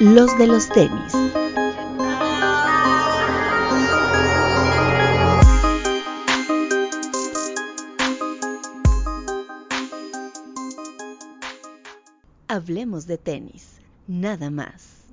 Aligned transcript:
los 0.00 0.38
de 0.38 0.46
los 0.46 0.68
tenis. 0.68 1.12
Hablemos 12.46 13.06
de 13.06 13.18
tenis, 13.18 13.80
nada 14.06 14.50
más. 14.50 15.04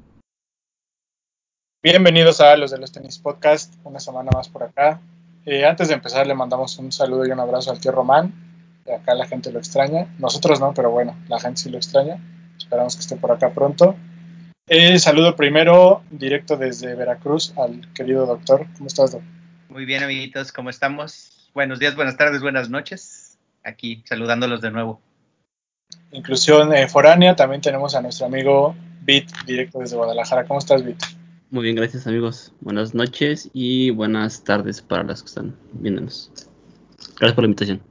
Bienvenidos 1.82 2.40
a 2.42 2.56
los 2.56 2.70
de 2.70 2.78
los 2.78 2.92
tenis 2.92 3.18
podcast, 3.18 3.74
una 3.84 4.00
semana 4.00 4.30
más 4.36 4.50
por 4.50 4.64
acá. 4.64 5.02
Eh, 5.48 5.66
antes 5.66 5.88
de 5.88 5.96
empezar 5.96 6.28
le 6.28 6.36
mandamos 6.36 6.78
un 6.78 6.92
saludo 6.92 7.26
y 7.26 7.32
un 7.32 7.40
abrazo 7.40 7.72
al 7.72 7.80
tío 7.80 7.92
Román. 7.92 8.34
Acá 8.86 9.16
la 9.16 9.26
gente 9.26 9.52
lo 9.52 9.58
extraña, 9.58 10.14
nosotros 10.20 10.60
no, 10.60 10.76
pero 10.76 10.92
bueno, 10.92 11.16
la 11.28 11.40
gente 11.40 11.62
sí 11.62 11.70
lo 11.72 11.78
extraña. 11.78 12.20
Esperamos 12.56 12.96
que 12.96 13.02
esté 13.02 13.16
por 13.16 13.32
acá 13.32 13.50
pronto. 13.50 13.96
Eh, 14.68 14.98
saludo 14.98 15.36
primero, 15.36 16.02
directo 16.10 16.58
desde 16.58 16.96
Veracruz, 16.96 17.54
al 17.56 17.88
querido 17.94 18.26
doctor. 18.26 18.66
¿Cómo 18.76 18.88
estás, 18.88 19.12
doctor? 19.12 19.30
Muy 19.70 19.86
bien, 19.86 20.02
amiguitos, 20.02 20.52
¿cómo 20.52 20.72
estamos? 20.72 21.52
Buenos 21.54 21.78
días, 21.78 21.96
buenas 21.96 22.18
tardes, 22.18 22.42
buenas 22.42 22.68
noches. 22.68 23.38
Aquí 23.64 24.02
saludándolos 24.06 24.62
de 24.62 24.72
nuevo. 24.72 25.00
Inclusión 26.12 26.74
eh, 26.74 26.88
foránea, 26.88 27.36
también 27.36 27.62
tenemos 27.62 27.94
a 27.94 28.02
nuestro 28.02 28.26
amigo 28.26 28.76
Bit, 29.02 29.30
directo 29.46 29.78
desde 29.78 29.98
Guadalajara. 29.98 30.48
¿Cómo 30.48 30.58
estás, 30.58 30.84
Bit? 30.84 30.98
Muy 31.52 31.62
bien, 31.62 31.76
gracias 31.76 32.08
amigos. 32.08 32.52
Buenas 32.60 32.96
noches 32.96 33.52
y 33.54 33.92
buenas 33.92 34.44
tardes 34.44 34.82
para 34.82 35.04
las 35.04 35.22
que 35.22 35.28
están 35.28 35.56
viéndonos. 35.74 36.32
Gracias 37.20 37.34
por 37.34 37.44
la 37.44 37.50
invitación. 37.50 37.84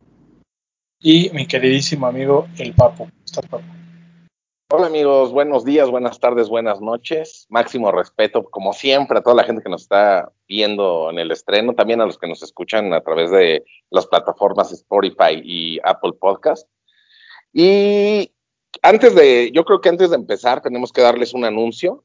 Y 0.98 1.30
mi 1.32 1.46
queridísimo 1.46 2.08
amigo 2.08 2.48
El 2.58 2.72
Papo. 2.72 3.04
¿Cómo 3.04 3.12
estás, 3.24 3.46
Papo? 3.46 3.64
Hola 4.76 4.88
amigos, 4.88 5.30
buenos 5.30 5.64
días, 5.64 5.88
buenas 5.88 6.18
tardes, 6.18 6.48
buenas 6.48 6.80
noches. 6.80 7.46
Máximo 7.48 7.92
respeto, 7.92 8.42
como 8.42 8.72
siempre, 8.72 9.16
a 9.16 9.22
toda 9.22 9.36
la 9.36 9.44
gente 9.44 9.62
que 9.62 9.68
nos 9.68 9.82
está 9.82 10.32
viendo 10.48 11.10
en 11.10 11.20
el 11.20 11.30
estreno, 11.30 11.76
también 11.76 12.00
a 12.00 12.06
los 12.06 12.18
que 12.18 12.26
nos 12.26 12.42
escuchan 12.42 12.92
a 12.92 13.00
través 13.00 13.30
de 13.30 13.64
las 13.90 14.08
plataformas 14.08 14.72
Spotify 14.72 15.40
y 15.44 15.78
Apple 15.84 16.14
Podcast. 16.18 16.68
Y 17.52 18.32
antes 18.82 19.14
de, 19.14 19.52
yo 19.52 19.64
creo 19.64 19.80
que 19.80 19.90
antes 19.90 20.10
de 20.10 20.16
empezar 20.16 20.60
tenemos 20.60 20.92
que 20.92 21.02
darles 21.02 21.34
un 21.34 21.44
anuncio 21.44 22.02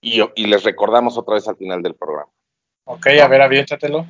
y, 0.00 0.20
y 0.34 0.46
les 0.48 0.64
recordamos 0.64 1.16
otra 1.16 1.34
vez 1.34 1.46
al 1.46 1.58
final 1.58 1.80
del 1.80 1.94
programa. 1.94 2.32
Ok, 2.86 3.06
a 3.22 3.28
ver, 3.28 3.40
aviéntatelo. 3.40 4.04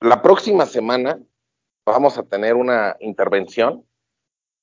La 0.00 0.20
próxima 0.20 0.66
semana 0.66 1.20
vamos 1.86 2.18
a 2.18 2.24
tener 2.24 2.54
una 2.54 2.96
intervención 2.98 3.84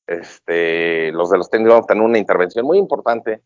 este, 0.08 1.12
los 1.12 1.30
de 1.30 1.38
los 1.38 1.50
técnicos 1.50 1.74
vamos 1.74 1.86
a 1.86 1.88
tener 1.88 2.04
una 2.04 2.18
intervención 2.18 2.66
muy 2.66 2.78
importante 2.78 3.42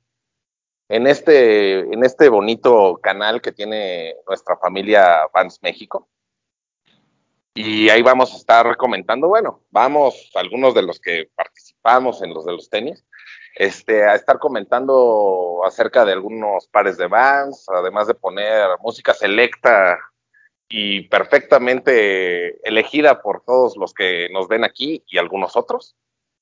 en 0.90 1.08
este, 1.08 1.80
en 1.80 2.04
este 2.04 2.30
bonito 2.30 3.00
canal 3.02 3.42
que 3.42 3.52
tiene 3.52 4.16
nuestra 4.28 4.58
familia 4.58 5.28
Vans 5.34 5.60
México. 5.62 6.08
Y 7.54 7.90
ahí 7.90 8.04
vamos 8.04 8.34
a 8.34 8.38
estar 8.38 8.78
comentando, 8.78 9.28
bueno, 9.28 9.64
vamos, 9.72 10.30
algunos 10.36 10.76
de 10.76 10.84
los 10.84 11.00
que 11.00 11.30
participamos 11.36 12.22
en 12.22 12.32
los 12.32 12.46
de 12.46 12.52
los 12.52 12.70
tenis, 12.70 13.04
este, 13.56 14.04
a 14.04 14.14
estar 14.14 14.38
comentando 14.38 15.62
acerca 15.66 16.06
de 16.06 16.14
algunos 16.14 16.68
pares 16.68 16.98
de 16.98 17.08
Vans, 17.08 17.66
además 17.70 18.08
de 18.08 18.14
poner 18.14 18.70
música 18.84 19.16
selecta 19.16 19.98
y 20.70 21.08
perfectamente 21.08 22.60
elegida 22.68 23.22
por 23.22 23.44
todos 23.44 23.76
los 23.76 23.92
que 23.94 24.30
nos 24.32 24.48
ven 24.48 24.64
aquí 24.64 25.04
y 25.08 25.18
algunos 25.18 25.56
otros. 25.56 25.96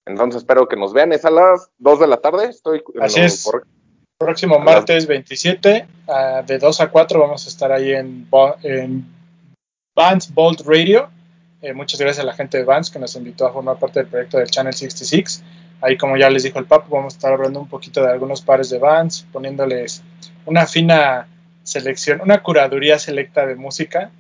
Entonces 0.06 0.40
espero 0.40 0.68
que 0.68 0.76
nos 0.76 0.94
vean. 0.94 1.12
Es 1.14 1.26
a 1.26 1.32
las 1.32 1.72
2 1.80 2.00
de 2.00 2.08
la 2.08 2.18
tarde. 2.18 2.46
Estoy 2.50 2.84
Así 3.02 3.22
es. 3.22 3.50
Próximo 4.18 4.60
martes 4.60 5.08
27, 5.08 5.88
uh, 6.08 6.46
de 6.46 6.58
2 6.58 6.82
a 6.82 6.90
4, 6.90 7.20
vamos 7.20 7.46
a 7.46 7.50
estar 7.50 7.70
ahí 7.74 7.92
en, 7.92 8.26
en 8.64 9.06
Vans 9.94 10.34
Bolt 10.34 10.62
Radio. 10.62 11.10
Eh, 11.62 11.74
muchas 11.74 12.00
gracias 12.00 12.24
a 12.24 12.26
la 12.26 12.34
gente 12.34 12.58
de 12.58 12.64
Vans 12.64 12.90
que 12.90 12.98
nos 12.98 13.14
invitó 13.18 13.46
a 13.46 13.52
formar 13.52 13.78
parte 13.78 14.00
del 14.00 14.08
proyecto 14.08 14.38
del 14.38 14.50
Channel 14.50 14.74
66. 14.74 15.44
Ahí, 15.82 15.98
como 15.98 16.16
ya 16.16 16.30
les 16.30 16.44
dijo 16.44 16.60
el 16.60 16.66
Papo, 16.66 16.96
vamos 16.96 17.14
a 17.14 17.18
estar 17.18 17.34
hablando 17.34 17.60
un 17.60 17.68
poquito 17.68 18.02
de 18.02 18.10
algunos 18.10 18.42
pares 18.42 18.70
de 18.70 18.80
Vans, 18.80 19.28
poniéndoles 19.34 20.02
una 20.46 20.66
fina 20.66 21.28
selección, 21.64 22.22
una 22.22 22.42
curaduría 22.42 22.98
selecta 23.00 23.46
de 23.46 23.56
música, 23.56 24.12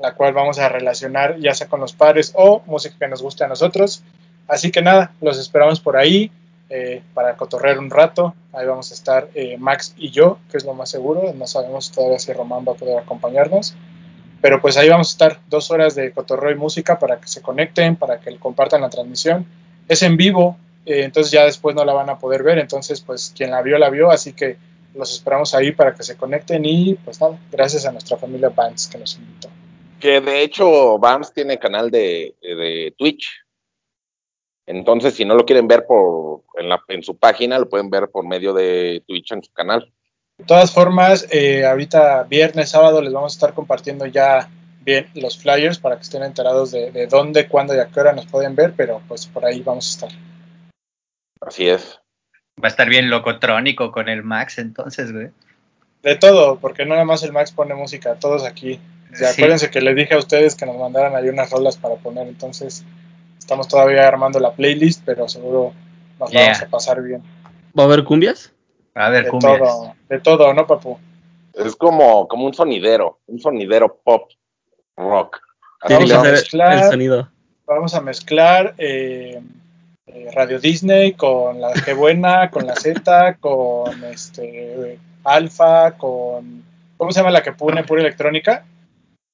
la 0.00 0.14
cual 0.14 0.32
vamos 0.32 0.58
a 0.58 0.70
relacionar 0.70 1.38
ya 1.40 1.52
sea 1.52 1.68
con 1.68 1.80
los 1.80 1.92
pares 1.92 2.32
o 2.34 2.62
música 2.64 2.96
que 2.98 3.08
nos 3.08 3.20
guste 3.20 3.44
a 3.44 3.48
nosotros 3.48 4.02
Así 4.48 4.70
que 4.70 4.82
nada, 4.82 5.12
los 5.20 5.38
esperamos 5.38 5.80
por 5.80 5.96
ahí 5.96 6.30
eh, 6.68 7.02
para 7.14 7.36
cotorrear 7.36 7.78
un 7.78 7.90
rato. 7.90 8.34
Ahí 8.52 8.66
vamos 8.66 8.90
a 8.90 8.94
estar 8.94 9.28
eh, 9.34 9.56
Max 9.56 9.94
y 9.96 10.10
yo, 10.10 10.38
que 10.50 10.56
es 10.56 10.64
lo 10.64 10.74
más 10.74 10.90
seguro. 10.90 11.32
No 11.32 11.46
sabemos 11.46 11.92
todavía 11.92 12.18
si 12.18 12.32
Román 12.32 12.64
va 12.66 12.72
a 12.72 12.76
poder 12.76 12.98
acompañarnos. 12.98 13.76
Pero 14.40 14.60
pues 14.60 14.76
ahí 14.76 14.88
vamos 14.88 15.08
a 15.08 15.12
estar 15.12 15.40
dos 15.48 15.70
horas 15.70 15.94
de 15.94 16.12
cotorreo 16.12 16.52
y 16.52 16.56
música 16.56 16.98
para 16.98 17.20
que 17.20 17.28
se 17.28 17.40
conecten, 17.40 17.96
para 17.96 18.20
que 18.20 18.36
compartan 18.38 18.80
la 18.80 18.90
transmisión. 18.90 19.46
Es 19.88 20.02
en 20.02 20.16
vivo, 20.16 20.56
eh, 20.84 21.04
entonces 21.04 21.32
ya 21.32 21.44
después 21.44 21.74
no 21.74 21.84
la 21.84 21.92
van 21.92 22.10
a 22.10 22.18
poder 22.18 22.42
ver. 22.42 22.58
Entonces, 22.58 23.00
pues 23.00 23.32
quien 23.36 23.52
la 23.52 23.62
vio, 23.62 23.78
la 23.78 23.88
vio. 23.88 24.10
Así 24.10 24.32
que 24.32 24.56
los 24.94 25.12
esperamos 25.12 25.54
ahí 25.54 25.70
para 25.70 25.94
que 25.94 26.02
se 26.02 26.16
conecten. 26.16 26.64
Y 26.64 26.94
pues 26.94 27.20
nada, 27.20 27.38
gracias 27.50 27.86
a 27.86 27.92
nuestra 27.92 28.16
familia 28.16 28.48
Vans 28.48 28.88
que 28.88 28.98
nos 28.98 29.16
invitó. 29.16 29.48
Que 30.00 30.20
de 30.20 30.42
hecho, 30.42 30.98
Vans 30.98 31.32
tiene 31.32 31.58
canal 31.58 31.92
de, 31.92 32.34
de 32.42 32.92
Twitch. 32.98 33.45
Entonces, 34.66 35.14
si 35.14 35.24
no 35.24 35.34
lo 35.34 35.46
quieren 35.46 35.68
ver 35.68 35.86
por, 35.86 36.42
en, 36.56 36.68
la, 36.68 36.82
en 36.88 37.02
su 37.02 37.16
página, 37.16 37.58
lo 37.58 37.68
pueden 37.68 37.88
ver 37.88 38.08
por 38.08 38.26
medio 38.26 38.52
de 38.52 39.02
Twitch 39.06 39.32
en 39.32 39.42
su 39.42 39.52
canal. 39.52 39.92
De 40.38 40.44
todas 40.44 40.72
formas, 40.72 41.26
eh, 41.30 41.64
ahorita 41.64 42.24
viernes, 42.24 42.70
sábado 42.70 43.00
les 43.00 43.12
vamos 43.12 43.32
a 43.32 43.36
estar 43.36 43.54
compartiendo 43.54 44.04
ya 44.06 44.50
bien 44.80 45.08
los 45.14 45.38
flyers 45.38 45.78
para 45.78 45.96
que 45.96 46.02
estén 46.02 46.22
enterados 46.22 46.72
de, 46.72 46.90
de, 46.90 47.06
dónde, 47.06 47.48
cuándo 47.48 47.74
y 47.74 47.78
a 47.78 47.86
qué 47.86 48.00
hora 48.00 48.12
nos 48.12 48.26
pueden 48.26 48.54
ver, 48.54 48.74
pero 48.76 49.00
pues 49.08 49.26
por 49.26 49.44
ahí 49.44 49.62
vamos 49.62 49.86
a 49.86 50.06
estar. 50.06 50.18
Así 51.40 51.68
es. 51.68 52.00
Va 52.62 52.68
a 52.68 52.70
estar 52.70 52.88
bien 52.88 53.08
locotrónico 53.08 53.92
con 53.92 54.08
el 54.08 54.22
Max 54.22 54.58
entonces, 54.58 55.12
güey. 55.12 55.28
De 56.02 56.16
todo, 56.16 56.58
porque 56.58 56.84
no 56.84 56.94
nada 56.94 57.04
más 57.04 57.22
el 57.22 57.32
Max 57.32 57.52
pone 57.52 57.74
música, 57.74 58.16
todos 58.16 58.44
aquí. 58.44 58.80
Sí. 59.12 59.24
Acuérdense 59.24 59.70
que 59.70 59.80
les 59.80 59.96
dije 59.96 60.14
a 60.14 60.18
ustedes 60.18 60.54
que 60.54 60.66
nos 60.66 60.76
mandaran 60.76 61.16
ahí 61.16 61.28
unas 61.28 61.50
rolas 61.50 61.76
para 61.76 61.96
poner, 61.96 62.28
entonces 62.28 62.84
Estamos 63.46 63.68
todavía 63.68 64.08
armando 64.08 64.40
la 64.40 64.50
playlist, 64.50 65.02
pero 65.04 65.28
seguro 65.28 65.72
nos 66.18 66.32
yeah. 66.32 66.46
vamos 66.46 66.62
a 66.62 66.66
pasar 66.66 67.00
bien. 67.00 67.22
¿Va 67.78 67.84
a 67.84 67.86
haber 67.86 68.02
cumbias? 68.02 68.52
A 68.92 69.08
ver, 69.08 69.26
de 69.26 69.30
cumbias. 69.30 69.60
Todo, 69.60 69.94
de 70.08 70.18
todo, 70.18 70.52
¿no, 70.52 70.66
papu? 70.66 70.98
Es 71.54 71.76
como, 71.76 72.26
como 72.26 72.44
un 72.44 72.54
sonidero, 72.54 73.20
un 73.28 73.38
sonidero 73.38 74.00
pop 74.02 74.32
rock. 74.96 75.38
Vamos 75.88 76.10
a, 76.10 76.22
mezclar, 76.22 76.72
el 76.72 76.90
sonido. 76.90 77.30
vamos 77.68 77.94
a 77.94 78.00
mezclar 78.00 78.74
eh, 78.78 79.40
eh, 80.08 80.30
Radio 80.34 80.58
Disney 80.58 81.12
con 81.12 81.60
la 81.60 81.72
G 81.72 81.94
Buena, 81.94 82.50
con 82.50 82.66
la 82.66 82.74
Z, 82.74 83.36
con 83.38 84.02
este 84.06 84.98
Alfa, 85.22 85.92
con 85.92 86.64
¿cómo 86.96 87.12
se 87.12 87.20
llama 87.20 87.30
la 87.30 87.44
que 87.44 87.52
pone 87.52 87.84
pura 87.84 88.00
electrónica? 88.00 88.66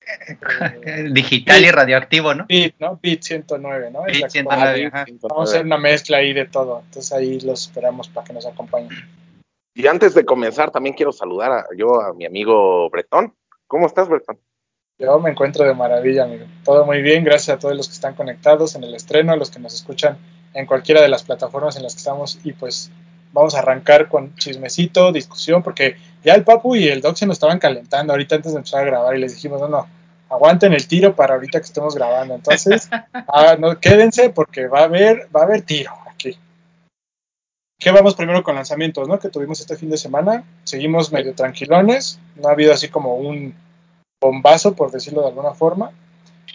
Digital 1.13 1.65
y 1.65 1.71
radioactivo, 1.71 2.35
¿no? 2.35 2.47
Beat, 2.49 2.75
¿no? 2.79 2.99
Beat 3.03 3.23
109, 3.23 3.91
¿no? 3.91 4.03
Beat 4.03 4.31
109, 4.31 4.87
ajá. 4.87 5.07
Vamos 5.23 5.49
a 5.49 5.53
hacer 5.53 5.67
una 5.67 5.79
mezcla 5.79 6.19
ahí 6.19 6.33
de 6.33 6.47
todo. 6.47 6.83
Entonces 6.87 7.13
ahí 7.13 7.41
los 7.41 7.67
esperamos 7.67 8.09
para 8.09 8.27
que 8.27 8.33
nos 8.33 8.47
acompañen. 8.47 8.91
Y 9.75 9.87
antes 9.87 10.15
de 10.15 10.25
comenzar, 10.25 10.71
también 10.71 10.95
quiero 10.95 11.13
saludar 11.13 11.53
a, 11.53 11.67
yo 11.77 12.01
a 12.01 12.13
mi 12.13 12.27
amigo 12.27 12.91
Bretón. 12.91 13.35
¿Cómo 13.67 13.87
estás, 13.87 14.09
Bretón? 14.09 14.39
Yo 14.99 15.19
me 15.19 15.31
encuentro 15.31 15.65
de 15.65 15.75
maravilla, 15.75 16.25
amigo. 16.25 16.45
Todo 16.65 16.85
muy 16.85 17.01
bien, 17.01 17.25
gracias 17.25 17.57
a 17.57 17.59
todos 17.59 17.75
los 17.77 17.89
que 17.89 17.95
están 17.95 18.15
conectados 18.15 18.75
en 18.75 18.85
el 18.85 18.95
estreno, 18.95 19.33
a 19.33 19.37
los 19.37 19.51
que 19.51 19.59
nos 19.59 19.75
escuchan 19.75 20.19
en 20.53 20.67
cualquiera 20.67 21.01
de 21.01 21.09
las 21.09 21.23
plataformas 21.23 21.77
en 21.77 21.83
las 21.83 21.95
que 21.95 21.99
estamos. 21.99 22.39
Y 22.45 22.53
pues 22.53 22.91
vamos 23.33 23.55
a 23.55 23.61
arrancar 23.61 24.09
con 24.09 24.35
chismecito, 24.37 25.11
discusión, 25.11 25.63
porque 25.63 25.97
ya 26.23 26.35
el 26.35 26.45
Papu 26.45 26.77
y 26.77 26.89
el 26.89 27.01
Doc 27.01 27.17
se 27.17 27.27
nos 27.27 27.37
estaban 27.37 27.59
calentando 27.59 28.13
ahorita 28.13 28.37
antes 28.37 28.53
de 28.53 28.59
empezar 28.59 28.83
a 28.83 28.87
grabar 28.87 29.17
y 29.17 29.21
les 29.21 29.35
dijimos, 29.35 29.61
no, 29.61 29.69
no, 29.69 29.89
aguanten 30.33 30.73
el 30.73 30.89
tiro 30.89 31.15
para 31.15 31.35
ahorita 31.35 31.61
que 31.61 31.67
estemos 31.67 31.95
grabando. 31.95 32.35
Entonces, 32.35 32.89
ah, 33.13 33.57
no, 33.59 33.79
quédense 33.79 34.31
porque 34.31 34.67
va 34.67 34.81
a 34.81 34.85
haber, 34.85 35.29
va 35.35 35.43
a 35.43 35.45
haber 35.45 35.63
tiro 35.63 35.93
aquí. 36.11 36.37
¿Qué 37.79 37.91
vamos 37.91 38.15
primero 38.15 38.43
con 38.43 38.55
lanzamientos, 38.55 39.09
no? 39.09 39.19
Que 39.19 39.29
tuvimos 39.29 39.61
este 39.61 39.77
fin 39.77 39.91
de 39.91 39.99
semana. 39.99 40.45
Seguimos 40.65 41.13
medio 41.13 41.35
tranquilones. 41.35 42.19
No 42.37 42.49
ha 42.49 42.53
habido 42.53 42.73
así 42.73 42.89
como 42.89 43.17
un 43.17 43.55
bombazo, 44.21 44.75
por 44.75 44.91
decirlo 44.91 45.23
de 45.23 45.29
alguna 45.29 45.53
forma. 45.53 45.91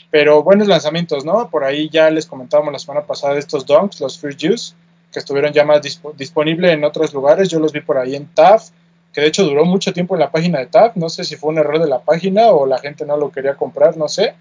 Pero 0.10 0.42
buenos 0.42 0.68
lanzamientos, 0.68 1.26
¿no? 1.26 1.50
Por 1.50 1.64
ahí 1.64 1.90
ya 1.90 2.10
les 2.10 2.26
comentábamos 2.26 2.72
la 2.72 2.80
semana 2.80 3.06
pasada 3.06 3.34
de 3.34 3.42
estos 3.42 3.66
donks, 3.66 4.00
los 4.00 4.18
Free 4.18 4.38
Juice, 4.40 4.74
que 5.12 5.20
estuvieron 5.20 5.52
ya 5.52 5.66
más 5.66 5.82
disp 5.82 6.06
disponibles 6.16 6.72
en 6.72 6.86
otros 6.86 7.14
lugares. 7.14 7.50
Yo 7.50 7.60
los 7.60 7.74
vi 7.74 7.82
por 7.82 7.98
ahí 7.98 8.16
en 8.16 8.28
TAF, 8.28 8.70
que 9.14 9.22
de 9.22 9.28
hecho 9.28 9.44
duró 9.44 9.66
mucho 9.66 9.94
tiempo 9.94 10.16
en 10.16 10.20
la 10.22 10.32
página 10.32 10.60
de 10.60 10.68
TAF. 10.68 10.96
No 10.96 11.10
sé 11.10 11.24
si 11.24 11.36
fue 11.36 11.50
un 11.52 11.58
error 11.58 11.80
de 11.80 11.88
la 11.88 12.00
página 12.00 12.48
o 12.52 12.66
la 12.66 12.78
gente 12.80 13.06
no 13.06 13.18
lo 13.18 13.32
quería 13.32 13.56
comprar, 13.56 13.98
no 13.98 14.08
sé. 14.08 14.36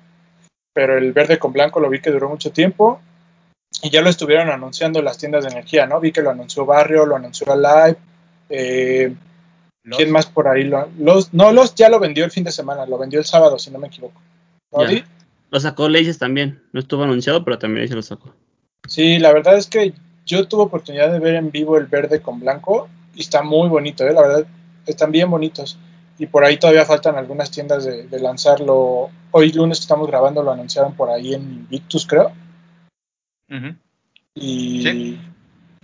Pero 0.74 0.98
el 0.98 1.12
verde 1.12 1.38
con 1.38 1.52
blanco 1.52 1.80
lo 1.80 1.88
vi 1.88 2.00
que 2.00 2.10
duró 2.10 2.28
mucho 2.28 2.50
tiempo. 2.52 3.00
Y 3.82 3.90
ya 3.90 4.00
lo 4.02 4.08
estuvieron 4.10 4.48
anunciando 4.50 5.02
las 5.02 5.18
tiendas 5.18 5.44
de 5.44 5.50
energía, 5.50 5.86
¿no? 5.86 6.00
Vi 6.00 6.12
que 6.12 6.22
lo 6.22 6.30
anunció 6.30 6.64
Barrio, 6.66 7.06
lo 7.06 7.16
anunció 7.16 7.50
Alive, 7.52 7.98
Eh, 8.48 9.14
¿Quién 9.96 10.10
más 10.10 10.26
por 10.26 10.48
ahí? 10.48 10.64
Lo- 10.64 10.88
Los, 10.98 11.32
no, 11.32 11.52
los 11.52 11.74
ya 11.74 11.88
lo 11.88 11.98
vendió 12.00 12.24
el 12.24 12.30
fin 12.32 12.42
de 12.44 12.50
semana, 12.52 12.86
lo 12.86 12.98
vendió 12.98 13.18
el 13.20 13.24
sábado, 13.24 13.58
si 13.58 13.70
no 13.70 13.78
me 13.78 13.86
equivoco. 13.88 14.20
Lo 15.50 15.60
sacó 15.60 15.88
Laces 15.88 16.18
también. 16.18 16.60
No 16.72 16.80
estuvo 16.80 17.02
anunciado, 17.04 17.44
pero 17.44 17.58
también 17.58 17.86
se 17.88 17.94
lo 17.94 18.02
sacó. 18.02 18.34
Sí, 18.88 19.18
la 19.18 19.32
verdad 19.32 19.56
es 19.56 19.66
que 19.68 19.94
yo 20.24 20.48
tuve 20.48 20.62
oportunidad 20.64 21.12
de 21.12 21.20
ver 21.20 21.36
en 21.36 21.50
vivo 21.52 21.76
el 21.78 21.86
verde 21.86 22.20
con 22.20 22.40
blanco 22.40 22.88
y 23.16 23.20
está 23.22 23.42
muy 23.42 23.68
bonito, 23.68 24.06
¿eh? 24.06 24.12
la 24.12 24.22
verdad, 24.22 24.46
están 24.86 25.10
bien 25.10 25.28
bonitos. 25.30 25.78
Y 26.18 26.26
por 26.26 26.44
ahí 26.44 26.56
todavía 26.58 26.84
faltan 26.86 27.16
algunas 27.16 27.50
tiendas 27.50 27.84
de, 27.84 28.06
de 28.06 28.20
lanzarlo. 28.20 29.10
Hoy 29.32 29.52
lunes 29.52 29.78
que 29.78 29.82
estamos 29.82 30.06
grabando 30.06 30.42
lo 30.42 30.52
anunciaron 30.52 30.94
por 30.94 31.10
ahí 31.10 31.34
en 31.34 31.42
Invictus, 31.42 32.06
creo. 32.06 32.32
Ujú. 33.50 33.74
Y 34.34 34.82
Sí. 34.82 35.20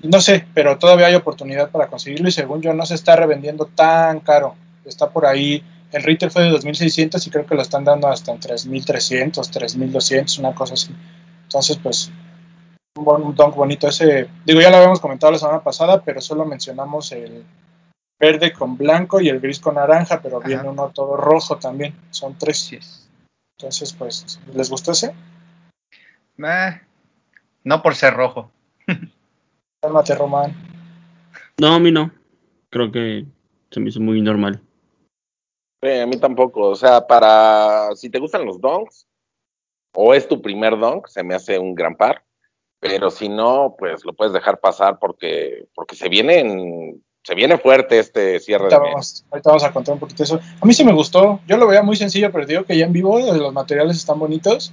y 0.03 0.09
no 0.09 0.21
sé, 0.21 0.47
pero 0.55 0.79
todavía 0.79 1.07
hay 1.07 1.15
oportunidad 1.15 1.71
para 1.71 1.89
conseguirlo 1.89 2.29
y 2.29 2.33
según 2.33 2.61
yo 2.61 2.73
no 2.75 2.85
se 2.87 2.95
está 2.95 3.17
revendiendo 3.17 3.67
tan 3.67 4.21
caro. 4.21 4.55
Está 4.85 5.11
por 5.11 5.27
ahí, 5.27 5.63
el 5.93 6.03
retail 6.03 6.31
fue 6.31 6.43
de 6.43 6.51
2.600 6.51 7.27
y 7.27 7.31
creo 7.31 7.47
que 7.47 7.55
lo 7.55 7.63
están 7.63 7.85
dando 7.85 8.09
hasta 8.09 8.33
en 8.33 8.41
3.300, 8.41 9.33
3.200, 9.51 10.39
una 10.39 10.55
cosa 10.55 10.75
así. 10.75 10.95
Entonces, 11.45 11.79
pues, 11.83 12.11
un, 12.97 13.35
donk 13.35 13.55
bonito 13.55 13.89
ese. 13.89 14.29
Digo, 14.45 14.61
ya 14.61 14.71
lo 14.71 14.77
habíamos 14.77 15.01
comentado 15.01 15.33
la 15.33 15.39
semana 15.39 15.63
pasada, 15.63 16.03
pero 16.03 16.21
solo 16.21 16.45
mencionamos 16.45 17.13
el 17.13 17.45
verde 18.19 18.53
con 18.53 18.77
blanco 18.77 19.21
y 19.21 19.29
el 19.29 19.41
gris 19.41 19.59
con 19.59 19.75
naranja, 19.75 20.21
pero 20.23 20.39
Ajá. 20.39 20.49
viene 20.49 20.69
uno 20.69 20.91
todo 20.95 21.17
rojo 21.17 21.59
también. 21.59 21.95
Son 22.11 22.37
tres. 22.39 23.09
Entonces, 23.59 23.93
pues, 23.93 24.41
¿les 24.55 24.71
gustó 24.71 24.93
ese? 24.93 25.15
Eh, 26.39 26.81
no 27.65 27.83
por 27.83 27.95
ser 27.95 28.15
rojo. 28.15 28.51
Cálmate, 29.81 30.15
Román. 30.15 30.55
No, 31.59 31.75
a 31.75 31.81
mí 31.81 31.91
no. 31.91 32.11
Creo 32.71 32.91
que 32.91 33.27
se 33.71 33.81
me 33.81 33.89
hizo 33.89 34.01
muy 34.01 34.21
normal. 34.21 34.61
Sí, 35.83 35.91
a 35.91 36.07
mí 36.07 36.17
tampoco. 36.17 36.69
O 36.69 36.77
sea, 36.77 37.07
para 37.07 37.95
si 37.97 38.09
te 38.09 38.19
gustan 38.19 38.45
los 38.45 38.61
donks 38.61 39.07
o 39.95 40.15
es 40.15 40.27
tu 40.29 40.41
primer 40.41 40.79
donk, 40.79 41.09
se 41.09 41.23
me 41.23 41.35
hace 41.35 41.59
un 41.59 41.75
gran 41.75 41.97
par. 41.97 42.22
Pero 42.83 43.11
si 43.11 43.29
no, 43.29 43.77
pues 43.79 44.05
lo 44.05 44.13
puedes 44.13 44.33
dejar 44.35 44.59
pasar 44.61 44.99
porque 44.99 45.67
porque 45.75 45.95
se 45.97 46.09
viene 46.09 46.97
se 47.23 47.37
viene 47.37 47.57
fuerte 47.57 48.01
este 48.01 48.41
cierre 48.41 48.65
Ahorita 48.65 48.79
de 48.81 48.83
mes. 48.87 48.93
vamos, 48.93 49.25
ahorita 49.31 49.51
vamos 49.51 49.65
a 49.65 49.73
contar 49.73 49.95
un 49.95 50.01
poquito 50.01 50.25
eso. 50.25 50.41
A 50.61 50.67
mí 50.67 50.75
sí 50.75 50.85
me 50.85 50.93
gustó. 50.93 51.39
Yo 51.47 51.57
lo 51.57 51.69
veía 51.69 51.83
muy 51.85 51.95
sencillo, 51.95 52.33
pero 52.33 52.45
digo 52.45 52.65
que 52.65 52.77
ya 52.77 52.85
en 52.85 52.93
vivo 52.93 53.17
eh, 53.21 53.39
los 53.39 53.53
materiales 53.53 53.97
están 53.97 54.19
bonitos. 54.19 54.73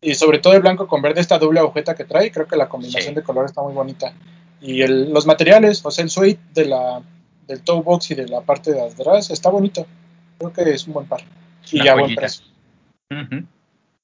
Y 0.00 0.14
sobre 0.14 0.38
todo 0.38 0.54
el 0.54 0.62
blanco 0.62 0.88
con 0.88 1.02
verde, 1.02 1.20
esta 1.20 1.38
doble 1.38 1.60
agujeta 1.60 1.94
que 1.94 2.04
trae, 2.04 2.32
creo 2.32 2.46
que 2.46 2.56
la 2.56 2.68
combinación 2.70 3.10
Sí. 3.10 3.14
de 3.14 3.22
colores 3.22 3.50
está 3.50 3.62
muy 3.62 3.74
bonita. 3.74 4.14
Y 4.62 4.80
el- 4.80 5.12
los 5.12 5.26
materiales, 5.26 5.84
o 5.84 5.90
sea, 5.90 6.02
el 6.02 6.10
suite 6.10 6.40
de 6.54 6.64
la, 6.64 7.02
del 7.46 7.60
toe 7.62 7.82
box 7.82 8.10
y 8.12 8.14
de 8.14 8.26
la 8.26 8.40
parte 8.40 8.72
de 8.72 8.80
atrás 8.80 9.30
está 9.30 9.50
bonito. 9.50 9.86
Creo 10.38 10.52
que 10.54 10.62
es 10.70 10.86
un 10.86 10.94
buen 10.94 11.06
par. 11.06 11.20
Y 11.70 11.82
Una 11.82 11.90
a 11.90 11.94
buen 11.94 12.04
joyita. 12.06 12.20
precio. 12.22 12.44
Ujú. 13.10 13.46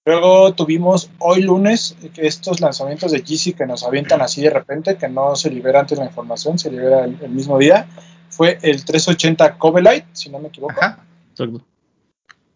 Luego 0.09 0.55
tuvimos 0.55 1.11
hoy 1.19 1.43
lunes 1.43 1.95
eh, 2.03 2.09
que 2.09 2.27
estos 2.27 2.63
lanzamientos 2.63 3.13
de 3.13 3.21
Yeezy 3.21 3.53
que 3.53 3.67
nos 3.67 3.85
avientan 3.85 4.23
así 4.23 4.41
de 4.41 4.49
repente, 4.49 4.97
que 4.97 5.07
no 5.07 5.37
se 5.37 5.51
libera 5.51 5.81
antes 5.81 5.99
la 5.99 6.07
información, 6.07 6.59
se 6.59 6.71
libera 6.71 7.05
el, 7.05 7.19
el 7.21 7.29
mismo 7.29 7.59
día. 7.59 7.87
Fue 8.31 8.59
el 8.63 8.87
380 8.87 9.59
Cobelite, 9.59 10.07
si 10.15 10.31
no 10.31 10.39
me 10.39 10.49
equivoco. 10.49 10.73
Ajá. 10.81 11.05
Exacto. 11.33 11.63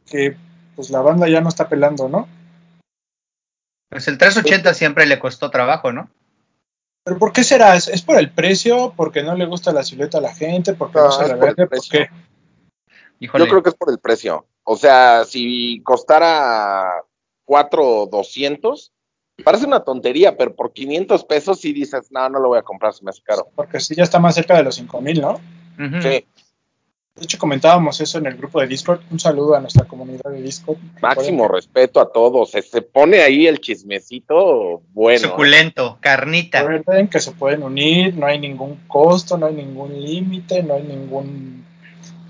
que 0.06 0.34
pues 0.74 0.88
la 0.88 1.02
banda 1.02 1.28
ya 1.28 1.42
no 1.42 1.50
está 1.50 1.68
pelando, 1.68 2.08
¿no? 2.08 2.26
Pues 3.90 4.08
el 4.08 4.16
380 4.16 4.72
siempre 4.72 5.04
le 5.04 5.18
costó 5.18 5.50
trabajo, 5.50 5.92
¿no? 5.92 6.08
Pero 7.04 7.18
¿por 7.18 7.34
qué 7.34 7.44
será? 7.44 7.76
¿Es, 7.76 7.86
es 7.86 8.00
por 8.00 8.18
el 8.18 8.30
precio? 8.30 8.94
¿Porque 8.96 9.22
no 9.22 9.34
le 9.34 9.44
gusta 9.44 9.74
la 9.74 9.82
silueta 9.82 10.16
a 10.16 10.22
la 10.22 10.34
gente? 10.34 10.72
¿Porque 10.72 10.98
no, 10.98 11.04
No, 11.04 11.12
se 11.12 11.24
es 11.24 11.28
le 11.28 11.36
por 11.36 11.48
el 11.50 11.54
vende? 11.54 11.66
¿Por 11.66 11.68
precio. 11.68 12.00
qué? 12.00 12.10
Híjole. 13.20 13.44
Yo 13.44 13.50
creo 13.50 13.62
que 13.62 13.68
es 13.68 13.76
por 13.76 13.90
el 13.90 13.98
precio. 13.98 14.46
O 14.64 14.74
sea, 14.74 15.26
si 15.26 15.82
costara 15.82 17.04
4,200, 17.52 18.92
parece 19.44 19.66
una 19.66 19.84
tontería, 19.84 20.38
pero 20.38 20.56
por 20.56 20.72
500 20.72 21.24
pesos 21.24 21.60
sí 21.60 21.74
dices, 21.74 22.10
no, 22.10 22.26
no 22.30 22.40
lo 22.40 22.48
voy 22.48 22.58
a 22.58 22.62
comprar, 22.62 22.94
se 22.94 23.04
me 23.04 23.10
hace 23.10 23.20
caro. 23.22 23.48
Porque 23.54 23.78
sí 23.78 23.94
ya 23.94 24.04
está 24.04 24.18
más 24.18 24.34
cerca 24.34 24.56
de 24.56 24.62
los 24.62 24.76
5000, 24.76 25.20
¿no? 25.20 25.38
Sí, 25.76 26.08
De 26.08 26.24
hecho, 27.20 27.36
comentábamos 27.36 28.00
eso 28.00 28.16
en 28.16 28.24
el 28.24 28.38
grupo 28.38 28.58
de 28.58 28.68
Discord. 28.68 29.02
Un 29.10 29.20
saludo 29.20 29.54
a 29.54 29.60
nuestra 29.60 29.84
comunidad 29.84 30.30
de 30.30 30.40
Discord. 30.40 30.78
máximo 31.02 31.42
Recuerden 31.42 31.56
respeto 31.56 32.00
a 32.00 32.10
todos. 32.10 32.52
Se, 32.52 32.62
se 32.62 32.80
pone 32.80 33.20
ahí 33.20 33.46
el 33.46 33.60
chismecito 33.60 34.80
bueno. 34.94 35.18
¿eh? 35.18 35.30
Suculento, 35.30 35.98
carnita. 36.00 36.62
Recuerden 36.62 37.08
que 37.08 37.20
se 37.20 37.32
pueden 37.32 37.64
unir, 37.64 38.16
no 38.16 38.24
hay 38.24 38.38
ningún 38.38 38.76
costo, 38.88 39.36
no 39.36 39.44
hay 39.44 39.54
ningún 39.54 40.00
límite, 40.00 40.62
no 40.62 40.72
hay 40.72 40.84
ningún 40.84 41.61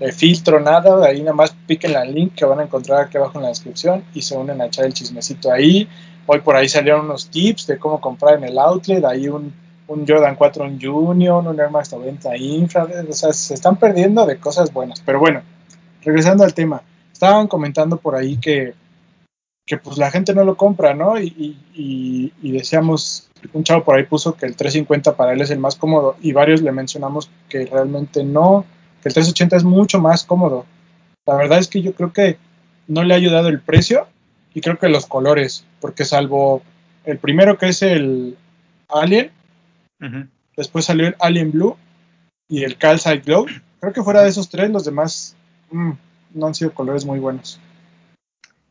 eh, 0.07 0.11
filtro, 0.11 0.59
nada. 0.59 1.05
Ahí 1.05 1.21
nada 1.21 1.33
más 1.33 1.55
piquen 1.67 1.93
la 1.93 2.03
link 2.05 2.33
que 2.35 2.45
van 2.45 2.59
a 2.59 2.63
encontrar 2.63 3.01
aquí 3.05 3.17
abajo 3.17 3.37
en 3.37 3.43
la 3.43 3.49
descripción 3.49 4.03
y 4.13 4.21
se 4.21 4.35
unen 4.37 4.61
a 4.61 4.65
echar 4.65 4.85
el 4.85 4.93
chismecito 4.93 5.51
ahí. 5.51 5.87
Hoy 6.25 6.39
por 6.41 6.55
ahí 6.55 6.67
salieron 6.69 7.05
unos 7.05 7.29
tips 7.29 7.67
de 7.67 7.77
cómo 7.77 7.99
comprar 8.01 8.37
en 8.37 8.43
el 8.45 8.57
outlet. 8.57 9.03
Hay 9.05 9.27
un, 9.27 9.53
un 9.87 10.05
Jordan 10.07 10.35
4 10.35 10.65
un 10.65 10.79
Junior, 10.81 11.45
un 11.47 11.59
Air 11.59 11.69
Max 11.69 11.91
90 11.91 12.37
Infrared. 12.37 13.09
O 13.09 13.13
sea, 13.13 13.33
se 13.33 13.53
están 13.53 13.77
perdiendo 13.77 14.25
de 14.25 14.37
cosas 14.37 14.71
buenas. 14.73 15.01
Pero 15.05 15.19
bueno, 15.19 15.41
regresando 16.03 16.43
al 16.43 16.53
tema. 16.53 16.81
Estaban 17.11 17.47
comentando 17.47 17.97
por 17.97 18.15
ahí 18.15 18.37
que, 18.37 18.73
que 19.65 19.77
pues 19.77 19.97
la 19.97 20.11
gente 20.11 20.33
no 20.33 20.43
lo 20.43 20.55
compra, 20.57 20.93
¿no? 20.93 21.19
Y, 21.19 21.27
y, 21.37 21.57
y- 21.73 22.33
y 22.41 22.51
decíamos, 22.51 23.29
un 23.53 23.63
chavo 23.63 23.83
por 23.83 23.95
ahí 23.95 24.03
puso 24.03 24.33
que 24.35 24.45
el 24.45 24.55
350 24.55 25.15
para 25.15 25.33
él 25.33 25.41
es 25.41 25.51
el 25.51 25.59
más 25.59 25.75
cómodo 25.75 26.15
y 26.21 26.33
varios 26.33 26.61
le 26.61 26.71
mencionamos 26.71 27.29
que 27.49 27.65
realmente 27.65 28.23
no, 28.23 28.65
que 29.03 29.09
el 29.09 29.13
380 29.13 29.57
es 29.57 29.63
mucho 29.65 29.99
más 29.99 30.23
cómodo. 30.23 30.65
La 31.25 31.35
verdad 31.35 31.59
es 31.59 31.67
que 31.67 31.81
yo 31.81 31.93
creo 31.93 32.13
que 32.13 32.37
no 32.87 33.03
le 33.03 33.13
ha 33.13 33.17
ayudado 33.17 33.49
el 33.49 33.59
precio 33.59 34.07
y 34.53 34.61
creo 34.61 34.79
que 34.79 34.87
los 34.87 35.05
colores, 35.05 35.65
porque 35.81 36.05
salvo 36.05 36.63
el 37.03 37.17
primero 37.17 37.57
que 37.57 37.67
es 37.67 37.81
el 37.81 38.37
Alien, 38.87 39.31
después 40.55 40.85
salió 40.85 41.07
el 41.07 41.15
Alien 41.19 41.51
Blue 41.51 41.75
y 42.47 42.63
el 42.63 42.77
Calcite 42.77 43.19
Glow, 43.19 43.45
creo 43.81 43.93
que 43.93 44.03
fuera 44.03 44.23
de 44.23 44.29
esos 44.29 44.49
tres 44.49 44.69
los 44.69 44.85
demás 44.85 45.35
mm, 45.71 45.91
no 46.33 46.47
han 46.47 46.55
sido 46.55 46.73
colores 46.73 47.05
muy 47.05 47.19
buenos. 47.19 47.59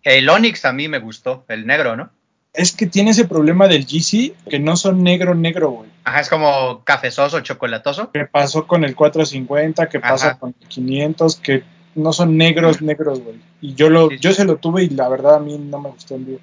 El 0.03 0.29
Onyx 0.29 0.65
a 0.65 0.73
mí 0.73 0.89
me 0.89 0.99
gustó, 0.99 1.45
el 1.49 1.67
negro, 1.67 1.95
¿no? 1.95 2.11
Es 2.55 2.73
que 2.73 2.87
tiene 2.87 3.11
ese 3.11 3.27
problema 3.27 3.69
del 3.69 3.87
GC 3.87 4.35
que 4.49 4.59
no 4.59 4.77
son 4.77 5.03
negro 5.03 5.35
negro, 5.35 5.71
güey. 5.71 5.91
Ajá, 6.05 6.21
es 6.21 6.29
como 6.29 6.83
cafezoso, 6.85 7.41
chocolatoso. 7.41 8.11
que 8.11 8.25
pasó 8.27 8.67
con 8.67 8.85
el 8.85 8.95
450, 8.97 9.89
que 9.89 10.01
pasa 10.01 10.31
Ajá. 10.31 10.39
con 10.39 10.55
el 10.61 10.69
500, 10.69 11.37
que 11.37 11.63
no 11.95 12.13
son 12.13 12.37
negros, 12.37 12.83
negros, 12.83 13.21
güey. 13.21 13.37
Y 13.61 13.75
yo 13.75 13.89
lo, 13.91 14.09
Sí, 14.09 14.17
sí. 14.17 14.21
yo 14.21 14.33
se 14.33 14.45
lo 14.45 14.57
tuve 14.57 14.85
y 14.85 14.89
la 14.91 15.09
verdad 15.09 15.37
a 15.37 15.41
mí 15.41 15.57
no 15.59 15.79
me 15.81 15.91
gustó 15.91 16.15
en 16.17 16.27
vivo. 16.27 16.41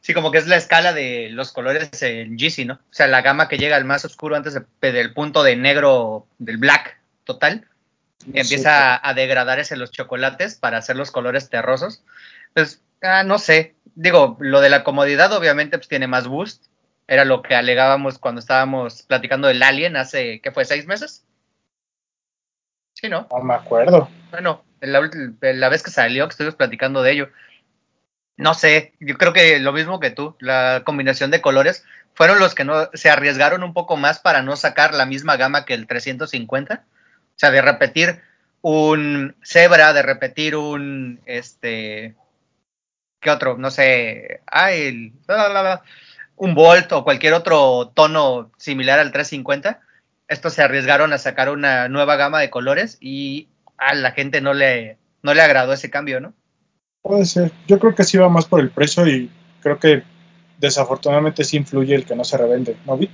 Sí, 0.00 0.14
como 0.14 0.30
que 0.30 0.38
es 0.38 0.46
la 0.46 0.56
escala 0.56 0.92
de 0.92 1.28
los 1.32 1.50
colores 1.52 1.90
en 2.02 2.38
Yeezy, 2.38 2.64
¿no? 2.64 2.74
O 2.74 2.78
sea, 2.92 3.08
la 3.08 3.22
gama 3.22 3.48
que 3.48 3.58
llega 3.58 3.74
al 3.76 3.84
más 3.84 4.04
oscuro 4.04 4.36
antes 4.36 4.54
de- 4.54 4.92
del 4.92 5.12
punto 5.12 5.42
de 5.42 5.56
negro, 5.56 6.26
del 6.38 6.58
black 6.58 6.96
total, 7.24 7.66
No 8.24 8.40
empieza 8.40 8.94
a, 8.94 9.08
a 9.10 9.14
degradarse 9.14 9.76
los 9.76 9.90
chocolates 9.90 10.54
para 10.54 10.78
hacer 10.78 10.96
los 10.96 11.10
colores 11.10 11.50
terrosos. 11.50 12.02
Pues, 12.54 12.80
ah, 13.02 13.24
no 13.24 13.38
sé. 13.38 13.74
Digo, 13.96 14.36
lo 14.40 14.60
de 14.60 14.70
la 14.70 14.84
comodidad 14.84 15.32
obviamente 15.32 15.76
pues 15.76 15.88
tiene 15.88 16.06
más 16.06 16.26
boost. 16.28 16.64
Era 17.08 17.24
lo 17.24 17.42
que 17.42 17.54
alegábamos 17.54 18.18
cuando 18.18 18.40
estábamos 18.40 19.02
platicando 19.02 19.48
del 19.48 19.62
Alien 19.62 19.96
hace, 19.96 20.40
¿qué 20.40 20.50
fue? 20.50 20.64
¿Seis 20.64 20.86
meses? 20.86 21.24
Sí, 22.94 23.08
¿no? 23.08 23.28
No 23.30 23.38
me 23.42 23.54
acuerdo. 23.54 24.08
Bueno, 24.30 24.64
la, 24.80 25.08
la 25.40 25.68
vez 25.68 25.82
que 25.82 25.90
salió, 25.90 26.26
que 26.26 26.32
estuvimos 26.32 26.56
platicando 26.56 27.02
de 27.02 27.12
ello. 27.12 27.28
No 28.36 28.54
sé, 28.54 28.92
yo 29.00 29.16
creo 29.16 29.32
que 29.32 29.58
lo 29.60 29.72
mismo 29.72 30.00
que 30.00 30.10
tú, 30.10 30.36
la 30.40 30.82
combinación 30.84 31.30
de 31.30 31.40
colores 31.40 31.84
fueron 32.14 32.38
los 32.38 32.54
que 32.54 32.64
no 32.64 32.90
se 32.92 33.08
arriesgaron 33.08 33.62
un 33.62 33.72
poco 33.72 33.96
más 33.96 34.18
para 34.18 34.42
no 34.42 34.56
sacar 34.56 34.92
la 34.94 35.06
misma 35.06 35.36
gama 35.36 35.64
que 35.64 35.74
el 35.74 35.86
350. 35.86 36.84
O 36.90 37.38
sea, 37.38 37.50
de 37.50 37.62
repetir 37.62 38.20
un 38.62 39.36
Zebra, 39.44 39.92
de 39.92 40.02
repetir 40.02 40.56
un 40.56 41.20
este 41.26 42.14
¿qué 43.20 43.30
otro? 43.30 43.56
No 43.58 43.70
sé, 43.70 44.40
ay, 44.46 44.82
el- 44.82 45.12
la, 45.26 45.36
la, 45.36 45.48
la, 45.48 45.62
la, 45.62 45.82
un 46.36 46.54
Volt 46.54 46.92
o 46.92 47.04
cualquier 47.04 47.34
otro 47.34 47.92
tono 47.94 48.50
similar 48.58 48.98
al 48.98 49.12
350. 49.12 49.80
Estos 50.28 50.54
se 50.54 50.62
arriesgaron 50.62 51.12
a 51.12 51.18
sacar 51.18 51.50
una 51.50 51.88
nueva 51.88 52.16
gama 52.16 52.40
de 52.40 52.50
colores 52.50 52.98
y 53.00 53.48
a 53.78 53.94
la 53.94 54.12
gente 54.12 54.40
no 54.40 54.54
le, 54.54 54.98
no 55.22 55.34
le 55.34 55.42
agradó 55.42 55.72
ese 55.72 55.90
cambio, 55.90 56.20
¿no? 56.20 56.34
Puede 57.02 57.24
ser. 57.24 57.52
Yo 57.66 57.78
creo 57.78 57.94
que 57.94 58.04
sí 58.04 58.18
va 58.18 58.28
más 58.28 58.46
por 58.46 58.60
el 58.60 58.70
precio 58.70 59.06
y 59.06 59.30
creo 59.60 59.78
que 59.78 60.02
desafortunadamente 60.58 61.44
sí 61.44 61.56
influye 61.56 61.94
el 61.94 62.04
que 62.04 62.16
no 62.16 62.24
se 62.24 62.36
revende, 62.36 62.76
¿no 62.86 62.96
vi? 62.96 63.08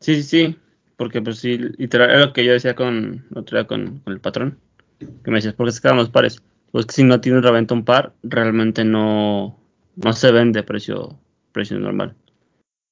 Sí, 0.00 0.16
sí, 0.16 0.22
sí. 0.22 0.58
Porque 0.96 1.20
pues 1.20 1.38
sí, 1.38 1.58
literal, 1.58 2.10
era 2.10 2.20
lo 2.20 2.32
que 2.32 2.44
yo 2.44 2.52
decía 2.52 2.74
con, 2.74 3.26
otro 3.34 3.58
día 3.58 3.66
con, 3.66 3.98
con 4.00 4.12
el 4.12 4.20
patrón. 4.20 4.58
Que 4.98 5.30
me 5.30 5.38
decías, 5.38 5.54
¿por 5.54 5.66
qué 5.66 5.72
se 5.72 5.80
quedan 5.80 5.96
los 5.96 6.10
pares? 6.10 6.42
Pues 6.70 6.86
que 6.86 6.94
si 6.94 7.02
no 7.02 7.20
tienes 7.20 7.42
reventa 7.42 7.74
un 7.74 7.84
par, 7.84 8.12
realmente 8.22 8.84
no, 8.84 9.58
no 9.96 10.12
se 10.12 10.30
vende 10.30 10.60
a 10.60 10.66
precio, 10.66 11.18
precio 11.52 11.78
normal. 11.78 12.14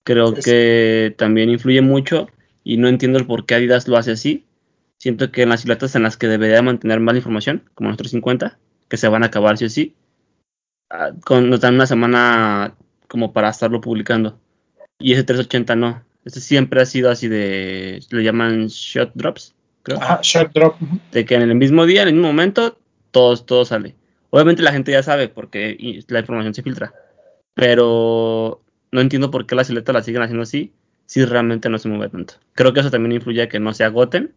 Creo 0.05 0.35
Sí, 0.35 0.43
que 0.43 1.15
también 1.19 1.51
influye 1.51 1.83
mucho 1.83 2.29
y 2.65 2.77
no 2.77 2.89
entiendo 2.89 3.19
el 3.19 3.27
por 3.27 3.47
qué 3.47 3.57
Adidas 3.57 3.89
lo 3.89 3.97
hace 3.97 4.13
así. 4.13 4.47
Siento 4.99 5.33
que 5.33 5.43
en 5.43 5.49
las 5.49 5.63
siluetas 5.63 5.95
en 5.95 6.03
las 6.03 6.17
que 6.17 6.29
debería 6.29 6.63
mantener 6.63 7.01
más 7.01 7.17
información, 7.17 7.65
como 7.75 7.89
los 7.89 7.97
350, 7.97 8.59
que 8.89 8.97
se 8.97 9.09
van 9.09 9.23
a 9.23 9.27
acabar 9.27 9.57
sí 9.57 9.65
o 9.65 9.71
sí, 9.71 9.95
ah, 10.91 11.13
con, 11.25 11.49
nos 11.49 11.61
dan 11.61 11.75
una 11.75 11.87
semana 11.87 12.75
como 13.09 13.33
para 13.33 13.49
estarlo 13.49 13.81
publicando. 13.81 14.39
Y 14.99 15.13
ese 15.13 15.25
380 15.25 15.77
no. 15.77 16.05
Este 16.25 16.41
siempre 16.41 16.83
ha 16.83 16.87
sido 16.87 17.11
así 17.11 17.29
de. 17.29 18.01
Le 18.11 18.23
llaman 18.23 18.67
shot 18.67 19.13
drops, 19.15 19.55
creo. 19.83 19.99
Ajá, 20.03 20.21
short 20.23 20.53
drop. 20.53 20.77
De 21.13 21.25
que 21.25 21.35
en 21.35 21.43
el 21.43 21.55
mismo 21.55 21.87
día, 21.87 22.03
en 22.03 22.09
el 22.09 22.15
mismo 22.15 22.29
momento, 22.29 22.77
todo, 23.11 23.35
todo 23.39 23.65
sale. 23.65 23.95
Obviamente 24.29 24.63
la 24.63 24.73
gente 24.73 24.93
ya 24.93 25.03
sabe 25.03 25.29
porque 25.29 25.77
la 26.09 26.21
información 26.21 26.55
se 26.55 26.63
filtra. 26.63 26.93
Pero 27.55 28.61
no 28.93 29.01
entiendo 29.01 29.31
por 29.31 29.47
qué 29.47 29.55
la 29.55 29.65
silueta 29.65 29.93
la 29.93 30.03
siguen 30.03 30.23
haciendo 30.23 30.43
así 30.43 30.73
si 31.07 31.25
realmente 31.25 31.69
no 31.69 31.79
se 31.79 31.89
mueve 31.89 32.09
tanto. 32.09 32.35
Creo 32.55 32.73
que 32.73 32.81
eso 32.81 32.91
también 32.91 33.13
influye 33.13 33.43
a 33.43 33.49
que 33.49 33.59
no 33.61 33.73
se 33.75 33.85
agoten. 33.85 34.35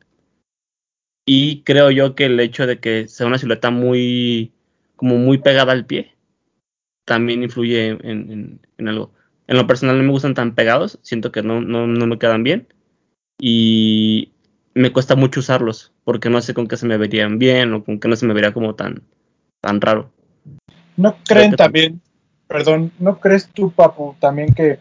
Y 1.26 1.62
creo 1.64 1.92
yo 1.92 2.16
que 2.16 2.26
el 2.26 2.40
hecho 2.40 2.68
de 2.68 2.80
que 2.80 3.08
sea 3.08 3.28
una 3.28 3.38
silueta 3.38 3.70
muy, 3.70 4.52
como 4.96 5.18
muy 5.18 5.38
pegada 5.38 5.72
al 5.72 5.86
pie, 5.86 6.16
también 7.06 7.44
influye 7.44 7.88
en, 7.90 8.06
en- 8.32 8.60
en 8.78 8.88
algo. 8.88 9.12
En 9.48 9.58
lo 9.58 9.68
personal 9.68 9.98
no 9.98 10.04
me 10.04 10.12
gustan 10.12 10.34
tan 10.34 10.56
pegados, 10.56 11.00
siento 11.02 11.32
que 11.32 11.44
no, 11.44 11.62
no, 11.62 11.88
no 11.88 12.08
me 12.08 12.18
quedan 12.18 12.44
bien. 12.44 12.68
Y 13.40 14.32
me 14.74 14.92
cuesta 14.92 15.16
mucho 15.16 15.40
usarlos, 15.42 15.92
porque 16.04 16.30
no 16.30 16.42
sé 16.42 16.54
con 16.54 16.68
qué 16.68 16.78
se 16.78 16.86
me 16.88 16.98
verían 16.98 17.40
bien 17.40 17.74
o 17.74 17.84
con 17.84 18.00
qué 18.00 18.08
no 18.08 18.16
se 18.16 18.26
me 18.26 18.34
vería 18.34 18.54
como 18.54 18.76
tan, 18.76 19.04
tan 19.62 19.82
raro. 19.82 20.12
¿No 20.98 21.18
creen 21.26 21.56
también, 21.56 22.02
perdón, 22.54 22.92
¿no 23.00 23.20
crees 23.20 23.50
tú, 23.50 23.72
Papu, 23.72 24.16
también 24.20 24.54
que 24.54 24.78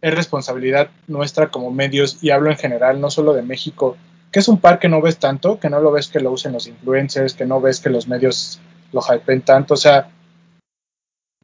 es 0.00 0.12
responsabilidad 0.12 0.90
nuestra 1.06 1.52
como 1.52 1.70
medios, 1.70 2.18
y 2.20 2.30
hablo 2.30 2.50
en 2.50 2.56
general, 2.56 3.00
no 3.00 3.10
solo 3.10 3.32
de 3.32 3.42
México, 3.42 3.96
que 4.32 4.40
es 4.40 4.48
un 4.48 4.58
par 4.58 4.80
que 4.80 4.88
no 4.88 5.00
ves 5.00 5.18
tanto, 5.20 5.60
que 5.60 5.70
no 5.70 5.80
lo 5.80 5.92
ves 5.92 6.08
que 6.08 6.18
lo 6.18 6.32
usen 6.32 6.52
los 6.52 6.66
influencers, 6.66 7.34
que 7.34 7.46
no 7.46 7.60
ves 7.60 7.78
que 7.78 7.90
los 7.90 8.08
medios 8.08 8.60
lo 8.90 9.00
hypen 9.02 9.42
tanto? 9.42 9.74
O 9.74 9.76
sea, 9.76 10.10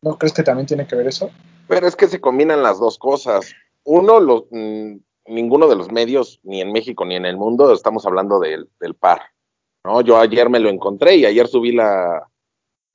¿no 0.03 0.19
crees 0.19 0.33
que 0.33 0.43
también 0.43 0.67
tiene 0.67 0.85
que 0.85 0.97
ver 0.97 1.07
eso? 1.07 1.31
Pero 1.69 1.87
es 1.87 1.95
que 1.95 2.09
se 2.09 2.21
combinan 2.21 2.61
las 2.61 2.81
dos 2.81 2.99
cosas. 2.99 3.55
Uno, 3.85 4.19
los, 4.19 4.47
mm, 4.51 4.97
ninguno 5.27 5.69
de 5.69 5.77
los 5.77 5.93
medios, 5.93 6.41
ni 6.43 6.61
en 6.61 6.73
México 6.73 7.05
ni 7.05 7.15
en 7.15 7.25
el 7.25 7.37
mundo, 7.37 7.73
estamos 7.73 8.05
hablando 8.05 8.41
del, 8.41 8.69
del 8.81 8.95
par. 8.95 9.21
¿no? 9.85 10.01
Yo 10.01 10.19
ayer 10.19 10.51
me 10.51 10.59
lo 10.59 10.71
encontré 10.71 11.15
y 11.15 11.25
ayer 11.25 11.47
subí 11.47 11.71
la, 11.71 12.29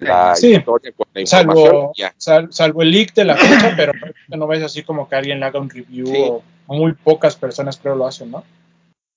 la 0.04 0.36
Sí. 0.36 0.54
historia 0.56 0.92
con 0.92 1.08
la 1.14 1.22
información. 1.22 1.66
Salvo, 1.66 1.94
sal- 2.18 2.48
salvo 2.54 2.82
el 2.82 2.92
leak 2.92 3.14
de 3.14 3.26
la 3.26 3.36
fecha, 3.38 3.74
pero 3.76 3.94
no 4.30 4.48
ves 4.48 4.64
así 4.64 4.84
como 4.84 5.08
que 5.10 5.16
alguien 5.16 5.40
le 5.40 5.46
haga 5.46 5.60
un 5.60 5.70
review 5.70 6.06
Sí. 6.08 6.24
o 6.68 6.76
muy 6.76 6.94
pocas 6.94 7.36
personas 7.36 7.78
creo 7.78 7.96
lo 7.96 8.06
hacen, 8.08 8.32
¿no? 8.32 8.44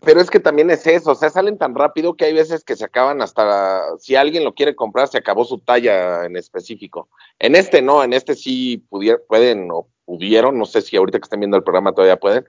Pero 0.05 0.21
es 0.21 0.29
que 0.31 0.39
también 0.41 0.71
es 0.71 0.87
eso, 0.87 1.13
o 1.13 1.15
sea, 1.15 1.31
salen 1.31 1.57
tan 1.57 1.75
rápido 1.75 2.15
que 2.15 2.27
hay 2.27 2.33
veces 2.35 2.63
que 2.65 2.77
se 2.77 2.85
acaban 2.85 3.23
hasta, 3.23 3.81
si 3.99 4.15
alguien 4.15 4.45
lo 4.45 4.55
quiere 4.55 4.77
comprar, 4.77 5.09
se 5.09 5.19
acabó 5.19 5.45
su 5.45 5.59
talla 5.59 6.27
en 6.27 6.37
específico. 6.37 7.09
En 7.39 7.55
este 7.57 7.81
no, 7.81 8.05
en 8.05 8.13
este 8.13 8.35
sí 8.35 8.85
pudier- 8.91 9.23
pueden 9.27 9.69
o 9.73 9.89
pudieron, 10.05 10.59
no 10.59 10.67
sé 10.67 10.83
si 10.83 10.97
ahorita 10.97 11.19
que 11.19 11.25
están 11.25 11.41
viendo 11.41 11.57
el 11.57 11.65
programa 11.65 11.93
todavía 11.93 12.17
pueden, 12.19 12.45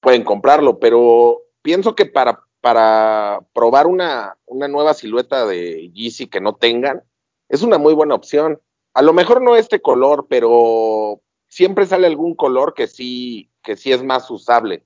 pueden 0.00 0.24
comprarlo, 0.24 0.78
pero 0.80 1.40
pienso 1.62 1.94
que 1.94 2.04
para, 2.06 2.40
para 2.60 3.40
probar 3.54 3.86
una, 3.86 4.36
una 4.44 4.66
nueva 4.68 4.92
silueta 4.92 5.46
de 5.46 5.90
Yeezy 5.92 6.26
que 6.26 6.40
no 6.40 6.54
tengan, 6.56 7.02
es 7.48 7.62
una 7.62 7.78
muy 7.78 7.94
buena 7.94 8.14
opción. 8.14 8.60
A 8.94 9.02
lo 9.02 9.12
mejor 9.12 9.42
no 9.42 9.56
este 9.56 9.80
color, 9.80 10.26
pero 10.28 11.20
siempre 11.48 11.86
sale 11.86 12.06
algún 12.06 12.34
color 12.34 12.74
que 12.74 12.86
sí, 12.86 13.50
que 13.62 13.76
sí 13.76 13.92
es 13.92 14.02
más 14.02 14.30
usable. 14.30 14.84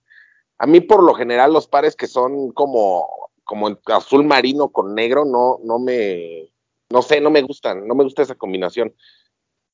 A 0.59 0.67
mí 0.67 0.81
por 0.81 1.03
lo 1.03 1.15
general 1.15 1.53
los 1.53 1.67
pares 1.67 1.97
que 1.97 2.07
son 2.07 2.53
como, 2.53 3.31
como 3.45 3.79
azul 3.87 4.25
marino 4.25 4.69
con 4.69 4.95
negro 4.95 5.25
no, 5.25 5.59
no 5.65 5.79
me, 5.79 6.53
no 6.91 7.03
sé, 7.03 7.21
no 7.21 7.31
me 7.31 7.43
gustan, 7.43 7.87
no 7.87 7.95
me 7.95 8.05
gusta 8.05 8.23
esa 8.23 8.35
combinación. 8.35 8.95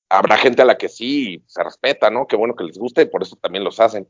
Habrá 0.08 0.36
gente 0.36 0.62
a 0.62 0.66
la 0.66 0.78
que 0.78 0.88
sí 0.88 1.42
se 1.46 1.64
respeta, 1.64 2.10
¿no? 2.10 2.26
Qué 2.26 2.36
bueno 2.36 2.54
que 2.54 2.64
les 2.64 2.78
guste 2.78 3.02
y 3.02 3.06
por 3.06 3.22
eso 3.22 3.36
también 3.36 3.64
los 3.64 3.80
hacen. 3.80 4.08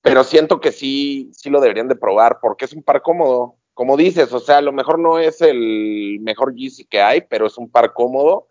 Pero 0.00 0.24
siento 0.24 0.60
que 0.60 0.72
sí, 0.72 1.30
sí 1.34 1.50
lo 1.50 1.60
deberían 1.60 1.88
de 1.88 1.96
probar 1.96 2.38
porque 2.40 2.64
es 2.64 2.72
un 2.72 2.82
par 2.82 3.02
cómodo. 3.02 3.56
Como 3.74 3.96
dices, 3.96 4.32
o 4.32 4.38
sea, 4.38 4.58
a 4.58 4.62
lo 4.62 4.72
mejor 4.72 4.98
no 4.98 5.18
es 5.18 5.40
el 5.40 6.18
mejor 6.20 6.54
Yeezy 6.54 6.84
que 6.84 7.00
hay, 7.00 7.22
pero 7.22 7.46
es 7.46 7.56
un 7.58 7.70
par 7.70 7.92
cómodo 7.92 8.48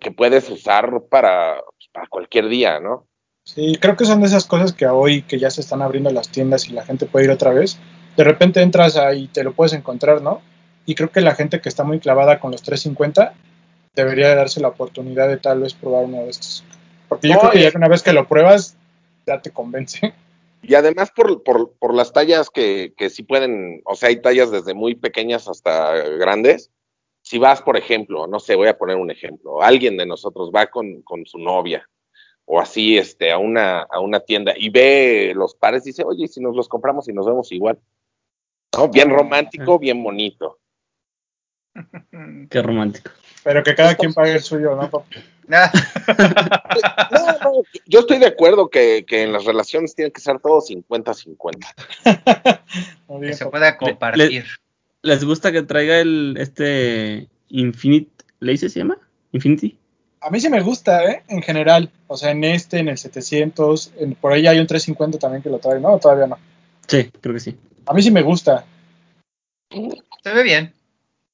que 0.00 0.10
puedes 0.10 0.48
usar 0.50 1.02
para, 1.08 1.56
pues, 1.56 1.88
para 1.92 2.06
cualquier 2.08 2.48
día, 2.48 2.80
¿no? 2.80 3.06
Sí, 3.44 3.76
creo 3.80 3.96
que 3.96 4.04
son 4.04 4.20
de 4.20 4.26
esas 4.26 4.44
cosas 4.44 4.72
que 4.72 4.86
hoy 4.86 5.22
que 5.22 5.38
ya 5.38 5.50
se 5.50 5.60
están 5.60 5.82
abriendo 5.82 6.10
las 6.10 6.30
tiendas 6.30 6.68
y 6.68 6.72
la 6.72 6.84
gente 6.84 7.06
puede 7.06 7.26
ir 7.26 7.30
otra 7.30 7.52
vez, 7.52 7.78
de 8.16 8.24
repente 8.24 8.60
entras 8.60 8.96
ahí 8.96 9.24
y 9.24 9.28
te 9.28 9.44
lo 9.44 9.52
puedes 9.52 9.72
encontrar, 9.72 10.20
¿no? 10.20 10.40
Y 10.84 10.94
creo 10.94 11.10
que 11.10 11.20
la 11.20 11.34
gente 11.34 11.60
que 11.60 11.68
está 11.68 11.84
muy 11.84 12.00
clavada 12.00 12.40
con 12.40 12.50
los 12.50 12.62
350 12.62 13.34
debería 13.94 14.28
de 14.28 14.34
darse 14.36 14.60
la 14.60 14.68
oportunidad 14.68 15.28
de 15.28 15.36
tal 15.36 15.60
vez 15.60 15.74
probar 15.74 16.04
uno 16.04 16.18
de 16.18 16.30
estos. 16.30 16.64
Porque 17.08 17.28
yo 17.28 17.34
No, 17.34 17.40
creo 17.40 17.52
que 17.52 17.62
ya 17.62 17.70
que 17.70 17.76
una 17.76 17.88
vez 17.88 18.02
que 18.02 18.12
lo 18.12 18.26
pruebas, 18.26 18.76
ya 19.26 19.40
te 19.40 19.50
convence. 19.50 20.12
Y 20.68 20.74
además 20.74 21.10
por, 21.14 21.42
por, 21.42 21.72
por 21.78 21.94
las 21.94 22.12
tallas 22.12 22.50
que, 22.50 22.92
que 22.96 23.10
sí 23.10 23.22
pueden, 23.22 23.82
o 23.84 23.94
sea, 23.94 24.08
hay 24.08 24.20
tallas 24.20 24.50
desde 24.50 24.74
muy 24.74 24.94
pequeñas 24.94 25.48
hasta 25.48 25.96
grandes. 26.18 26.70
Si 27.22 27.38
vas, 27.38 27.62
por 27.62 27.76
ejemplo, 27.76 28.26
no 28.26 28.40
sé, 28.40 28.54
voy 28.56 28.68
a 28.68 28.78
poner 28.78 28.96
un 28.96 29.10
ejemplo, 29.10 29.62
alguien 29.62 29.96
de 29.96 30.06
nosotros 30.06 30.50
va 30.54 30.66
con, 30.66 31.02
con 31.02 31.26
su 31.26 31.38
novia 31.38 31.88
o 32.46 32.60
así 32.60 32.96
este, 32.96 33.32
a, 33.32 33.38
una, 33.38 33.80
a 33.82 34.00
una 34.00 34.20
tienda 34.20 34.54
y 34.56 34.70
ve 34.70 35.32
los 35.34 35.54
pares 35.54 35.84
y 35.84 35.90
dice, 35.90 36.04
oye, 36.04 36.24
¿y 36.24 36.28
si 36.28 36.40
nos 36.40 36.54
los 36.54 36.68
compramos 36.68 37.08
y 37.08 37.12
nos 37.12 37.26
vemos 37.26 37.50
igual. 37.52 37.78
¿No? 38.76 38.88
Bien 38.88 39.10
romántico, 39.10 39.78
bien 39.78 40.02
bonito. 40.02 40.60
Qué 42.50 42.62
romántico. 42.62 43.10
Pero 43.46 43.62
que 43.62 43.76
cada 43.76 43.94
quien 43.94 44.12
pague 44.12 44.32
el 44.32 44.40
suyo, 44.42 44.74
¿no? 44.76 44.90
No, 45.46 45.60
no, 47.44 47.62
yo 47.86 48.00
estoy 48.00 48.18
de 48.18 48.26
acuerdo 48.26 48.68
que, 48.68 49.04
que 49.06 49.22
en 49.22 49.32
las 49.32 49.44
relaciones 49.44 49.94
tienen 49.94 50.10
que 50.10 50.20
ser 50.20 50.40
todos 50.40 50.68
50-50. 50.68 51.64
Muy 53.06 53.28
que 53.28 53.34
se 53.34 53.46
pueda 53.46 53.76
compartir. 53.76 54.44
¿Les 55.02 55.22
gusta 55.24 55.52
que 55.52 55.62
traiga 55.62 56.00
el 56.00 56.34
este 56.40 57.28
Infinite 57.50 58.10
Lace 58.40 58.68
se 58.68 58.80
llama? 58.80 58.98
Infinity. 59.30 59.78
A 60.22 60.30
mí 60.30 60.40
sí 60.40 60.48
me 60.50 60.60
gusta, 60.60 61.04
¿eh? 61.04 61.22
En 61.28 61.40
general. 61.40 61.92
O 62.08 62.16
sea, 62.16 62.32
en 62.32 62.42
este, 62.42 62.80
en 62.80 62.88
el 62.88 62.98
700, 62.98 63.92
en- 63.98 64.16
por 64.16 64.32
ahí 64.32 64.48
hay 64.48 64.58
un 64.58 64.66
350 64.66 65.20
también 65.20 65.40
que 65.44 65.50
lo 65.50 65.60
trae, 65.60 65.78
¿no? 65.78 65.96
Todavía 66.00 66.26
no. 66.26 66.36
Sí, 66.88 67.12
creo 67.20 67.34
que 67.34 67.40
sí. 67.40 67.56
A 67.86 67.94
mí 67.94 68.02
sí 68.02 68.10
me 68.10 68.22
gusta. 68.22 68.64
Se 69.70 70.32
ve 70.32 70.42
bien. 70.42 70.72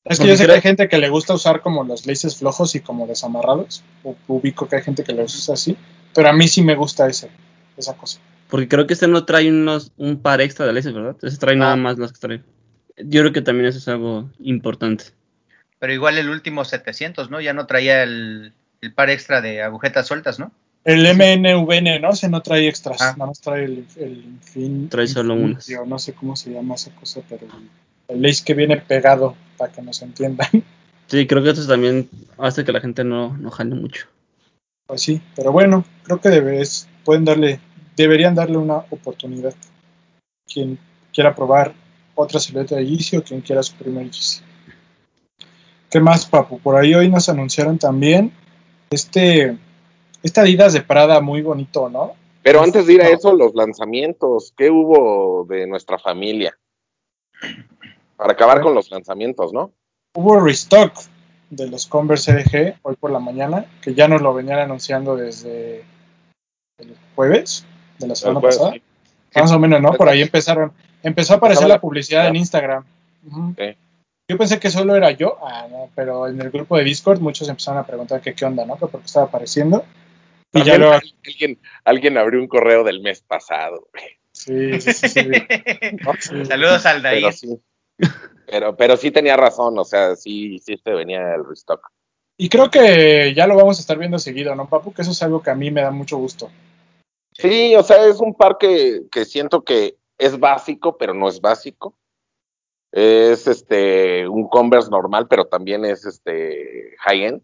Es 0.04 0.18
que 0.18 0.22
Porque 0.22 0.30
yo 0.30 0.36
sé 0.36 0.44
creo- 0.44 0.54
que 0.54 0.56
hay 0.58 0.62
gente 0.62 0.88
que 0.88 0.98
le 0.98 1.08
gusta 1.08 1.32
usar 1.34 1.60
como 1.60 1.84
los 1.84 2.06
laces 2.06 2.36
flojos 2.36 2.74
y 2.74 2.80
como 2.80 3.06
desamarrados. 3.06 3.84
U- 4.02 4.16
Ubico 4.26 4.68
que 4.68 4.76
hay 4.76 4.82
gente 4.82 5.04
que 5.04 5.12
los 5.12 5.34
usa 5.34 5.54
así. 5.54 5.76
Pero 6.14 6.28
a 6.28 6.32
mí 6.32 6.48
sí 6.48 6.62
me 6.62 6.74
gusta 6.74 7.06
ese, 7.08 7.30
esa 7.76 7.94
cosa. 7.96 8.18
Porque 8.48 8.68
creo 8.68 8.86
que 8.86 8.94
este 8.94 9.06
no 9.08 9.24
trae 9.24 9.48
unos, 9.48 9.92
un 9.96 10.20
par 10.20 10.40
extra 10.40 10.66
de 10.66 10.72
laces, 10.72 10.92
¿verdad? 10.92 11.16
Ese 11.22 11.38
trae 11.38 11.54
No. 11.56 11.64
nada 11.64 11.76
más 11.76 11.98
los 11.98 12.12
que 12.12 12.18
trae. 12.18 12.42
Yo 12.98 13.20
creo 13.22 13.32
que 13.32 13.42
también 13.42 13.66
eso 13.66 13.78
es 13.78 13.88
algo 13.88 14.28
importante. 14.40 15.04
Pero 15.78 15.92
igual 15.94 16.18
el 16.18 16.28
último 16.28 16.64
700, 16.64 17.30
¿no? 17.30 17.40
Ya 17.40 17.54
no 17.54 17.66
traía 17.66 18.02
el, 18.02 18.52
el 18.82 18.92
par 18.92 19.08
extra 19.08 19.40
de 19.40 19.62
agujetas 19.62 20.06
sueltas, 20.06 20.38
¿no? 20.38 20.52
El 20.84 21.06
MNVN, 21.06 22.00
¿no? 22.00 22.12
Se 22.12 22.28
no 22.28 22.42
trae 22.42 22.68
extras. 22.68 23.00
Ah. 23.00 23.12
Nada 23.16 23.26
más 23.26 23.40
trae 23.40 23.64
el, 23.64 23.86
el 23.96 24.24
infin- 24.40 24.88
Trae 24.88 25.06
solo 25.06 25.34
infinity, 25.34 25.74
unas. 25.74 25.86
o 25.86 25.86
No 25.88 25.98
sé 26.00 26.12
cómo 26.12 26.34
se 26.36 26.50
llama 26.52 26.74
esa 26.74 26.90
cosa, 26.94 27.20
pero 27.28 27.46
el, 28.08 28.22
lace 28.22 28.44
que 28.44 28.54
viene 28.54 28.76
pegado, 28.78 29.36
para 29.56 29.72
que 29.72 29.82
nos 29.82 30.02
entiendan. 30.02 30.48
Sí, 31.08 31.26
creo 31.26 31.42
que 31.42 31.50
eso 31.50 31.68
también 31.68 32.08
hace 32.38 32.64
que 32.64 32.72
la 32.72 32.80
gente 32.80 33.04
no, 33.04 33.36
no 33.36 33.50
jale 33.50 33.74
mucho. 33.74 34.06
Pues 34.86 35.02
sí, 35.02 35.20
pero 35.36 35.52
bueno, 35.52 35.84
creo 36.04 36.22
que 36.22 36.30
debes, 36.30 36.88
pueden 37.04 37.26
darle, 37.26 37.60
deberían 37.96 38.34
darle 38.34 38.56
una 38.56 38.78
oportunidad. 38.88 39.52
Quien 40.50 40.78
quiera 41.12 41.34
probar 41.34 41.74
otra 42.14 42.40
silueta 42.40 42.76
de 42.76 42.86
Yeezy 42.86 43.18
o 43.18 43.22
quien 43.22 43.42
quiera 43.42 43.62
su 43.62 43.74
primer 43.74 44.10
Yeezy. 44.10 44.40
¿Qué 45.90 46.00
más, 46.00 46.24
Papu? 46.24 46.58
Por 46.60 46.76
ahí 46.76 46.94
hoy 46.94 47.10
nos 47.10 47.28
anunciaron 47.28 47.76
también 47.76 48.32
este, 48.88 49.58
este 50.22 50.40
Adidas 50.40 50.72
de 50.72 50.80
Prada 50.80 51.20
muy 51.20 51.42
bonito, 51.42 51.90
¿no? 51.90 52.14
Pero 52.42 52.62
antes 52.62 52.86
de 52.86 52.94
ir 52.94 53.02
a 53.02 53.08
eso, 53.08 53.34
los 53.34 53.54
lanzamientos, 53.54 54.52
¿qué 54.56 54.70
hubo 54.70 55.44
de 55.44 55.66
nuestra 55.66 55.98
familia? 55.98 56.58
Para 58.22 58.34
acabar 58.34 58.60
con 58.60 58.72
los 58.72 58.88
lanzamientos, 58.92 59.52
¿no? 59.52 59.72
Hubo 60.14 60.38
restock 60.38 60.92
de 61.50 61.66
los 61.66 61.86
Converse 61.86 62.32
RG 62.32 62.76
hoy 62.82 62.94
por 62.94 63.10
la 63.10 63.18
mañana, 63.18 63.66
que 63.82 63.94
ya 63.94 64.06
nos 64.06 64.22
lo 64.22 64.32
venían 64.32 64.60
anunciando 64.60 65.16
desde 65.16 65.82
el 66.78 66.96
jueves 67.16 67.66
de 67.98 68.06
la 68.06 68.14
semana 68.14 68.40
pasada. 68.40 68.74
sí. 68.74 68.82
Más 69.34 69.50
o 69.50 69.58
menos, 69.58 69.82
¿no? 69.82 69.94
Por 69.94 70.08
ahí 70.08 70.22
empezaron. 70.22 70.72
Empezó 71.02 71.34
a 71.34 71.36
aparecer 71.38 71.66
la 71.66 71.80
publicidad 71.80 72.28
en 72.28 72.36
Instagram. 72.36 72.84
Yo 74.30 74.38
pensé 74.38 74.60
que 74.60 74.70
solo 74.70 74.94
era 74.94 75.10
yo, 75.10 75.38
ah, 75.44 75.66
no, 75.68 75.90
pero 75.96 76.28
en 76.28 76.40
el 76.40 76.50
grupo 76.50 76.76
de 76.76 76.84
Discord 76.84 77.18
muchos 77.18 77.48
empezaron 77.48 77.80
a 77.80 77.86
preguntar 77.86 78.20
que 78.20 78.34
qué 78.34 78.44
onda, 78.44 78.64
¿no? 78.64 78.76
Que 78.76 78.86
por 78.86 79.00
qué 79.00 79.06
estaba 79.06 79.26
apareciendo. 79.26 79.84
Y 80.52 80.62
ya 80.62 80.78
luego, 80.78 80.94
alguien, 81.26 81.58
alguien 81.84 82.18
abrió 82.18 82.40
un 82.40 82.46
correo 82.46 82.84
del 82.84 83.00
mes 83.00 83.20
pasado. 83.20 83.88
güey. 83.92 84.04
sí, 84.30 84.80
sí, 84.80 84.92
sí, 84.92 85.08
sí. 85.08 85.20
Sí. 86.20 86.44
Saludos 86.44 86.86
al 86.86 87.32
sí. 87.32 87.60
Pero, 88.46 88.76
pero 88.76 88.96
sí 88.96 89.10
tenía 89.10 89.36
razón, 89.36 89.78
o 89.78 89.84
sea, 89.84 90.14
sí, 90.16 90.58
sí 90.58 90.76
se 90.76 90.90
venía 90.90 91.34
el 91.34 91.44
restock. 91.46 91.80
Y 92.36 92.48
creo 92.48 92.70
que 92.70 93.32
ya 93.34 93.46
lo 93.46 93.56
vamos 93.56 93.78
a 93.78 93.80
estar 93.80 93.96
viendo 93.98 94.18
seguido, 94.18 94.54
¿no, 94.54 94.68
Papu? 94.68 94.92
Que 94.92 95.02
eso 95.02 95.12
es 95.12 95.22
algo 95.22 95.42
que 95.42 95.50
a 95.50 95.54
mí 95.54 95.70
me 95.70 95.82
da 95.82 95.90
mucho 95.90 96.16
gusto. 96.18 96.50
Sí, 97.32 97.74
o 97.76 97.82
sea, 97.82 98.04
es 98.06 98.20
un 98.20 98.34
par 98.34 98.58
que, 98.58 99.02
que 99.10 99.24
siento 99.24 99.62
que 99.62 99.96
es 100.18 100.38
básico, 100.38 100.96
pero 100.98 101.14
no 101.14 101.28
es 101.28 101.40
básico. 101.40 101.94
Es 102.90 103.46
este 103.46 104.28
un 104.28 104.48
Converse 104.48 104.90
normal, 104.90 105.26
pero 105.28 105.46
también 105.46 105.84
es 105.84 106.04
este 106.04 106.94
high-end. 106.98 107.40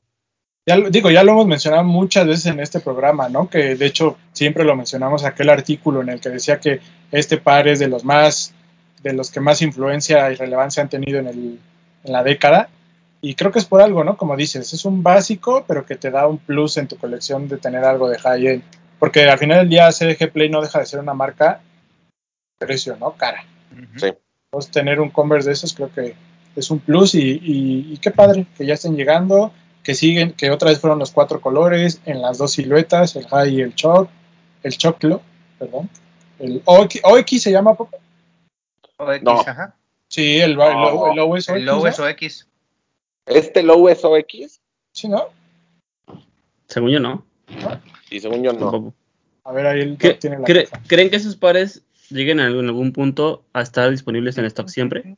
Ya 0.67 0.77
lo- 0.77 0.91
digo, 0.91 1.11
ya 1.11 1.25
lo 1.25 1.33
hemos 1.33 1.47
mencionado 1.47 1.85
muchas 1.85 2.27
veces 2.27 2.47
en 2.47 2.61
este 2.61 2.81
programa, 2.81 3.31
¿no? 3.31 3.49
Que 3.49 3.75
de 3.77 3.87
hecho 3.87 4.19
siempre 4.33 4.65
lo 4.65 4.77
mencionamos 4.77 5.25
aquel 5.25 5.49
artículo 5.49 6.03
en 6.03 6.11
el 6.11 6.21
que 6.21 6.29
decía 6.29 6.61
que 6.61 6.81
este 7.11 7.39
par 7.39 7.67
es 7.67 7.79
de 7.79 7.89
los 7.89 8.05
más, 8.05 8.55
de 9.03 9.13
los 9.13 9.31
que 9.31 9.41
más 9.41 9.63
influencia 9.63 10.31
y 10.31 10.35
relevancia 10.35 10.83
han 10.83 10.89
tenido 10.89 11.19
en, 11.19 11.27
el, 11.29 11.59
en 12.05 12.13
la 12.13 12.23
década. 12.23 12.69
Y 13.21 13.35
creo 13.35 13.51
que 13.51 13.59
es 13.59 13.65
por 13.65 13.81
algo, 13.83 14.05
¿no? 14.05 14.17
Como 14.17 14.37
dices, 14.37 14.73
es 14.73 14.85
un 14.85 15.03
básico, 15.03 15.65
pero 15.67 15.85
que 15.85 15.97
te 15.97 16.11
da 16.11 16.27
un 16.29 16.39
plus 16.39 16.77
en 16.77 16.87
tu 16.89 16.97
colección 16.97 17.49
de 17.49 17.57
tener 17.59 17.85
algo 17.85 18.09
de 18.09 18.19
high-end. 18.19 18.63
Porque 18.99 19.29
al 19.29 19.39
final 19.39 19.59
del 19.59 19.69
día 19.69 19.91
CDG 19.91 20.31
Play 20.33 20.49
no 20.51 20.61
deja 20.61 20.79
de 20.81 20.87
ser 20.87 21.01
una 21.01 21.15
marca 21.15 21.61
precio, 22.59 22.97
¿no? 22.99 23.13
Cara. 23.13 23.45
Sí. 23.97 24.13
Entonces, 24.51 24.71
tener 24.73 25.01
un 25.01 25.11
Converse 25.11 25.49
de 25.49 25.53
esos 25.55 25.75
creo 25.75 25.93
que 25.93 26.15
es 26.57 26.71
un 26.71 26.79
plus 26.81 27.15
y, 27.15 27.21
y- 27.43 27.93
y 27.93 27.99
qué 27.99 28.11
padre 28.11 28.47
que 28.57 28.67
ya 28.67 28.75
estén 28.75 28.97
llegando, 28.97 29.53
que 29.83 29.95
siguen, 29.95 30.33
que 30.33 30.51
otra 30.51 30.71
vez 30.71 30.81
fueron 30.81 30.99
los 30.99 31.11
cuatro 31.13 31.41
colores 31.41 32.01
en 32.05 32.21
las 32.23 32.39
dos 32.39 32.53
siluetas, 32.53 33.15
el 33.17 33.27
high 33.29 33.55
y 33.55 33.61
el 33.63 33.75
choc, 33.75 34.09
el 34.63 34.77
choclo, 34.77 35.23
perdón. 35.59 35.89
El 36.39 36.63
OX, 36.65 37.01
OX 37.05 37.43
se 37.43 37.53
llama, 37.53 37.77
Popo? 38.99 39.11
OX, 39.13 39.23
No. 39.23 39.41
ajá. 39.41 39.75
Sí, 40.09 40.39
el, 40.41 40.51
el, 40.53 40.57
No, 40.57 41.09
el 41.37 41.37
El 41.57 41.69
es 41.87 41.99
OX. 42.01 42.49
Este 43.27 43.63
low 43.63 43.89
es 43.89 44.05
OX, 44.05 44.61
Sí, 44.93 45.09
¿no? 45.09 45.29
Según 46.67 46.91
yo, 46.91 47.01
no. 47.01 47.25
y 48.11 48.21
según 48.21 48.43
yo 48.43 48.53
no. 48.53 48.59
Tampoco. 48.71 48.95
A 49.45 49.53
ver, 49.53 49.67
ahí 49.67 49.81
él 49.81 49.97
¿Qué- 49.99 50.15
tiene 50.15 50.39
la 50.39 50.45
cre-. 50.45 50.69
¿Creen 50.87 51.11
que 51.11 51.17
esos 51.17 51.37
pares 51.37 51.83
lleguen 52.11 52.41
en 52.41 52.47
algún, 52.47 52.65
en 52.65 52.69
algún 52.71 52.93
punto 52.93 53.45
a 53.53 53.63
estar 53.63 53.91
disponibles 53.91 54.37
en 54.39 54.45
stock 54.47 54.69
siempre? 54.69 55.17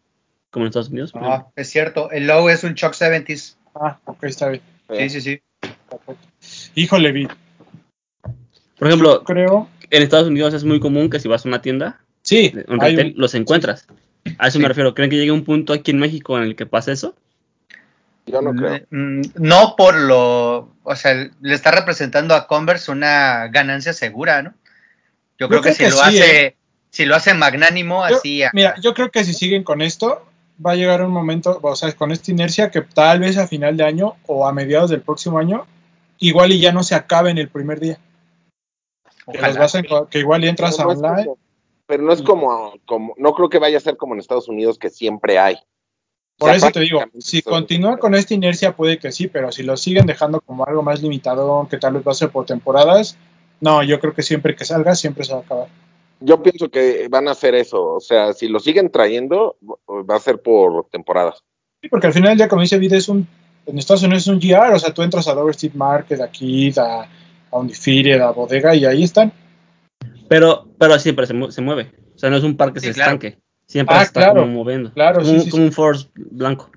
Como 0.51 0.65
en 0.65 0.69
Estados 0.69 0.89
Unidos. 0.91 1.15
No, 1.15 1.53
es 1.57 1.71
cierto. 1.71 2.11
El 2.11 2.27
low 2.27 2.49
es 2.49 2.63
un 2.65 2.75
Chuck 2.75 2.93
70s. 2.93 3.57
Ah, 3.75 3.99
ok, 4.05 4.25
está 4.25 4.49
bien. 4.49 4.63
Sí, 4.91 5.09
sí, 5.11 5.21
sí. 5.21 5.43
Perfecto. 5.89 6.27
Híjole, 6.75 7.13
vi. 7.13 7.29
Por 8.79 8.89
ejemplo, 8.89 9.23
Creo. 9.25 9.69
en 9.91 10.03
Estados 10.03 10.27
Unidos 10.29 10.55
es 10.55 10.65
muy 10.65 10.81
común 10.81 11.09
que 11.11 11.21
si 11.21 11.29
vas 11.29 11.45
a 11.45 11.49
una 11.49 11.63
tienda, 11.63 12.01
Sí, 12.31 12.53
un 12.69 12.81
hay 12.83 12.91
retail, 12.97 13.15
un- 13.17 13.21
los 13.21 13.35
encuentras. 13.35 13.87
A 14.39 14.47
eso 14.49 14.59
Sí. 14.59 14.63
me 14.63 14.69
refiero. 14.69 14.95
¿Creen 14.95 15.11
que 15.11 15.17
llegue 15.17 15.33
un 15.33 15.45
punto 15.45 15.73
aquí 15.73 15.91
en 15.91 15.99
México 15.99 16.37
en 16.39 16.45
el 16.45 16.55
que 16.55 16.65
pase 16.67 16.93
eso? 16.93 17.15
Yo 18.27 18.41
no 18.41 18.53
creo. 18.55 18.81
Mm, 18.91 19.23
No 19.35 19.75
por 19.77 19.97
lo. 19.99 20.73
O 20.85 20.95
sea, 20.97 21.15
le 21.41 21.55
está 21.55 21.71
representando 21.73 22.35
a 22.35 22.47
Converse 22.47 22.93
una 22.93 23.49
ganancia 23.49 23.93
segura, 23.93 24.43
¿no? 24.43 24.55
Yo 25.39 25.49
creo, 25.49 25.61
que, 25.63 25.73
si 25.73 25.79
que 25.85 25.91
lo 25.91 25.97
sí, 25.97 26.03
hace. 26.05 26.47
¿eh? 26.47 26.57
Si 26.91 27.05
lo 27.07 27.17
hace 27.17 27.35
magnánimo, 27.35 28.09
Yo- 28.09 28.17
así. 28.17 28.43
a- 28.43 28.51
Mira, 28.53 28.75
yo 28.81 28.95
creo 28.95 29.11
que 29.11 29.25
si 29.25 29.33
siguen 29.35 29.65
con 29.65 29.81
esto, 29.83 30.27
va 30.65 30.73
a 30.73 30.77
llegar 30.77 31.03
un 31.03 31.11
momento, 31.13 31.59
o 31.63 31.75
sea, 31.77 31.91
con 31.93 32.13
esta 32.13 32.31
inercia 32.31 32.71
que 32.71 32.83
tal 32.83 33.21
vez 33.21 33.39
a 33.39 33.47
final 33.49 33.77
de 33.77 33.85
año 33.85 34.15
o 34.27 34.47
a 34.47 34.53
mediados 34.53 34.91
del 34.91 35.01
próximo 35.01 35.39
año, 35.39 35.67
igual 36.19 36.53
y 36.53 36.61
ya 36.61 36.73
no 36.73 36.83
se 36.85 36.95
acabe 36.95 37.31
en 37.31 37.39
el 37.39 37.49
primer 37.49 37.81
día. 37.81 37.99
Que, 39.25 39.39
ojalá. 39.39 39.49
los 39.49 39.59
vas 39.59 39.75
a 39.75 39.81
enco- 39.81 40.09
que 40.09 40.19
igual 40.21 40.45
y 40.45 40.49
entras 40.49 40.79
no 40.79 40.87
online. 40.89 41.31
Pero 41.91 42.05
no 42.05 42.13
es 42.13 42.23
como, 42.23 42.73
como, 42.87 43.15
no 43.19 43.33
creo 43.35 43.49
que 43.49 43.59
vaya 43.59 43.77
a 43.77 43.81
ser 43.81 43.97
como 43.97 44.15
en 44.15 44.21
Estados 44.21 44.49
Unidos 44.49 44.79
que 44.79 44.89
siempre 44.91 45.41
hay. 45.41 45.57
Por 46.39 46.49
O 46.49 46.53
sea, 46.53 46.57
eso 46.57 46.71
te 46.71 46.81
digo, 46.81 47.03
si 47.19 47.43
todos- 47.43 47.59
continúa 47.59 47.99
con 47.99 48.15
esta 48.15 48.33
inercia 48.33 48.77
puede 48.77 48.99
que 48.99 49.11
sí, 49.11 49.27
pero 49.27 49.51
si 49.51 49.65
lo 49.65 49.77
siguen 49.77 50.07
dejando 50.07 50.41
como 50.41 50.65
algo 50.65 50.83
más 50.83 51.03
limitado, 51.03 51.67
que 51.69 51.77
tal 51.79 51.95
vez 51.95 52.07
va 52.07 52.13
a 52.13 52.15
ser 52.15 52.31
por 52.31 52.47
temporadas, 52.47 53.19
no, 53.61 53.83
yo 53.83 53.99
creo 53.99 54.15
que 54.15 54.23
siempre 54.23 54.55
que 54.55 54.65
salga, 54.65 54.95
siempre 54.95 55.25
se 55.25 55.33
va 55.33 55.41
a 55.41 55.43
acabar. 55.43 55.67
Yo 56.21 56.43
pienso 56.43 56.71
que 56.71 57.09
van 57.11 57.27
a 57.29 57.33
hacer 57.33 57.55
eso. 57.57 57.95
O 57.95 58.01
sea, 58.01 58.33
si 58.35 58.47
lo 58.47 58.61
siguen 58.61 58.91
trayendo, 58.91 59.57
va 59.89 60.15
a 60.17 60.21
ser 60.21 60.41
por 60.41 60.87
temporadas. 60.91 61.43
Sí, 61.83 61.89
porque 61.89 62.07
al 62.07 62.13
final 62.13 62.31
del 62.31 62.39
día, 62.39 62.49
como 62.49 62.63
dice 62.63 62.79
Vid, 62.79 62.93
es 62.93 63.09
un, 63.09 63.27
en 63.67 63.79
Estados 63.79 64.03
Unidos 64.05 64.23
es 64.23 64.29
un 64.29 64.39
GR, 64.39 64.75
o 64.75 64.79
sea, 64.79 64.95
tú 64.95 65.03
entras 65.03 65.27
a 65.29 65.35
Dover 65.35 65.51
Street 65.53 65.75
Market, 65.75 66.21
aquí, 66.21 66.73
a, 66.79 67.03
a 67.51 67.59
Undefeated, 67.59 68.21
a 68.21 68.31
Bodega, 68.31 68.75
y 68.77 68.85
ahí 68.85 69.03
están. 69.03 69.33
Pero, 70.31 70.69
pero 70.79 70.97
siempre 71.01 71.27
se, 71.27 71.35
mu- 71.35 71.51
se 71.51 71.61
mueve. 71.61 71.91
O 72.15 72.19
sea, 72.19 72.31
no 72.31 72.37
es 72.37 72.45
un 72.45 72.57
par 72.57 72.73
que 72.73 72.79
Sí, 72.79 72.87
se 72.87 72.93
claro. 72.95 73.17
estanque. 73.17 73.41
Siempre 73.67 73.97
Ah, 73.97 73.99
se 74.01 74.05
está 74.07 74.21
claro, 74.21 74.43
como 74.43 74.53
moviendo. 74.53 74.93
claro, 74.93 75.19
como, 75.19 75.27
sí, 75.29 75.35
un- 75.35 75.43
sí, 75.43 75.51
como 75.51 75.63
sí. 75.63 75.67
un 75.67 75.73
Force 75.73 76.09
blanco. 76.15 76.71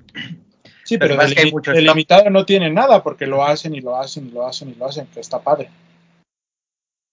Sí, 0.84 0.98
Pero 0.98 1.16
pero, 1.16 1.30
de, 1.30 1.36
que 1.62 1.82
limitado 1.82 2.30
no 2.32 2.46
tiene 2.46 2.72
nada, 2.72 3.04
porque 3.04 3.28
lo 3.28 3.44
hacen 3.46 3.76
y 3.76 3.82
lo 3.82 3.96
hacen 3.96 4.28
y 4.28 4.32
lo 4.32 4.46
hacen 4.48 4.70
y 4.72 4.74
lo 4.76 4.88
hacen, 4.88 5.06
que 5.08 5.20
está 5.20 5.40
padre. 5.42 5.70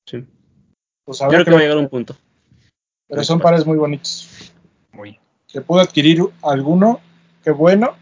Sí. 0.06 0.24
Pues 1.04 1.20
a 1.20 1.26
Yo 1.26 1.30
creo 1.32 1.44
que 1.44 1.50
va 1.52 1.58
a 1.58 1.60
llegar 1.60 1.76
un 1.76 1.88
punto. 1.88 2.16
pero 3.06 3.22
son 3.22 3.38
pares 3.38 3.66
muy 3.66 3.76
bonitos. 3.76 4.52
Muy. 4.92 5.18
Que 5.46 5.60
pudo 5.60 5.80
adquirir 5.80 6.22
alguno, 6.42 7.00
qué 7.44 7.50
bueno. 7.50 7.96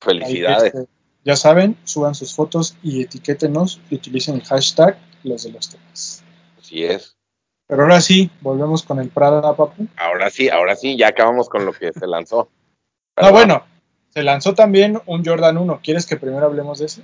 Ahí, 0.00 0.18
Felicidades. 0.20 0.74
este, 0.74 0.86
ya 1.24 1.36
saben, 1.36 1.76
suban 1.84 2.14
sus 2.14 2.34
fotos 2.34 2.76
y 2.82 3.02
etiquétenos 3.02 3.80
y 3.90 3.96
utilicen 3.96 4.36
el 4.36 4.44
hashtag 4.44 4.98
los 5.24 5.42
de 5.44 5.52
los 5.52 5.68
temas. 5.68 6.24
Así 6.58 6.82
es. 6.84 7.15
Pero 7.68 7.82
ahora 7.82 8.00
sí, 8.00 8.30
volvemos 8.40 8.82
con 8.84 9.00
el 9.00 9.08
Prada, 9.08 9.54
papu. 9.56 9.86
Ahora 9.96 10.30
sí, 10.30 10.48
ahora 10.48 10.76
sí, 10.76 10.96
ya 10.96 11.08
acabamos 11.08 11.48
con 11.48 11.64
lo 11.66 11.72
que 11.72 11.92
se 11.92 12.06
lanzó. 12.06 12.48
Ah, 13.18 13.22
Perdón. 13.22 13.32
bueno, 13.32 13.64
se 14.10 14.22
lanzó 14.22 14.54
también 14.54 15.00
un 15.06 15.24
Jordan 15.24 15.56
1. 15.56 15.80
¿Quieres 15.82 16.04
que 16.04 16.18
primero 16.18 16.44
hablemos 16.44 16.78
de 16.80 16.84
ese? 16.84 17.02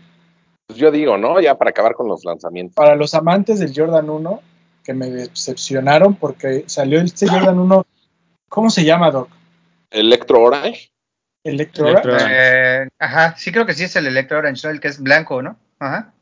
Pues 0.66 0.78
yo 0.78 0.90
digo, 0.90 1.16
¿no? 1.16 1.40
Ya 1.40 1.56
para 1.56 1.70
acabar 1.70 1.94
con 1.94 2.06
los 2.06 2.22
lanzamientos. 2.26 2.74
Para 2.74 2.96
los 2.96 3.14
amantes 3.14 3.60
del 3.60 3.72
Jordan 3.74 4.10
1, 4.10 4.40
que 4.84 4.92
me 4.92 5.08
decepcionaron 5.08 6.14
porque 6.16 6.64
salió 6.66 7.00
este 7.00 7.26
Jordan 7.26 7.58
1, 7.60 7.86
¿cómo 8.50 8.68
se 8.68 8.84
llama, 8.84 9.10
Doc? 9.10 9.30
Electro 9.90 10.42
Orange. 10.42 10.90
Electro, 11.44 11.88
Electro- 11.88 12.12
Orange, 12.12 12.34
Eh, 12.84 12.88
ajá, 12.98 13.34
sí 13.38 13.50
creo 13.52 13.64
que 13.64 13.72
sí 13.72 13.84
es 13.84 13.96
el 13.96 14.06
Electro 14.06 14.36
Orange, 14.36 14.66
¿no? 14.66 14.70
el 14.74 14.80
que 14.80 14.88
es 14.88 15.00
blanco, 15.02 15.40
¿no? 15.40 15.56
Ajá. 15.78 16.12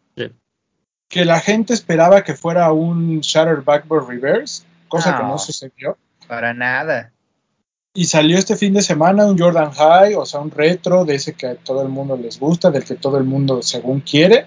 Que 1.10 1.24
la 1.24 1.40
gente 1.40 1.74
esperaba 1.74 2.22
que 2.22 2.34
fuera 2.34 2.72
un 2.72 3.20
Shattered 3.20 3.64
Backboard 3.64 4.08
Reverse, 4.08 4.62
cosa 4.88 5.16
que 5.16 5.24
No. 5.24 5.38
sucedió. 5.38 5.98
Para 6.28 6.54
nada. 6.54 7.12
Y 7.92 8.04
salió 8.04 8.38
este 8.38 8.54
fin 8.56 8.72
de 8.72 8.80
semana 8.82 9.26
un 9.26 9.36
Jordan 9.36 9.72
High, 9.72 10.14
o 10.14 10.24
sea, 10.24 10.38
un 10.38 10.52
retro 10.52 11.04
de 11.04 11.16
ese 11.16 11.34
que 11.34 11.48
a 11.48 11.54
todo 11.56 11.82
el 11.82 11.88
mundo 11.88 12.16
les 12.16 12.38
gusta, 12.38 12.70
del 12.70 12.84
que 12.84 12.94
todo 12.94 13.18
el 13.18 13.24
mundo 13.24 13.60
según 13.60 14.00
quiere, 14.00 14.46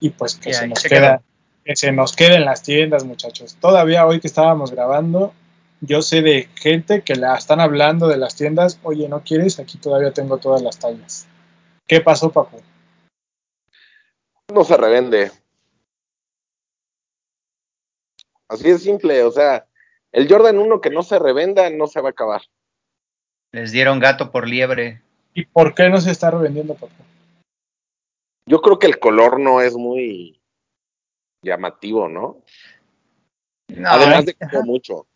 y 0.00 0.10
pues 0.10 0.34
que 0.34 0.50
Y 0.50 0.54
se 0.54 0.66
nos 0.66 0.80
se 0.80 0.88
queda, 0.88 1.22
que 1.64 1.76
se 1.76 1.92
nos 1.92 2.16
quede 2.16 2.34
en 2.34 2.46
las 2.46 2.62
tiendas, 2.62 3.04
muchachos. 3.04 3.56
Todavía 3.60 4.04
hoy 4.04 4.18
que 4.18 4.26
estábamos 4.26 4.72
grabando, 4.72 5.32
yo 5.80 6.02
sé 6.02 6.20
de 6.22 6.48
gente 6.56 7.02
que 7.02 7.14
la 7.14 7.36
están 7.36 7.60
hablando 7.60 8.08
de 8.08 8.16
las 8.16 8.34
tiendas, 8.34 8.80
oye, 8.82 9.08
¿no 9.08 9.22
quieres? 9.22 9.60
Aquí 9.60 9.78
todavía 9.78 10.12
tengo 10.12 10.38
todas 10.38 10.62
las 10.62 10.80
tallas. 10.80 11.28
¿Qué 11.86 12.00
pasó, 12.00 12.32
papu? 12.32 12.60
No 14.52 14.64
se 14.64 14.76
revende. 14.76 15.30
Así 18.52 18.68
es 18.68 18.82
simple, 18.82 19.22
o 19.22 19.30
sea, 19.30 19.66
el 20.12 20.28
Jordan 20.28 20.58
1 20.58 20.82
que 20.82 20.90
no 20.90 21.02
se 21.02 21.18
revenda 21.18 21.70
no 21.70 21.86
se 21.86 22.02
va 22.02 22.08
a 22.08 22.10
acabar. 22.10 22.42
Les 23.50 23.72
dieron 23.72 23.98
gato 23.98 24.30
por 24.30 24.46
liebre. 24.46 25.00
¿Y 25.32 25.46
por 25.46 25.74
qué 25.74 25.88
no 25.88 25.98
se 26.02 26.10
está 26.10 26.30
revendiendo, 26.30 26.74
papu? 26.74 26.92
Yo 28.46 28.60
creo 28.60 28.78
que 28.78 28.88
el 28.88 28.98
color 28.98 29.40
no 29.40 29.62
es 29.62 29.74
muy 29.74 30.38
llamativo, 31.42 32.10
¿no? 32.10 32.42
No, 33.68 33.88
Además 33.88 34.26
de 34.26 34.34
que 34.34 34.44
hubo 34.44 34.64
mucho, 34.64 35.06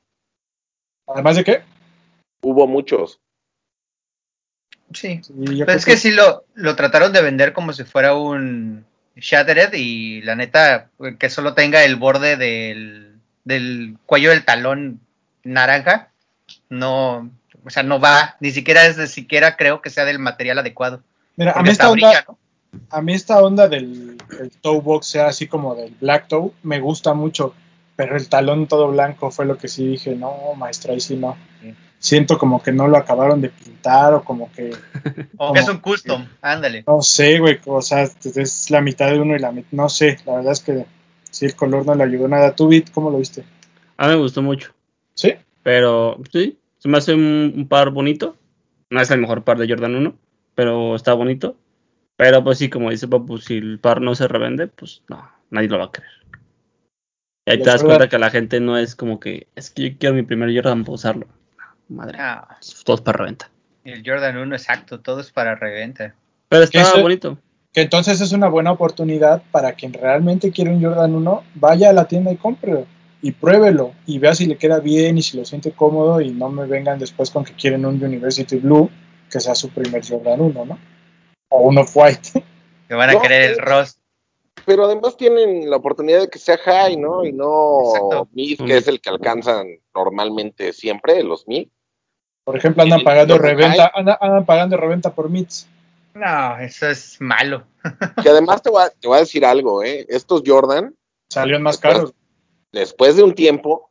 Además 1.06 1.36
de 1.36 1.44
qué? 1.44 1.62
hubo 2.40 2.66
muchos. 2.66 3.20
Sí. 4.94 5.20
Pero 5.28 5.66
creo 5.66 5.76
es 5.76 5.84
que 5.84 5.98
sí 5.98 6.10
lo, 6.10 6.46
lo 6.54 6.74
trataron 6.74 7.12
de 7.12 7.20
vender 7.20 7.52
como 7.52 7.74
si 7.74 7.84
fuera 7.84 8.14
un 8.14 8.86
Shattered 9.14 9.74
y 9.74 10.22
la 10.22 10.36
neta, 10.36 10.90
que 11.18 11.28
solo 11.28 11.52
tenga 11.52 11.84
el 11.84 11.96
borde 11.96 12.36
del, 12.36 13.05
del 13.46 13.96
cuello 14.04 14.30
del 14.30 14.44
talón 14.44 15.00
naranja, 15.44 16.10
no, 16.68 17.30
o 17.64 17.70
sea, 17.70 17.84
no 17.84 17.98
va, 18.00 18.36
ni 18.40 18.50
siquiera 18.50 18.84
es, 18.84 18.98
ni 18.98 19.06
siquiera 19.06 19.56
creo 19.56 19.80
que 19.80 19.88
sea 19.88 20.04
del 20.04 20.18
material 20.18 20.58
adecuado. 20.58 21.00
Mira, 21.36 21.52
a 21.52 21.62
mí 21.62 21.70
esta 21.70 21.88
onda, 21.88 22.08
brilla, 22.08 22.24
¿no? 22.28 22.38
a 22.90 23.00
mí 23.00 23.14
esta 23.14 23.40
onda 23.40 23.68
del 23.68 24.18
el 24.40 24.50
toe 24.60 24.80
box 24.80 25.06
sea 25.06 25.28
así 25.28 25.46
como 25.46 25.74
del 25.74 25.94
black 26.00 26.28
toe 26.28 26.50
me 26.64 26.80
gusta 26.80 27.14
mucho, 27.14 27.54
pero 27.94 28.16
el 28.16 28.28
talón 28.28 28.66
todo 28.66 28.88
blanco 28.88 29.30
fue 29.30 29.46
lo 29.46 29.56
que 29.56 29.68
sí 29.68 29.86
dije, 29.86 30.16
no, 30.16 30.54
maestra, 30.56 30.92
ahí 30.92 31.00
sí 31.00 31.16
no. 31.16 31.36
Sí. 31.62 31.74
Siento 31.98 32.38
como 32.38 32.62
que 32.62 32.72
no 32.72 32.88
lo 32.88 32.96
acabaron 32.96 33.40
de 33.40 33.48
pintar 33.48 34.12
o 34.12 34.24
como 34.24 34.50
que, 34.52 34.76
O 35.38 35.52
que 35.52 35.60
es 35.60 35.68
un 35.68 35.78
custom, 35.78 36.26
ándale. 36.42 36.82
no 36.84 37.00
sé, 37.00 37.38
güey, 37.38 37.60
o 37.64 37.80
sea, 37.80 38.02
es 38.02 38.70
la 38.70 38.80
mitad 38.80 39.08
de 39.10 39.20
uno 39.20 39.36
y 39.36 39.38
la 39.38 39.52
mitad, 39.52 39.68
no 39.70 39.88
sé, 39.88 40.18
la 40.26 40.34
verdad 40.34 40.52
es 40.52 40.60
que 40.60 40.84
sí, 41.38 41.46
el 41.46 41.54
color 41.56 41.84
no 41.86 41.94
le 41.94 42.04
ayudó 42.04 42.28
nada. 42.28 42.54
¿Tú, 42.54 42.68
Bit, 42.68 42.90
cómo 42.90 43.10
lo 43.10 43.18
viste? 43.18 43.44
A 43.96 44.06
mí 44.08 44.14
me 44.14 44.20
gustó 44.20 44.42
mucho. 44.42 44.72
¿Sí? 45.14 45.34
Pero 45.62 46.20
sí, 46.32 46.58
se 46.78 46.88
me 46.88 46.98
hace 46.98 47.14
un, 47.14 47.52
un 47.56 47.68
par 47.68 47.90
bonito. 47.90 48.36
No 48.90 49.00
es 49.00 49.10
el 49.10 49.20
mejor 49.20 49.42
par 49.42 49.58
de 49.58 49.68
Jordan 49.68 49.96
1, 49.96 50.14
pero 50.54 50.94
está 50.94 51.12
bonito. 51.14 51.56
Pero 52.16 52.42
pues 52.44 52.58
sí, 52.58 52.70
como 52.70 52.90
dice 52.90 53.08
Papu, 53.08 53.38
si 53.38 53.56
el 53.58 53.78
par 53.78 54.00
no 54.00 54.14
se 54.14 54.28
revende, 54.28 54.68
pues 54.68 55.02
no, 55.08 55.28
nadie 55.50 55.68
lo 55.68 55.78
va 55.78 55.86
a 55.86 55.92
querer. 55.92 56.10
Y 57.46 57.50
ahí 57.52 57.58
te 57.58 57.64
das 57.70 57.82
cuenta 57.84 58.08
que 58.08 58.18
la 58.18 58.30
gente 58.30 58.58
no 58.60 58.76
es 58.78 58.94
como 58.96 59.20
que, 59.20 59.46
es 59.54 59.70
que 59.70 59.90
yo 59.90 59.98
quiero 59.98 60.14
mi 60.14 60.22
primer 60.22 60.54
Jordan 60.54 60.82
para 60.84 60.94
usarlo. 60.94 61.26
No, 61.88 61.96
madre, 61.96 62.18
Ah, 62.20 62.58
todos 62.84 63.00
para 63.02 63.18
reventa. 63.18 63.50
el 63.84 64.02
Jordan 64.04 64.36
1, 64.38 64.54
exacto, 64.56 65.00
todo 65.00 65.20
es 65.20 65.30
para 65.30 65.54
reventa. 65.56 66.14
Pero 66.48 66.62
está 66.64 66.80
Eso- 66.80 67.02
bonito. 67.02 67.38
Que 67.76 67.82
entonces 67.82 68.22
es 68.22 68.32
una 68.32 68.48
buena 68.48 68.72
oportunidad 68.72 69.42
para 69.50 69.74
quien 69.74 69.92
realmente 69.92 70.50
quiere 70.50 70.70
un 70.70 70.82
Jordan 70.82 71.14
1, 71.14 71.42
vaya 71.56 71.90
a 71.90 71.92
la 71.92 72.08
tienda 72.08 72.32
y 72.32 72.36
cómprelo 72.36 72.86
y 73.20 73.32
pruébelo 73.32 73.92
y 74.06 74.18
vea 74.18 74.34
si 74.34 74.46
le 74.46 74.56
queda 74.56 74.80
bien 74.80 75.18
y 75.18 75.22
si 75.22 75.36
lo 75.36 75.44
siente 75.44 75.72
cómodo 75.72 76.22
y 76.22 76.30
no 76.30 76.48
me 76.48 76.64
vengan 76.64 76.98
después 76.98 77.30
con 77.30 77.44
que 77.44 77.52
quieren 77.52 77.84
un 77.84 78.02
University 78.02 78.56
Blue 78.56 78.88
que 79.30 79.40
sea 79.40 79.54
su 79.54 79.68
primer 79.68 80.02
Jordan 80.08 80.40
1, 80.40 80.64
¿no? 80.64 80.78
O 81.50 81.68
un 81.68 81.76
Off-White. 81.76 82.42
Que 82.88 82.94
van 82.94 83.10
a 83.10 83.12
No, 83.12 83.20
querer 83.20 83.50
el 83.50 83.58
Ross. 83.58 83.98
Pero 84.64 84.86
además 84.86 85.18
tienen 85.18 85.68
la 85.68 85.76
oportunidad 85.76 86.20
de 86.20 86.30
que 86.30 86.38
sea 86.38 86.56
high, 86.56 86.96
¿no? 86.96 87.26
Y 87.26 87.34
no 87.34 87.90
Exacto. 87.90 88.28
mid, 88.32 88.56
que 88.56 88.78
es 88.78 88.88
el 88.88 89.02
que 89.02 89.10
alcanzan 89.10 89.66
normalmente 89.94 90.72
siempre, 90.72 91.22
los 91.22 91.46
mid. 91.46 91.68
Por 92.42 92.56
ejemplo, 92.56 92.84
andan 92.84 93.02
pagando 93.04 93.36
reventa, 93.36 93.92
andan, 93.94 94.16
andan 94.18 94.46
pagando 94.46 94.78
reventa 94.78 95.14
por 95.14 95.28
MITS. 95.28 95.68
No, 96.16 96.58
eso 96.58 96.88
es 96.88 97.20
malo. 97.20 97.66
Que 98.22 98.30
además 98.30 98.62
te 98.62 98.70
voy, 98.70 98.82
a, 98.82 98.90
te 98.90 99.06
voy 99.06 99.16
a 99.18 99.20
decir 99.20 99.44
algo, 99.44 99.82
¿eh? 99.82 100.06
Estos 100.08 100.42
Jordan, 100.44 100.94
Salieron 101.28 101.62
más 101.62 101.78
caros. 101.78 102.14
después 102.72 103.16
de 103.16 103.22
un 103.22 103.34
tiempo, 103.34 103.90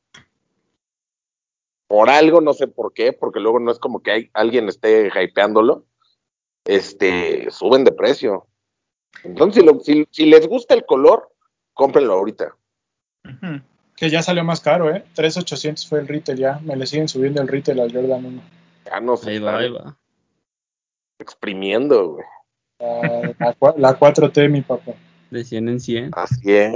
por 1.87 2.09
algo, 2.09 2.41
no 2.41 2.53
sé 2.53 2.67
por 2.67 2.93
qué, 2.93 3.13
porque 3.13 3.39
luego 3.39 3.59
no 3.59 3.71
es 3.71 3.77
como 3.79 4.01
que 4.01 4.11
hay, 4.11 4.29
alguien 4.33 4.67
esté 4.67 5.09
hypeándolo, 5.23 5.85
este, 6.65 7.49
suben 7.51 7.83
de 7.83 7.91
precio. 7.91 8.47
Entonces, 9.23 9.61
si, 9.61 9.65
lo- 9.67 9.79
si, 9.79 10.07
si 10.11 10.25
les 10.25 10.47
gusta 10.47 10.73
el 10.73 10.85
color, 10.85 11.31
cómprenlo 11.73 12.13
ahorita. 12.13 12.55
Que 13.95 14.09
ya 14.09 14.21
salió 14.21 14.43
más 14.43 14.59
caro, 14.61 14.93
¿eh? 14.93 15.05
3.800 15.15 15.87
fue 15.87 15.99
el 15.99 16.07
retail 16.07 16.37
ya. 16.39 16.59
Me 16.63 16.75
le 16.75 16.85
siguen 16.87 17.07
subiendo 17.07 17.41
el 17.41 17.47
retail 17.47 17.79
al 17.79 17.93
Jordan 17.93 18.25
1. 18.25 18.41
Ya 18.85 18.99
no 18.99 19.15
se 19.17 19.29
Ahí 19.29 19.39
va, 19.39 19.57
ahí 19.57 19.69
va. 19.69 19.97
Exprimiendo, 21.19 22.09
güey. 22.13 22.25
La, 22.79 23.35
la 23.39 23.55
cua- 23.57 23.75
la 23.77 23.97
4T, 23.97 24.49
mi 24.49 24.61
papá. 24.61 24.93
De 25.31 25.43
100 25.43 25.69
en 25.69 25.79
100. 25.79 26.11
Así 26.13 26.53
es. 26.55 26.75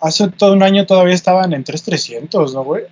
Hace 0.00 0.28
todo 0.30 0.52
un 0.52 0.62
año 0.62 0.86
todavía 0.86 1.14
estaban 1.14 1.52
en 1.52 1.64
3.300, 1.64 2.52
¿no, 2.52 2.64
güey? 2.64 2.84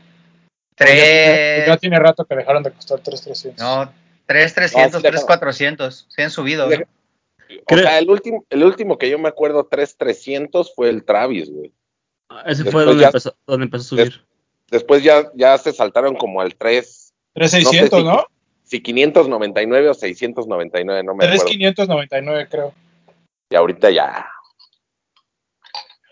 Ya 0.78 0.86
tiene, 0.86 1.58
ya 1.58 1.64
Tres. 1.66 1.80
tiene 1.80 1.98
rato 1.98 2.24
que 2.24 2.36
dejaron 2.36 2.62
de 2.62 2.72
costar 2.72 3.00
3.300. 3.02 3.58
No, 3.58 3.92
tres 4.26 4.54
300, 4.54 4.92
No, 4.92 4.98
sí, 4.98 5.02
tres 5.02 5.12
déjame. 5.14 5.26
400. 5.26 6.06
Se 6.08 6.22
han 6.22 6.30
subido. 6.30 6.68
Deja- 6.68 6.82
¿no? 6.82 7.56
O 7.60 7.64
Creo- 7.66 7.82
sea, 7.82 7.98
el 7.98 8.08
último, 8.08 8.44
el 8.48 8.64
último 8.64 8.96
que 8.96 9.10
yo 9.10 9.18
me 9.18 9.28
acuerdo, 9.28 9.64
3300, 9.66 10.74
fue 10.74 10.88
el 10.88 11.04
Travis, 11.04 11.50
güey. 11.50 11.72
Ese 12.46 12.64
Después 12.64 12.72
fue 12.72 12.84
donde 12.86 13.02
ya- 13.02 13.08
empezó, 13.08 13.36
donde 13.46 13.64
empezó 13.64 13.82
a 13.82 13.88
subir. 13.88 14.24
Después 14.70 15.02
ya, 15.02 15.30
ya 15.34 15.58
se 15.58 15.72
saltaron 15.74 16.14
como 16.16 16.40
al 16.40 16.54
3, 16.54 17.12
3.600, 17.34 17.90
no 17.90 17.90
sé 17.90 17.96
si- 17.98 18.04
¿no? 18.04 18.26
Si 18.72 18.80
599 18.80 19.90
o 19.90 19.94
699, 19.94 21.02
no 21.04 21.14
me 21.14 21.26
acuerdo. 21.26 21.44
3.599, 21.44 22.48
creo. 22.50 22.72
Y 23.50 23.54
ahorita 23.56 23.90
ya. 23.90 24.26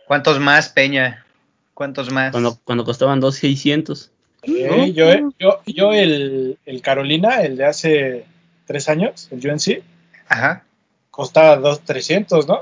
¿Cuántos 0.07 0.39
más, 0.41 0.69
Peña? 0.69 1.25
¿Cuántos 1.73 2.13
más? 2.13 2.33
Cuando, 2.33 2.59
cuando 2.63 2.85
costaban 2.85 3.19
2,600. 3.19 4.11
Eh, 4.43 4.93
yo, 4.93 5.07
yo, 5.39 5.63
yo 5.65 5.93
el, 5.95 6.59
el 6.67 6.83
Carolina, 6.83 7.41
el 7.41 7.57
de 7.57 7.65
hace 7.65 8.27
tres 8.67 8.91
años, 8.91 9.29
el 9.31 9.39
UNC, 9.51 9.83
Ajá. 10.29 10.65
costaba 11.11 11.57
2.300, 11.59 12.47
¿no? 12.47 12.61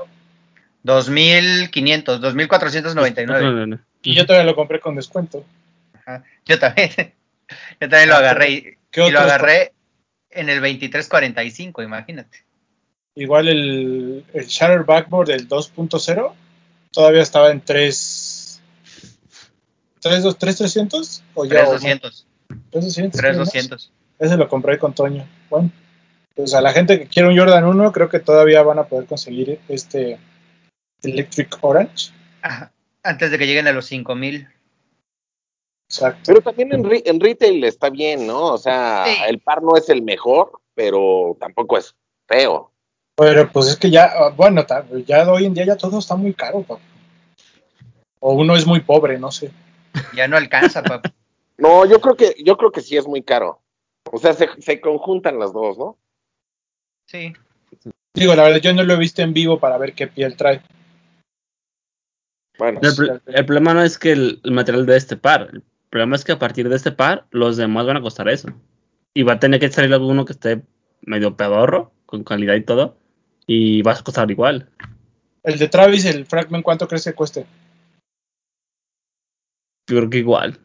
2500, 0.83 2.21
2499. 2.21 3.79
Y 4.01 4.15
yo 4.15 4.25
todavía 4.25 4.45
lo 4.49 4.55
compré 4.55 4.79
con 4.79 4.95
descuento. 4.95 5.43
Ajá. 5.93 6.23
Yo 6.45 6.57
también. 6.57 6.89
Yo 7.81 7.89
también 7.89 8.09
lo 8.09 8.15
Ah, 8.15 8.19
agarré. 8.19 8.49
y- 8.51 8.63
¿Qué 8.91 9.07
Y 9.07 9.11
lo 9.11 9.19
agarré 9.19 9.73
en 10.31 10.49
el 10.49 10.57
2345, 10.59 11.83
imagínate. 11.83 12.45
Igual 13.15 13.47
el, 13.47 14.25
el 14.33 14.45
Shatter 14.45 14.83
Backboard 14.83 15.27
del 15.27 15.47
2.0 15.47 16.33
todavía 16.91 17.21
estaba 17.21 17.51
en 17.51 17.61
3... 17.61 18.61
¿3, 20.01 20.37
3.300? 20.37 21.21
¿O 21.33 21.45
ya? 21.45 21.65
3200. 21.65 22.27
3.200. 22.71 23.11
3200. 23.11 23.91
Ese 24.19 24.37
lo 24.37 24.47
compré 24.47 24.77
con 24.77 24.93
Toño. 24.93 25.27
Bueno, 25.49 25.71
pues 26.35 26.53
a 26.53 26.61
la 26.61 26.71
gente 26.71 26.99
que 26.99 27.07
quiere 27.07 27.29
un 27.29 27.37
Jordan 27.37 27.65
1, 27.65 27.91
creo 27.91 28.09
que 28.09 28.19
todavía 28.19 28.61
van 28.63 28.79
a 28.79 28.85
poder 28.85 29.05
conseguir 29.05 29.59
este 29.67 30.19
Electric 31.03 31.57
Orange. 31.61 32.11
Ajá. 32.41 32.71
Antes 33.03 33.31
de 33.31 33.37
que 33.37 33.47
lleguen 33.47 33.67
a 33.67 33.71
los 33.71 33.85
5000. 33.87 34.47
Exacto. 35.89 36.21
Pero 36.27 36.41
también 36.41 36.71
en, 36.73 36.83
re- 36.83 37.01
en 37.05 37.19
retail 37.19 37.63
está 37.63 37.89
bien, 37.89 38.27
¿no? 38.27 38.53
O 38.53 38.57
sea, 38.57 39.05
Sí. 39.07 39.15
el 39.27 39.39
par 39.39 39.63
no 39.63 39.75
es 39.75 39.89
el 39.89 40.03
mejor, 40.03 40.51
pero 40.75 41.35
tampoco 41.39 41.77
es 41.77 41.95
feo. 42.27 42.71
Pero 43.15 43.51
pues 43.51 43.67
es 43.69 43.75
que 43.75 43.89
ya, 43.89 44.05
ah, 44.05 44.29
bueno, 44.29 44.63
ya 45.05 45.25
de 45.25 45.31
hoy 45.31 45.45
en 45.45 45.53
día 45.53 45.65
ya 45.65 45.75
todo 45.77 45.97
está 45.99 46.15
muy 46.15 46.33
caro, 46.33 46.61
papá. 46.61 46.81
O 48.19 48.33
uno 48.33 48.55
es 48.55 48.65
muy 48.67 48.81
pobre, 48.81 49.17
no 49.17 49.31
sé. 49.31 49.51
Ya 50.15 50.27
no 50.27 50.37
alcanza, 50.37 50.83
papá. 50.83 51.11
No, 51.57 51.85
yo 51.85 51.99
creo 51.99 52.15
que, 52.15 52.35
yo 52.41 52.55
creo 52.55 52.71
que 52.71 52.79
sí 52.79 52.95
es 52.95 53.05
muy 53.05 53.21
caro. 53.21 53.59
O 54.09 54.17
sea, 54.17 54.31
se, 54.31 54.47
se 54.61 54.79
conjuntan 54.79 55.37
las 55.39 55.51
dos, 55.51 55.77
¿no? 55.77 55.97
Sí. 57.05 57.33
Digo, 58.13 58.33
la 58.33 58.43
verdad, 58.43 58.61
yo 58.61 58.73
no 58.73 58.83
lo 58.83 58.93
he 58.93 58.97
visto 58.97 59.21
en 59.21 59.33
vivo 59.33 59.59
para 59.59 59.77
ver 59.77 59.93
qué 59.93 60.07
piel 60.07 60.37
trae. 60.37 60.61
Bueno, 62.57 62.79
El, 62.81 63.21
el 63.25 63.45
problema 63.45 63.73
no 63.73 63.83
es 63.83 63.97
que 63.97 64.11
el, 64.13 64.39
el 64.43 64.51
material 64.51 64.85
de 64.85 64.95
este 64.95 65.17
par. 65.17 65.49
El 65.51 65.63
problema 65.89 66.15
es 66.15 66.23
que 66.23 66.31
a 66.31 66.39
partir 66.39 66.69
de 66.69 66.75
este 66.75 66.91
par, 66.91 67.25
los 67.31 67.57
demás 67.57 67.85
van 67.85 67.97
a 67.97 68.01
costar 68.01 68.29
eso. 68.29 68.49
Y 69.13 69.23
va 69.23 69.33
a 69.33 69.39
tener 69.39 69.59
que 69.59 69.71
salir 69.71 69.93
alguno 69.93 70.25
que 70.25 70.33
esté 70.33 70.61
medio 71.01 71.35
pedorro, 71.35 71.91
con 72.05 72.23
calidad 72.23 72.55
y 72.55 72.63
todo. 72.63 72.97
Y 73.47 73.81
va 73.81 73.93
a 73.93 74.03
costar 74.03 74.29
igual. 74.29 74.69
El 75.43 75.57
de 75.57 75.67
Travis, 75.67 76.05
el 76.05 76.25
Fragment, 76.25 76.63
¿cuánto 76.63 76.87
crees 76.87 77.05
que 77.05 77.13
cueste? 77.13 77.45
Yo 79.87 79.97
creo 79.97 80.09
que 80.09 80.17
igual. 80.19 80.59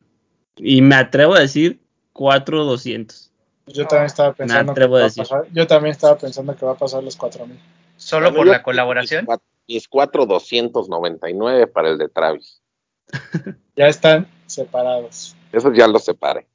Y 0.56 0.82
me 0.82 0.96
atrevo 0.96 1.34
a 1.34 1.40
decir 1.40 1.80
4,200. 2.12 3.30
Yo 3.68 3.86
también 3.86 4.06
estaba 4.06 4.34
pensando 4.34 4.66
que 4.66 4.70
atrevo 4.72 4.96
a 4.96 4.98
va 4.98 5.04
a 5.04 5.08
decir. 5.08 5.22
pasar. 5.22 5.46
Yo 5.52 5.66
también 5.66 5.92
estaba 5.92 6.18
pensando 6.18 6.54
que 6.54 6.66
va 6.66 6.72
a 6.72 6.76
pasar 6.76 7.02
los 7.02 7.16
4000. 7.16 7.58
Solo 7.96 8.34
por 8.34 8.46
la 8.46 8.62
colaboración. 8.62 9.26
Mis, 9.26 9.38
mis 9.66 9.88
cuatro 9.88 10.26
299 10.26 11.66
para 11.68 11.88
el 11.90 11.98
de 11.98 12.08
Travis. 12.08 12.60
Ya 13.76 13.88
están 13.88 14.28
separados. 14.54 15.36
Eso 15.52 15.72
ya 15.72 15.86
lo 15.86 15.98
separe. 15.98 16.46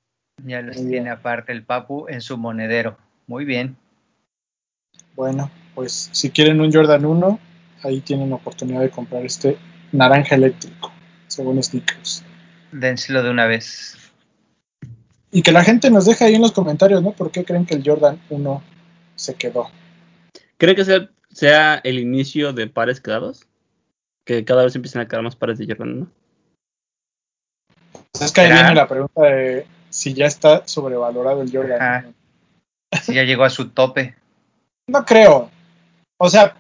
Ya 0.46 0.62
los 0.62 0.76
Muy 0.78 0.86
bien. 0.86 1.04
tiene 1.04 1.10
aparte 1.10 1.52
el 1.52 1.64
Papu 1.64 2.08
en 2.08 2.22
su 2.22 2.38
monedero. 2.38 2.98
Muy 3.28 3.46
bien. 3.46 3.78
Bueno, 5.16 5.52
pues 5.76 6.10
si 6.12 6.30
quieren 6.30 6.62
un 6.62 6.72
Jordan 6.72 7.06
1, 7.06 7.40
ahí 7.84 8.02
tienen 8.02 8.32
oportunidad 8.34 8.82
de 8.82 8.90
comprar 8.90 9.26
este 9.26 9.58
naranja 9.92 10.36
eléctrico, 10.36 10.92
según 11.28 11.62
Sneakers. 11.62 12.24
Dénselo 12.72 13.24
de 13.24 13.30
una 13.30 13.46
vez. 13.46 13.98
Y 15.32 15.42
que 15.42 15.52
la 15.52 15.64
gente 15.64 15.92
nos 15.92 16.06
deje 16.06 16.26
ahí 16.26 16.36
en 16.36 16.42
los 16.42 16.52
comentarios, 16.52 17.04
¿no? 17.04 17.12
¿Por 17.12 17.32
qué 17.32 17.44
creen 17.44 17.66
que 17.66 17.76
el 17.76 17.84
Jordan 17.86 18.20
1 18.30 18.64
se 19.16 19.36
quedó? 19.36 19.70
¿Creen 20.58 20.76
que 20.76 20.86
sea, 20.86 21.10
sea 21.30 21.76
el 21.84 22.00
inicio 22.00 22.54
de 22.54 22.68
pares 22.68 23.00
quedados? 23.00 23.46
Que 24.26 24.46
cada 24.46 24.64
vez 24.64 24.76
empiezan 24.76 25.02
a 25.02 25.08
quedar 25.08 25.24
más 25.24 25.36
pares 25.36 25.58
de 25.58 25.68
Jordan, 25.68 26.00
¿no? 26.02 26.08
Pues 28.12 28.26
es 28.26 28.32
que 28.32 28.42
ahí 28.42 28.52
viene 28.52 28.76
la 28.76 28.88
pregunta 28.88 29.22
de 29.24 29.66
si 29.90 30.14
ya 30.14 30.26
está 30.26 30.64
sobrevalorado 30.66 31.42
el 31.42 31.52
Jordan. 31.52 31.82
Ajá. 31.82 32.04
1. 32.92 33.02
Si 33.04 33.14
ya 33.14 33.24
llegó 33.24 33.44
a 33.44 33.50
su 33.50 33.70
tope. 33.70 34.16
No 34.88 35.06
creo. 35.06 35.50
O 36.18 36.30
sea, 36.30 36.56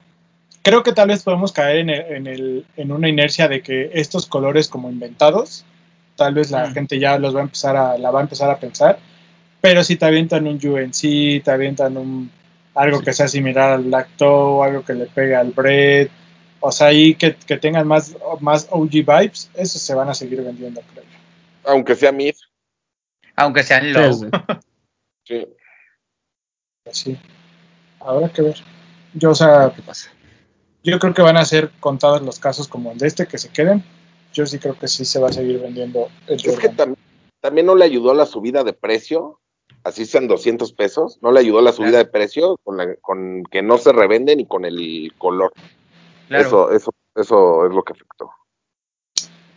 creo 0.61 0.83
que 0.83 0.93
tal 0.93 1.07
vez 1.09 1.23
podemos 1.23 1.51
caer 1.51 1.77
en, 1.77 1.89
el- 1.89 2.05
en, 2.13 2.27
el- 2.27 2.65
en 2.77 2.91
una 2.91 3.09
inercia 3.09 3.47
de 3.47 3.61
que 3.61 3.89
estos 3.93 4.27
colores 4.27 4.67
como 4.67 4.89
inventados, 4.91 5.65
tal 6.15 6.33
vez 6.35 6.51
la 6.51 6.67
Mm. 6.67 6.73
gente 6.73 6.99
ya 6.99 7.17
los 7.17 7.35
va 7.35 7.39
a 7.39 7.43
empezar 7.43 7.75
a, 7.75 7.97
la 7.97 8.11
va 8.11 8.19
a 8.19 8.23
empezar 8.23 8.49
a 8.51 8.59
pensar. 8.59 8.99
Pero 9.61 9.83
si 9.83 9.95
te 9.97 10.05
avientan 10.05 10.47
un 10.47 10.59
UNC, 10.63 11.43
te 11.43 11.51
avientan 11.51 11.97
un 11.97 12.31
algo 12.75 12.99
Sí. 12.99 13.05
que 13.05 13.13
sea 13.13 13.27
similar 13.27 13.71
al 13.71 13.89
Lacto, 13.91 14.63
algo 14.63 14.85
que 14.85 14.93
le 14.93 15.07
pegue 15.07 15.35
al 15.35 15.49
Bread, 15.51 16.07
o 16.61 16.71
sea, 16.71 16.87
ahí 16.87 17.15
que, 17.15 17.35
que 17.35 17.57
tengan 17.57 17.87
más, 17.87 18.15
más 18.39 18.67
OG 18.69 18.89
vibes, 18.91 19.49
esos 19.55 19.81
se 19.81 19.95
van 19.95 20.07
a 20.09 20.13
seguir 20.13 20.41
vendiendo, 20.43 20.79
creo 20.93 21.03
yo. 21.03 21.18
Aunque 21.65 21.95
sea 21.95 22.11
mid. 22.11 22.35
Aunque 23.35 23.63
sean 23.63 23.93
low. 23.93 24.13
Sí, 24.13 24.27
Sí. 25.25 25.47
Así. 26.89 27.17
Habrá 27.99 28.29
que 28.29 28.41
ver. 28.41 28.55
Yo, 29.13 29.31
o 29.31 29.35
sea, 29.35 29.71
¿Qué 29.75 29.81
pasa? 29.81 30.09
Yo 30.83 30.97
creo 30.99 31.13
que 31.13 31.21
van 31.21 31.37
a 31.37 31.45
ser 31.45 31.71
contados 31.79 32.21
los 32.21 32.39
casos 32.39 32.67
como 32.67 32.91
el 32.91 32.97
de 32.97 33.07
este 33.07 33.27
que 33.27 33.37
se 33.37 33.49
queden. 33.49 33.83
Yo 34.33 34.45
sí 34.45 34.59
creo 34.59 34.77
que 34.77 34.87
sí 34.87 35.05
se 35.05 35.19
va 35.19 35.29
a 35.29 35.33
seguir 35.33 35.59
vendiendo 35.59 36.09
el 36.27 36.35
Es 36.35 36.57
que 36.57 36.69
tam- 36.71 36.95
también 37.41 37.65
no 37.67 37.75
le 37.75 37.85
ayudó 37.85 38.11
a 38.11 38.15
la 38.15 38.25
subida 38.25 38.63
de 38.63 38.73
precio 38.73 39.39
así 39.83 40.05
sean 40.05 40.27
200 40.27 40.73
pesos, 40.73 41.19
no 41.21 41.31
le 41.31 41.39
ayudó 41.39 41.61
la 41.61 41.71
subida 41.71 41.97
de 41.99 42.05
precio 42.05 42.57
con, 42.63 42.77
la- 42.77 42.95
con 42.97 43.43
que 43.45 43.61
no 43.61 43.77
se 43.77 43.91
revenden 43.93 44.39
y 44.39 44.45
con 44.45 44.65
el 44.65 45.13
color. 45.17 45.53
Claro. 46.27 46.45
Eso, 46.45 46.71
eso, 46.71 46.93
eso 47.15 47.65
es 47.65 47.73
lo 47.73 47.83
que 47.83 47.93
afectó. 47.93 48.29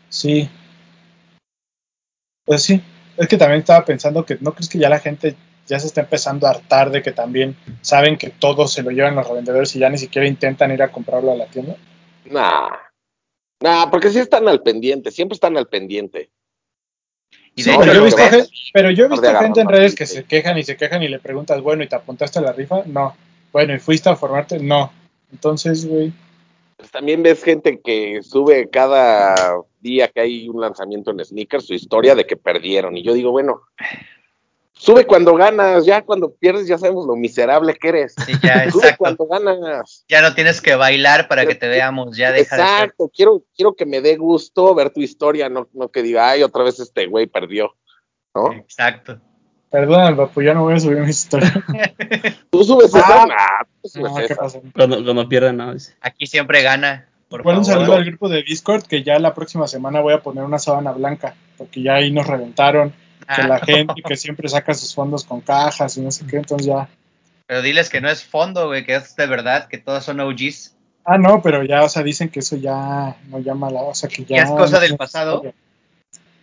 Sí. 0.09 0.49
Pues 2.45 2.63
sí. 2.63 2.83
Es 3.17 3.29
que 3.29 3.37
también 3.37 3.61
estaba 3.61 3.85
pensando 3.85 4.25
que 4.25 4.39
no 4.41 4.53
crees 4.53 4.69
que 4.69 4.79
ya 4.79 4.89
la 4.89 4.99
gente 4.99 5.37
ya 5.67 5.79
se 5.79 5.87
está 5.87 6.01
empezando 6.01 6.47
a 6.47 6.51
hartar 6.51 6.91
de 6.91 7.03
que 7.03 7.13
también 7.13 7.57
saben 7.83 8.17
que 8.19 8.31
todo 8.31 8.67
se 8.67 8.83
lo 8.83 8.91
llevan 8.91 9.15
los 9.15 9.27
revendedores 9.29 9.75
y 9.77 9.79
ya 9.79 9.89
ni 9.89 9.99
siquiera 9.99 10.27
intentan 10.27 10.73
ir 10.73 10.83
a 10.83 10.91
comprarlo 10.91 11.33
a 11.33 11.37
la 11.37 11.47
tienda. 11.47 11.77
Nah. 12.25 12.69
Nah, 13.61 13.91
porque 13.91 14.11
sí 14.11 14.19
están 14.19 14.49
al 14.49 14.63
pendiente, 14.63 15.11
siempre 15.11 15.35
están 15.35 15.57
al 15.57 15.69
pendiente. 15.69 16.31
Y 17.55 17.63
de 17.63 17.77
pero, 17.79 17.85
yo 17.85 17.93
he 17.93 17.95
lo 17.97 18.05
visto 18.05 18.17
que 18.23 18.31
gen- 18.31 18.41
vas 18.41 18.51
pero 18.73 18.91
yo 18.91 19.05
he 19.05 19.09
visto 19.09 19.39
gente 19.39 19.61
en 19.61 19.69
redes 19.69 19.95
que 19.95 20.07
se 20.07 20.25
quejan 20.25 20.59
y 20.59 20.65
se 20.65 20.77
quejan 20.77 21.03
y 21.03 21.09
le 21.09 21.19
preguntas, 21.21 21.61
bueno, 21.61 21.85
¿y 21.85 21.89
te 21.89 21.97
apuntaste 21.97 22.39
a 22.39 22.43
la 22.43 22.53
rifa? 22.53 22.83
No. 22.87 23.15
Bueno, 23.53 23.75
¿y 23.75 23.79
fuiste 23.79 24.09
a 24.09 24.17
formarte? 24.17 24.59
No. 24.59 24.91
Entonces, 25.31 25.87
güey. 25.87 26.13
Pues 26.77 26.91
también 26.91 27.23
ves 27.23 27.45
gente 27.45 27.81
que 27.81 28.23
sube 28.23 28.69
cada 28.71 29.61
día 29.83 30.09
que 30.09 30.21
hay 30.21 30.49
un 30.49 30.61
lanzamiento 30.61 31.11
en 31.11 31.25
sneakers 31.25 31.67
su 31.67 31.75
historia 31.75 32.15
de 32.15 32.27
que 32.27 32.37
perdieron. 32.37 32.97
Y 32.97 33.03
yo 33.03 33.13
digo, 33.13 33.31
bueno, 33.33 33.63
sube 34.73 35.07
cuando 35.07 35.35
ganas, 35.35 35.85
ya 35.85 36.03
cuando 36.03 36.33
pierdes 36.35 36.67
ya 36.67 36.79
sabemos 36.79 37.07
lo 37.07 37.15
miserable 37.17 37.75
que 37.75 37.89
eres. 37.89 38.15
sí, 38.27 38.33
ya, 38.43 38.71
Sube 38.71 38.83
exacto. 38.89 38.97
cuando 38.99 39.27
ganas. 39.27 40.05
Ya 40.09 40.23
no 40.23 40.35
tienes 40.35 40.61
que 40.61 40.75
bailar 40.75 41.29
para 41.29 41.47
que 41.47 41.55
te 41.55 41.69
veamos, 41.69 42.17
ya 42.17 42.33
deja 42.33 42.57
de. 42.57 42.63
Exacto, 42.63 43.11
quiero, 43.15 43.43
quiero 43.55 43.75
que 43.75 43.87
me 43.87 44.01
dé 44.01 44.17
gusto 44.17 44.75
ver 44.75 44.91
tu 44.91 45.01
historia, 45.01 45.49
no, 45.49 45.69
no 45.73 45.89
que 45.91 46.03
diga, 46.03 46.31
ay, 46.31 46.43
otra 46.43 46.65
vez 46.65 46.81
este 46.81 47.07
güey 47.07 47.27
perdió. 47.27 47.75
¿No? 48.35 48.53
Exacto. 48.53 49.21
Perdóname, 49.71 50.17
papu, 50.17 50.43
ya 50.43 50.53
no 50.53 50.65
voy 50.65 50.75
a 50.75 50.81
subir 50.81 50.99
mi 50.99 51.09
historia. 51.11 51.51
Tú 52.51 52.63
subes 52.63 52.95
Ah. 52.95 52.99
esa, 52.99 53.27
nah, 53.27 53.65
tú 53.83 53.89
subes 53.89 54.11
No, 54.13 54.17
¿qué 54.19 54.25
esa. 54.25 54.37
pasa? 54.37 54.61
Cuando, 54.75 55.03
cuando 55.03 55.29
pierden, 55.29 55.57
no. 55.57 55.75
Aquí 56.03 56.27
siempre 56.27 56.63
gana. 56.63 57.09
Por 57.43 57.57
un 57.57 57.65
favor. 57.65 57.81
saludo 57.81 57.95
al 57.97 58.05
grupo 58.05 58.29
de 58.29 58.43
Discord 58.43 58.85
que 58.85 59.03
ya 59.03 59.19
la 59.19 59.35
próxima 59.35 59.67
semana 59.67 60.01
voy 60.01 60.13
a 60.15 60.21
poner 60.23 60.45
una 60.45 60.59
sábana 60.59 60.93
blanca, 60.93 61.35
porque 61.57 61.83
ya 61.83 61.95
ahí 61.95 62.11
nos 62.11 62.27
reventaron, 62.27 62.91
que 62.91 62.97
Ah, 63.43 63.47
la 63.49 63.59
gente 63.61 64.03
que 64.07 64.17
siempre 64.17 64.49
saca 64.49 64.75
sus 64.75 64.95
fondos 64.95 65.25
con 65.25 65.41
cajas 65.41 65.97
y 65.97 66.01
no 66.03 66.11
sé 66.11 66.27
qué, 66.27 66.37
entonces 66.37 66.67
ya. 66.67 66.89
Pero 67.47 67.63
diles 67.63 67.89
que 67.91 68.01
no 68.01 68.09
es 68.11 68.25
fondo, 68.25 68.67
güey, 68.69 68.85
que 68.85 68.95
es 68.97 69.15
de 69.17 69.27
verdad, 69.27 69.67
que 69.69 69.79
todos 69.79 70.05
son 70.05 70.21
OGs. 70.21 70.75
Ah, 71.05 71.19
no, 71.19 71.41
pero 71.43 71.65
ya, 71.65 71.83
o 71.85 71.89
sea, 71.89 72.03
dicen 72.03 72.29
que 72.29 72.41
eso 72.41 72.57
ya 72.57 73.17
no 73.29 73.39
llama 73.41 73.71
la, 73.71 73.83
o 73.83 73.95
sea, 73.95 74.09
que 74.09 74.25
ya. 74.25 74.37
¿Ya 74.37 74.43
es 74.45 74.51
cosa 74.51 74.77
no 74.77 74.81
del 74.81 74.97
pasado? 74.97 75.43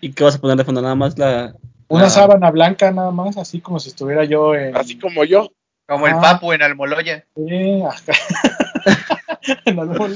¿Y 0.01 0.11
qué 0.13 0.23
vas 0.23 0.35
a 0.35 0.39
poner 0.39 0.57
de 0.57 0.63
fondo? 0.65 0.81
Nada 0.81 0.95
más 0.95 1.17
la. 1.17 1.53
Una 1.87 2.03
la- 2.03 2.09
sábana 2.09 2.51
blanca 2.51 2.91
nada 2.91 3.11
más, 3.11 3.37
así 3.37 3.61
como 3.61 3.79
si 3.79 3.89
estuviera 3.89 4.23
yo 4.25 4.53
en. 4.55 4.75
Así 4.75 4.97
como 4.99 5.23
yo. 5.23 5.49
Como 5.87 6.07
el 6.07 6.13
Ah. 6.13 6.21
Papu 6.21 6.53
en 6.53 6.61
Almoloya. 6.61 7.25
Sí, 7.35 7.81
ajá. 7.81 8.03
en 9.65 9.79
algún. 9.79 10.15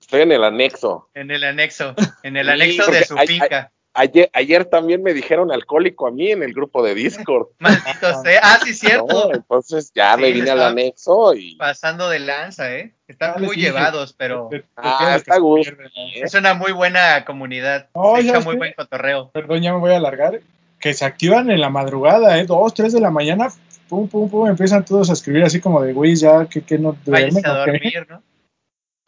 Estoy 0.00 0.22
en 0.22 0.32
el 0.32 0.44
anexo. 0.44 1.08
En 1.14 1.30
el 1.30 1.44
anexo. 1.44 1.94
En 2.22 2.36
el 2.36 2.46
Sí, 2.46 2.52
anexo 2.52 2.90
de 2.90 3.04
su 3.04 3.16
hay- 3.18 3.26
finca. 3.26 3.72
Ayer, 3.92 4.30
ayer 4.34 4.64
también 4.66 5.02
me 5.02 5.12
dijeron 5.12 5.50
alcohólico 5.50 6.06
a 6.06 6.12
mí 6.12 6.30
en 6.30 6.44
el 6.44 6.54
grupo 6.54 6.80
de 6.80 6.94
Discord. 6.94 7.48
Maldito 7.58 8.22
sea. 8.22 8.40
Ah, 8.40 8.60
sí, 8.64 8.72
cierto. 8.72 9.06
¿no? 9.28 9.34
Entonces 9.34 9.90
ya 9.92 10.14
Sí, 10.14 10.20
me 10.22 10.30
vine 10.30 10.48
al 10.50 10.62
anexo 10.62 11.34
y 11.34 11.56
Pasando 11.56 12.08
de 12.08 12.20
lanza, 12.20 12.72
¿eh? 12.72 12.94
Están 13.08 13.42
muy 13.42 13.56
llevados, 13.56 14.12
pero 14.16 14.48
Ah, 14.76 15.14
está 15.16 15.38
gusto. 15.38 15.72
es 16.14 16.34
una 16.34 16.54
muy 16.54 16.70
buena 16.70 17.24
comunidad. 17.24 17.88
No, 17.96 18.14
Se 18.14 18.20
echa 18.22 18.30
¿sabes 18.34 18.46
muy 18.46 18.56
buen 18.56 18.72
cotorreo. 18.74 19.30
Perdón, 19.32 19.60
ya 19.60 19.72
me 19.72 19.80
voy 19.80 19.90
a 19.92 19.96
alargar. 19.96 20.40
Que 20.78 20.94
se 20.94 21.04
activan 21.04 21.50
en 21.50 21.60
la 21.60 21.68
madrugada, 21.68 22.38
¿eh? 22.38 22.46
Dos, 22.46 22.72
tres 22.72 22.92
de 22.92 23.00
la 23.00 23.10
mañana, 23.10 23.48
pum, 23.88 24.08
pum, 24.08 24.30
pum, 24.30 24.48
empiezan 24.48 24.84
todos 24.84 25.10
a 25.10 25.14
escribir 25.14 25.42
así 25.42 25.60
como 25.60 25.82
de, 25.82 25.92
güey, 25.92 26.14
ya, 26.14 26.46
que, 26.46 26.62
que 26.62 26.78
no 26.78 26.96
Váyanse 27.06 27.42
a 27.44 27.54
dormir, 27.66 28.06
¿no? 28.08 28.22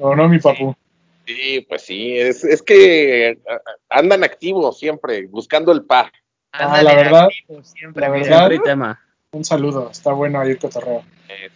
O 0.02 0.14
no, 0.16 0.28
mi 0.28 0.38
papu. 0.38 0.74
sí, 1.26 1.64
pues 1.68 1.82
sí, 1.82 2.18
es, 2.18 2.44
es 2.44 2.62
que 2.62 3.38
ah, 3.48 3.60
andan 3.88 4.24
activos 4.24 4.78
siempre, 4.78 5.26
buscando 5.26 5.72
el 5.72 5.84
par. 5.84 6.10
Ah, 6.52 6.64
Andan 6.66 6.84
la 6.84 6.94
verdad- 6.94 7.28
siempre, 7.62 8.00
la 8.02 8.08
verdad- 8.10 8.48
Siempre 8.48 8.58
tema. 8.70 9.00
Un 9.32 9.44
saludo, 9.44 9.90
está 9.90 10.12
bueno 10.12 10.40
ahí 10.40 10.50
el 10.50 10.58
cotorreo. 10.58 11.02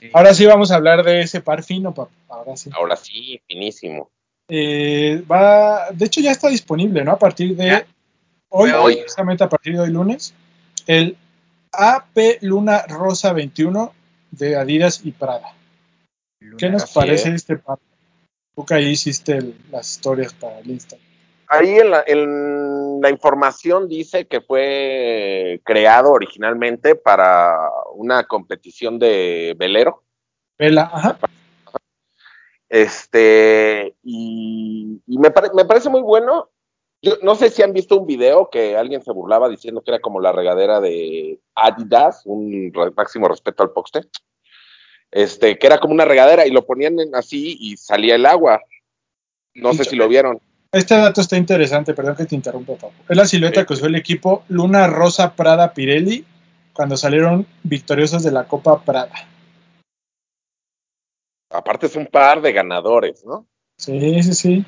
Sí. 0.00 0.08
Ahora 0.14 0.32
sí 0.32 0.46
vamos 0.46 0.70
a 0.70 0.76
hablar 0.76 1.02
de 1.04 1.20
ese 1.20 1.42
par 1.42 1.62
fino, 1.62 1.92
papu. 1.92 2.10
Ahora 2.28 2.56
sí. 2.56 2.70
Ahora 2.74 2.96
sí, 2.96 3.38
finísimo. 3.46 4.10
Eh, 4.48 5.22
va, 5.30 5.90
de 5.90 6.06
hecho 6.06 6.20
ya 6.22 6.30
está 6.30 6.48
disponible, 6.48 7.04
¿no? 7.04 7.12
A 7.12 7.18
partir 7.18 7.54
de 7.56 7.66
Ya. 7.66 7.86
hoy, 8.48 8.70
hoy. 8.70 8.96
precisamente 8.96 9.44
a 9.44 9.48
partir 9.48 9.74
de 9.74 9.80
hoy 9.80 9.90
lunes, 9.90 10.32
el 10.86 11.16
AP 11.72 12.38
Luna 12.42 12.84
Rosa 12.88 13.32
21 13.34 13.92
de 14.30 14.56
Adidas 14.56 15.02
y 15.04 15.10
Prada. 15.12 15.52
¿Qué 16.56 16.70
nos 16.70 16.90
parece 16.92 17.30
es. 17.30 17.34
este 17.34 17.56
par? 17.56 17.78
Tú 18.56 18.64
que 18.64 18.74
ahí 18.74 18.86
hiciste 18.88 19.36
el- 19.36 19.54
las 19.70 19.90
historias 19.90 20.32
para 20.32 20.58
el 20.60 20.70
Insta. 20.70 20.96
Ahí 21.48 21.78
en 21.78 21.90
la, 21.90 22.02
en 22.06 23.00
la 23.02 23.10
información 23.10 23.86
dice 23.86 24.26
que 24.26 24.40
fue 24.40 25.60
creado 25.62 26.10
originalmente 26.10 26.94
para 26.96 27.54
una 27.94 28.24
competición 28.24 28.98
de 28.98 29.54
velero. 29.58 30.02
Vela, 30.58 30.90
ajá. 30.92 31.18
Este, 32.68 33.94
y, 34.02 35.00
y 35.06 35.18
me, 35.18 35.30
pare- 35.30 35.50
me 35.54 35.64
parece 35.64 35.88
muy 35.88 36.00
bueno. 36.00 36.48
Yo 37.02 37.12
no 37.22 37.34
sé 37.36 37.50
si 37.50 37.62
han 37.62 37.72
visto 37.74 37.96
un 38.00 38.06
video 38.06 38.48
que 38.50 38.76
alguien 38.76 39.02
se 39.04 39.12
burlaba 39.12 39.48
diciendo 39.48 39.82
que 39.82 39.90
era 39.92 40.00
como 40.00 40.18
la 40.18 40.32
regadera 40.32 40.80
de 40.80 41.38
Adidas, 41.54 42.22
un 42.24 42.72
máximo 42.96 43.28
respeto 43.28 43.62
al 43.62 43.70
poste. 43.70 44.00
Este, 45.12 45.58
que 45.58 45.66
era 45.66 45.78
como 45.78 45.94
una 45.94 46.04
regadera 46.04 46.46
y 46.46 46.50
lo 46.50 46.66
ponían 46.66 46.98
en- 47.00 47.14
así 47.14 47.56
y 47.60 47.76
salía 47.76 48.14
el 48.16 48.26
agua. 48.26 48.60
No 49.54 49.72
sé 49.72 49.84
si 49.84 49.96
lo 49.96 50.08
vieron. 50.08 50.40
Este 50.72 50.94
dato 50.96 51.20
está 51.20 51.36
interesante, 51.36 51.94
perdón 51.94 52.16
que 52.16 52.26
te 52.26 52.34
interrumpa, 52.34 52.74
Papu. 52.74 52.92
Es 53.08 53.16
la 53.16 53.24
silueta 53.24 53.60
Sí. 53.60 53.66
que 53.66 53.72
usó 53.74 53.86
el 53.86 53.94
equipo 53.94 54.44
Luna 54.48 54.86
Rosa 54.88 55.34
Prada 55.34 55.72
Pirelli 55.72 56.24
cuando 56.74 56.96
salieron 56.96 57.46
victoriosos 57.62 58.22
de 58.22 58.32
la 58.32 58.44
Copa 58.44 58.82
Prada. 58.84 59.14
Aparte 61.50 61.86
es 61.86 61.96
un 61.96 62.06
par 62.06 62.42
de 62.42 62.52
ganadores, 62.52 63.24
¿no? 63.24 63.46
Sí, 63.78 64.22
sí, 64.22 64.34
sí. 64.34 64.64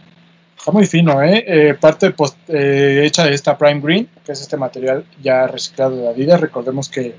Está 0.57 0.73
muy 0.73 0.87
fino, 0.87 1.23
¿eh? 1.23 1.45
Eh, 1.47 1.75
parte 1.75 2.11
post- 2.13 2.39
eh, 2.49 3.03
hecha 3.05 3.25
de 3.25 3.35
esta 3.35 3.59
Prime 3.59 3.81
Green, 3.81 4.09
que 4.25 4.33
es 4.33 4.41
este 4.41 4.57
material 4.57 5.05
ya 5.23 5.47
reciclado 5.47 5.97
de 5.97 6.09
Adidas. 6.09 6.41
Recordemos 6.41 6.89
que 6.89 7.15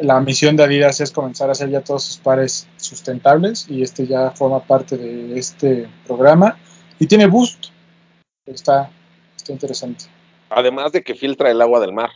la 0.00 0.20
misión 0.20 0.56
de 0.56 0.64
Adidas 0.64 1.00
es 1.00 1.10
comenzar 1.10 1.48
a 1.48 1.52
hacer 1.52 1.70
ya 1.70 1.80
todos 1.82 2.04
sus 2.04 2.16
pares 2.18 2.68
sustentables 2.76 3.66
y 3.68 3.82
este 3.82 4.06
ya 4.06 4.30
forma 4.32 4.60
parte 4.64 4.96
de 4.96 5.38
este 5.38 5.88
programa. 6.06 6.58
Y 6.98 7.06
tiene 7.06 7.26
Boost. 7.26 7.66
Está, 8.44 8.90
está 9.36 9.52
interesante. 9.52 10.04
Además 10.50 10.92
de 10.92 11.02
que 11.02 11.14
filtra 11.14 11.50
el 11.50 11.60
agua 11.60 11.80
del 11.80 11.92
mar. 11.92 12.10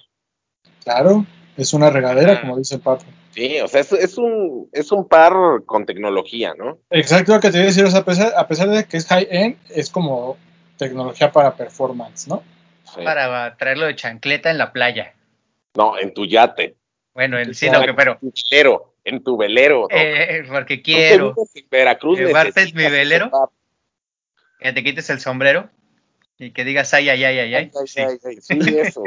Claro, 0.85 1.27
es 1.57 1.73
una 1.75 1.91
regadera, 1.91 2.35
Ah. 2.35 2.41
como 2.41 2.57
dice 2.57 2.77
el 2.77 2.81
Papo. 2.81 3.05
Sí, 3.33 3.61
o 3.61 3.69
sea, 3.69 3.81
es, 3.81 3.93
es 3.93 4.19
un, 4.19 4.69
es 4.73 4.91
un 4.91 5.07
par 5.07 5.33
con 5.67 5.87
tecnología, 5.87 6.55
¿no? 6.59 6.79
Exacto 6.91 7.35
lo 7.35 7.41
que 7.41 7.51
te 7.51 7.59
iba 7.59 7.65
a 7.65 7.67
decir, 7.69 7.85
o 7.85 7.91
sea, 7.91 8.01
a 8.01 8.05
pesar, 8.05 8.33
a 8.37 8.49
pesar 8.49 8.69
de 8.69 8.85
que 8.85 8.97
es 8.97 9.07
high-end, 9.07 9.57
es 9.71 9.89
como 9.91 10.37
tecnología 10.77 11.31
para 11.31 11.55
performance, 11.55 12.27
¿no? 12.27 12.43
Sí. 12.85 13.03
Para 13.05 13.57
traerlo 13.57 13.87
de 13.87 13.95
chancleta 13.95 14.51
en 14.51 14.59
la 14.59 14.73
playa. 14.73 15.15
No, 15.77 15.97
en 15.99 16.13
tu 16.13 16.27
yate. 16.27 16.75
Bueno, 17.21 17.39
en, 17.39 17.55
sí, 17.55 17.69
no, 17.69 17.83
que, 17.83 17.93
pero 17.93 18.19
En 18.23 18.31
tu 18.33 18.33
velero, 18.51 18.95
en 19.05 19.23
tu 19.23 19.37
velero. 19.37 19.81
¿no? 19.91 19.95
eh, 19.95 20.43
porque 20.49 20.81
quiero 20.81 21.35
en 21.55 21.67
Veracruz. 21.71 22.19
llevarte 22.19 22.65
mi 22.73 22.85
velero. 22.89 23.31
que 24.59 24.73
te 24.73 24.83
quites 24.83 25.11
el 25.11 25.21
sombrero 25.21 25.69
y 26.39 26.53
que 26.53 26.65
digas 26.65 26.95
ay, 26.95 27.11
ay, 27.11 27.23
ay, 27.23 27.39
ay, 27.41 27.55
ay. 27.55 27.65
Ay, 27.65 27.71
ay, 27.79 27.87
Sí. 27.87 28.01
ay, 28.01 28.19
ay, 28.25 28.37
sí, 28.41 28.59
eso. 28.79 29.05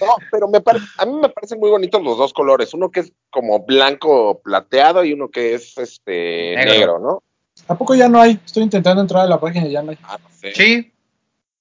No, 0.00 0.16
pero 0.30 0.46
me 0.46 0.60
pare- 0.60 0.78
a 0.96 1.04
mí 1.06 1.12
me 1.20 1.28
parecen 1.28 1.58
muy 1.58 1.70
bonitos 1.70 2.00
los 2.04 2.16
dos 2.16 2.32
colores. 2.32 2.72
Uno 2.72 2.92
que 2.92 3.00
es 3.00 3.12
como 3.30 3.58
blanco 3.64 4.40
plateado 4.44 5.02
y 5.04 5.12
uno 5.12 5.28
que 5.28 5.54
es 5.54 5.76
este 5.76 6.54
Negro. 6.54 6.70
negro, 6.72 6.98
¿no? 7.00 7.22
¿A 7.66 7.76
poco 7.76 7.96
ya 7.96 8.08
no 8.08 8.20
hay? 8.20 8.38
Estoy 8.46 8.62
intentando 8.62 9.02
entrar 9.02 9.24
a 9.24 9.28
la 9.28 9.40
página 9.40 9.66
y 9.66 9.72
ya 9.72 9.82
no 9.82 9.90
hay. 9.90 9.98
Ah, 10.04 10.18
no 10.22 10.28
sé. 10.30 10.52
Sí. 10.54 10.92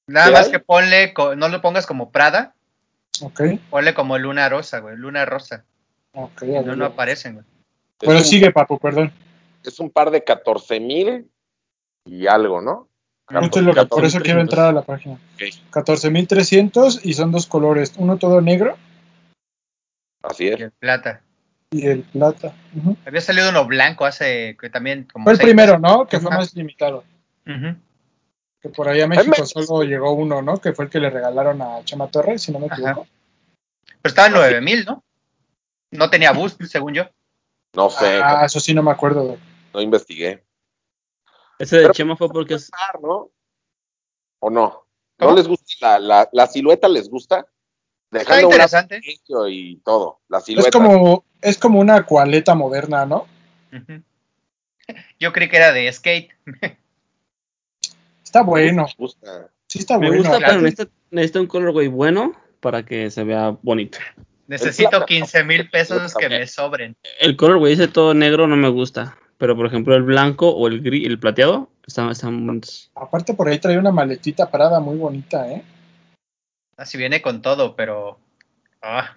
Nada 0.06 0.28
¿Sí 0.28 0.34
más 0.34 0.46
hay? 0.46 0.52
que 0.52 0.60
ponle, 0.60 1.14
no 1.36 1.50
lo 1.50 1.62
pongas 1.62 1.88
como 1.88 2.12
Prada, 2.12 2.54
Ok, 3.22 3.42
ponle 3.72 3.94
como 3.96 4.18
Luna 4.20 4.48
Rosa, 4.48 4.80
güey, 4.80 4.96
Luna 4.96 5.26
Rosa. 5.26 5.66
Ok. 6.14 6.44
Y 6.44 6.56
a 6.56 6.62
no, 6.62 6.76
no 6.76 6.86
aparecen, 6.86 7.34
güey. 7.36 7.46
Un- 8.18 8.24
sigue, 8.24 8.52
Papu, 8.52 8.80
perdón. 8.80 9.12
Es 9.64 9.80
un 9.80 9.90
par 9.90 10.10
de 10.12 10.24
14 10.24 10.80
mil 10.80 11.30
y 12.06 12.28
algo, 12.28 12.62
¿no? 12.62 12.88
Esto 13.30 13.60
es 13.60 13.66
lo 13.66 13.74
que, 13.74 13.82
por 13.86 14.02
14,300. 14.02 14.14
eso 14.16 14.24
quiero 14.24 14.42
entrar 14.42 14.66
a 14.68 14.72
la 14.72 14.82
página. 14.82 15.16
Ok, 15.36 15.42
14.300 15.72 17.02
y 17.04 17.14
son 17.14 17.32
dos 17.32 17.46
colores, 17.46 17.94
uno 17.98 18.18
todo 18.18 18.42
negro 18.42 18.76
Así 20.24 20.46
Y 20.46 20.48
es. 20.48 20.62
el 20.62 20.72
plata. 20.72 21.22
y 21.72 21.86
el 21.86 22.02
plata. 22.02 22.54
Había 23.06 23.22
salido 23.22 23.50
uno 23.52 23.66
blanco 23.68 24.06
hace 24.06 24.58
que 24.60 24.70
también 24.72 25.08
como 25.12 25.24
Fue 25.26 25.34
el 25.34 25.38
seis 25.38 25.46
primero, 25.48 25.78
¿no? 25.78 26.08
Que 26.08 26.20
fue 26.20 26.30
Ajá. 26.32 26.40
más 26.40 26.56
limitado. 26.56 27.04
Que 27.46 28.70
por 28.70 28.90
ahí 28.90 29.02
a 29.02 29.08
México 29.08 29.46
solo 29.46 29.84
llegó 29.84 30.12
uno, 30.14 30.42
¿no? 30.42 30.58
Que 30.58 30.74
fue 30.74 30.86
el 30.86 30.92
que 30.92 31.00
le 31.00 31.10
regalaron 31.10 31.62
a 31.62 31.84
Chema 31.86 32.08
Torres, 32.08 32.42
si 32.42 32.52
no 32.52 32.60
me 32.60 32.66
Ajá. 32.66 32.76
equivoco. 32.76 33.08
Pero 34.02 34.10
estaba 34.10 34.28
en 34.28 34.34
9000, 34.34 34.86
¿no? 34.86 35.04
No 35.92 36.10
tenía 36.10 36.32
boost, 36.32 36.62
según 36.64 36.94
yo. 36.94 37.04
No 37.74 37.90
sé, 37.90 38.20
Ah, 38.24 38.46
eso 38.46 38.60
sí 38.60 38.74
no 38.74 38.84
me 38.84 38.92
acuerdo. 38.92 39.24
güey. 39.24 39.40
no 39.74 39.82
investigué. 39.82 40.44
Ese 41.60 41.76
de 41.78 41.82
Pero- 41.84 41.94
Chema 41.94 42.16
fue 42.16 42.30
porque 42.30 42.56
es. 42.56 42.72
¿no? 43.02 43.30
¿O 44.40 44.50
no? 44.50 44.86
¿No 45.20 45.36
les 45.36 45.48
gusta 45.48 46.00
la, 46.00 46.00
la, 46.00 46.30
la 46.32 46.48
silueta? 46.48 46.88
¿Les 46.88 47.10
gusta? 47.10 47.46
Está 48.12 48.18
Dejando 48.20 48.48
un 48.48 48.58
lado 48.58 48.70
interesante. 48.80 49.02
y 49.50 49.76
todo. 49.78 50.22
La 50.30 50.38
Es 50.40 50.46
silueta. 50.46 50.72
como, 50.72 51.26
es 51.42 51.58
como 51.58 51.80
una 51.80 52.06
cualeta 52.06 52.56
moderna, 52.56 53.06
¿no? 53.06 53.28
Yo 55.20 55.32
creí 55.34 55.50
que 55.50 55.58
era 55.58 55.72
de 55.74 55.92
skate. 55.92 56.32
Está 58.24 58.42
bueno. 58.44 58.84
Les 58.86 58.96
gusta. 58.96 59.50
Sí 59.68 59.80
está 59.80 59.98
Me 60.00 60.08
bueno. 60.08 60.24
gusta, 60.24 60.38
claro. 60.38 60.54
pero 60.54 60.62
necesita, 60.64 60.92
necesita 61.12 61.40
un 61.42 61.48
colorway 61.48 61.88
bueno 61.88 62.34
para 62.60 62.84
que 62.84 63.12
se 63.12 63.24
vea 63.24 63.56
bonito. 63.62 64.00
Necesito 64.50 64.90
plata. 64.90 65.06
15 65.06 65.44
mil 65.44 65.70
pesos 65.70 66.14
que 66.16 66.28
me 66.28 66.48
sobren. 66.48 66.96
El 67.20 67.36
colorway 67.38 67.74
ese 67.74 67.88
todo 67.88 68.14
negro 68.14 68.48
no 68.48 68.56
me 68.56 68.70
gusta. 68.70 69.18
Pero 69.38 69.56
por 69.56 69.66
ejemplo 69.68 69.96
el 69.96 70.04
blanco 70.04 70.50
o 70.50 70.68
el 70.68 70.82
gris, 70.82 71.08
el 71.08 71.18
plateado, 71.20 71.70
están, 71.88 72.10
están 72.10 72.46
bonitos. 72.46 72.92
Aparte 72.96 73.34
por 73.34 73.48
ahí 73.48 73.58
trae 73.60 73.78
una 73.78 73.92
maletita 73.92 74.50
parada 74.52 74.80
muy 74.82 74.98
bonita, 74.98 75.50
¿eh? 75.50 75.64
Así 76.76 76.98
viene 76.98 77.22
con 77.22 77.42
todo, 77.42 77.76
pero. 77.76 78.20
ah, 78.82 79.16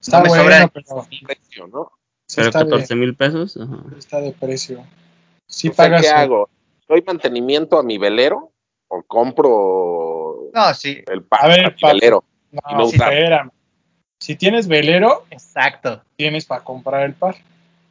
Está 0.00 0.18
No 0.18 0.22
me 0.24 0.28
bueno, 0.28 0.44
sobra- 0.44 0.70
pero 0.72 1.06
Precio, 1.26 1.66
¿no? 1.68 1.92
Pero 2.34 2.48
está, 2.48 2.58
14 2.60 2.94
de, 2.94 3.00
mil 3.00 3.14
pesos. 3.16 3.56
ajá. 3.56 3.76
está 3.98 4.20
de 4.20 4.32
precio. 4.32 4.84
Sí 5.48 5.70
pagas. 5.70 6.02
¿Qué 6.02 6.08
el- 6.08 6.14
hago? 6.14 6.48
¿Doy 6.88 7.02
mantenimiento 7.06 7.78
a 7.78 7.82
mi 7.82 7.98
velero 7.98 8.52
o 8.88 9.02
compro 9.02 10.50
No, 10.52 10.74
sí, 10.74 11.02
el 11.10 11.24
A 11.30 11.48
ver, 11.48 11.74
papi. 11.80 11.98
velero? 11.98 12.24
No, 12.50 12.60
y 12.70 12.74
no 12.74 12.86
sí, 12.86 12.96
espérame. 12.96 13.50
Si 14.22 14.36
tienes 14.36 14.68
velero, 14.68 15.24
exacto. 15.30 16.00
tienes 16.14 16.46
para 16.46 16.62
comprar 16.62 17.02
el 17.02 17.12
par. 17.12 17.34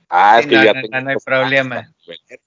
Ah, 0.07 0.39
es 0.39 0.45
Sí, 0.45 0.51
que 0.51 0.55
no, 0.55 0.63
ya 0.63 0.73
no, 0.73 0.81
tengo 0.81 1.01
no 1.01 1.09
hay 1.09 1.17
problema. 1.17 1.93
Eso 2.07 2.37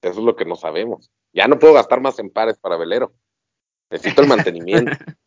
es 0.00 0.16
lo 0.16 0.34
que 0.34 0.46
no 0.46 0.56
sabemos. 0.56 1.10
Ya 1.34 1.46
no 1.46 1.58
puedo 1.58 1.74
gastar 1.74 2.00
más 2.00 2.18
en 2.18 2.30
pares 2.30 2.56
para 2.56 2.78
velero. 2.78 3.12
Necesito 3.90 4.22
el 4.22 4.28
mantenimiento. 4.28 4.90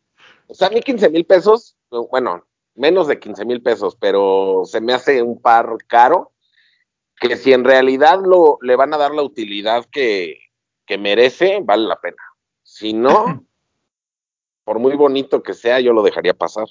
o 0.48 0.54
sea, 0.54 0.66
a 0.66 0.70
mí 0.72 0.80
15 0.82 1.08
mil 1.10 1.24
pesos, 1.24 1.76
bueno, 2.10 2.44
menos 2.74 3.06
de 3.06 3.20
15 3.20 3.44
mil 3.44 3.62
pesos, 3.62 3.94
pero 3.94 4.62
se 4.64 4.80
me 4.80 4.92
hace 4.92 5.22
un 5.22 5.40
par 5.40 5.76
caro 5.86 6.32
que 7.20 7.36
si 7.36 7.52
en 7.52 7.62
realidad 7.62 8.18
lo, 8.24 8.58
le 8.60 8.74
van 8.74 8.92
a 8.92 8.98
dar 8.98 9.12
la 9.12 9.22
utilidad 9.22 9.84
que, 9.84 10.40
que 10.84 10.98
merece, 10.98 11.60
vale 11.62 11.86
la 11.86 12.00
pena. 12.00 12.24
Si 12.64 12.92
no, 12.92 13.46
por 14.64 14.80
muy 14.80 14.96
bonito 14.96 15.44
que 15.44 15.54
sea, 15.54 15.78
yo 15.78 15.92
lo 15.92 16.02
dejaría 16.02 16.34
pasar. 16.34 16.66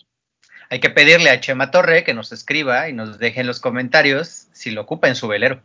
Hay 0.69 0.79
que 0.79 0.89
pedirle 0.89 1.29
a 1.29 1.39
Chema 1.39 1.71
Torre 1.71 2.03
que 2.03 2.13
nos 2.13 2.31
escriba 2.31 2.89
y 2.89 2.93
nos 2.93 3.19
deje 3.19 3.41
en 3.41 3.47
los 3.47 3.59
comentarios 3.59 4.47
si 4.51 4.71
lo 4.71 4.81
ocupa 4.81 5.07
en 5.07 5.15
su 5.15 5.27
velero. 5.27 5.61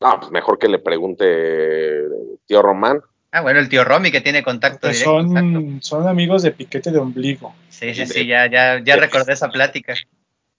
No, 0.00 0.18
pues 0.18 0.32
mejor 0.32 0.58
que 0.58 0.68
le 0.68 0.78
pregunte 0.78 2.02
tío 2.46 2.62
Román. 2.62 3.00
Ah, 3.30 3.40
bueno, 3.40 3.58
el 3.60 3.68
tío 3.68 3.84
Romy 3.84 4.10
que 4.12 4.20
tiene 4.20 4.42
contacto 4.42 4.80
Porque 4.82 4.96
directo. 4.98 5.22
son, 5.22 5.82
son 5.82 6.08
amigos 6.08 6.42
de 6.42 6.52
piquete 6.52 6.90
de 6.90 6.98
ombligo. 6.98 7.54
Sí, 7.68 7.94
sí, 7.94 8.06
sí, 8.06 8.26
ya, 8.26 8.46
ya, 8.50 8.80
ya 8.82 8.96
recordé 8.96 9.32
esa 9.32 9.48
plática. 9.50 9.94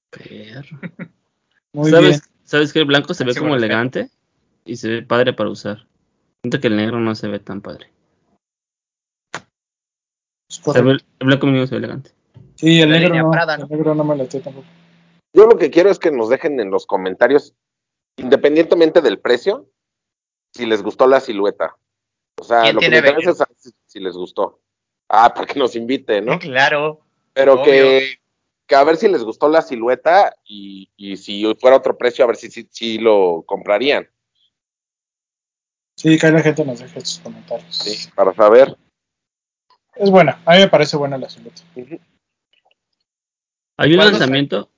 Perro. 0.09 0.77
Muy 1.73 1.91
¿Sabes, 1.91 2.09
bien. 2.09 2.21
¿Sabes 2.43 2.73
que 2.73 2.79
el 2.79 2.85
blanco 2.85 3.13
se 3.13 3.23
ve 3.23 3.33
Sí, 3.33 3.39
como 3.39 3.55
elegante? 3.55 4.09
Y 4.65 4.77
se 4.77 4.89
ve 4.89 5.01
padre 5.03 5.33
para 5.33 5.49
usar. 5.49 5.85
Siento 6.43 6.59
que 6.59 6.67
el 6.67 6.75
negro 6.77 6.99
no 6.99 7.13
se 7.15 7.27
ve 7.27 7.39
tan 7.39 7.61
padre. 7.61 7.91
Es 10.49 10.55
Se 10.55 10.61
correcto. 10.61 10.87
ve- 10.89 10.99
el 11.19 11.27
blanco 11.27 11.45
mínimo 11.45 11.67
se 11.67 11.75
ve 11.75 11.79
elegante. 11.79 12.11
Sí, 12.55 12.81
el 12.81 12.89
negro 12.89 13.15
no. 13.15 13.31
Prada, 13.31 13.57
¿no? 13.57 13.65
El 13.65 13.71
negro 13.71 13.95
no 13.95 14.03
me 14.03 14.15
late 14.15 14.39
tampoco. 14.39 14.67
Yo 15.33 15.45
lo 15.45 15.57
que 15.57 15.69
quiero 15.69 15.89
es 15.89 15.99
que 15.99 16.11
nos 16.11 16.29
dejen 16.29 16.59
en 16.59 16.71
los 16.71 16.85
comentarios, 16.85 17.53
independientemente 18.17 19.01
del 19.01 19.19
precio, 19.19 19.69
si 20.53 20.65
les 20.65 20.81
gustó 20.81 21.07
la 21.07 21.19
silueta. 21.19 21.75
O 22.39 22.43
sea, 22.43 22.61
¿Quién 22.61 22.75
lo 22.75 22.81
que 22.81 22.89
me 22.89 22.97
interesa 22.97 23.31
es 23.31 23.37
saber 23.37 23.55
si, 23.57 23.71
si 23.85 23.99
les 23.99 24.15
gustó. 24.15 24.61
Ah, 25.09 25.33
para 25.35 25.45
que 25.45 25.59
nos 25.59 25.75
inviten, 25.75 26.25
¿no? 26.25 26.39
Claro. 26.39 27.01
Pero 27.33 27.61
que, 27.63 28.19
que 28.65 28.75
a 28.75 28.83
ver 28.85 28.95
si 28.95 29.09
les 29.09 29.23
gustó 29.23 29.49
la 29.49 29.61
silueta 29.61 30.33
y, 30.45 30.89
y 30.95 31.17
si 31.17 31.43
fuera 31.55 31.75
otro 31.75 31.97
precio, 31.97 32.23
a 32.23 32.27
ver 32.27 32.37
si, 32.37 32.49
si, 32.49 32.67
si 32.71 32.97
lo 32.97 33.43
comprarían. 33.45 34.09
Sí, 35.97 36.17
que 36.17 36.31
la 36.31 36.41
gente 36.41 36.63
nos 36.63 36.79
deje 36.79 37.01
sus 37.01 37.19
comentarios. 37.19 37.75
¿sí? 37.75 38.09
Para 38.15 38.33
saber. 38.33 38.77
Es 39.95 40.09
buena. 40.09 40.41
A 40.45 40.53
mí 40.53 40.59
me 40.59 40.69
parece 40.69 40.95
buena 40.95 41.17
la 41.17 41.29
silueta. 41.29 41.61
Hay 43.77 43.91
un 43.91 43.97
¿Cuándo 43.97 44.11
lanzamiento 44.17 44.69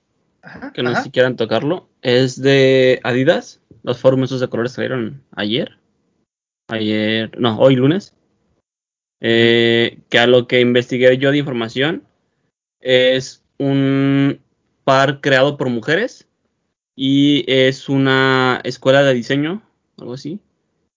Ajá, 0.42 0.72
que 0.72 0.82
no 0.82 0.94
sé 0.94 1.02
si 1.04 1.10
quieran 1.10 1.36
tocarlo. 1.36 1.88
Es 2.02 2.40
de 2.40 3.00
Adidas. 3.04 3.60
Los 3.82 3.98
foros 3.98 4.20
esos 4.22 4.40
de 4.40 4.48
colores 4.48 4.72
salieron 4.72 5.22
ayer. 5.32 5.78
Ayer, 6.68 7.38
no, 7.38 7.58
hoy 7.58 7.76
lunes. 7.76 8.14
Eh, 9.20 9.98
que 10.08 10.18
a 10.18 10.26
lo 10.26 10.46
que 10.46 10.60
investigué 10.60 11.16
yo 11.18 11.30
de 11.32 11.38
información 11.38 12.04
es 12.80 13.42
un 13.58 14.40
par 14.84 15.20
creado 15.20 15.56
por 15.56 15.68
mujeres 15.70 16.28
y 16.96 17.44
es 17.52 17.88
una 17.88 18.60
escuela 18.64 19.02
de 19.02 19.14
diseño, 19.14 19.62
algo 19.98 20.14
así. 20.14 20.40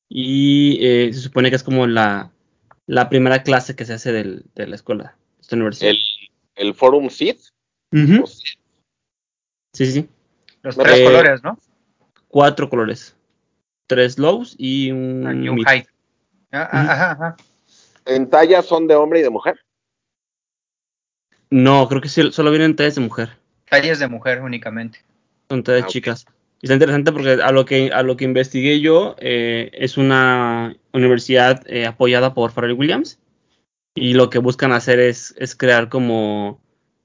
Y 0.10 0.78
eh, 0.86 1.14
se 1.14 1.20
supone 1.20 1.50
que 1.50 1.56
es 1.56 1.64
como 1.64 1.88
la, 1.88 2.32
la 2.86 3.10
primera 3.10 3.44
clase 3.44 3.76
que 3.76 3.86
se 3.86 3.94
hace 3.94 4.12
del- 4.12 4.46
de 4.56 4.68
la 4.68 4.76
escuela, 4.76 5.16
de 5.38 5.42
esta 5.42 5.56
universidad. 5.56 5.92
El, 5.92 6.00
el 6.56 6.74
Forum 6.76 7.10
Seed, 7.10 7.38
Pues, 7.92 8.42
Sí, 9.74 9.86
sí, 9.86 9.92
sí. 9.92 10.10
Los 10.64 10.78
Eh, 10.78 10.82
tres 10.84 11.02
colores, 11.08 11.44
¿no? 11.44 11.58
Cuatro 12.28 12.70
colores. 12.70 13.16
Tres 13.88 14.18
lows 14.18 14.56
y 14.58 14.92
un, 14.92 15.26
Ah, 15.28 15.34
y 15.34 15.50
un 15.50 15.56
mid. 15.56 15.64
high. 15.66 15.86
Ah, 16.52 16.70
ah. 16.72 16.82
Ajá, 16.92 17.12
ajá. 17.12 17.38
en 18.06 18.30
talla 18.30 18.62
son 18.62 18.88
de 18.88 18.96
hombre 18.96 19.20
y 19.20 19.24
de 19.24 19.30
mujer. 19.30 19.60
No, 21.50 21.88
creo 21.90 22.02
que 22.02 22.10
sí, 22.10 22.32
solo 22.32 22.50
vienen 22.52 22.76
tallas 22.76 22.96
de 22.96 23.02
mujer. 23.02 23.38
Talles 23.70 24.00
de 24.00 24.08
mujer 24.08 24.42
únicamente. 24.42 25.00
Son 25.50 25.64
tallas 25.64 25.84
Ah, 25.86 25.88
chicas. 25.88 26.26
Y 26.62 26.68
está 26.68 26.74
interesante 26.76 27.12
porque 27.12 27.32
a 27.42 27.52
lo 27.52 27.66
que, 27.66 27.92
a 27.92 28.04
lo 28.04 28.16
que 28.16 28.24
investigué 28.26 28.80
yo, 28.80 29.16
eh, 29.20 29.70
es 29.74 29.98
una 29.98 30.76
universidad 30.94 31.64
eh, 31.68 31.86
apoyada 31.86 32.34
por 32.34 32.52
Pharrell 32.52 32.74
Williams. 32.78 33.20
Y 33.96 34.14
lo 34.14 34.30
que 34.30 34.40
buscan 34.40 34.72
hacer 34.72 35.00
es, 35.00 35.36
es 35.38 35.56
crear 35.56 35.90
como 35.90 36.61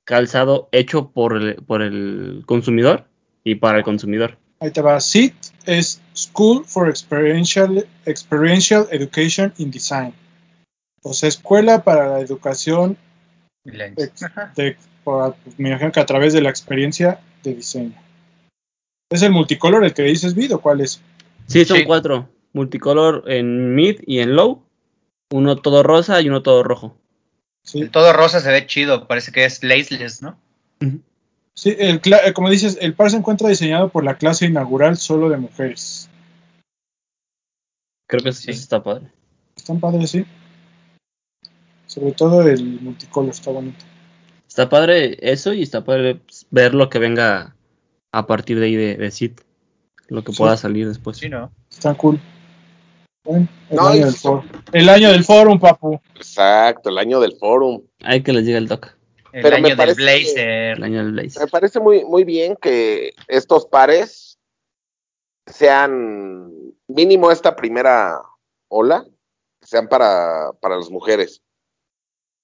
calzado 0.06 0.68
hecho 0.72 1.10
por 1.10 1.36
el, 1.36 1.56
por 1.56 1.82
el 1.82 2.44
consumidor 2.46 3.04
y 3.44 3.56
para 3.56 3.76
el 3.78 3.84
consumidor. 3.84 4.38
Ahí 4.60 4.70
te 4.70 4.80
va. 4.80 4.98
SIT 5.00 5.34
es 5.66 6.00
School 6.14 6.64
for 6.64 6.88
Experiential, 6.88 7.86
Experiential 8.06 8.86
Education 8.90 9.52
in 9.58 9.70
Design. 9.70 10.14
O 11.02 11.12
sea, 11.12 11.28
escuela 11.28 11.84
para 11.84 12.08
la 12.08 12.20
educación, 12.20 12.96
de, 13.64 14.76
por- 15.04 15.36
me 15.58 15.68
imagino 15.70 15.92
que 15.92 16.00
a 16.00 16.06
través 16.06 16.32
de 16.32 16.40
la 16.40 16.48
experiencia 16.50 17.20
de 17.42 17.54
diseño. 17.54 17.94
¿Es 19.10 19.22
el 19.22 19.32
multicolor 19.32 19.84
el 19.84 19.92
que 19.94 20.02
dices, 20.02 20.34
Vid, 20.34 20.54
o 20.54 20.60
cuál 20.60 20.80
es? 20.80 21.00
Sí, 21.46 21.64
son 21.64 21.78
Sí. 21.78 21.84
cuatro. 21.84 22.28
Multicolor 22.52 23.24
en 23.26 23.74
mid 23.74 24.00
y 24.06 24.20
en 24.20 24.34
low. 24.34 24.62
Uno 25.30 25.56
todo 25.56 25.82
rosa 25.82 26.20
y 26.22 26.28
uno 26.28 26.42
todo 26.42 26.62
rojo. 26.62 26.96
Sí, 27.66 27.80
El 27.80 27.90
todo 27.90 28.12
rosa 28.12 28.38
se 28.40 28.50
ve 28.52 28.64
chido, 28.66 29.08
parece 29.08 29.32
que 29.32 29.44
es 29.44 29.62
laceless, 29.64 30.22
¿no? 30.22 30.38
sí 31.54 31.74
el, 31.78 32.00
eh, 32.04 32.32
como 32.32 32.48
dices, 32.48 32.78
el 32.80 32.94
par 32.94 33.10
se 33.10 33.16
encuentra 33.16 33.48
diseñado 33.48 33.88
por 33.88 34.04
la 34.04 34.18
clase 34.18 34.46
inaugural 34.46 34.96
solo 34.96 35.28
de 35.28 35.36
mujeres. 35.38 36.08
Creo 38.08 38.22
que 38.22 38.32
Sí. 38.32 38.50
eso 38.52 38.60
está 38.60 38.82
padre. 38.82 39.08
Están 39.56 39.80
padres, 39.80 40.10
sí. 40.10 40.24
Sobre 41.86 42.12
todo 42.12 42.42
el 42.46 42.80
multicolor 42.82 43.30
está 43.30 43.50
bonito. 43.50 43.84
Está 44.46 44.68
padre 44.68 45.16
eso 45.20 45.52
y 45.52 45.62
está 45.62 45.84
padre 45.84 46.20
ver 46.50 46.72
lo 46.74 46.88
que 46.88 46.98
venga 47.00 47.56
a 48.12 48.26
partir 48.28 48.60
de 48.60 48.66
ahí 48.66 48.76
de, 48.76 48.96
de 48.96 49.10
Sid. 49.10 49.32
Lo 50.08 50.22
que 50.22 50.30
Sí. 50.32 50.38
pueda 50.38 50.56
salir 50.56 50.86
después. 50.86 51.16
Sí, 51.16 51.28
¿no? 51.28 51.50
Están 51.70 51.96
cool. 51.96 52.20
El, 53.28 53.48
No, 53.70 53.88
año 53.88 53.96
y- 53.96 54.04
del 54.04 54.14
foro. 54.14 54.44
el 54.72 54.88
año 54.88 55.10
del 55.10 55.24
forum, 55.24 55.58
papu. 55.58 56.00
Exacto, 56.14 56.90
el 56.90 56.98
año 56.98 57.20
del 57.20 57.36
Forum. 57.36 57.82
Hay 58.04 58.22
que 58.22 58.32
les 58.32 58.44
llegue 58.44 58.58
el 58.58 58.68
doc. 58.68 58.86
El 59.32 59.42
Pero 59.42 59.58
me 59.60 59.68
año 59.68 59.76
del 59.76 59.88
que- 59.88 59.94
blazer. 59.94 60.76
El 60.78 60.82
año 60.84 60.98
del 61.04 61.12
Blaze. 61.12 61.40
Me 61.40 61.46
parece 61.48 61.80
muy, 61.80 62.04
muy 62.04 62.24
bien 62.24 62.56
que 62.60 63.12
estos 63.28 63.66
pares 63.66 64.38
sean 65.46 66.50
mínimo 66.88 67.30
esta 67.30 67.54
primera 67.56 68.20
ola, 68.68 69.04
sean 69.62 69.88
para, 69.88 70.52
para 70.60 70.76
las 70.76 70.90
mujeres. 70.90 71.42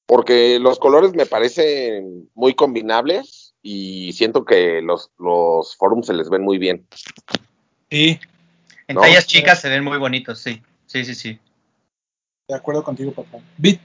Porque 0.07 0.59
los 0.61 0.79
colores 0.79 1.15
me 1.15 1.27
parecen 1.27 2.29
muy 2.35 2.55
combinables 2.55 3.55
y 3.63 4.13
siento 4.13 4.45
que 4.45 4.83
los, 4.83 5.11
los 5.19 5.77
forums 5.77 6.07
se 6.09 6.13
les 6.15 6.29
ven 6.29 6.43
muy 6.43 6.59
bien. 6.59 6.87
Sí, 7.91 8.19
En 8.89 8.97
¿no? 8.97 9.01
tallas 9.03 9.27
chicas 9.27 9.61
se 9.61 9.69
ven 9.71 9.85
muy 9.85 9.97
bonitos, 9.99 10.41
sí. 10.41 10.61
Sí, 10.93 11.05
sí, 11.05 11.15
sí. 11.15 11.39
de 12.49 12.55
acuerdo 12.55 12.83
contigo, 12.85 13.13
papá. 13.13 13.39
Bit. 13.57 13.81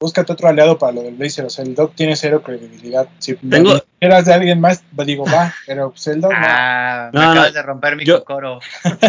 búscate 0.00 0.32
otro 0.32 0.48
aliado 0.48 0.76
para 0.76 0.92
lo 0.92 1.02
del 1.02 1.14
Blazer. 1.14 1.46
O 1.46 1.50
sea, 1.50 1.64
el 1.64 1.74
Doc 1.74 1.94
tiene 1.94 2.14
cero 2.14 2.42
credibilidad. 2.42 3.08
Si 3.18 3.34
Tengo- 3.36 3.80
eras 4.00 4.26
de 4.26 4.34
alguien 4.34 4.60
más, 4.60 4.84
digo, 5.06 5.24
va, 5.24 5.54
pero 5.66 5.90
pues 5.92 6.06
el 6.08 6.20
Doc 6.20 6.32
no. 6.32 6.38
Ah, 6.42 7.10
me 7.12 7.18
No, 7.18 7.24
no, 7.26 7.30
acabas 7.32 7.54
de 7.54 7.62
romper 7.62 7.96
mi 7.96 8.04
yo- 8.04 8.22
coro. 8.24 8.60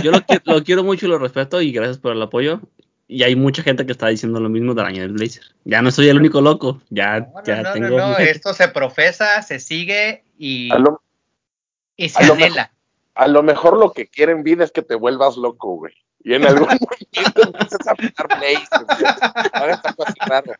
Yo 0.01 0.11
lo, 0.11 0.19
qui- 0.21 0.41
lo 0.45 0.63
quiero 0.63 0.83
mucho 0.85 1.05
y 1.05 1.09
lo 1.09 1.17
respeto 1.19 1.59
y 1.61 1.73
gracias 1.73 1.97
por 1.97 2.13
el 2.13 2.21
apoyo. 2.21 2.61
Y 3.09 3.23
hay 3.23 3.35
mucha 3.35 3.61
gente 3.61 3.85
que 3.85 3.91
está 3.91 4.07
diciendo 4.07 4.39
lo 4.39 4.47
mismo 4.47 4.73
del 4.73 4.85
año 4.85 5.01
del 5.01 5.11
Blazer. 5.11 5.43
Ya 5.65 5.81
no 5.81 5.91
soy 5.91 6.07
el 6.07 6.17
único 6.17 6.39
loco. 6.39 6.81
Ya, 6.89 7.19
No, 7.19 7.27
no, 7.35 7.43
ya 7.43 7.55
no, 7.57 7.63
no, 7.63 7.73
tengo. 7.73 7.97
no, 7.97 8.17
esto 8.19 8.53
se 8.53 8.69
profesa, 8.69 9.41
se 9.41 9.59
sigue 9.59 10.23
y, 10.37 10.71
A 10.71 10.79
lo, 10.79 11.01
y 11.97 12.05
a 12.05 12.09
se 12.09 12.25
lo 12.25 12.33
anhela. 12.35 12.71
a 13.15 13.27
lo 13.27 13.43
mejor 13.43 13.77
lo 13.77 13.91
que 13.91 14.07
quieren 14.07 14.43
vida 14.43 14.63
es 14.63 14.71
que 14.71 14.81
te 14.81 14.95
vuelvas 14.95 15.35
loco, 15.35 15.75
güey. 15.75 15.93
Y 16.25 16.33
en 16.33 16.45
algún 16.47 16.67
momento 16.67 17.41
empiezas 17.43 17.87
a 17.87 17.91
así 20.03 20.19
raro. 20.27 20.53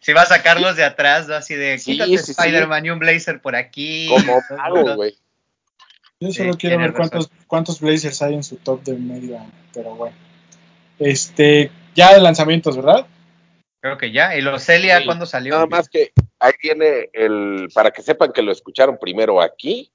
Si 0.00 0.12
va 0.12 0.22
a 0.22 0.26
sacarlos 0.26 0.76
de 0.76 0.84
atrás, 0.84 1.26
¿no? 1.28 1.34
así 1.34 1.54
de 1.54 1.78
Sí, 1.78 1.92
quítate 1.92 2.18
sí, 2.18 2.18
sí. 2.18 2.30
Spider-Man 2.32 2.86
y 2.86 2.90
un 2.90 2.98
blazer 3.00 3.42
por 3.42 3.56
aquí. 3.56 4.08
Como 4.08 4.40
güey. 4.96 5.16
Yo 6.20 6.32
solo 6.32 6.52
Sí, 6.52 6.58
quiero 6.58 6.78
ver 6.78 6.94
cuántos, 6.94 7.30
cuántos 7.46 7.80
Blazers 7.80 8.22
hay 8.22 8.34
en 8.34 8.42
su 8.42 8.56
top 8.56 8.82
de 8.84 8.94
media, 8.94 9.44
pero 9.74 9.94
bueno. 9.96 10.16
Este, 10.98 11.70
ya 11.94 12.14
de 12.14 12.20
lanzamientos, 12.20 12.76
¿verdad? 12.76 13.06
Creo 13.80 13.98
que 13.98 14.12
ya. 14.12 14.34
¿Y 14.36 14.40
los 14.40 14.62
Celia 14.62 14.98
Sí. 15.00 15.04
cuándo 15.04 15.26
salió? 15.26 15.54
Nada 15.54 15.66
más 15.66 15.88
que 15.88 16.12
ahí 16.38 16.52
viene 16.62 17.10
el, 17.12 17.68
para 17.74 17.90
que 17.90 18.02
sepan 18.02 18.32
que 18.32 18.40
lo 18.42 18.50
escucharon 18.52 18.98
primero 18.98 19.42
aquí, 19.42 19.92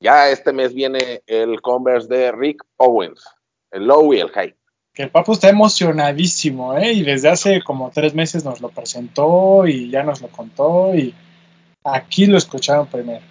ya 0.00 0.30
este 0.30 0.52
mes 0.52 0.72
viene 0.72 1.22
el 1.26 1.60
Converse 1.60 2.08
de 2.08 2.32
Rick 2.32 2.64
Owens, 2.76 3.22
el 3.70 3.86
low 3.86 4.12
y 4.14 4.20
el 4.20 4.30
high. 4.30 4.54
Que 4.94 5.02
el 5.04 5.10
Papu 5.10 5.32
está 5.32 5.48
emocionadísimo, 5.48 6.76
¿eh? 6.76 6.92
Y 6.92 7.02
desde 7.02 7.28
hace 7.28 7.62
como 7.62 7.90
tres 7.90 8.14
meses 8.14 8.44
nos 8.44 8.60
lo 8.60 8.68
presentó 8.70 9.66
y 9.66 9.90
ya 9.90 10.02
nos 10.02 10.20
lo 10.20 10.28
contó 10.28 10.94
y 10.94 11.14
aquí 11.84 12.26
lo 12.26 12.36
escucharon 12.38 12.86
primero. 12.88 13.24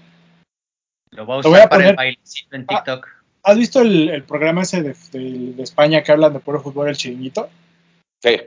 Lo 1.12 1.26
voy 1.26 1.38
a 1.38 1.40
usar 1.40 1.52
voy 1.52 1.60
a 1.62 1.70
para 1.70 1.76
poner- 1.84 1.90
el 1.92 1.96
bailecito 1.96 2.56
en 2.56 2.66
Ah. 2.70 2.84
TikTok. 2.84 3.08
¿Has 3.44 3.58
visto 3.58 3.82
el, 3.82 4.10
el 4.10 4.24
programa 4.24 4.64
ese 4.64 4.82
de, 4.84 4.96
de- 5.12 5.54
de 5.54 5.64
España 5.64 6.04
que 6.04 6.12
hablan 6.12 6.34
de 6.34 6.40
puro 6.40 6.62
fútbol, 6.62 6.90
el 6.90 6.98
chiringuito? 6.98 7.50
Sí. 8.22 8.38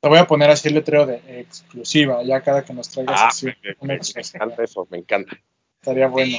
Te 0.00 0.08
voy 0.08 0.18
a 0.18 0.26
poner 0.26 0.50
así 0.50 0.68
el 0.68 0.74
letrero 0.74 1.06
de 1.06 1.22
exclusiva, 1.40 2.22
ya 2.22 2.40
cada 2.42 2.64
que 2.64 2.74
nos 2.74 2.88
traigas 2.90 3.20
Ah, 3.20 3.28
así 3.28 3.46
me, 3.46 3.56
un 3.80 3.88
me 3.88 3.94
encanta 3.94 4.62
eso, 4.62 4.86
me 4.90 4.98
encanta. 4.98 5.36
Estaría 5.80 6.08
bueno. 6.08 6.38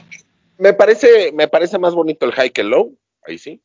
Me 0.57 0.73
parece, 0.73 1.31
me 1.33 1.47
parece 1.47 1.77
más 1.79 1.93
bonito 1.95 2.25
el 2.25 2.31
high 2.31 2.51
que 2.51 2.61
el 2.61 2.69
low, 2.69 2.95
ahí 3.25 3.37
sí. 3.37 3.59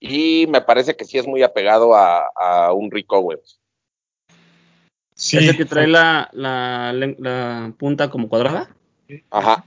Y 0.00 0.46
me 0.48 0.60
parece 0.60 0.96
que 0.96 1.04
sí 1.04 1.18
es 1.18 1.26
muy 1.26 1.42
apegado 1.42 1.94
a, 1.94 2.30
a 2.36 2.72
un 2.72 2.90
Rick 2.90 3.12
Owens. 3.12 3.60
Sí, 5.14 5.38
¿Es 5.38 5.48
el 5.48 5.56
que 5.56 5.64
trae 5.64 5.88
la, 5.88 6.30
la, 6.32 7.72
punta 7.76 8.08
como 8.08 8.28
cuadrada? 8.28 8.70
Ajá. 9.30 9.64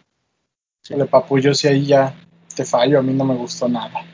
Híjole, 0.86 1.06
Papu, 1.06 1.40
yo 1.40 1.54
sí 1.54 1.68
ahí 1.68 1.86
ya 1.86 2.16
te 2.56 2.64
fallo, 2.64 3.00
a 3.00 3.02
mí 3.02 3.14
no 3.14 3.26
me 3.26 3.36
gustó 3.36 3.68
nada. 3.68 4.06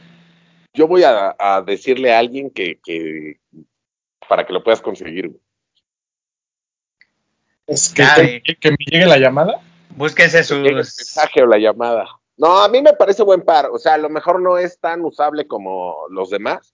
Yo 0.73 0.87
voy 0.87 1.03
a, 1.03 1.35
a 1.37 1.61
decirle 1.61 2.13
a 2.13 2.19
alguien 2.19 2.49
que, 2.49 2.79
que 2.83 3.39
para 4.27 4.45
que 4.45 4.53
lo 4.53 4.63
puedas 4.63 4.81
conseguir. 4.81 5.27
güey. 5.27 5.41
Es 7.67 7.93
que, 7.93 8.03
eh. 8.03 8.41
que 8.59 8.71
me 8.71 8.77
llegue 8.89 9.05
la 9.05 9.17
llamada. 9.17 9.61
El 9.99 10.43
sus. 10.43 10.59
mensaje 10.59 11.43
o 11.43 11.47
la 11.47 11.57
llamada. 11.57 12.07
No, 12.37 12.59
a 12.59 12.67
mí 12.69 12.81
me 12.81 12.93
parece 12.93 13.23
buen 13.23 13.41
par. 13.41 13.67
O 13.71 13.77
sea, 13.79 13.95
a 13.95 13.97
lo 13.97 14.09
mejor 14.09 14.41
no 14.41 14.57
es 14.57 14.79
tan 14.79 15.03
usable 15.03 15.47
como 15.47 15.95
los 16.09 16.29
demás, 16.29 16.73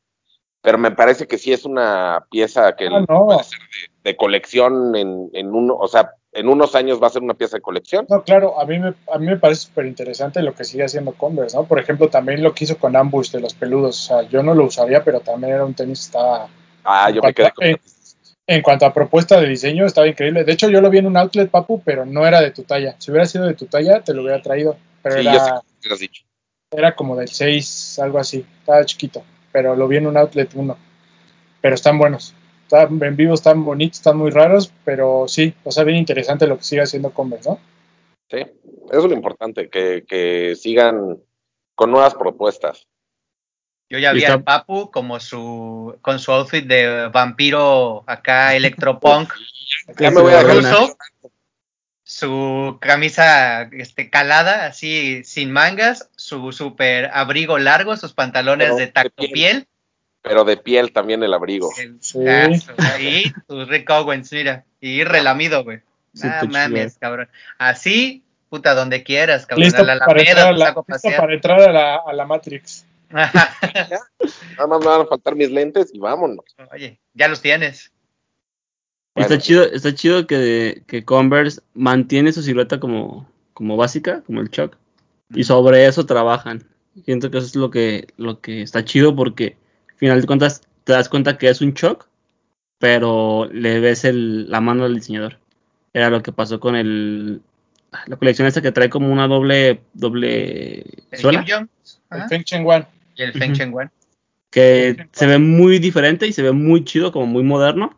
pero 0.62 0.78
me 0.78 0.92
parece 0.92 1.28
que 1.28 1.38
sí 1.38 1.52
es 1.54 1.66
una 1.66 2.26
pieza 2.30 2.76
que 2.76 2.88
Ah, 2.88 3.06
no. 3.08 3.26
puede 3.28 3.44
ser 3.44 3.60
de, 4.04 4.10
de 4.12 4.18
colección 4.18 4.96
en, 4.96 5.30
en 5.34 5.54
uno, 5.54 5.76
o 5.76 5.88
sea, 5.88 6.12
en 6.34 6.50
unos 6.50 6.74
años 6.76 7.02
va 7.02 7.08
a 7.08 7.12
ser 7.12 7.22
una 7.22 7.36
pieza 7.36 7.58
de 7.58 7.62
colección. 7.62 8.06
No, 8.10 8.24
claro, 8.24 8.60
a 8.60 8.66
mí 8.66 8.80
me, 8.80 8.94
a 9.14 9.18
mí 9.20 9.26
me 9.28 9.38
parece 9.38 9.62
súper 9.68 9.86
interesante 9.86 10.42
lo 10.42 10.54
que 10.56 10.64
sigue 10.64 10.84
haciendo 10.84 11.14
Converse, 11.14 11.56
¿no? 11.56 11.64
Por 11.66 11.80
ejemplo, 11.80 12.10
también 12.10 12.42
lo 12.42 12.54
que 12.54 12.64
hizo 12.64 12.78
con 12.78 12.96
Ambush 12.96 13.32
de 13.32 13.40
los 13.42 13.54
peludos. 13.54 14.00
O 14.00 14.04
sea, 14.20 14.30
yo 14.30 14.42
no 14.42 14.54
lo 14.56 14.66
usaría, 14.66 15.04
pero 15.04 15.20
también 15.20 15.54
era 15.54 15.66
un 15.66 15.74
tenis 15.76 16.00
que 16.00 16.06
estaba. 16.06 16.48
Ah, 16.84 17.10
yo 17.12 17.22
me 17.22 17.34
quedé 17.34 17.52
con 17.52 17.66
Eh, 17.68 17.78
En 18.48 18.62
cuanto 18.62 18.86
a 18.86 18.94
propuesta 18.94 19.40
de 19.40 19.48
diseño, 19.48 19.86
estaba 19.86 20.08
increíble. 20.08 20.44
De 20.44 20.52
hecho, 20.52 20.70
yo 20.70 20.82
lo 20.82 20.90
vi 20.90 20.98
en 20.98 21.06
un 21.08 21.16
outlet, 21.18 21.50
Papu, 21.50 21.82
pero 21.86 22.06
no 22.06 22.26
era 22.26 22.42
de 22.42 22.52
tu 22.52 22.64
talla. 22.64 22.96
Si 22.98 23.12
hubiera 23.12 23.26
sido 23.28 23.46
de 23.46 23.54
tu 23.54 23.68
talla, 23.68 24.02
te 24.02 24.14
lo 24.14 24.22
hubiera 24.24 24.42
traído. 24.42 24.76
Pero 25.04 25.18
Sí, 25.18 25.24
sé 25.24 25.30
era, 25.30 25.62
qué 25.82 25.90
me 25.90 25.94
has 25.94 26.00
dicho. 26.00 26.24
era 26.72 26.96
como 26.96 27.16
del 27.16 27.28
6, 27.28 28.00
algo 28.00 28.18
así. 28.20 28.46
Estaba 28.60 28.84
chiquito. 28.86 29.24
Pero 29.52 29.76
lo 29.76 29.88
vi 29.88 29.98
en 29.98 30.08
un 30.08 30.18
outlet 30.18 30.50
uno. 30.56 30.78
Pero 31.62 31.76
están 31.76 31.98
buenos. 32.00 32.34
Están 32.64 33.04
en 33.04 33.16
vivo, 33.16 33.34
están 33.36 33.64
bonitos, 33.64 34.00
están 34.00 34.18
muy 34.18 34.32
raros, 34.32 34.74
pero 34.84 35.26
sí, 35.28 35.54
o 35.64 35.72
sea, 35.72 35.84
bien 35.84 35.98
interesante 35.98 36.48
lo 36.48 36.58
que 36.58 36.64
sigue 36.64 36.82
haciendo 36.82 37.12
Converse, 37.14 37.50
¿no? 37.50 37.60
Sí, 38.32 38.38
eso 38.40 39.00
es 39.00 39.04
lo 39.04 39.14
importante, 39.14 39.70
que, 39.70 40.04
que 40.08 40.56
sigan 40.56 41.20
con 41.76 41.92
nuevas 41.92 42.16
propuestas. 42.16 42.88
Yo 43.90 44.00
ya 44.00 44.12
vi 44.14 44.24
al 44.26 44.44
Papu 44.44 44.90
como 44.90 45.20
su 45.20 45.96
con 46.02 46.18
su 46.18 46.32
outfit 46.32 46.66
de 46.66 47.10
vampiro 47.10 48.04
acá 48.08 48.56
electropunk 48.56 49.32
Ya 50.00 50.10
me 50.10 50.22
voy 50.22 50.34
a 50.34 50.42
Corona. 50.42 50.72
ruso, 50.72 50.98
su 52.24 52.78
camisa 52.80 53.64
este 53.74 54.10
calada 54.10 54.66
así 54.68 55.24
sin 55.26 55.52
mangas, 55.52 56.10
su 56.16 56.52
super 56.54 57.10
abrigo 57.14 57.58
largo, 57.58 57.98
sus 57.98 58.14
pantalones 58.14 58.68
Pero 58.68 58.78
de 58.78 58.86
de 58.86 58.92
tacto 58.92 59.16
piel. 59.18 59.32
piel, 59.34 59.68
pero 60.22 60.46
de 60.46 60.56
piel 60.58 60.94
también 60.94 61.22
el 61.24 61.34
abrigo. 61.34 61.70
el- 61.78 61.98
Sí. 62.02 62.20
y 63.02 63.34
tus 63.48 63.68
Rick 63.68 63.90
Owens, 63.90 64.32
mira, 64.32 64.64
y 64.80 65.04
relamido, 65.04 65.64
güey. 65.66 65.80
Sí, 66.14 66.28
Ah, 66.30 66.44
mames, 66.50 66.98
cabrón. 66.98 67.28
Así, 67.58 68.24
puta, 68.50 68.74
donde 68.76 69.04
quieras, 69.04 69.46
cabrón. 69.46 69.66
Listo, 69.66 69.82
a 69.82 69.86
la 69.86 69.98
para 70.00 70.20
entrar, 70.22 70.38
Alameda, 70.38 70.58
la, 70.58 70.66
saco 70.68 70.86
listo 70.88 70.94
pasear. 71.02 71.20
para 71.22 71.34
entrar 71.34 71.62
a 71.62 71.72
la, 71.72 71.96
a 72.08 72.14
la 72.14 72.26
Matrix. 72.26 72.86
Nada 73.14 74.68
más 74.68 74.80
me 74.80 74.86
van 74.86 75.02
a 75.02 75.06
faltar 75.06 75.36
mis 75.36 75.52
lentes 75.52 75.90
y 75.94 76.00
vámonos. 76.00 76.46
Oye, 76.72 77.00
ya 77.14 77.28
los 77.28 77.42
tienes. 77.42 77.92
Bueno. 79.16 79.28
Está 79.28 79.38
chido, 79.38 79.64
está 79.64 79.94
chido 79.94 80.26
que, 80.26 80.84
que 80.88 81.06
Converse 81.06 81.62
mantiene 81.74 82.34
su 82.34 82.42
silueta 82.42 82.80
como, 82.80 83.30
como 83.54 83.78
básica, 83.78 84.22
como 84.26 84.42
el 84.42 84.50
Chuck, 84.50 84.76
y 85.34 85.44
sobre 85.44 85.86
eso 85.86 86.06
trabajan. 86.06 86.64
Siento 87.06 87.30
que 87.30 87.38
eso 87.38 87.48
es 87.48 87.56
lo 87.56 87.70
que, 87.70 88.08
lo 88.18 88.40
que 88.40 88.62
está 88.62 88.84
chido 88.86 89.16
porque 89.16 89.58
al 89.90 89.98
final 89.98 90.22
de 90.22 90.28
cuentas 90.28 90.62
te 90.84 90.94
das 90.94 91.10
cuenta 91.10 91.38
que 91.38 91.50
es 91.50 91.62
un 91.62 91.74
Chuck, 91.74 92.08
pero 92.80 93.50
le 93.52 93.80
ves 93.80 94.04
el, 94.04 94.50
la 94.50 94.62
mano 94.62 94.84
del 94.84 94.96
diseñador. 94.96 95.40
Era 95.94 96.10
lo 96.10 96.24
que 96.24 96.32
pasó 96.32 96.60
con 96.60 96.76
el 96.76 97.42
la 98.08 98.16
colección 98.16 98.48
esta 98.48 98.62
que 98.62 98.72
trae 98.72 98.90
como 98.90 99.12
una 99.12 99.28
doble 99.28 99.82
doble 99.94 100.84
El 101.12 101.20
suela, 101.20 101.46
El 102.12 102.24
Feng 102.28 102.44
Chen 102.44 102.66
Wan. 102.66 102.88
y 103.16 103.22
el 103.22 103.34
Feng. 103.34 103.54
Chen 103.54 103.74
Wan. 103.74 103.92
que 104.50 105.08
se 105.12 105.28
ve 105.28 105.38
muy 105.38 105.80
diferente 105.80 106.28
y 106.28 106.34
se 106.34 106.42
ve 106.42 106.52
muy 106.52 106.84
chido, 106.84 107.12
como 107.12 107.28
muy 107.28 107.44
moderno, 107.44 107.96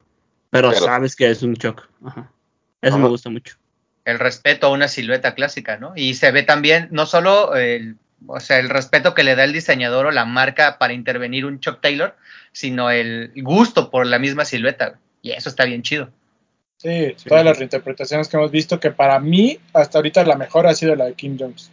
pero, 0.55 0.69
Pero- 0.71 0.85
sabes 0.85 1.15
que 1.15 1.29
es 1.29 1.43
un 1.43 1.55
Chuck. 1.55 1.83
Ajá. 2.03 2.31
Eso 2.81 2.95
Ajá. 2.95 3.03
me 3.03 3.09
gusta 3.09 3.29
mucho. 3.29 3.55
el 4.05 4.19
respeto 4.19 4.67
a 4.67 4.69
una 4.71 4.87
silueta 4.87 5.33
clásica, 5.33 5.77
¿no? 5.77 5.93
Y 5.95 6.13
se 6.13 6.29
ve 6.31 6.43
también, 6.43 6.89
no 6.91 7.07
solo 7.07 7.55
el, 7.55 7.95
o 8.27 8.39
sea, 8.39 8.59
el 8.59 8.69
respeto 8.69 9.15
que 9.15 9.23
le 9.23 9.35
da 9.35 9.43
el 9.43 9.51
diseñador 9.51 10.05
o 10.05 10.11
la 10.11 10.25
marca 10.25 10.77
para 10.77 10.93
intervenir 10.93 11.43
un 11.45 11.59
Chuck 11.59 11.81
Taylor, 11.81 12.15
sino 12.51 12.91
el 12.91 13.31
gusto 13.37 13.89
por 13.89 14.05
la 14.05 14.19
misma 14.19 14.45
silueta. 14.45 14.99
Y 15.23 15.31
eso 15.31 15.49
está 15.49 15.65
bien 15.65 15.81
chido. 15.81 16.09
Sí, 16.77 17.13
Sí. 17.17 17.27
todas 17.29 17.43
las 17.43 17.57
reinterpretaciones 17.57 18.27
que 18.27 18.37
hemos 18.37 18.51
visto, 18.51 18.79
que 18.79 18.91
para 18.91 19.19
mí, 19.19 19.57
hasta 19.73 19.97
ahorita 19.97 20.23
la 20.23 20.35
mejor 20.35 20.67
ha 20.67 20.75
sido 20.75 20.95
la 20.95 21.05
de 21.05 21.13
Kim 21.15 21.35
Jones. 21.39 21.71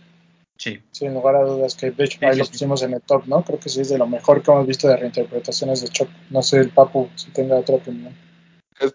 Sí. 0.56 0.80
Sin 0.90 1.12
lugar 1.12 1.36
a 1.36 1.40
dudas, 1.42 1.74
que 1.74 1.90
de 1.90 2.04
hecho 2.04 2.18
Sí, 2.18 2.24
ahí 2.24 2.32
sí, 2.32 2.38
lo 2.38 2.44
sí. 2.46 2.52
pusimos 2.52 2.82
en 2.82 2.94
el 2.94 3.02
top, 3.02 3.26
¿no? 3.26 3.42
Creo 3.44 3.58
que 3.60 3.68
sí 3.68 3.82
es 3.82 3.90
de 3.90 3.98
lo 3.98 4.06
mejor 4.06 4.42
que 4.42 4.50
hemos 4.52 4.66
visto 4.66 4.88
de 4.88 4.96
reinterpretaciones 4.96 5.82
de 5.82 5.88
Chuck. 5.88 6.08
No 6.30 6.40
sé 6.42 6.58
el 6.60 6.70
Papu 6.70 7.10
si 7.16 7.30
tenga 7.30 7.56
otra 7.56 7.74
opinión. 7.74 8.14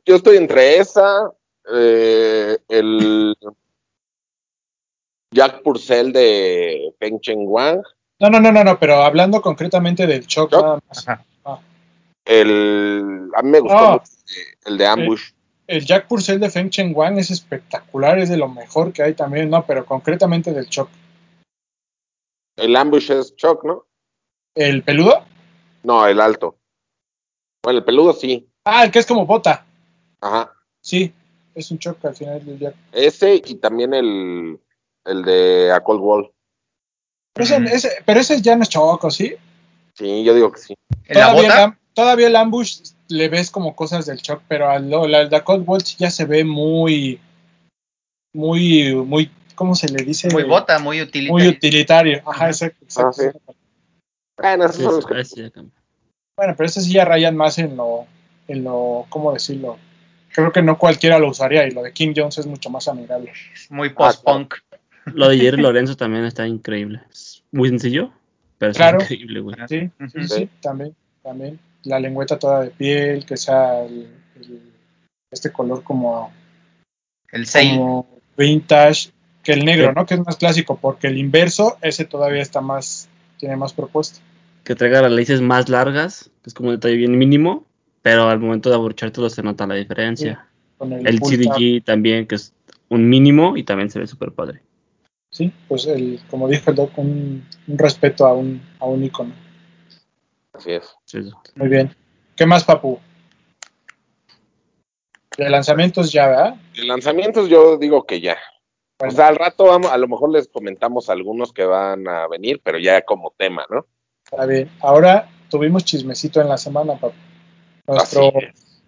Yo 0.05 0.15
estoy 0.15 0.37
entre 0.37 0.77
esa, 0.79 1.31
eh, 1.73 2.57
el 2.67 3.35
Jack 5.33 5.61
Purcell 5.63 6.11
de 6.11 6.93
Feng 6.99 7.19
Chen 7.21 7.39
Wang, 7.45 7.81
No, 8.19 8.29
no, 8.29 8.39
no, 8.39 8.51
no, 8.51 8.63
no, 8.63 8.79
pero 8.79 8.95
hablando 9.03 9.41
concretamente 9.41 10.07
del 10.07 10.25
Chuck, 10.25 10.49
Chuck. 10.51 10.61
nada 10.61 10.79
más. 10.87 11.07
Ajá. 11.07 11.23
el, 12.25 13.29
a 13.35 13.41
mí 13.41 13.49
me 13.51 13.59
gustó 13.61 13.77
Ah. 13.77 13.91
mucho 13.93 14.11
el- 14.65 14.77
de 14.77 14.85
Ambush. 14.85 15.31
El 15.67 15.85
Jack 15.85 16.07
Purcell 16.07 16.39
de 16.39 16.49
Feng 16.49 16.69
Chen 16.69 16.91
Wan 16.95 17.17
es 17.19 17.29
espectacular, 17.31 18.19
es 18.19 18.27
de 18.29 18.35
lo 18.37 18.49
mejor 18.49 18.91
que 18.91 19.03
hay 19.03 19.13
también, 19.13 19.49
no, 19.49 19.65
pero 19.65 19.85
concretamente 19.85 20.51
del 20.51 20.67
Chuck. 20.67 20.89
El 22.57 22.75
Ambush 22.75 23.11
es 23.11 23.35
Chuck, 23.35 23.63
¿no? 23.63 23.85
¿El 24.55 24.83
peludo? 24.83 25.23
No, 25.83 26.05
el 26.07 26.19
alto. 26.19 26.57
Bueno, 27.63 27.79
el 27.79 27.85
peludo 27.85 28.11
sí. 28.13 28.49
Ah, 28.65 28.83
el 28.83 28.91
que 28.91 28.99
es 28.99 29.05
como 29.05 29.25
bota. 29.25 29.65
Ajá. 30.21 30.53
Sí, 30.81 31.13
es 31.55 31.69
un 31.71 31.79
Chuck 31.79 32.03
al 32.05 32.15
final 32.15 32.43
del 32.45 32.59
Jack. 32.59 32.75
Ese 32.91 33.35
y 33.35 33.55
también 33.55 33.93
el, 33.93 34.59
el 35.05 35.23
de 35.23 35.71
A 35.71 35.81
Cold 35.83 36.01
Wall. 36.01 36.31
Pero 37.33 37.45
ese, 37.45 37.75
ese- 37.75 38.03
pero 38.05 38.19
ese 38.19 38.41
ya 38.41 38.55
no 38.55 38.63
es 38.63 38.69
choco, 38.69 39.11
¿sí? 39.11 39.35
Sí, 39.93 40.23
yo 40.23 40.33
digo 40.33 40.51
que 40.51 40.59
sí. 40.59 40.75
¿En 41.05 41.19
la 41.19 41.31
Todavía, 41.31 41.65
el, 41.65 41.73
todavía 41.93 42.27
el 42.27 42.35
ambush 42.35 42.79
le 43.09 43.29
ves 43.29 43.51
como 43.51 43.75
cosas 43.75 44.05
del 44.05 44.17
shock, 44.17 44.41
pero 44.47 44.69
al, 44.69 44.91
al 44.93 45.29
Dakota 45.29 45.63
Waltz 45.63 45.97
ya 45.97 46.09
se 46.11 46.25
ve 46.25 46.43
muy, 46.43 47.19
muy, 48.33 48.93
muy, 48.95 49.31
¿cómo 49.55 49.75
se 49.75 49.89
le 49.89 50.03
dice? 50.03 50.29
Muy 50.29 50.43
bota, 50.43 50.79
muy 50.79 51.01
utilitario. 51.01 51.33
Muy 51.33 51.47
utilitario, 51.47 52.21
ajá, 52.25 52.47
exacto. 52.47 52.77
Ah, 52.81 52.85
exacto. 52.85 53.21
sí. 53.21 53.55
Bueno, 54.37 54.65
esos 54.65 54.75
Sí, 54.75 54.83
son 54.83 54.95
los 54.95 55.05
sí, 55.05 55.13
que- 55.13 55.25
sí, 55.25 55.41
ya 55.41 55.49
cambió. 55.49 55.73
Bueno, 56.37 56.53
pero 56.55 56.67
estos 56.67 56.83
sí 56.83 56.93
ya 56.93 57.05
rayan 57.05 57.35
más 57.35 57.57
en 57.57 57.75
lo, 57.75 58.05
en 58.47 58.63
lo, 58.63 59.05
¿cómo 59.09 59.33
decirlo? 59.33 59.77
Creo 60.37 60.51
que 60.51 60.61
no 60.61 60.77
cualquiera 60.77 61.17
lo 61.17 61.29
usaría 61.29 61.65
y 61.67 61.71
lo 61.71 61.81
de 61.81 61.91
Kim 61.93 62.13
Jones 62.15 62.37
es 62.37 62.45
mucho 62.45 62.69
más 62.69 62.87
amigable. 62.87 63.33
Muy 63.71 63.89
post-punk. 63.89 64.53
Lo 65.05 65.29
de 65.29 65.37
Jerry 65.39 65.59
Lorenzo 65.59 65.97
también 65.97 66.25
está 66.25 66.45
increíble. 66.45 67.01
Es 67.09 67.43
muy 67.51 67.69
sencillo, 67.69 68.11
pero 68.59 68.69
está 68.71 68.83
Claro. 68.89 69.01
increíble, 69.01 69.39
güey. 69.39 69.55
Sí, 69.67 69.89
sí, 70.27 70.47
también, 70.61 70.95
también. 71.23 71.59
La 71.85 71.99
lengüeta 71.99 72.37
toda 72.37 72.61
de 72.61 72.69
piel, 72.69 73.25
que 73.25 73.35
sea 73.35 73.83
el- 73.83 74.11
el- 74.35 74.71
este 75.31 75.51
color 75.51 75.81
como, 75.81 76.31
El 77.31 77.47
como 77.51 78.07
vintage, 78.37 79.09
que 79.41 79.53
el 79.53 79.65
negro, 79.65 79.87
Sí. 79.87 79.93
¿no? 79.95 80.05
Que 80.05 80.13
es 80.13 80.19
más 80.23 80.35
clásico, 80.37 80.77
porque 80.79 81.07
el 81.07 81.17
inverso, 81.17 81.79
ese 81.81 82.05
todavía 82.05 82.43
está 82.43 82.61
más, 82.61 83.09
tiene 83.39 83.55
más 83.55 83.73
propuesta. 83.73 84.19
Que 84.63 84.75
traiga 84.75 85.01
las 85.01 85.13
raíces 85.15 85.41
más 85.41 85.67
largas, 85.67 86.29
que 86.43 86.49
es 86.51 86.53
como 86.53 86.69
un 86.69 86.75
detalle 86.75 86.95
bien 86.97 87.17
mínimo, 87.17 87.65
pero 88.07 88.29
al 88.29 88.39
momento 88.39 88.69
de 88.69 88.75
abrochártelo 88.75 89.29
se 89.29 89.43
nota 89.43 89.67
la 89.67 89.75
diferencia. 89.75 90.47
Con 90.77 90.93
el, 90.93 91.05
El. 91.05 91.19
CDG 91.19 91.83
también, 91.83 92.25
que 92.25 92.35
es 92.35 92.53
un 92.87 93.09
mínimo 93.09 93.57
y 93.57 93.63
también 93.63 93.89
se 93.89 93.99
ve 93.99 94.07
súper 94.07 94.31
padre. 94.31 94.61
Sí, 95.29 95.51
pues 95.67 95.87
el, 95.87 96.21
como 96.29 96.47
dijo 96.47 96.69
el 96.69 96.77
doc, 96.77 96.97
un, 96.97 97.45
un 97.67 97.77
respeto 97.77 98.25
a 98.25 98.33
un, 98.33 98.61
a 98.79 98.85
un 98.85 99.03
icono. 99.03 99.33
Así 100.53 100.71
es. 100.71 100.95
Sí, 101.03 101.21
sí. 101.21 101.31
Muy 101.55 101.67
bien. 101.67 101.93
¿Qué 102.37 102.45
más, 102.45 102.63
Papu? 102.63 102.97
De 105.37 105.49
lanzamientos 105.49 106.09
ya, 106.09 106.27
¿verdad? 106.27 106.55
De 106.77 106.85
lanzamientos 106.85 107.49
yo 107.49 107.77
digo 107.77 108.05
que 108.05 108.21
ya. 108.21 108.37
Bueno. 108.99 109.13
O 109.13 109.17
sea, 109.17 109.27
al 109.27 109.35
rato 109.35 109.65
vamos, 109.65 109.91
a 109.91 109.97
lo 109.97 110.07
mejor 110.07 110.31
les 110.31 110.47
comentamos 110.47 111.09
algunos 111.09 111.51
que 111.51 111.65
van 111.65 112.07
a 112.07 112.25
venir, 112.29 112.61
pero 112.63 112.79
ya 112.79 113.01
como 113.01 113.33
tema, 113.37 113.65
¿no? 113.69 113.85
Está 114.23 114.45
bien. 114.45 114.71
Ahora 114.79 115.29
tuvimos 115.49 115.83
chismecito 115.83 116.39
en 116.39 116.47
la 116.47 116.57
semana, 116.57 116.95
Papu. 116.95 117.26
Nuestro, 117.87 118.33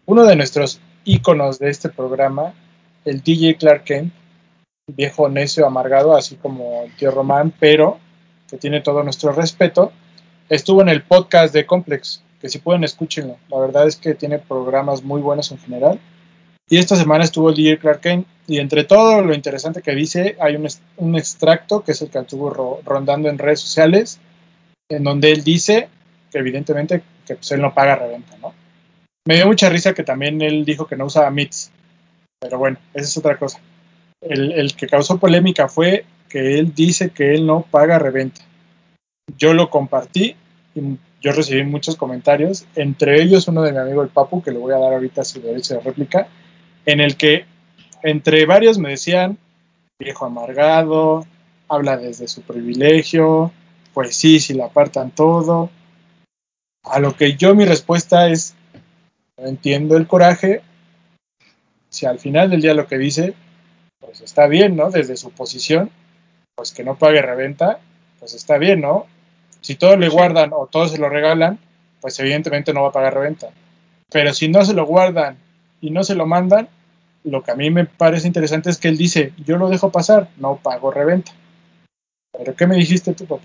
uno 0.08 0.26
de 0.26 0.36
nuestros 0.36 0.82
íconos 1.06 1.58
de 1.58 1.70
este 1.70 1.88
programa, 1.90 2.54
el 3.06 3.22
DJ 3.22 3.56
Clark 3.56 3.84
Kent, 3.86 4.14
viejo 4.88 5.30
necio 5.30 5.66
amargado, 5.66 6.16
así 6.18 6.36
como 6.36 6.84
el 6.84 6.96
tío 6.98 7.12
Román, 7.12 7.54
pero 7.60 7.98
que 8.50 8.58
tiene 8.58 8.82
todo 8.82 9.04
nuestro 9.04 9.32
respeto, 9.32 9.94
estuvo 10.50 10.82
en 10.82 10.90
el 10.90 11.04
podcast 11.04 11.54
de 11.54 11.66
Complex, 11.66 12.24
que 12.42 12.50
si 12.50 12.58
pueden 12.60 12.84
escúchenlo. 12.84 13.38
La 13.50 13.60
verdad 13.60 13.88
es 13.88 13.96
que 13.96 14.16
tiene 14.16 14.40
programas 14.40 15.04
muy 15.04 15.22
buenos 15.22 15.52
en 15.52 15.60
general. 15.60 16.00
Y 16.68 16.78
esta 16.78 16.96
semana 16.96 17.24
estuvo 17.24 17.50
el 17.50 17.56
DJ 17.56 17.80
Clark 17.80 18.02
Kent, 18.02 18.28
y 18.48 18.60
entre 18.60 18.84
todo 18.84 19.22
lo 19.22 19.34
interesante 19.34 19.82
que 19.82 19.96
dice, 19.96 20.36
hay 20.42 20.56
un, 20.56 20.68
un 20.98 21.16
extracto 21.18 21.84
que 21.84 21.94
es 21.94 22.02
el 22.02 22.10
que 22.10 22.20
estuvo 22.20 22.50
ro- 22.50 22.82
rondando 22.84 23.30
en 23.30 23.38
redes 23.38 23.62
sociales, 23.62 24.20
en 24.90 25.04
donde 25.04 25.32
él 25.32 25.44
dice 25.44 25.88
que 26.32 26.40
evidentemente 26.40 27.02
que 27.26 27.36
pues, 27.36 27.52
él 27.52 27.62
no 27.62 27.74
paga 27.74 27.96
reventa, 27.96 28.36
¿no? 28.42 28.54
Me 29.26 29.36
dio 29.36 29.48
mucha 29.48 29.70
risa 29.70 29.94
que 29.94 30.04
también 30.04 30.42
él 30.42 30.66
dijo 30.66 30.88
que 30.88 30.96
no 30.96 31.06
usaba 31.06 31.30
MITS, 31.30 31.72
pero 32.40 32.58
bueno, 32.58 32.78
esa 32.94 33.06
es 33.06 33.18
otra 33.18 33.38
cosa. 33.38 33.60
El, 34.22 34.76
que 34.76 34.88
causó 34.88 35.18
polémica 35.18 35.68
fue 35.68 36.06
que 36.28 36.60
él 36.60 36.74
dice 36.74 37.12
que 37.12 37.34
él 37.34 37.46
no 37.46 37.62
paga 37.62 38.00
reventa. 38.00 38.42
Yo 39.38 39.54
lo 39.54 39.70
compartí 39.70 40.36
y 40.76 40.98
yo 41.22 41.32
recibí 41.32 41.64
muchos 41.64 41.96
comentarios, 41.96 42.66
entre 42.76 43.22
ellos 43.22 43.48
uno 43.48 43.62
de 43.62 43.72
mi 43.72 43.78
amigo 43.78 44.02
el 44.02 44.10
Papu, 44.10 44.42
que 44.42 44.52
le 44.52 44.58
voy 44.58 44.74
a 44.74 44.78
dar 44.78 44.94
ahorita 44.94 45.24
su 45.24 45.42
derecho 45.42 45.76
de 45.76 45.82
réplica, 45.82 46.28
en 46.86 47.02
el 47.02 47.18
que 47.18 47.46
entre 48.04 48.46
varios 48.46 48.78
me 48.78 48.92
decían, 48.92 49.38
viejo 50.00 50.26
amargado, 50.26 51.26
habla 51.68 51.98
desde 51.98 52.28
su 52.28 52.42
privilegio, 52.42 53.52
pues 53.94 54.16
sí, 54.16 54.40
si 54.40 54.54
le 54.54 54.64
apartan 54.64 55.12
todo. 55.12 55.70
A 56.84 57.00
lo 57.00 57.16
que 57.16 57.36
yo 57.36 57.54
mi 57.54 57.66
respuesta 57.66 58.30
es, 58.30 58.56
entiendo 59.44 59.98
el 59.98 60.08
coraje, 60.08 60.62
si 61.90 62.06
al 62.06 62.20
final 62.20 62.50
del 62.50 62.62
día 62.62 62.74
lo 62.74 62.88
que 62.88 62.98
dice, 62.98 63.34
pues 64.00 64.22
está 64.22 64.48
bien, 64.48 64.76
¿no? 64.76 64.92
Desde 64.92 65.18
su 65.18 65.32
posición, 65.32 65.90
pues 66.56 66.72
que 66.72 66.84
no 66.84 66.98
pague 66.98 67.22
reventa, 67.22 67.80
pues 68.20 68.34
está 68.34 68.58
bien, 68.58 68.82
¿no? 68.82 69.08
Si 69.62 69.76
todo 69.76 69.98
le 69.98 70.10
guardan 70.10 70.52
o 70.54 70.68
todo 70.68 70.88
se 70.88 70.98
lo 70.98 71.10
regalan, 71.10 71.60
pues 72.02 72.20
evidentemente 72.20 72.74
no 72.74 72.84
va 72.84 72.90
a 72.90 72.94
pagar 72.94 73.14
reventa. 73.14 73.50
Pero 74.12 74.34
si 74.34 74.48
no 74.48 74.64
se 74.64 74.74
lo 74.74 74.86
guardan 74.86 75.38
y 75.82 75.92
no 75.92 76.04
se 76.04 76.16
lo 76.16 76.26
mandan, 76.26 76.70
lo 77.24 77.44
que 77.44 77.52
a 77.52 77.56
mí 77.56 77.70
me 77.70 77.86
parece 77.86 78.28
interesante 78.28 78.70
es 78.70 78.78
que 78.78 78.88
él 78.88 78.98
dice, 78.98 79.34
yo 79.38 79.58
lo 79.58 79.70
dejo 79.70 79.92
pasar, 79.92 80.30
no 80.38 80.58
pago 80.58 80.92
reventa. 80.92 81.32
¿Pero 82.32 82.56
qué 82.56 82.68
me 82.68 82.76
dijiste 82.76 83.14
tú, 83.14 83.26
papá? 83.26 83.44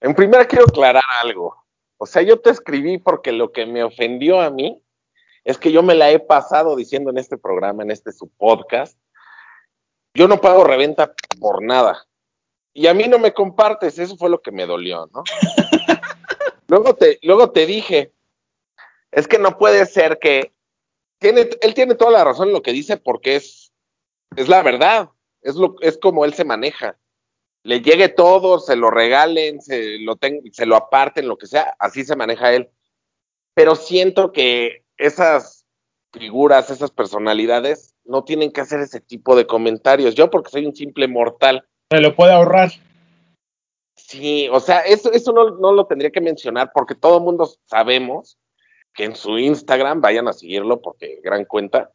En 0.00 0.14
primera 0.14 0.44
quiero 0.44 0.64
aclarar 0.64 1.02
algo. 1.22 1.63
O 2.04 2.06
sea, 2.06 2.20
yo 2.20 2.38
te 2.38 2.50
escribí 2.50 2.98
porque 2.98 3.32
lo 3.32 3.50
que 3.50 3.64
me 3.64 3.82
ofendió 3.82 4.42
a 4.42 4.50
mí 4.50 4.78
es 5.42 5.56
que 5.56 5.72
yo 5.72 5.82
me 5.82 5.94
la 5.94 6.10
he 6.10 6.18
pasado 6.18 6.76
diciendo 6.76 7.08
en 7.08 7.16
este 7.16 7.38
programa, 7.38 7.82
en 7.82 7.90
este 7.90 8.12
su 8.12 8.28
podcast, 8.28 8.98
yo 10.12 10.28
no 10.28 10.38
pago 10.38 10.64
reventa 10.64 11.14
por 11.40 11.62
nada. 11.62 12.06
Y 12.74 12.88
a 12.88 12.92
mí 12.92 13.08
no 13.08 13.18
me 13.18 13.32
compartes, 13.32 13.98
eso 13.98 14.18
fue 14.18 14.28
lo 14.28 14.42
que 14.42 14.50
me 14.50 14.66
dolió, 14.66 15.08
¿no? 15.14 15.22
luego, 16.68 16.94
te, 16.94 17.18
luego 17.22 17.52
te 17.52 17.64
dije, 17.64 18.12
es 19.10 19.26
que 19.26 19.38
no 19.38 19.56
puede 19.56 19.86
ser 19.86 20.18
que 20.18 20.52
tiene, 21.20 21.48
él 21.62 21.72
tiene 21.72 21.94
toda 21.94 22.10
la 22.10 22.24
razón 22.24 22.48
en 22.48 22.52
lo 22.52 22.60
que 22.60 22.72
dice 22.72 22.98
porque 22.98 23.36
es, 23.36 23.72
es 24.36 24.50
la 24.50 24.62
verdad, 24.62 25.08
es, 25.40 25.54
lo, 25.54 25.76
es 25.80 25.96
como 25.96 26.26
él 26.26 26.34
se 26.34 26.44
maneja 26.44 26.98
le 27.64 27.80
llegue 27.80 28.10
todo, 28.10 28.60
se 28.60 28.76
lo 28.76 28.90
regalen, 28.90 29.60
se 29.60 29.98
lo, 29.98 30.18
se 30.52 30.66
lo 30.66 30.76
aparten, 30.76 31.26
lo 31.26 31.38
que 31.38 31.46
sea, 31.46 31.74
así 31.78 32.04
se 32.04 32.14
maneja 32.14 32.52
él. 32.52 32.68
Pero 33.54 33.74
siento 33.74 34.32
que 34.32 34.84
esas 34.98 35.66
figuras, 36.12 36.70
esas 36.70 36.90
personalidades, 36.90 37.94
no 38.04 38.22
tienen 38.22 38.52
que 38.52 38.60
hacer 38.60 38.80
ese 38.80 39.00
tipo 39.00 39.34
de 39.34 39.46
comentarios. 39.46 40.14
Yo, 40.14 40.30
porque 40.30 40.50
soy 40.50 40.66
un 40.66 40.76
simple 40.76 41.08
mortal. 41.08 41.66
Se 41.90 42.00
lo 42.00 42.14
puede 42.14 42.32
ahorrar. 42.32 42.70
Sí, 43.96 44.48
o 44.52 44.60
sea, 44.60 44.80
eso, 44.80 45.10
eso 45.12 45.32
no, 45.32 45.56
no 45.56 45.72
lo 45.72 45.86
tendría 45.86 46.10
que 46.10 46.20
mencionar 46.20 46.70
porque 46.74 46.94
todo 46.94 47.18
el 47.18 47.24
mundo 47.24 47.50
sabemos 47.64 48.38
que 48.92 49.04
en 49.04 49.16
su 49.16 49.38
Instagram, 49.38 50.00
vayan 50.00 50.28
a 50.28 50.32
seguirlo 50.32 50.82
porque 50.82 51.20
gran 51.22 51.44
cuenta, 51.46 51.90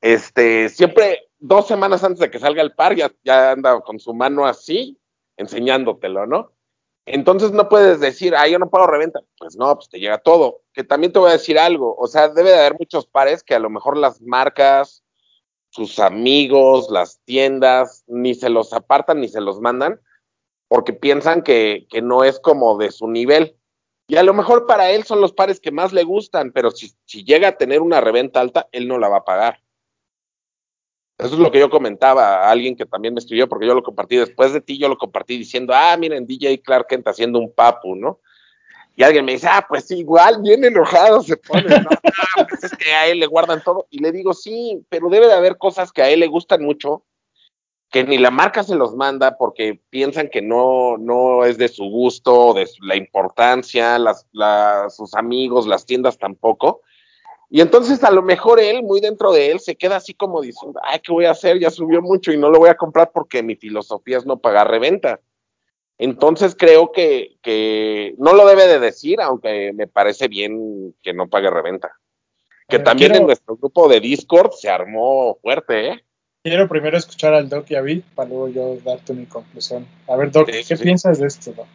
este, 0.00 0.68
siempre 0.70 1.28
dos 1.38 1.68
semanas 1.68 2.02
antes 2.02 2.18
de 2.20 2.30
que 2.30 2.38
salga 2.38 2.62
el 2.62 2.74
par 2.74 2.96
ya, 2.96 3.12
ya 3.22 3.52
anda 3.52 3.80
con 3.80 4.00
su 4.00 4.14
mano 4.14 4.46
así, 4.46 4.98
enseñándotelo, 5.36 6.26
¿no? 6.26 6.52
Entonces 7.06 7.50
no 7.52 7.68
puedes 7.68 8.00
decir, 8.00 8.34
ah, 8.36 8.46
yo 8.46 8.58
no 8.58 8.70
pago 8.70 8.86
reventa. 8.86 9.20
Pues 9.38 9.56
no, 9.56 9.74
pues 9.74 9.88
te 9.88 9.98
llega 9.98 10.18
todo. 10.18 10.62
Que 10.72 10.84
también 10.84 11.12
te 11.12 11.18
voy 11.18 11.30
a 11.30 11.34
decir 11.34 11.58
algo, 11.58 11.96
o 11.96 12.06
sea, 12.06 12.28
debe 12.28 12.50
de 12.50 12.58
haber 12.58 12.76
muchos 12.78 13.06
pares 13.06 13.42
que 13.42 13.54
a 13.54 13.58
lo 13.58 13.70
mejor 13.70 13.96
las 13.96 14.22
marcas, 14.22 15.02
sus 15.70 15.98
amigos, 15.98 16.90
las 16.90 17.20
tiendas, 17.24 18.04
ni 18.06 18.34
se 18.34 18.50
los 18.50 18.72
apartan 18.72 19.20
ni 19.20 19.28
se 19.28 19.40
los 19.40 19.60
mandan 19.60 20.00
porque 20.72 20.94
piensan 20.94 21.42
que, 21.42 21.86
que 21.90 22.00
no 22.00 22.24
es 22.24 22.40
como 22.40 22.78
de 22.78 22.90
su 22.90 23.06
nivel. 23.06 23.58
Y 24.08 24.16
a 24.16 24.22
lo 24.22 24.32
mejor 24.32 24.66
para 24.66 24.90
él 24.90 25.04
son 25.04 25.20
los 25.20 25.34
pares 25.34 25.60
que 25.60 25.70
más 25.70 25.92
le 25.92 26.02
gustan, 26.02 26.50
pero 26.50 26.70
si, 26.70 26.94
si 27.04 27.24
llega 27.24 27.48
a 27.48 27.58
tener 27.58 27.82
una 27.82 28.00
reventa 28.00 28.40
alta, 28.40 28.70
él 28.72 28.88
no 28.88 28.98
la 28.98 29.10
va 29.10 29.18
a 29.18 29.24
pagar. 29.24 29.61
Eso 31.22 31.34
es 31.34 31.40
lo 31.40 31.52
que 31.52 31.60
yo 31.60 31.70
comentaba 31.70 32.42
a 32.42 32.50
alguien 32.50 32.74
que 32.74 32.84
también 32.84 33.14
me 33.14 33.20
escribió, 33.20 33.48
porque 33.48 33.66
yo 33.66 33.74
lo 33.74 33.82
compartí 33.82 34.16
después 34.16 34.52
de 34.52 34.60
ti, 34.60 34.76
yo 34.76 34.88
lo 34.88 34.98
compartí 34.98 35.38
diciendo, 35.38 35.72
ah, 35.74 35.96
miren, 35.96 36.26
DJ 36.26 36.60
Clark 36.62 36.88
Kent 36.88 37.06
haciendo 37.06 37.38
un 37.38 37.52
papu, 37.52 37.94
¿no? 37.94 38.18
Y 38.96 39.04
alguien 39.04 39.24
me 39.24 39.32
dice, 39.32 39.46
ah, 39.48 39.64
pues 39.68 39.88
igual, 39.92 40.42
bien 40.42 40.64
enojado 40.64 41.22
se 41.22 41.36
pone, 41.36 41.80
¿no? 41.80 41.90
ah, 42.36 42.46
pues 42.48 42.64
es 42.64 42.76
que 42.76 42.92
a 42.92 43.06
él 43.06 43.20
le 43.20 43.26
guardan 43.26 43.62
todo. 43.62 43.86
Y 43.90 44.00
le 44.00 44.10
digo, 44.10 44.34
sí, 44.34 44.84
pero 44.88 45.08
debe 45.08 45.28
de 45.28 45.34
haber 45.34 45.58
cosas 45.58 45.92
que 45.92 46.02
a 46.02 46.10
él 46.10 46.20
le 46.20 46.26
gustan 46.26 46.64
mucho, 46.64 47.04
que 47.90 48.02
ni 48.02 48.18
la 48.18 48.32
marca 48.32 48.64
se 48.64 48.74
los 48.74 48.96
manda 48.96 49.36
porque 49.38 49.80
piensan 49.90 50.28
que 50.28 50.42
no, 50.42 50.96
no 50.98 51.44
es 51.44 51.56
de 51.56 51.68
su 51.68 51.84
gusto, 51.84 52.52
de 52.52 52.66
su, 52.66 52.82
la 52.82 52.96
importancia, 52.96 53.98
las, 53.98 54.26
la, 54.32 54.90
sus 54.90 55.14
amigos, 55.14 55.68
las 55.68 55.86
tiendas 55.86 56.18
tampoco. 56.18 56.80
Y 57.54 57.60
entonces 57.60 58.02
a 58.02 58.10
lo 58.10 58.22
mejor 58.22 58.60
él, 58.60 58.82
muy 58.82 59.00
dentro 59.02 59.30
de 59.30 59.50
él, 59.50 59.60
se 59.60 59.76
queda 59.76 59.96
así 59.96 60.14
como 60.14 60.40
diciendo, 60.40 60.80
ay, 60.82 61.00
¿qué 61.00 61.12
voy 61.12 61.26
a 61.26 61.32
hacer? 61.32 61.58
Ya 61.58 61.70
subió 61.70 62.00
mucho 62.00 62.32
y 62.32 62.38
no 62.38 62.48
lo 62.48 62.58
voy 62.58 62.70
a 62.70 62.76
comprar 62.78 63.10
porque 63.12 63.42
mi 63.42 63.56
filosofía 63.56 64.16
es 64.16 64.24
no 64.24 64.38
pagar 64.38 64.70
reventa. 64.70 65.20
Entonces 65.98 66.56
creo 66.58 66.92
que, 66.92 67.36
que 67.42 68.14
no 68.16 68.32
lo 68.32 68.46
debe 68.46 68.66
de 68.66 68.78
decir, 68.80 69.20
aunque 69.20 69.74
me 69.74 69.86
parece 69.86 70.28
bien 70.28 70.94
que 71.02 71.12
no 71.12 71.28
pague 71.28 71.50
reventa. 71.50 71.92
Que 72.68 72.78
también 72.78 73.10
quiero- 73.10 73.20
en 73.20 73.26
nuestro 73.26 73.54
grupo 73.58 73.86
de 73.86 74.00
Discord 74.00 74.52
se 74.52 74.70
armó 74.70 75.36
fuerte, 75.42 75.88
¿eh? 75.88 76.04
Quiero 76.42 76.66
primero 76.70 76.96
escuchar 76.96 77.34
al 77.34 77.50
Doc 77.50 77.70
y 77.70 77.74
a 77.74 77.82
Vid 77.82 78.02
para 78.14 78.30
luego 78.30 78.48
yo 78.48 78.76
darte 78.82 79.12
mi 79.12 79.26
conclusión. 79.26 79.86
A 80.08 80.16
ver, 80.16 80.30
Doc, 80.30 80.50
Sí, 80.50 80.64
¿qué 80.66 80.76
sí. 80.78 80.82
piensas 80.84 81.18
de 81.18 81.26
esto, 81.26 81.52
Doc? 81.52 81.66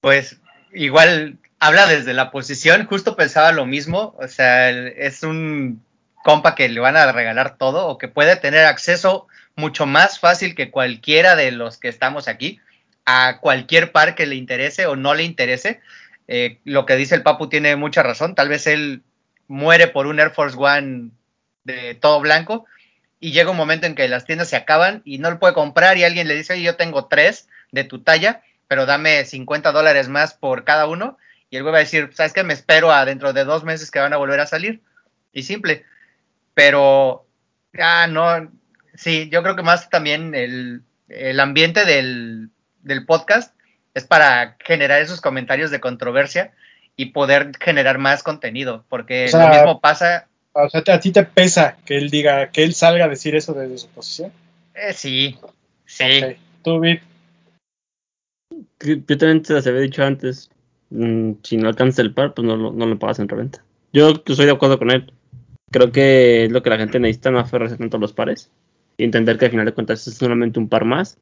Pues 0.00 0.40
igual 0.74 1.38
habla 1.58 1.86
desde 1.86 2.12
la 2.12 2.30
posición, 2.30 2.86
justo 2.86 3.16
pensaba 3.16 3.52
lo 3.52 3.66
mismo, 3.66 4.14
o 4.18 4.28
sea, 4.28 4.70
es 4.70 5.22
un 5.22 5.82
compa 6.22 6.54
que 6.54 6.68
le 6.68 6.80
van 6.80 6.96
a 6.96 7.12
regalar 7.12 7.56
todo 7.56 7.86
o 7.86 7.98
que 7.98 8.08
puede 8.08 8.36
tener 8.36 8.66
acceso 8.66 9.26
mucho 9.56 9.86
más 9.86 10.18
fácil 10.18 10.54
que 10.54 10.70
cualquiera 10.70 11.36
de 11.36 11.52
los 11.52 11.78
que 11.78 11.88
estamos 11.88 12.28
aquí 12.28 12.60
a 13.04 13.38
cualquier 13.40 13.92
par 13.92 14.14
que 14.14 14.26
le 14.26 14.34
interese 14.34 14.86
o 14.86 14.96
no 14.96 15.14
le 15.14 15.22
interese. 15.22 15.80
Eh, 16.26 16.58
lo 16.64 16.86
que 16.86 16.96
dice 16.96 17.14
el 17.14 17.22
Papu 17.22 17.48
tiene 17.48 17.76
mucha 17.76 18.02
razón, 18.02 18.34
tal 18.34 18.48
vez 18.48 18.66
él 18.66 19.02
muere 19.46 19.88
por 19.88 20.06
un 20.06 20.18
Air 20.18 20.30
Force 20.30 20.56
One 20.58 21.10
de 21.64 21.94
todo 21.94 22.20
blanco 22.20 22.66
y 23.20 23.32
llega 23.32 23.50
un 23.50 23.56
momento 23.56 23.86
en 23.86 23.94
que 23.94 24.08
las 24.08 24.24
tiendas 24.24 24.48
se 24.48 24.56
acaban 24.56 25.02
y 25.04 25.18
no 25.18 25.30
lo 25.30 25.38
puede 25.38 25.54
comprar 25.54 25.96
y 25.98 26.04
alguien 26.04 26.28
le 26.28 26.34
dice, 26.34 26.60
yo 26.60 26.76
tengo 26.76 27.06
tres 27.06 27.48
de 27.72 27.84
tu 27.84 28.00
talla, 28.00 28.42
pero 28.68 28.86
dame 28.86 29.24
50 29.24 29.72
dólares 29.72 30.08
más 30.08 30.34
por 30.34 30.64
cada 30.64 30.86
uno. 30.86 31.18
Y 31.50 31.56
el 31.56 31.62
güey 31.62 31.72
va 31.72 31.78
a 31.78 31.80
decir, 31.80 32.10
¿sabes 32.14 32.32
qué? 32.32 32.42
Me 32.42 32.54
espero 32.54 32.90
a 32.92 33.04
dentro 33.04 33.32
de 33.32 33.44
dos 33.44 33.64
meses 33.64 33.90
que 33.90 34.00
van 34.00 34.12
a 34.12 34.18
volver 34.18 34.40
a 34.40 34.46
salir. 34.46 34.80
Y 35.32 35.42
simple. 35.42 35.84
Pero, 36.54 37.26
ah, 37.78 38.06
no, 38.08 38.50
sí, 38.94 39.28
yo 39.30 39.42
creo 39.42 39.56
que 39.56 39.62
más 39.62 39.90
también 39.90 40.34
el, 40.34 40.82
el 41.08 41.40
ambiente 41.40 41.84
del, 41.84 42.50
del 42.82 43.06
podcast 43.06 43.54
es 43.94 44.04
para 44.04 44.56
generar 44.64 45.00
esos 45.00 45.20
comentarios 45.20 45.70
de 45.70 45.80
controversia 45.80 46.52
y 46.96 47.06
poder 47.06 47.52
generar 47.60 47.98
más 47.98 48.22
contenido, 48.22 48.84
porque 48.88 49.26
O 49.26 49.28
sea, 49.28 49.48
lo 49.48 49.54
mismo 49.54 49.80
pasa, 49.80 50.28
O 50.52 50.68
sea, 50.68 50.82
¿a 50.94 51.00
ti 51.00 51.12
te 51.12 51.24
pesa 51.24 51.76
que 51.84 51.96
él 51.96 52.10
diga, 52.10 52.50
que 52.50 52.62
él 52.62 52.74
salga 52.74 53.06
a 53.06 53.08
decir 53.08 53.34
eso 53.34 53.52
desde 53.52 53.78
su 53.78 53.88
posición? 53.88 54.32
eh, 54.74 54.92
sí, 54.92 55.38
sí, 55.86 56.22
Ok. 56.22 56.36
Tú, 56.62 56.80
Que 56.80 57.00
Yo 58.84 59.18
también 59.18 59.42
te 59.42 59.54
las 59.54 59.66
había 59.66 59.80
dicho 59.80 60.04
antes. 60.04 60.50
mm, 60.90 61.32
si 61.42 61.56
no 61.56 61.68
alcanza 61.68 62.02
el 62.02 62.12
par, 62.14 62.34
pues 62.34 62.46
no 62.46 62.56
lo, 62.56 62.72
no 62.72 62.86
lo 62.86 62.98
pagas 62.98 63.18
en 63.18 63.28
reventa. 63.28 63.64
Yo 63.92 64.10
estoy 64.10 64.46
de 64.46 64.52
acuerdo 64.52 64.78
con 64.78 64.90
él. 64.90 65.12
Creo 65.70 65.90
que 65.90 66.44
es 66.44 66.52
lo 66.52 66.62
que 66.62 66.70
la 66.70 66.78
gente 66.78 67.00
necesita, 67.00 67.30
no 67.30 67.38
aferrarse 67.38 67.76
tanto 67.76 67.96
a 67.96 68.00
los 68.00 68.12
pares. 68.12 68.50
Y 68.96 69.04
entender 69.04 69.38
que 69.38 69.46
al 69.46 69.50
final 69.50 69.66
de 69.66 69.72
cuentas 69.72 70.06
es 70.06 70.14
solamente 70.14 70.58
un 70.58 70.68
par 70.68 70.84
más. 70.84 71.18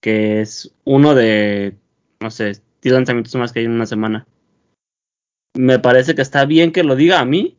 Que 0.00 0.40
es 0.40 0.72
uno 0.84 1.14
de, 1.14 1.76
no 2.20 2.30
sé, 2.30 2.60
10 2.82 2.94
lanzamientos 2.94 3.34
más 3.36 3.52
que 3.52 3.60
hay 3.60 3.64
en 3.66 3.72
una 3.72 3.86
semana. 3.86 4.26
Me 5.56 5.78
parece 5.78 6.14
que 6.14 6.22
está 6.22 6.44
bien 6.44 6.72
que 6.72 6.84
lo 6.84 6.96
diga 6.96 7.20
a 7.20 7.24
mí. 7.24 7.56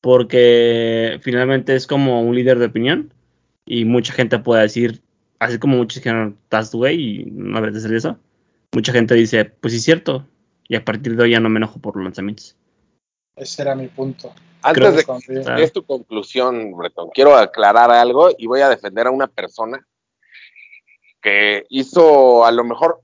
Porque 0.00 1.20
finalmente 1.22 1.76
es 1.76 1.86
como 1.86 2.22
un 2.22 2.34
líder 2.34 2.58
de 2.58 2.66
opinión. 2.66 3.14
Y 3.66 3.84
mucha 3.84 4.12
gente 4.12 4.38
puede 4.38 4.62
decir, 4.62 5.02
así 5.38 5.58
como 5.58 5.76
muchos 5.76 5.96
dijeron, 5.96 6.36
estás 6.42 6.74
güey 6.74 7.00
y 7.00 7.24
no 7.26 7.58
habrá 7.58 7.70
de 7.70 7.78
hacer 7.78 7.94
eso 7.94 8.18
mucha 8.72 8.92
gente 8.92 9.14
dice, 9.14 9.44
pues 9.44 9.72
sí 9.72 9.78
es 9.78 9.84
cierto, 9.84 10.26
y 10.68 10.76
a 10.76 10.84
partir 10.84 11.16
de 11.16 11.24
hoy 11.24 11.30
ya 11.32 11.40
no 11.40 11.48
me 11.48 11.58
enojo 11.58 11.80
por 11.80 11.96
los 11.96 12.04
lanzamientos. 12.04 12.56
ese 13.36 13.62
era 13.62 13.74
mi 13.74 13.88
punto. 13.88 14.32
Antes 14.62 14.94
de. 14.96 15.42
Ah. 15.46 15.56
que 15.56 15.62
es 15.62 15.72
tu 15.72 15.84
conclusión, 15.84 16.76
Bretón, 16.76 17.08
quiero 17.14 17.34
aclarar 17.34 17.90
algo 17.90 18.28
y 18.36 18.46
voy 18.46 18.60
a 18.60 18.68
defender 18.68 19.06
a 19.06 19.10
una 19.10 19.26
persona 19.26 19.86
que 21.22 21.64
hizo 21.70 22.44
a 22.44 22.52
lo 22.52 22.64
mejor 22.64 23.00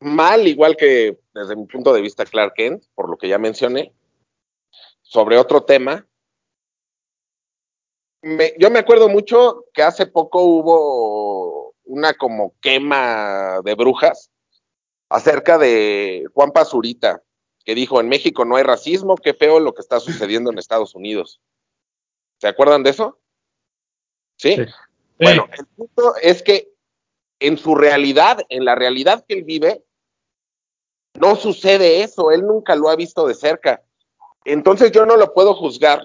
mal, 0.00 0.46
igual 0.48 0.76
que 0.76 1.18
desde 1.34 1.56
mi 1.56 1.66
punto 1.66 1.92
de 1.92 2.00
vista 2.00 2.24
Clark 2.24 2.54
Kent, 2.54 2.84
por 2.94 3.10
lo 3.10 3.16
que 3.18 3.28
ya 3.28 3.38
mencioné, 3.38 3.92
sobre 5.02 5.36
otro 5.36 5.62
tema. 5.64 6.06
Me- 8.22 8.54
yo 8.58 8.70
me 8.70 8.78
acuerdo 8.78 9.08
mucho 9.08 9.66
que 9.74 9.82
hace 9.82 10.06
poco 10.06 10.42
hubo 10.42 11.74
una 11.84 12.14
como 12.14 12.54
quema 12.60 13.60
de 13.62 13.74
brujas 13.74 14.30
acerca 15.08 15.58
de 15.58 16.26
Juan 16.32 16.50
Pazurita, 16.52 17.22
que 17.64 17.74
dijo, 17.74 18.00
en 18.00 18.08
México 18.08 18.44
no 18.44 18.56
hay 18.56 18.62
racismo, 18.62 19.16
qué 19.16 19.34
feo 19.34 19.60
lo 19.60 19.74
que 19.74 19.80
está 19.80 20.00
sucediendo 20.00 20.50
en 20.50 20.58
Estados 20.58 20.94
Unidos. 20.94 21.40
¿Se 22.38 22.48
acuerdan 22.48 22.82
de 22.82 22.90
eso? 22.90 23.18
Sí. 24.36 24.56
Sí. 24.56 24.64
Bueno, 25.18 25.48
el 25.56 25.66
punto 25.66 26.14
es 26.20 26.42
que 26.42 26.72
en 27.38 27.56
su 27.56 27.74
realidad, 27.74 28.38
en 28.48 28.64
la 28.64 28.74
realidad 28.74 29.24
que 29.26 29.34
él 29.34 29.44
vive, 29.44 29.84
no 31.14 31.36
sucede 31.36 32.02
eso, 32.02 32.32
él 32.32 32.42
nunca 32.42 32.74
lo 32.74 32.88
ha 32.88 32.96
visto 32.96 33.26
de 33.26 33.34
cerca. 33.34 33.82
Entonces 34.44 34.90
yo 34.92 35.06
no 35.06 35.16
lo 35.16 35.32
puedo 35.32 35.54
juzgar 35.54 36.02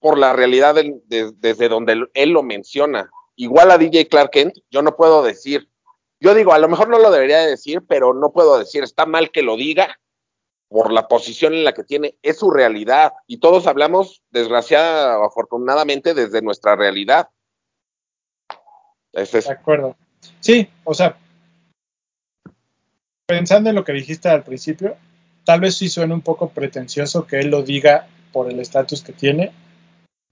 por 0.00 0.18
la 0.18 0.32
realidad 0.32 0.74
del- 0.74 1.00
de- 1.06 1.32
desde 1.36 1.68
donde 1.68 1.92
él, 1.94 2.10
él 2.14 2.30
lo 2.30 2.42
menciona. 2.42 3.10
Igual 3.36 3.70
a 3.70 3.78
DJ 3.78 4.08
Clark 4.08 4.30
Kent, 4.30 4.56
yo 4.70 4.82
no 4.82 4.96
puedo 4.96 5.22
decir, 5.22 5.70
yo 6.20 6.34
digo, 6.34 6.52
a 6.52 6.58
lo 6.58 6.68
mejor 6.68 6.88
no 6.88 6.98
lo 6.98 7.10
debería 7.10 7.40
de 7.40 7.50
decir, 7.50 7.82
pero 7.86 8.14
no 8.14 8.32
puedo 8.32 8.58
decir, 8.58 8.82
está 8.82 9.06
mal 9.06 9.30
que 9.30 9.42
lo 9.42 9.56
diga 9.56 9.98
por 10.68 10.92
la 10.92 11.08
posición 11.08 11.54
en 11.54 11.64
la 11.64 11.74
que 11.74 11.84
tiene, 11.84 12.16
es 12.22 12.38
su 12.38 12.50
realidad. 12.50 13.12
Y 13.26 13.38
todos 13.38 13.66
hablamos, 13.66 14.22
desgraciada 14.30 15.18
o 15.18 15.24
afortunadamente, 15.24 16.14
desde 16.14 16.42
nuestra 16.42 16.74
realidad. 16.74 17.28
De 19.12 19.26
acuerdo. 19.48 19.96
Sí, 20.40 20.68
o 20.84 20.92
sea, 20.92 21.16
pensando 23.26 23.70
en 23.70 23.76
lo 23.76 23.84
que 23.84 23.92
dijiste 23.92 24.28
al 24.28 24.44
principio, 24.44 24.96
tal 25.44 25.60
vez 25.60 25.76
sí 25.76 25.88
suene 25.88 26.14
un 26.14 26.20
poco 26.20 26.50
pretencioso 26.50 27.26
que 27.26 27.40
él 27.40 27.48
lo 27.48 27.62
diga 27.62 28.08
por 28.32 28.50
el 28.50 28.60
estatus 28.60 29.02
que 29.02 29.12
tiene, 29.12 29.52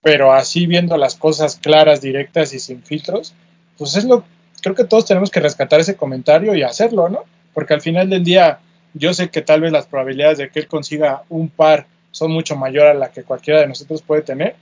pero 0.03 0.32
así 0.32 0.66
viendo 0.66 0.97
las 0.97 1.14
cosas 1.14 1.57
claras, 1.57 2.01
directas 2.01 2.53
y 2.53 2.59
sin 2.59 2.82
filtros, 2.82 3.35
pues 3.78 3.97
es 3.97 4.05
lo, 4.05 4.24
creo 4.65 4.75
que 4.75 4.85
todos 4.85 5.05
tenemos 5.05 5.31
que 5.31 5.41
rescatar 5.41 5.79
ese 5.79 5.95
comentario 5.95 6.55
y 6.55 6.62
hacerlo, 6.62 7.11
¿no? 7.11 7.25
Porque 7.53 7.75
al 7.75 7.83
final 7.83 8.09
del 8.09 8.25
día, 8.25 8.61
yo 8.95 9.12
sé 9.12 9.29
que 9.29 9.43
tal 9.43 9.61
vez 9.61 9.71
las 9.71 9.87
probabilidades 9.87 10.39
de 10.39 10.49
que 10.49 10.59
él 10.59 10.69
consiga 10.69 11.23
un 11.29 11.51
par 11.51 11.87
son 12.12 12.33
mucho 12.33 12.57
mayor 12.57 12.87
a 12.87 12.95
la 12.95 13.11
que 13.11 13.25
cualquiera 13.25 13.61
de 13.61 13.67
nosotros 13.67 14.01
puede 14.01 14.23
tener, 14.23 14.57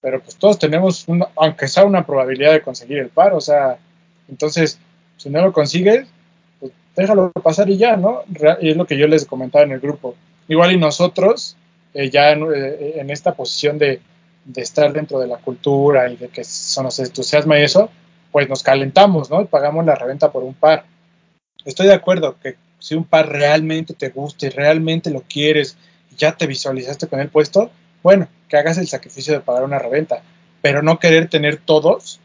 pero 0.00 0.20
pues 0.20 0.36
todos 0.36 0.56
tenemos, 0.56 1.08
una, 1.08 1.26
aunque 1.34 1.66
sea 1.66 1.84
una 1.84 2.06
probabilidad 2.06 2.52
de 2.52 2.62
conseguir 2.62 2.98
el 2.98 3.08
par, 3.08 3.32
o 3.32 3.40
sea, 3.40 3.76
entonces, 4.28 4.78
si 5.16 5.28
no 5.30 5.42
lo 5.42 5.52
consigues, 5.52 6.06
pues 6.60 6.70
déjalo 6.94 7.32
pasar 7.32 7.68
y 7.70 7.76
ya, 7.76 7.96
¿no? 7.96 8.22
Y 8.60 8.70
es 8.70 8.76
lo 8.76 8.86
que 8.86 8.96
yo 8.96 9.08
les 9.08 9.26
comentaba 9.26 9.64
en 9.64 9.72
el 9.72 9.80
grupo. 9.80 10.14
Igual 10.46 10.70
y 10.70 10.76
nosotros, 10.76 11.56
eh, 11.92 12.08
ya 12.08 12.30
en, 12.30 12.44
eh, 12.54 13.00
en 13.00 13.10
esta 13.10 13.34
posición 13.34 13.78
de, 13.78 14.00
de 14.44 14.62
estar 14.62 14.92
dentro 14.92 15.18
de 15.18 15.26
la 15.26 15.38
cultura 15.38 16.08
y 16.08 16.16
de 16.16 16.28
que 16.28 16.42
eso 16.42 16.84
nos 16.84 17.00
entusiasma 17.00 17.58
y 17.58 17.62
eso, 17.62 17.90
pues 18.32 18.48
nos 18.48 18.62
calentamos, 18.62 19.30
¿no? 19.30 19.40
Y 19.42 19.46
pagamos 19.46 19.84
la 19.84 19.94
reventa 19.94 20.30
por 20.30 20.42
un 20.42 20.54
par. 20.54 20.84
Estoy 21.64 21.86
de 21.86 21.94
acuerdo 21.94 22.36
que 22.40 22.56
si 22.78 22.94
un 22.94 23.04
par 23.04 23.28
realmente 23.28 23.94
te 23.94 24.08
gusta 24.08 24.46
y 24.46 24.50
realmente 24.50 25.10
lo 25.10 25.22
quieres 25.22 25.76
y 26.10 26.16
ya 26.16 26.32
te 26.32 26.46
visualizaste 26.46 27.06
con 27.06 27.20
el 27.20 27.28
puesto, 27.28 27.70
bueno, 28.02 28.28
que 28.48 28.56
hagas 28.56 28.78
el 28.78 28.88
sacrificio 28.88 29.34
de 29.34 29.40
pagar 29.40 29.64
una 29.64 29.78
reventa, 29.78 30.22
pero 30.62 30.82
no 30.82 30.98
querer 30.98 31.28
tener 31.28 31.58
todos 31.58 32.20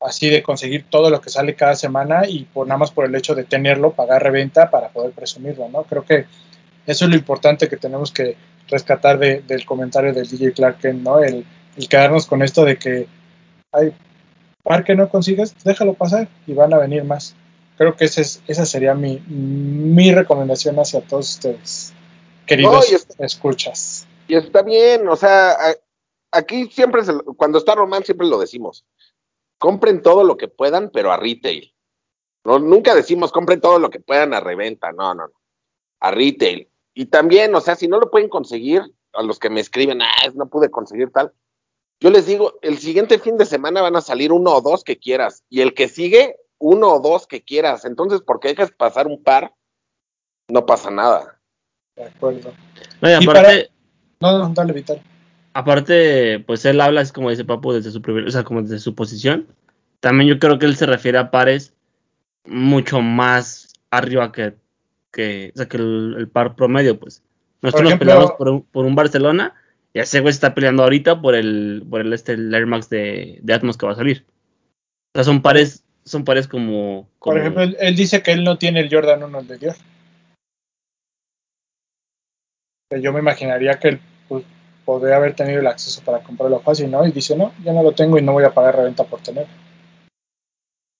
así 0.00 0.28
de 0.28 0.42
conseguir 0.42 0.84
todo 0.88 1.10
lo 1.10 1.20
que 1.20 1.30
sale 1.30 1.54
cada 1.54 1.76
semana 1.76 2.26
y 2.26 2.44
por 2.44 2.66
nada 2.66 2.78
más 2.78 2.90
por 2.90 3.04
el 3.04 3.14
hecho 3.14 3.34
de 3.34 3.44
tenerlo, 3.44 3.92
pagar 3.92 4.22
reventa 4.22 4.70
para 4.70 4.88
poder 4.88 5.12
presumirlo, 5.12 5.68
¿no? 5.68 5.84
Creo 5.84 6.04
que 6.04 6.26
eso 6.86 7.04
es 7.04 7.10
lo 7.10 7.16
importante 7.16 7.68
que 7.68 7.76
tenemos 7.76 8.10
que 8.10 8.36
rescatar 8.68 9.18
de, 9.18 9.42
del 9.42 9.64
comentario 9.64 10.12
del 10.12 10.28
DJ 10.28 10.52
Clark 10.52 10.82
¿no? 10.94 11.20
El, 11.20 11.44
el 11.76 11.88
quedarnos 11.88 12.26
con 12.26 12.42
esto 12.42 12.64
de 12.64 12.76
que 12.76 13.06
hay 13.70 13.92
par 14.62 14.84
que 14.84 14.94
no 14.94 15.08
consigues, 15.08 15.54
déjalo 15.64 15.94
pasar 15.94 16.28
y 16.46 16.54
van 16.54 16.72
a 16.72 16.78
venir 16.78 17.04
más. 17.04 17.34
Creo 17.76 17.96
que 17.96 18.04
ese 18.04 18.22
es, 18.22 18.42
esa 18.46 18.66
sería 18.66 18.94
mi, 18.94 19.18
mi 19.26 20.12
recomendación 20.12 20.76
hacia 20.76 21.00
todos 21.00 21.30
ustedes, 21.30 21.92
queridos 22.46 22.92
No, 23.18 23.24
escuchas. 23.24 24.06
Y 24.28 24.36
está 24.36 24.62
bien, 24.62 25.08
o 25.08 25.16
sea, 25.16 25.56
aquí 26.30 26.70
siempre, 26.70 27.04
se 27.04 27.12
cuando 27.36 27.58
está 27.58 27.74
Román, 27.74 28.04
siempre 28.04 28.26
lo 28.26 28.38
decimos. 28.38 28.84
Compren 29.58 30.02
todo 30.02 30.24
lo 30.24 30.36
que 30.36 30.48
puedan, 30.48 30.90
pero 30.90 31.12
a 31.12 31.16
retail. 31.16 31.72
No, 32.44 32.58
nunca 32.58 32.94
decimos 32.94 33.30
compren 33.30 33.60
todo 33.60 33.78
lo 33.78 33.90
que 33.90 34.00
puedan 34.00 34.34
a 34.34 34.40
reventa, 34.40 34.92
no, 34.92 35.14
no, 35.14 35.28
no. 35.28 35.34
A 36.00 36.10
retail. 36.10 36.68
Y 36.94 37.06
también, 37.06 37.54
o 37.54 37.60
sea, 37.60 37.76
si 37.76 37.88
no 37.88 37.98
lo 37.98 38.10
pueden 38.10 38.28
conseguir, 38.28 38.82
a 39.12 39.22
los 39.22 39.38
que 39.38 39.50
me 39.50 39.60
escriben, 39.60 40.02
ah, 40.02 40.32
no 40.34 40.46
pude 40.46 40.70
conseguir 40.70 41.10
tal. 41.10 41.32
Yo 42.02 42.10
les 42.10 42.26
digo, 42.26 42.58
el 42.62 42.78
siguiente 42.78 43.18
fin 43.20 43.38
de 43.38 43.46
semana 43.46 43.80
van 43.80 43.94
a 43.96 44.00
salir 44.00 44.32
uno 44.32 44.50
o 44.54 44.60
dos 44.60 44.82
que 44.82 44.98
quieras. 44.98 45.44
Y 45.48 45.60
el 45.60 45.72
que 45.72 45.86
sigue, 45.88 46.34
uno 46.58 46.88
o 46.94 47.00
dos 47.00 47.26
que 47.28 47.42
quieras. 47.42 47.84
Entonces, 47.84 48.20
porque 48.26 48.48
dejas 48.48 48.72
pasar 48.72 49.06
un 49.06 49.22
par, 49.22 49.54
no 50.48 50.66
pasa 50.66 50.90
nada. 50.90 51.38
De 51.94 52.04
acuerdo. 52.04 52.52
No, 53.00 53.08
y 53.08 53.12
aparte, 53.12 53.70
No, 54.20 54.38
no, 54.38 54.48
dale, 54.52 54.72
Vital. 54.72 55.00
aparte, 55.54 56.40
pues 56.40 56.64
él 56.64 56.80
habla, 56.80 57.02
es 57.02 57.12
como 57.12 57.30
dice 57.30 57.44
Papu, 57.44 57.72
desde 57.72 57.90
su 57.90 58.02
privilegio, 58.02 58.28
o 58.30 58.32
sea, 58.32 58.44
como 58.44 58.62
desde 58.62 58.78
su 58.80 58.94
posición. 58.94 59.46
También 60.00 60.28
yo 60.28 60.38
creo 60.40 60.58
que 60.58 60.66
él 60.66 60.76
se 60.76 60.86
refiere 60.86 61.18
a 61.18 61.30
pares 61.30 61.72
mucho 62.44 63.00
más 63.00 63.68
arriba 63.90 64.32
que, 64.32 64.54
que, 65.12 65.52
o 65.54 65.58
sea, 65.58 65.68
que 65.68 65.76
el, 65.76 66.16
el 66.18 66.28
par 66.28 66.56
promedio, 66.56 66.98
pues. 66.98 67.22
Nosotros 67.60 67.90
ejemplo- 67.90 68.06
nos 68.06 68.14
peleamos 68.14 68.32
por 68.32 68.48
un, 68.48 68.62
por 68.62 68.84
un 68.86 68.94
Barcelona 68.96 69.54
y 69.94 70.00
ese 70.00 70.20
güey 70.20 70.32
se 70.32 70.38
está 70.38 70.54
peleando 70.54 70.82
ahorita 70.82 71.20
por 71.20 71.34
el, 71.34 71.84
por 71.88 72.00
el, 72.00 72.12
este, 72.12 72.32
el 72.32 72.54
Air 72.54 72.66
Max 72.66 72.88
de, 72.88 73.38
de 73.42 73.54
Atmos 73.54 73.76
que 73.76 73.86
va 73.86 73.92
a 73.92 73.96
salir. 73.96 74.24
O 75.14 75.18
sea, 75.18 75.24
son 75.24 75.42
pares, 75.42 75.84
son 76.04 76.24
pares 76.24 76.48
como, 76.48 77.08
como 77.18 77.34
Por 77.34 77.38
ejemplo, 77.38 77.62
él, 77.62 77.76
él 77.78 77.94
dice 77.94 78.22
que 78.22 78.32
él 78.32 78.44
no 78.44 78.56
tiene 78.56 78.80
el 78.80 78.90
Jordan 78.90 79.22
1 79.22 79.38
el 79.40 79.46
de 79.46 79.58
Dior. 79.58 79.76
yo 83.00 83.12
me 83.12 83.20
imaginaría 83.20 83.78
que 83.78 83.88
él 83.88 84.00
pues, 84.28 84.44
podría 84.84 85.16
haber 85.16 85.34
tenido 85.34 85.60
el 85.60 85.66
acceso 85.66 86.02
para 86.02 86.22
comprarlo 86.22 86.60
fácil, 86.60 86.90
¿no? 86.90 87.06
Y 87.06 87.12
dice, 87.12 87.36
no, 87.36 87.52
ya 87.64 87.72
no 87.72 87.82
lo 87.82 87.92
tengo 87.92 88.18
y 88.18 88.22
no 88.22 88.32
voy 88.32 88.44
a 88.44 88.52
pagar 88.52 88.76
reventa 88.76 89.04
por 89.04 89.20
tenerlo. 89.20 89.52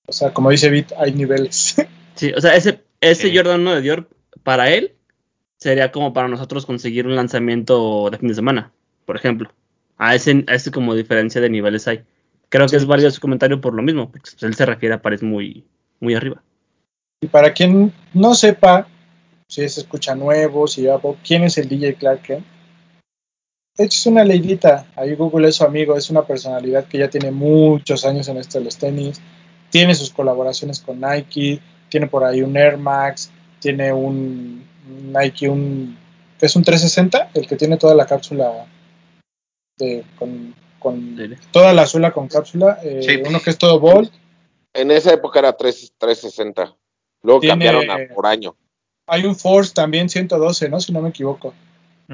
O 0.07 0.11
sea, 0.11 0.33
como 0.33 0.49
dice 0.49 0.69
Bit, 0.69 0.91
hay 0.97 1.13
niveles. 1.13 1.75
Sí, 2.15 2.31
o 2.31 2.39
sea, 2.39 2.55
ese, 2.55 2.83
ese 3.01 3.29
Sí. 3.29 3.35
Jordan 3.35 3.61
1 3.61 3.73
de 3.73 3.81
Dior, 3.81 4.07
para 4.43 4.69
él, 4.69 4.93
sería 5.57 5.91
como 5.91 6.13
para 6.13 6.27
nosotros 6.27 6.67
conseguir 6.67 7.07
un 7.07 7.15
lanzamiento 7.15 8.07
de 8.11 8.19
fin 8.19 8.27
de 8.27 8.35
semana, 8.35 8.71
por 9.05 9.15
ejemplo. 9.15 9.51
A 9.97 10.15
ese, 10.15 10.43
a 10.47 10.55
ese 10.55 10.71
como 10.71 10.95
diferencia 10.95 11.39
de 11.39 11.49
niveles 11.49 11.87
hay. 11.87 12.03
Creo 12.49 12.67
que 12.67 12.75
es 12.75 12.85
válido 12.85 13.09
su 13.11 13.21
comentario 13.21 13.61
por 13.61 13.73
lo 13.73 13.81
mismo, 13.81 14.11
porque 14.11 14.31
pues, 14.31 14.43
él 14.43 14.53
se 14.55 14.65
refiere 14.65 14.95
a 14.95 15.01
pares 15.01 15.23
muy, 15.23 15.65
muy 15.99 16.13
arriba. 16.13 16.41
y 17.21 17.27
para 17.27 17.53
quien 17.53 17.93
no 18.13 18.35
sepa, 18.35 18.87
si 19.47 19.67
se 19.69 19.81
escucha 19.81 20.13
nuevo, 20.15 20.67
si 20.67 20.83
ya, 20.83 20.99
quién 21.25 21.43
es 21.43 21.57
el 21.57 21.69
DJ 21.69 21.95
Clark 21.95 22.21
Kent, 22.21 22.45
es 23.75 24.05
una 24.05 24.23
leidita, 24.23 24.85
ahí 24.95 25.15
Google 25.15 25.47
es 25.47 25.55
su 25.55 25.63
amigo, 25.63 25.97
es 25.97 26.09
una 26.11 26.23
personalidad 26.27 26.85
que 26.85 26.99
ya 26.99 27.09
tiene 27.09 27.31
muchos 27.31 28.05
años 28.05 28.27
en 28.27 28.37
esto 28.37 28.59
de 28.59 28.65
los 28.65 28.77
tenis, 28.77 29.19
tiene 29.71 29.95
sus 29.95 30.11
colaboraciones 30.11 30.79
con 30.79 31.01
Nike, 31.01 31.59
tiene 31.89 32.05
por 32.05 32.23
ahí 32.23 32.43
un 32.43 32.55
Air 32.55 32.77
Max, 32.77 33.31
tiene 33.59 33.91
un 33.91 34.63
Nike, 35.11 35.49
un 35.49 35.97
es 36.39 36.55
un 36.57 36.63
360, 36.63 37.29
el 37.33 37.47
que 37.47 37.55
tiene 37.55 37.77
toda 37.77 37.95
la 37.95 38.05
cápsula 38.05 38.67
de, 39.83 40.03
con, 40.17 40.55
con 40.79 41.17
Sí. 41.17 41.35
toda 41.51 41.73
la 41.73 41.85
suela 41.85 42.11
con 42.11 42.27
cápsula, 42.27 42.79
eh, 42.83 43.01
Sí. 43.01 43.21
uno 43.27 43.39
que 43.41 43.49
es 43.51 43.57
todo 43.57 43.79
Bolt, 43.79 44.11
En 44.75 44.89
esa 44.89 45.13
época 45.13 45.37
era 45.39 45.53
3, 45.55 45.93
360. 45.99 46.75
Luego 47.21 47.39
Tiene- 47.41 47.51
cambiaron 47.65 47.89
a 47.91 48.13
por 48.13 48.25
año. 48.25 48.55
hay 49.05 49.23
un 49.25 49.35
Force 49.35 49.71
también 49.73 50.09
112, 50.09 50.67
¿no? 50.67 50.79
Si 50.79 50.91
no 50.91 50.99
me 51.01 51.09
equivoco. 51.09 51.53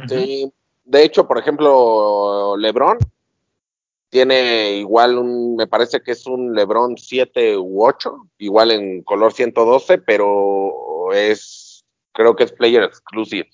Sí, 0.07 0.51
de 0.83 1.03
hecho, 1.03 1.25
por 1.27 1.37
ejemplo, 1.37 2.55
LeBron 2.57 2.97
tiene 4.09 4.73
igual 4.73 5.17
un, 5.17 5.55
me 5.55 5.67
parece 5.67 6.01
que 6.01 6.11
es 6.11 6.25
un 6.25 6.53
LeBron 6.55 6.97
7 6.97 7.57
u 7.57 7.85
8, 7.85 8.27
igual 8.39 8.71
en 8.71 9.03
color 9.03 9.31
112, 9.33 9.99
pero 9.99 11.13
es, 11.13 11.85
creo 12.11 12.35
que 12.35 12.43
es 12.45 12.51
player 12.51 12.83
exclusive. 12.83 13.49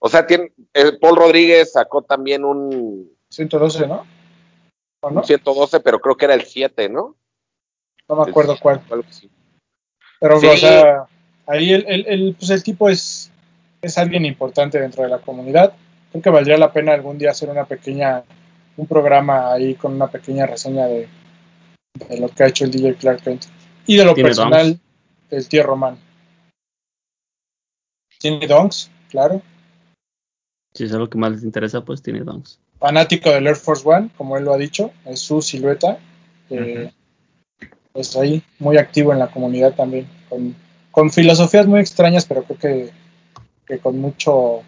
O 0.00 0.08
sea, 0.08 0.26
tiene, 0.26 0.52
el 0.72 0.98
Paul 1.00 1.16
Rodríguez 1.16 1.72
sacó 1.72 2.02
también 2.02 2.44
un, 2.44 3.10
112, 3.30 3.86
¿no? 3.86 4.06
¿O 5.00 5.10
no? 5.10 5.20
un 5.20 5.24
112, 5.26 5.80
pero 5.80 6.00
creo 6.00 6.16
que 6.16 6.24
era 6.24 6.34
el 6.34 6.42
7, 6.42 6.88
¿no? 6.88 7.16
No 8.08 8.16
me 8.16 8.22
acuerdo 8.30 8.56
cuál. 8.60 8.82
Así. 9.06 9.30
Pero, 10.20 10.40
Sí. 10.40 10.46
o 10.46 10.56
sea, 10.56 11.06
ahí 11.46 11.72
el, 11.72 11.84
el, 11.86 12.06
el, 12.06 12.34
pues 12.34 12.50
el 12.50 12.62
tipo 12.62 12.88
es, 12.88 13.30
es 13.82 13.98
alguien 13.98 14.24
importante 14.24 14.80
dentro 14.80 15.02
de 15.02 15.10
la 15.10 15.18
comunidad. 15.18 15.74
Creo 16.10 16.22
que 16.22 16.30
valdría 16.30 16.56
la 16.56 16.72
pena 16.72 16.94
algún 16.94 17.18
día 17.18 17.30
hacer 17.30 17.50
una 17.50 17.66
pequeña, 17.66 18.24
un 18.76 18.86
programa 18.86 19.52
ahí 19.52 19.74
con 19.74 19.92
una 19.94 20.08
pequeña 20.10 20.46
reseña 20.46 20.86
de, 20.86 21.08
de 22.08 22.18
lo 22.20 22.28
que 22.28 22.42
ha 22.42 22.48
hecho 22.48 22.64
el 22.64 22.70
DJ 22.70 22.94
Clark 22.94 23.22
Kent. 23.22 23.44
Y 23.86 23.96
de 23.96 24.04
lo 24.04 24.14
personal 24.14 24.68
donks. 24.68 24.80
del 25.30 25.48
tío 25.48 25.62
Román. 25.62 25.98
Tiene 28.18 28.46
donks, 28.46 28.90
claro. 29.10 29.42
Si 30.74 30.84
es 30.84 30.92
algo 30.92 31.08
que 31.08 31.18
más 31.18 31.32
les 31.32 31.44
interesa, 31.44 31.84
pues 31.84 32.02
tiene 32.02 32.20
donks. 32.20 32.60
Fanático 32.78 33.30
del 33.30 33.46
Air 33.46 33.56
Force 33.56 33.88
One, 33.88 34.10
como 34.16 34.36
él 34.36 34.44
lo 34.44 34.54
ha 34.54 34.58
dicho, 34.58 34.92
es 35.04 35.20
su 35.20 35.42
silueta. 35.42 35.98
Eh, 36.50 36.90
Pues 37.92 38.16
ahí, 38.16 38.42
muy 38.58 38.76
activo 38.78 39.12
en 39.12 39.18
la 39.18 39.28
comunidad 39.30 39.74
también. 39.74 40.06
Con, 40.28 40.54
con 40.90 41.10
filosofías 41.10 41.66
muy 41.66 41.80
extrañas, 41.80 42.24
pero 42.26 42.44
creo 42.44 42.58
que, 42.58 42.90
que 43.66 43.78
con 43.78 43.98
mucho 43.98 44.62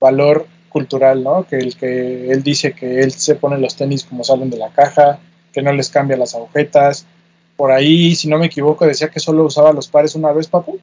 valor 0.00 0.46
cultural, 0.68 1.22
¿no? 1.22 1.46
Que 1.46 1.56
el 1.58 1.76
que 1.76 2.30
él 2.30 2.42
dice 2.42 2.72
que 2.72 3.00
él 3.00 3.12
se 3.12 3.36
pone 3.36 3.58
los 3.58 3.76
tenis 3.76 4.04
como 4.04 4.24
salen 4.24 4.50
de 4.50 4.58
la 4.58 4.70
caja, 4.70 5.20
que 5.52 5.62
no 5.62 5.72
les 5.72 5.88
cambia 5.88 6.16
las 6.16 6.34
agujetas. 6.34 7.06
Por 7.56 7.70
ahí, 7.70 8.14
si 8.16 8.28
no 8.28 8.38
me 8.38 8.46
equivoco, 8.46 8.84
decía 8.86 9.08
que 9.08 9.20
solo 9.20 9.44
usaba 9.44 9.72
los 9.72 9.88
pares 9.88 10.14
una 10.14 10.32
vez, 10.32 10.48
papu. 10.48 10.80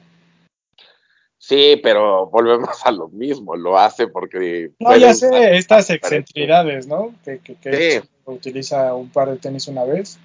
Sí, 1.45 1.77
pero 1.83 2.27
volvemos 2.27 2.85
a 2.85 2.91
lo 2.91 3.09
mismo, 3.09 3.57
lo 3.57 3.77
hace 3.77 4.07
porque... 4.07 4.71
No, 4.79 4.95
ya 4.95 5.13
sé, 5.13 5.57
estas 5.57 5.89
excentridades, 5.89 6.87
¿no? 6.87 7.13
Que, 7.25 7.39
que, 7.39 7.55
que 7.55 7.99
Sí. 8.01 8.09
utiliza 8.23 8.95
un 8.95 9.09
par 9.09 9.29
de 9.29 9.35
tenis 9.35 9.67
una 9.67 9.83
vez. 9.83 10.17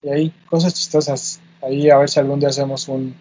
Y 0.00 0.10
ahí, 0.10 0.32
cosas 0.48 0.72
chistosas. 0.74 1.40
Ahí 1.60 1.90
a 1.90 1.98
ver 1.98 2.08
si 2.08 2.20
algún 2.20 2.38
día 2.38 2.50
hacemos 2.50 2.86
un, 2.86 3.16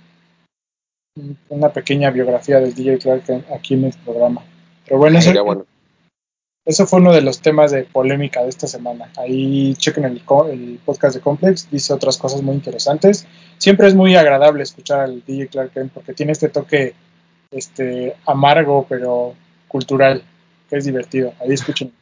un- 1.17 1.37
una 1.49 1.69
pequeña 1.73 2.11
biografía 2.11 2.59
del 2.59 2.75
DJ 2.75 2.99
Clark 2.99 3.23
aquí 3.51 3.73
en 3.73 3.85
el 3.85 3.93
programa. 4.05 4.43
Pero 4.85 4.99
bueno, 4.99 5.17
eso, 5.17 5.29
Sería 5.29 5.41
bueno. 5.41 5.65
eso 6.65 6.85
fue 6.85 6.99
uno 6.99 7.13
de 7.13 7.21
los 7.21 7.39
temas 7.41 7.71
de 7.71 7.83
polémica 7.85 8.43
de 8.43 8.49
esta 8.49 8.67
semana. 8.67 9.11
Ahí 9.17 9.73
chequen 9.77 10.05
el, 10.05 10.21
el 10.51 10.79
podcast 10.85 11.15
de 11.15 11.21
Complex, 11.21 11.67
dice 11.71 11.93
otras 11.93 12.19
cosas 12.19 12.43
muy 12.43 12.53
interesantes. 12.53 13.25
Siempre 13.57 13.87
es 13.87 13.95
muy 13.95 14.15
agradable 14.15 14.61
escuchar 14.61 14.99
al 14.99 15.23
DJ 15.25 15.47
Clark 15.47 15.71
Kent 15.73 15.93
porque 15.93 16.13
tiene 16.13 16.33
este 16.33 16.49
toque 16.49 16.93
este 17.55 18.15
amargo 18.25 18.85
pero 18.89 19.35
cultural, 19.67 20.23
que 20.69 20.77
es 20.77 20.85
divertido. 20.85 21.33
Ahí 21.41 21.51
escuchen. 21.53 21.93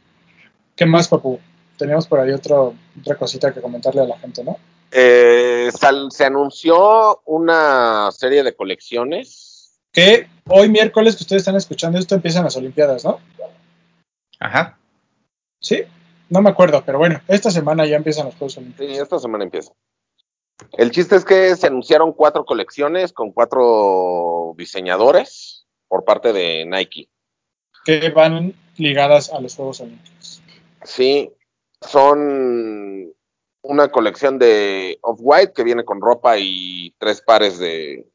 ¿Qué 0.75 0.85
más, 0.85 1.07
papu? 1.07 1.39
Tenemos 1.77 2.07
por 2.07 2.19
ahí 2.19 2.31
otro, 2.31 2.73
otra 2.99 3.15
cosita 3.15 3.53
que 3.53 3.61
comentarle 3.61 4.01
a 4.01 4.05
la 4.05 4.17
gente, 4.19 4.43
¿no? 4.43 4.57
Eh, 4.91 5.69
sal- 5.73 6.11
se 6.11 6.25
anunció 6.25 7.21
una 7.25 8.09
serie 8.11 8.43
de 8.43 8.53
colecciones. 8.55 9.79
Que 9.93 10.27
hoy 10.47 10.69
miércoles 10.69 11.15
que 11.17 11.23
ustedes 11.23 11.41
están 11.41 11.55
escuchando 11.57 11.99
esto 11.99 12.15
empiezan 12.15 12.43
las 12.45 12.55
Olimpiadas, 12.55 13.03
¿no? 13.03 13.19
Ajá. 14.39 14.77
Sí, 15.59 15.83
no 16.29 16.41
me 16.41 16.49
acuerdo, 16.49 16.83
pero 16.85 16.97
bueno, 16.97 17.19
esta 17.27 17.51
semana 17.51 17.85
ya 17.85 17.97
empiezan 17.97 18.25
los 18.25 18.35
Juegos 18.35 18.57
Olímpicos. 18.57 18.87
Sí, 18.95 19.01
esta 19.01 19.19
semana 19.19 19.43
empieza. 19.43 19.73
El 20.73 20.91
chiste 20.91 21.15
es 21.15 21.25
que 21.25 21.55
se 21.55 21.67
anunciaron 21.67 22.13
cuatro 22.13 22.45
colecciones 22.45 23.13
con 23.13 23.31
cuatro 23.31 24.53
diseñadores 24.57 25.65
por 25.87 26.05
parte 26.05 26.33
de 26.33 26.65
Nike. 26.65 27.09
que 27.85 28.09
van 28.09 28.53
ligadas 28.77 29.31
a 29.31 29.41
los 29.41 29.55
Juegos 29.55 29.81
Olímpicos. 29.81 30.41
Sí, 30.83 31.31
son 31.81 33.13
una 33.63 33.89
colección 33.89 34.39
de 34.39 34.99
Off-White 35.01 35.53
que 35.53 35.63
viene 35.63 35.83
con 35.83 36.01
ropa 36.01 36.37
y 36.37 36.95
tres 36.97 37.21
pares 37.21 37.59
de, 37.59 38.07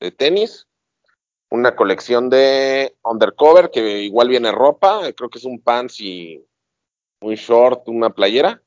de 0.00 0.10
tenis. 0.10 0.66
Una 1.50 1.76
colección 1.76 2.30
de 2.30 2.96
Undercover 3.04 3.70
que 3.70 4.02
igual 4.02 4.28
viene 4.28 4.50
ropa, 4.52 5.12
creo 5.12 5.28
que 5.28 5.38
es 5.38 5.44
un 5.44 5.60
pants 5.60 6.00
y 6.00 6.44
un 7.20 7.34
short, 7.34 7.86
una 7.88 8.10
playera. 8.10 8.62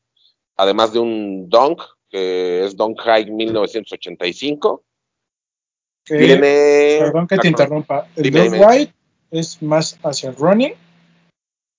Además 0.55 0.93
de 0.93 0.99
un 0.99 1.49
Dunk, 1.49 1.81
que 2.15 2.63
es 2.65 2.77
Dunk 2.77 2.97
High 3.01 3.29
1985. 3.29 4.83
Que, 6.05 6.15
Viene. 6.17 6.97
perdón 6.99 7.27
que 7.27 7.37
te 7.37 7.47
interrumpa. 7.49 8.07
El 8.15 8.23
dime. 8.23 8.49
White 8.57 8.93
es 9.31 9.61
más 9.61 9.99
hacia 10.03 10.29
el 10.29 10.35
running, 10.37 10.73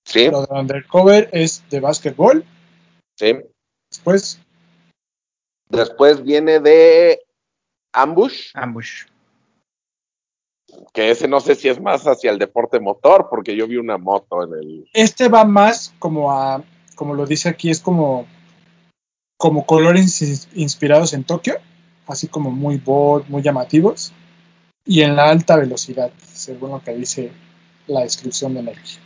Sí, 0.05 0.29
lo 0.29 0.45
de 0.45 0.53
Undercover 0.53 1.29
es 1.33 1.63
de 1.69 1.79
básquetbol. 1.79 2.45
sí. 3.17 3.33
Después, 3.89 4.39
Después 5.69 6.23
viene 6.23 6.59
de 6.59 7.21
Ambush, 7.93 8.51
Ambush. 8.53 9.05
que 10.93 11.09
ese 11.09 11.27
no 11.27 11.39
sé 11.39 11.55
si 11.55 11.67
es 11.69 11.81
más 11.81 12.03
hacia 12.05 12.29
el 12.31 12.37
deporte 12.37 12.79
motor, 12.79 13.27
porque 13.29 13.55
yo 13.55 13.65
vi 13.67 13.77
una 13.77 13.97
moto 13.97 14.43
en 14.43 14.53
el. 14.53 14.89
este 14.93 15.29
va 15.29 15.45
más 15.45 15.93
como 15.99 16.31
a, 16.31 16.63
como 16.95 17.15
lo 17.15 17.25
dice 17.25 17.49
aquí, 17.49 17.69
es 17.69 17.79
como, 17.81 18.27
como 19.37 19.65
colores 19.65 20.21
ins- 20.21 20.47
inspirados 20.55 21.13
en 21.13 21.23
Tokio, 21.23 21.55
así 22.07 22.27
como 22.27 22.51
muy 22.51 22.77
bold, 22.77 23.27
muy 23.29 23.41
llamativos, 23.41 24.11
y 24.85 25.01
en 25.01 25.15
la 25.15 25.29
alta 25.29 25.55
velocidad, 25.57 26.11
según 26.33 26.71
lo 26.71 26.81
que 26.81 26.93
dice 26.95 27.31
la 27.87 28.01
descripción 28.01 28.53
de 28.53 28.63
Nike. 28.63 28.99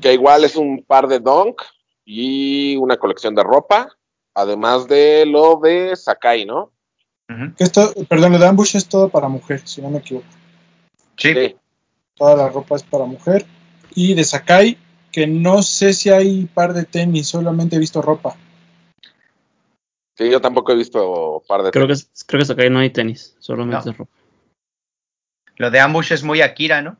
que 0.00 0.12
igual 0.14 0.44
es 0.44 0.56
un 0.56 0.82
par 0.82 1.06
de 1.06 1.20
Dunk 1.20 1.62
y 2.04 2.76
una 2.76 2.96
colección 2.96 3.34
de 3.34 3.42
ropa, 3.42 3.88
además 4.34 4.88
de 4.88 5.24
lo 5.26 5.60
de 5.62 5.94
Sakai, 5.96 6.44
¿no? 6.44 6.72
Esto, 7.58 7.92
perdón, 8.08 8.32
lo 8.32 8.38
de 8.38 8.46
Ambush 8.46 8.76
es 8.76 8.86
todo 8.86 9.08
para 9.08 9.28
mujer, 9.28 9.62
si 9.66 9.80
no 9.80 9.90
me 9.90 9.98
equivoco. 9.98 10.26
Sí. 11.16 11.32
Sí. 11.32 11.56
Toda 12.16 12.36
la 12.36 12.48
ropa 12.48 12.76
es 12.76 12.82
para 12.82 13.04
mujer. 13.06 13.46
Y 13.94 14.14
de 14.14 14.24
Sakai, 14.24 14.78
que 15.10 15.26
no 15.26 15.62
sé 15.62 15.92
si 15.94 16.10
hay 16.10 16.44
par 16.46 16.74
de 16.74 16.84
tenis, 16.84 17.28
solamente 17.28 17.76
he 17.76 17.78
visto 17.78 18.02
ropa. 18.02 18.36
Sí, 20.16 20.30
yo 20.30 20.40
tampoco 20.40 20.72
he 20.72 20.76
visto 20.76 21.42
par 21.48 21.62
de 21.62 21.70
Creo 21.70 21.86
que, 21.86 21.94
es- 21.94 22.10
creo 22.26 22.38
que 22.38 22.42
hasta 22.42 22.54
acá 22.54 22.68
no 22.70 22.78
hay 22.78 22.90
tenis, 22.90 23.34
solamente 23.40 23.86
No. 23.90 23.92
ropa. 23.92 24.12
Lo 25.56 25.70
de 25.70 25.80
Ambush 25.80 26.12
es 26.12 26.22
muy 26.22 26.40
Akira, 26.40 26.82
¿no? 26.82 26.96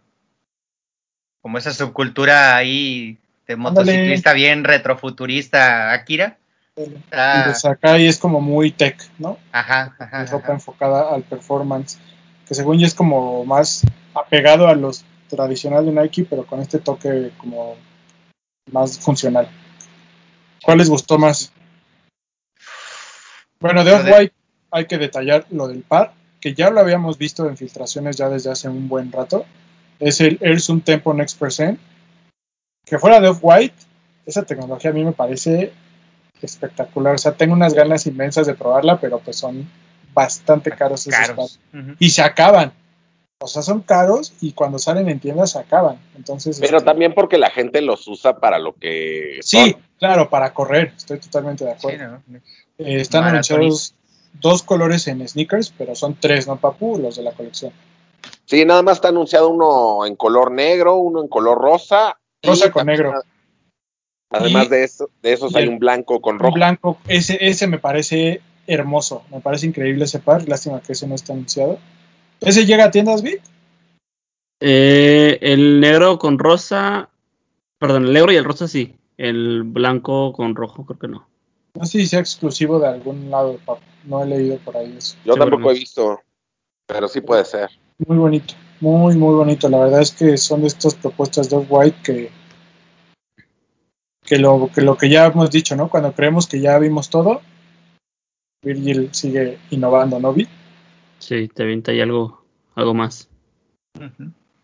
Como 1.42 1.58
esa 1.58 1.72
subcultura 1.72 2.56
ahí 2.56 3.18
de 3.46 3.56
motociclista 3.56 4.32
bien 4.32 4.64
retrofuturista 4.64 5.92
Akira. 5.92 6.38
Ah, 7.12 7.42
el 7.44 7.52
de 7.52 7.54
Sakai 7.54 8.06
es 8.06 8.18
como 8.18 8.40
muy 8.40 8.72
tech, 8.72 9.00
¿no? 9.18 9.38
ajá, 9.52 9.94
ajá, 9.98 10.22
Es 10.24 10.30
ropa 10.30 10.46
ajá. 10.46 10.54
enfocada 10.54 11.14
al 11.14 11.22
performance, 11.22 11.98
que 12.48 12.54
según 12.54 12.78
yo 12.80 12.86
es 12.86 12.94
como 12.94 13.44
más 13.44 13.82
apegado 14.14 14.66
a 14.66 14.74
los 14.74 15.04
tradicional 15.28 15.86
de 15.86 15.92
Nike, 15.92 16.24
pero 16.28 16.44
con 16.46 16.60
este 16.60 16.78
toque 16.80 17.30
como 17.38 17.76
más 18.72 18.98
funcional. 18.98 19.48
¿Cuál 20.64 20.78
les 20.78 20.88
gustó 20.88 21.18
más? 21.18 21.52
Bueno, 23.64 23.82
de 23.82 23.92
Off-White 23.92 24.34
hay 24.72 24.84
que 24.84 24.98
detallar 24.98 25.46
lo 25.50 25.68
del 25.68 25.80
par, 25.80 26.12
que 26.38 26.52
ya 26.52 26.68
lo 26.68 26.80
habíamos 26.80 27.16
visto 27.16 27.48
en 27.48 27.56
filtraciones 27.56 28.14
ya 28.14 28.28
desde 28.28 28.50
hace 28.50 28.68
un 28.68 28.90
buen 28.90 29.10
rato. 29.10 29.46
Es 29.98 30.20
el 30.20 30.60
Zoom 30.60 30.82
Tempo 30.82 31.14
Next 31.14 31.38
Percent. 31.38 31.80
Que 32.84 32.98
fuera 32.98 33.20
de 33.20 33.28
Off-White, 33.28 33.74
esa 34.26 34.42
tecnología 34.42 34.90
a 34.90 34.92
mí 34.92 35.02
me 35.02 35.12
parece 35.12 35.72
espectacular. 36.42 37.14
O 37.14 37.18
sea, 37.18 37.32
tengo 37.32 37.54
unas 37.54 37.72
ganas 37.72 38.06
inmensas 38.06 38.46
de 38.46 38.52
probarla, 38.52 39.00
pero 39.00 39.20
pues 39.20 39.38
son 39.38 39.66
bastante 40.12 40.70
caros 40.70 41.06
esos. 41.06 41.58
Ujú. 41.72 41.94
Y 41.98 42.10
se 42.10 42.20
acaban. 42.20 42.74
O 43.40 43.46
sea, 43.46 43.62
son 43.62 43.80
caros 43.82 44.32
y 44.40 44.52
cuando 44.52 44.78
salen 44.78 45.08
en 45.08 45.20
tiendas 45.20 45.52
se 45.52 45.58
acaban. 45.58 45.98
Entonces, 46.16 46.58
Pero 46.60 46.78
este, 46.78 46.86
también 46.86 47.14
porque 47.14 47.36
la 47.36 47.50
gente 47.50 47.82
los 47.82 48.06
usa 48.08 48.38
para 48.38 48.58
lo 48.58 48.74
que 48.74 49.38
Sí, 49.42 49.72
son. 49.72 49.82
claro, 49.98 50.30
para 50.30 50.54
correr, 50.54 50.92
estoy 50.96 51.18
totalmente 51.18 51.64
de 51.64 51.72
Sí, 51.72 51.76
acuerdo. 51.78 52.22
¿no? 52.26 52.38
Eh, 52.78 53.00
están 53.00 53.24
anunciados 53.24 53.94
dos 54.40 54.62
colores 54.62 55.06
en 55.08 55.26
sneakers, 55.28 55.74
pero 55.76 55.94
son 55.94 56.14
tres, 56.18 56.46
¿no, 56.46 56.56
Papu? 56.56 56.98
Los 56.98 57.16
de 57.16 57.22
la 57.22 57.32
colección. 57.32 57.72
Sí, 58.46 58.64
nada 58.64 58.82
más 58.82 58.96
está 58.96 59.08
anunciado 59.08 59.48
uno 59.50 60.06
en 60.06 60.16
color 60.16 60.50
negro, 60.50 60.96
uno 60.96 61.20
en 61.20 61.28
color 61.28 61.58
rosa. 61.58 62.18
Rosa 62.42 62.70
con 62.70 62.86
negro. 62.86 63.12
Además 64.30 64.66
Y- 64.66 64.68
de, 64.70 64.84
eso, 64.84 65.10
de 65.22 65.32
esos 65.32 65.54
hay 65.54 65.68
un 65.68 65.78
blanco 65.78 66.20
con 66.20 66.36
Un 66.36 66.40
rojo. 66.40 66.54
blanco, 66.54 66.98
ese, 67.08 67.36
ese 67.40 67.66
me 67.66 67.78
parece 67.78 68.40
hermoso, 68.66 69.22
me 69.30 69.40
parece 69.40 69.66
increíble 69.66 70.04
ese 70.06 70.18
par, 70.18 70.48
lástima 70.48 70.80
que 70.80 70.92
ese 70.94 71.06
no 71.06 71.14
está 71.14 71.32
anunciado. 71.34 71.78
¿Ese 72.44 72.66
llega 72.66 72.84
a 72.84 72.90
tiendas, 72.90 73.22
Vic? 73.22 73.40
Eh, 74.60 75.38
el 75.40 75.80
negro 75.80 76.18
con 76.18 76.38
rosa, 76.38 77.08
perdón, 77.78 78.06
el 78.06 78.12
negro 78.12 78.32
y 78.32 78.36
el 78.36 78.44
rosa 78.44 78.68
sí. 78.68 78.96
El 79.16 79.62
blanco 79.62 80.32
con 80.32 80.54
rojo, 80.54 80.84
creo 80.84 80.98
que 80.98 81.08
no. 81.08 81.26
No 81.74 81.84
sé 81.84 81.98
si 82.00 82.06
sea 82.06 82.20
exclusivo 82.20 82.78
de 82.78 82.88
algún 82.88 83.30
lado. 83.30 83.58
No 84.04 84.22
he 84.22 84.26
leído 84.26 84.58
por 84.58 84.76
ahí 84.76 84.94
eso. 84.96 85.16
Yo 85.24 85.34
tampoco 85.34 85.70
he 85.70 85.74
visto, 85.74 86.20
pero 86.86 87.08
sí 87.08 87.20
puede 87.20 87.44
ser. 87.44 87.70
Muy 88.06 88.18
bonito, 88.18 88.54
muy, 88.80 89.16
muy 89.16 89.34
bonito. 89.34 89.68
La 89.68 89.78
verdad 89.78 90.02
es 90.02 90.12
que 90.12 90.36
son 90.36 90.62
de 90.62 90.68
estas 90.68 90.94
propuestas 90.94 91.48
de 91.48 91.56
White 91.56 91.98
que, 92.02 92.30
que, 94.22 94.38
lo, 94.38 94.68
que 94.74 94.82
lo 94.82 94.96
que 94.96 95.08
ya 95.08 95.26
hemos 95.26 95.50
dicho, 95.50 95.76
¿no? 95.76 95.88
Cuando 95.88 96.12
creemos 96.12 96.46
que 96.46 96.60
ya 96.60 96.78
vimos 96.78 97.08
todo, 97.08 97.40
Virgil 98.62 99.10
sigue 99.12 99.58
innovando, 99.70 100.18
¿no, 100.18 100.32
Vi? 100.32 100.48
Sí, 101.24 101.48
te 101.48 101.62
avienta 101.62 101.90
ahí 101.90 102.02
algo, 102.02 102.44
algo 102.74 102.92
más. 102.92 103.30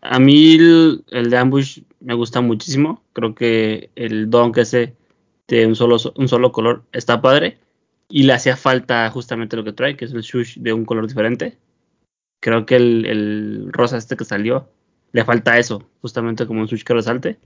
A 0.01 0.19
mí 0.19 0.53
el, 0.57 1.03
el 1.09 1.31
de 1.31 1.37
Ambush 1.37 1.81
me 2.01 2.13
gusta 2.13 2.39
muchísimo. 2.39 3.01
Creo 3.13 3.33
que 3.33 3.89
el 3.95 4.29
don 4.29 4.51
que 4.51 4.61
ese 4.61 4.95
de 5.47 5.65
un 5.65 5.75
solo, 5.75 5.97
un 6.17 6.27
solo 6.27 6.51
color 6.51 6.83
está 6.91 7.19
padre. 7.19 7.57
Y 8.09 8.23
le 8.23 8.33
hacía 8.33 8.57
falta 8.57 9.09
justamente 9.09 9.57
lo 9.57 9.63
que 9.63 9.73
trae, 9.73 9.97
que 9.97 10.05
es 10.05 10.13
el 10.13 10.21
shush 10.21 10.59
de 10.59 10.71
un 10.71 10.85
color 10.85 11.07
diferente. 11.07 11.57
Creo 12.43 12.67
que 12.67 12.75
el, 12.75 13.07
el 13.07 13.69
rosa 13.73 13.97
este 13.97 14.15
que 14.15 14.25
salió, 14.25 14.69
le 15.13 15.25
falta 15.25 15.57
eso, 15.57 15.89
justamente 16.01 16.45
como 16.45 16.61
un 16.61 16.67
shush 16.67 16.83
que 16.83 16.93
resalte. 16.93 17.39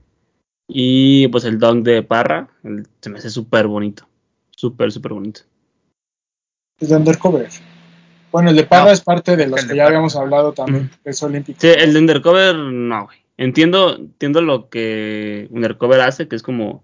Y 0.68 1.28
pues 1.28 1.44
el 1.44 1.58
don 1.58 1.82
de 1.82 2.02
Parra, 2.02 2.50
el- 2.64 2.86
se 3.00 3.08
me 3.08 3.18
hace 3.18 3.30
súper 3.30 3.66
bonito. 3.66 4.06
Súper, 4.50 4.92
súper 4.92 5.14
bonito. 5.14 5.40
De 6.80 6.94
Undercover. 6.94 7.48
Bueno, 8.32 8.50
el 8.50 8.56
de 8.56 8.64
Parra 8.64 8.86
No, 8.86 8.90
es 8.90 9.00
parte 9.00 9.36
de 9.36 9.46
los 9.46 9.60
el 9.60 9.66
que 9.66 9.72
de 9.72 9.76
ya 9.76 9.84
Parra. 9.84 9.96
habíamos 9.96 10.16
hablado 10.16 10.52
también, 10.52 10.90
que 11.02 11.10
es 11.10 11.22
olímpico. 11.22 11.58
Sí, 11.60 11.68
el 11.68 11.92
de 11.92 11.98
Undercover, 12.00 12.54
no, 12.56 13.04
güey. 13.06 13.18
Entiendo, 13.38 13.96
entiendo 13.96 14.40
lo 14.40 14.68
que 14.68 15.48
Undercover 15.50 16.00
hace, 16.00 16.26
que 16.28 16.36
es 16.36 16.42
como 16.42 16.82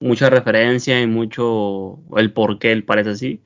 mucha 0.00 0.30
referencia 0.30 1.00
y 1.00 1.06
mucho 1.06 1.98
el 2.16 2.32
por 2.32 2.58
qué 2.58 2.72
él 2.72 2.84
parece 2.84 3.10
así, 3.10 3.40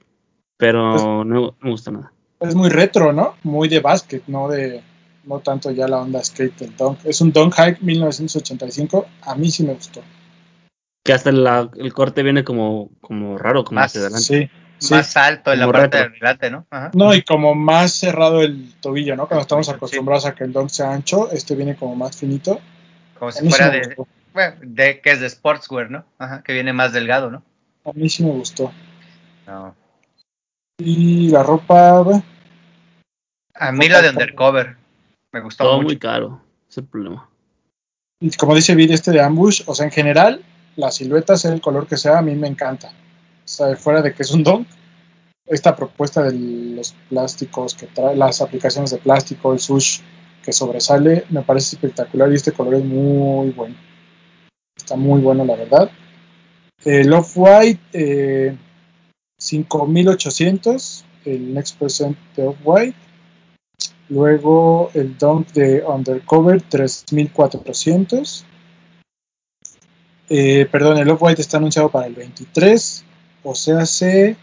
pero 0.56 0.92
Pues- 0.92 1.02
no, 1.04 1.24
no 1.24 1.56
me 1.60 1.70
gusta 1.70 1.90
nada. 1.90 2.12
Es 2.40 2.54
muy 2.54 2.68
retro, 2.68 3.12
¿no? 3.12 3.34
Muy 3.42 3.68
de 3.68 3.80
básquet, 3.80 4.22
no 4.26 4.48
de 4.48 4.82
no 5.24 5.40
tanto 5.40 5.70
ya 5.72 5.88
la 5.88 5.98
onda 5.98 6.22
skate 6.22 6.56
del 6.58 6.76
dunk. 6.76 6.98
Es 7.04 7.20
un 7.20 7.32
dunk 7.32 7.54
hike 7.56 7.80
1985, 7.82 9.06
a 9.22 9.34
mí 9.34 9.50
sí 9.50 9.64
me 9.64 9.74
gustó. 9.74 10.00
Que 11.04 11.12
hasta 11.12 11.32
la- 11.32 11.70
el 11.78 11.92
corte 11.92 12.22
viene 12.22 12.44
como, 12.44 12.90
como 13.00 13.36
raro, 13.38 13.64
como 13.64 13.80
Más- 13.80 13.86
hacia 13.92 14.02
adelante. 14.02 14.24
Sí, 14.24 14.50
sí. 14.78 14.94
Más 14.94 15.16
alto 15.16 15.52
en 15.52 15.60
la 15.60 15.66
parte 15.72 15.80
retro. 15.98 16.00
del 16.10 16.12
delante, 16.20 16.50
¿no? 16.50 16.66
Ajá. 16.70 16.90
No, 16.94 17.14
y 17.14 17.22
como 17.22 17.54
más 17.54 17.92
cerrado 17.92 18.42
el 18.42 18.74
tobillo, 18.80 19.16
¿no? 19.16 19.26
Cuando 19.26 19.42
estamos 19.42 19.66
Sí. 19.66 19.72
acostumbrados 19.72 20.26
a 20.26 20.34
que 20.34 20.44
el 20.44 20.52
dunk 20.52 20.68
sea 20.70 20.92
ancho, 20.92 21.30
este 21.30 21.54
viene 21.54 21.76
como 21.76 21.94
más 21.96 22.16
finito. 22.16 22.60
Como 23.18 23.32
si 23.32 23.48
fuera 23.48 23.70
de, 23.70 23.96
bueno, 24.34 24.56
de 24.60 25.00
que 25.00 25.10
es 25.12 25.20
de 25.20 25.30
sportswear, 25.30 25.90
¿no? 25.90 26.04
Ajá, 26.18 26.42
que 26.42 26.52
viene 26.52 26.72
más 26.72 26.92
delgado, 26.92 27.30
¿no? 27.30 27.42
A 27.84 27.92
mí 27.94 28.08
sí 28.10 28.22
me 28.24 28.30
gustó. 28.32 28.72
No. 29.46 29.74
Y 30.78 31.30
la 31.30 31.42
ropa, 31.42 32.00
bueno, 32.02 32.22
A 33.54 33.72
mí 33.72 33.88
la 33.88 34.02
de 34.02 34.10
undercover 34.10 34.76
me 35.32 35.40
gustó 35.40 35.64
Todo 35.64 35.76
mucho. 35.76 35.84
muy 35.86 35.98
caro, 35.98 36.42
es 36.68 36.76
el 36.78 36.84
problema. 36.84 37.28
y 38.20 38.30
como 38.36 38.54
dice 38.54 38.74
Vid, 38.74 38.90
este 38.90 39.10
de 39.12 39.20
ambush, 39.22 39.62
o 39.66 39.74
sea, 39.74 39.86
en 39.86 39.92
general, 39.92 40.42
la 40.76 40.90
silueta, 40.90 41.36
sea 41.38 41.52
el 41.52 41.60
color 41.62 41.86
que 41.86 41.96
sea, 41.96 42.18
a 42.18 42.22
mí 42.22 42.34
me 42.34 42.48
encanta. 42.48 42.92
Fuera 43.78 44.02
de 44.02 44.12
que 44.12 44.22
es 44.22 44.32
un 44.32 44.42
dunk, 44.42 44.66
esta 45.46 45.76
propuesta 45.76 46.22
de 46.22 46.32
los 46.74 46.92
plásticos 47.08 47.74
que 47.74 47.86
trae, 47.86 48.16
las 48.16 48.40
aplicaciones 48.40 48.90
de 48.90 48.98
plástico, 48.98 49.52
el 49.52 49.60
sush 49.60 50.00
que 50.42 50.52
sobresale, 50.52 51.24
me 51.30 51.42
parece 51.42 51.76
espectacular 51.76 52.30
y 52.30 52.34
este 52.34 52.52
color 52.52 52.74
es 52.74 52.84
muy 52.84 53.50
bueno. 53.50 53.76
Está 54.76 54.96
muy 54.96 55.20
bueno, 55.20 55.44
la 55.44 55.56
verdad. 55.56 55.90
El 56.84 57.12
Off-White, 57.12 57.80
eh, 57.92 58.56
5800, 59.38 61.04
el 61.24 61.54
Next 61.54 61.78
Percent 61.78 62.16
de 62.36 62.48
Off-White. 62.48 62.96
Luego 64.08 64.90
el 64.94 65.18
Dunk 65.18 65.48
de 65.52 65.82
Undercover, 65.84 66.62
3400. 66.62 68.44
Eh, 70.28 70.66
perdón, 70.70 70.98
el 70.98 71.08
Off-White 71.10 71.40
está 71.40 71.56
anunciado 71.56 71.88
para 71.90 72.06
el 72.06 72.14
23. 72.14 73.04
O 73.48 73.54
sea, 73.54 73.78
hace 73.80 74.36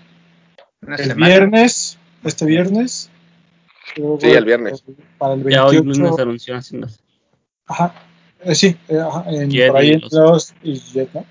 Una 0.82 0.96
el 0.96 1.06
semana. 1.06 1.28
viernes, 1.28 1.98
este 2.24 2.46
viernes. 2.46 3.10
Luego 3.98 4.18
Sí, 4.22 4.28
el 4.30 4.46
viernes. 4.46 4.82
Para 5.18 5.34
el 5.34 5.44
Ya 5.50 5.66
hoy 5.66 5.76
28. 5.76 5.84
mismo 5.84 6.16
se 6.16 6.22
anunció 6.22 6.56
sé. 6.88 7.00
Ajá, 7.68 7.94
eh, 8.46 8.56
sí, 8.56 8.78
eh, 8.88 8.98
ajá, 9.00 9.26
en, 9.30 9.50
Jet 9.50 9.68
por 9.68 9.78
ahí 9.78 9.90
y 9.90 9.94
en 9.94 10.02
los- 10.02 10.14
los 10.14 10.54
y 10.64 10.80
Jet, 10.80 11.10
¿no? 11.14 11.26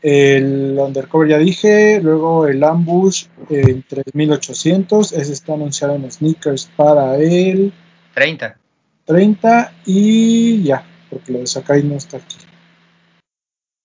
El 0.00 0.76
Undercover 0.78 1.28
ya 1.28 1.38
dije, 1.38 2.00
luego 2.02 2.46
el 2.46 2.62
Ambush 2.64 3.26
en 3.50 3.82
3800, 3.82 5.12
ese 5.12 5.32
está 5.32 5.54
anunciado 5.54 5.94
en 5.94 6.10
sneakers 6.10 6.70
para 6.76 7.16
el 7.16 7.72
30. 8.14 8.56
30 9.04 9.72
y 9.86 10.62
ya, 10.62 10.86
porque 11.10 11.32
lo 11.32 11.38
de 11.40 11.46
Sakai 11.46 11.82
no 11.82 11.96
está 11.96 12.16
aquí. 12.18 12.36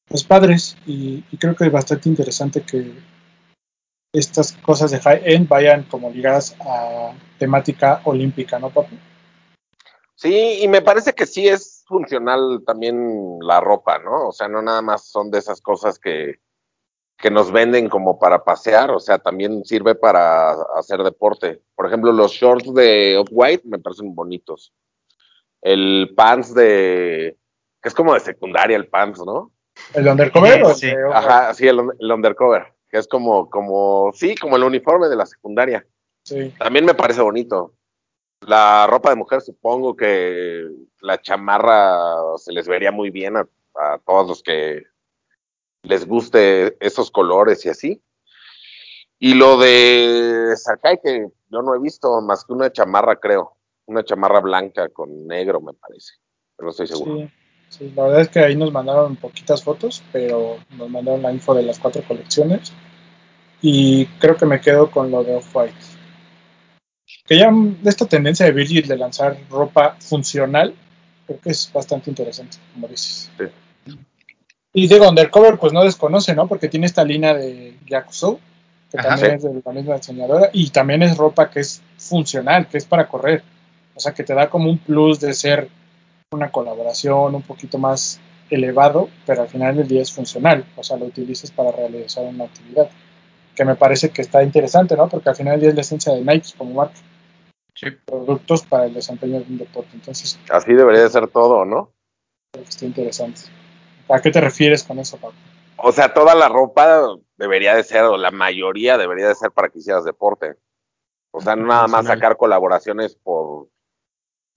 Pues 0.10 0.24
padres, 0.24 0.76
y, 0.88 1.22
creo 1.38 1.56
que 1.56 1.66
es 1.66 1.72
bastante 1.72 2.10
interesante 2.10 2.62
que 2.64 2.94
estas 4.12 4.54
cosas 4.54 4.90
de 4.90 5.00
high 5.00 5.22
end 5.24 5.48
vayan 5.48 5.84
como 5.84 6.10
ligadas 6.10 6.56
a 6.60 7.14
temática 7.38 8.02
olímpica, 8.06 8.58
¿no, 8.58 8.72
papi? 8.72 8.98
Sí, 10.16 10.64
y 10.64 10.68
me 10.68 10.82
parece 10.82 11.14
que 11.14 11.28
sí 11.28 11.48
es 11.48 11.84
funcional 11.88 12.64
también 12.66 13.38
la 13.42 13.62
ropa, 13.62 14.00
¿no? 14.00 14.30
O 14.30 14.32
sea, 14.32 14.48
no 14.48 14.64
nada 14.64 14.82
más 14.82 15.08
son 15.08 15.30
de 15.30 15.38
esas 15.38 15.62
cosas 15.62 16.00
que, 16.00 16.40
que 17.20 17.30
nos 17.30 17.52
venden 17.52 17.88
como 17.88 18.18
para 18.18 18.44
pasear, 18.44 18.90
o 18.90 19.00
sea, 19.00 19.20
también 19.20 19.64
sirve 19.64 19.94
para 19.94 20.54
hacer 20.76 21.04
deporte. 21.04 21.62
Por 21.76 21.86
ejemplo, 21.86 22.12
los 22.12 22.32
shorts 22.32 22.74
de 22.74 23.16
Off-White 23.18 23.64
me 23.66 23.78
parecen 23.78 24.16
bonitos. 24.16 24.74
El 25.62 26.14
pants 26.16 26.56
de... 26.56 27.38
que 27.80 27.90
es 27.90 27.94
como 27.94 28.16
de 28.16 28.22
secundaria 28.22 28.76
el 28.76 28.88
pants, 28.88 29.20
¿no? 29.24 29.52
¿El 29.94 30.08
Undercover 30.08 30.64
o 30.64 30.70
el 30.70 30.76
Sí, 30.76 30.88
de- 30.88 31.04
Ajá, 31.14 31.54
sí, 31.54 31.68
el, 31.68 31.80
el 32.00 32.12
undercover, 32.12 32.74
que 32.90 32.98
es 32.98 33.08
como, 33.08 33.50
como, 33.50 34.12
sí, 34.14 34.36
como 34.36 34.56
el 34.56 34.64
uniforme 34.64 35.08
de 35.08 35.16
la 35.16 35.26
secundaria. 35.26 35.86
Sí. 36.24 36.54
También 36.60 36.86
me 36.86 36.94
parece 36.94 37.22
bonito. 37.22 37.74
La 38.48 38.88
ropa 38.88 39.10
de 39.10 39.16
mujer, 39.16 39.42
supongo 39.42 39.96
que 39.96 40.66
la 41.02 41.22
chamarra 41.22 41.98
se 42.38 42.54
les 42.54 42.68
vería 42.68 42.92
muy 42.92 43.10
bien 43.10 43.36
a, 43.38 43.48
a 43.76 44.00
todos 44.06 44.28
los 44.28 44.44
que 44.44 44.84
les 45.84 46.06
guste 46.06 46.78
esos 46.80 47.10
colores 47.12 47.66
y 47.66 47.70
así. 47.70 48.02
Y 49.18 49.34
lo 49.34 49.58
de 49.58 50.54
Sakai, 50.56 51.00
que 51.04 51.28
yo 51.50 51.62
no 51.62 51.76
he 51.76 51.80
visto 51.80 52.22
más 52.22 52.46
que 52.46 52.54
una 52.54 52.72
chamarra, 52.72 53.18
creo. 53.20 53.58
Una 53.86 54.04
chamarra 54.04 54.40
blanca 54.40 54.88
con 54.90 55.28
negro, 55.28 55.60
me 55.60 55.74
parece. 55.74 56.14
Pero 56.56 56.66
no 56.68 56.72
estoy 56.72 56.88
seguro. 56.88 57.16
Sí, 57.18 57.30
sí, 57.70 57.92
la 57.96 58.04
verdad 58.04 58.22
es 58.22 58.30
que 58.30 58.40
ahí 58.40 58.56
nos 58.56 58.72
mandaron 58.72 59.16
poquitas 59.16 59.64
fotos, 59.64 60.04
pero 60.12 60.58
nos 60.78 60.90
mandaron 60.90 61.22
la 61.22 61.32
info 61.32 61.54
de 61.54 61.64
las 61.64 61.80
cuatro 61.80 62.04
colecciones. 62.08 62.74
Y 63.62 64.06
creo 64.20 64.36
que 64.36 64.46
me 64.46 64.62
quedo 64.62 64.90
con 64.90 65.12
lo 65.12 65.24
de 65.24 65.36
Off-White. 65.36 65.76
Que 67.26 67.38
ya 67.38 67.52
esta 67.86 68.06
tendencia 68.06 68.46
de 68.46 68.52
Virgil 68.54 68.88
de 68.88 68.98
lanzar 68.98 69.38
ropa 69.50 69.96
funcional, 70.00 70.74
Creo 71.30 71.42
que 71.42 71.52
es 71.52 71.72
bastante 71.72 72.10
interesante, 72.10 72.58
como 72.74 72.88
dices. 72.88 73.30
Sí. 73.38 73.94
Y 74.74 74.88
digo, 74.88 75.08
Undercover, 75.08 75.60
pues 75.60 75.72
no 75.72 75.84
desconoce, 75.84 76.34
¿no? 76.34 76.48
Porque 76.48 76.70
tiene 76.70 76.88
esta 76.88 77.04
línea 77.04 77.36
de 77.36 77.78
Yakuzo, 77.86 78.40
que 78.90 78.98
Ajá. 78.98 79.10
también 79.10 79.40
Sí. 79.40 79.48
es 79.48 79.54
de 79.54 79.62
la 79.64 79.72
misma 79.72 79.96
diseñadora, 79.98 80.50
y 80.54 80.72
también 80.72 81.04
es 81.04 81.18
ropa 81.18 81.52
que 81.52 81.60
es 81.60 81.84
funcional, 81.98 82.68
que 82.68 82.80
es 82.80 82.86
para 82.86 83.08
correr. 83.08 83.44
O 83.94 84.00
sea, 84.00 84.12
que 84.12 84.24
te 84.24 84.34
da 84.34 84.50
como 84.50 84.72
un 84.72 84.80
plus 84.80 85.20
de 85.20 85.36
ser 85.36 85.70
una 86.32 86.52
colaboración 86.52 87.34
un 87.34 87.42
poquito 87.42 87.78
más 87.80 88.20
elevado, 88.50 89.10
pero 89.26 89.42
al 89.42 89.48
final 89.48 89.78
del 89.78 89.88
día 89.88 90.02
es 90.02 90.12
funcional. 90.12 90.66
O 90.76 90.84
sea, 90.84 90.98
lo 90.98 91.06
utilizas 91.06 91.52
para 91.52 91.72
realizar 91.72 92.24
una 92.26 92.46
actividad. 92.46 92.90
Que 93.56 93.66
me 93.66 93.76
parece 93.76 94.12
que 94.12 94.22
está 94.22 94.44
interesante, 94.44 94.96
¿no? 94.96 95.10
Porque 95.10 95.30
al 95.30 95.36
final 95.36 95.54
del 95.54 95.62
día 95.62 95.70
es 95.70 95.76
la 95.76 95.82
esencia 95.82 96.14
de 96.14 96.22
Nike 96.22 96.54
como 96.58 96.74
marca. 96.76 96.96
Sí. 97.74 97.88
Productos 98.06 98.64
para 98.64 98.86
el 98.86 98.94
desempeño 98.94 99.40
de 99.40 99.46
un 99.46 99.58
deporte. 99.58 99.90
Entonces, 99.94 100.40
Así 100.50 100.74
debería 100.74 101.02
de 101.02 101.10
ser 101.10 101.28
todo, 101.28 101.66
¿no? 101.66 101.92
creo 102.52 102.64
que 102.64 102.70
está 102.70 102.86
interesante. 102.86 103.42
¿A 104.08 104.22
qué 104.22 104.32
te 104.32 104.42
refieres 104.42 104.84
con 104.84 104.98
eso, 104.98 105.18
Pablo? 105.18 105.38
O 105.78 105.92
sea, 105.92 106.14
toda 106.14 106.36
la 106.36 106.50
ropa 106.50 107.08
debería 107.38 107.76
de 107.76 107.84
ser, 107.84 108.04
o 108.04 108.18
la 108.18 108.32
mayoría 108.32 108.98
debería 108.98 109.28
de 109.28 109.36
ser 109.36 109.52
para 109.52 109.70
que 109.70 109.80
hicieras 109.80 110.04
deporte. 110.04 110.56
O 111.32 111.42
sea, 111.42 111.56
no 111.56 111.68
nada 111.68 111.88
más 111.88 112.08
sacar 112.08 112.38
colaboraciones 112.38 113.16
por, 113.16 113.68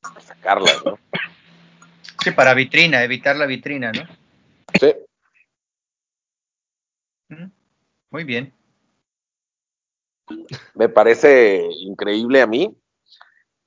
por 0.01 0.23
sacarlas, 0.23 0.83
¿no? 0.85 0.99
Sí, 2.23 2.31
para 2.31 2.55
vitrina, 2.55 3.03
evitar 3.03 3.37
la 3.37 3.47
vitrina, 3.47 3.93
¿no? 3.93 4.03
Sí. 4.79 4.95
Mm, 7.29 7.51
Muy 8.11 8.25
bien. 8.25 8.53
Me 10.75 10.89
parece 10.89 11.67
increíble 11.81 12.41
a 12.41 12.47
mí 12.47 12.77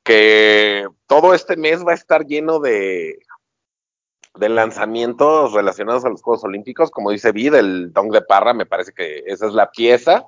que 0.04 0.88
todo 1.08 1.34
este 1.34 1.58
mes 1.58 1.86
va 1.86 1.92
a 1.92 1.96
estar 1.96 2.26
lleno 2.26 2.60
de, 2.60 3.20
de 4.36 4.50
lanzamientos 4.50 5.54
relacionados 5.54 6.06
a 6.06 6.10
los 6.10 6.22
Juegos 6.22 6.44
Olímpicos. 6.44 6.92
Como 6.92 7.12
dice 7.12 7.32
Vid, 7.32 7.56
el 7.56 7.92
Dong 7.92 8.12
de 8.12 8.22
Parra, 8.22 8.54
me 8.54 8.66
parece 8.66 8.94
que 8.94 9.24
esa 9.26 9.48
es 9.48 9.54
la 9.54 9.72
pieza 9.72 10.26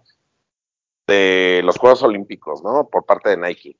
de 1.08 1.62
los 1.64 1.78
Juegos 1.78 2.04
Olímpicos, 2.04 2.64
¿no? 2.64 2.90
Por 2.90 3.06
parte 3.06 3.30
de 3.30 3.38
Nike. 3.38 3.78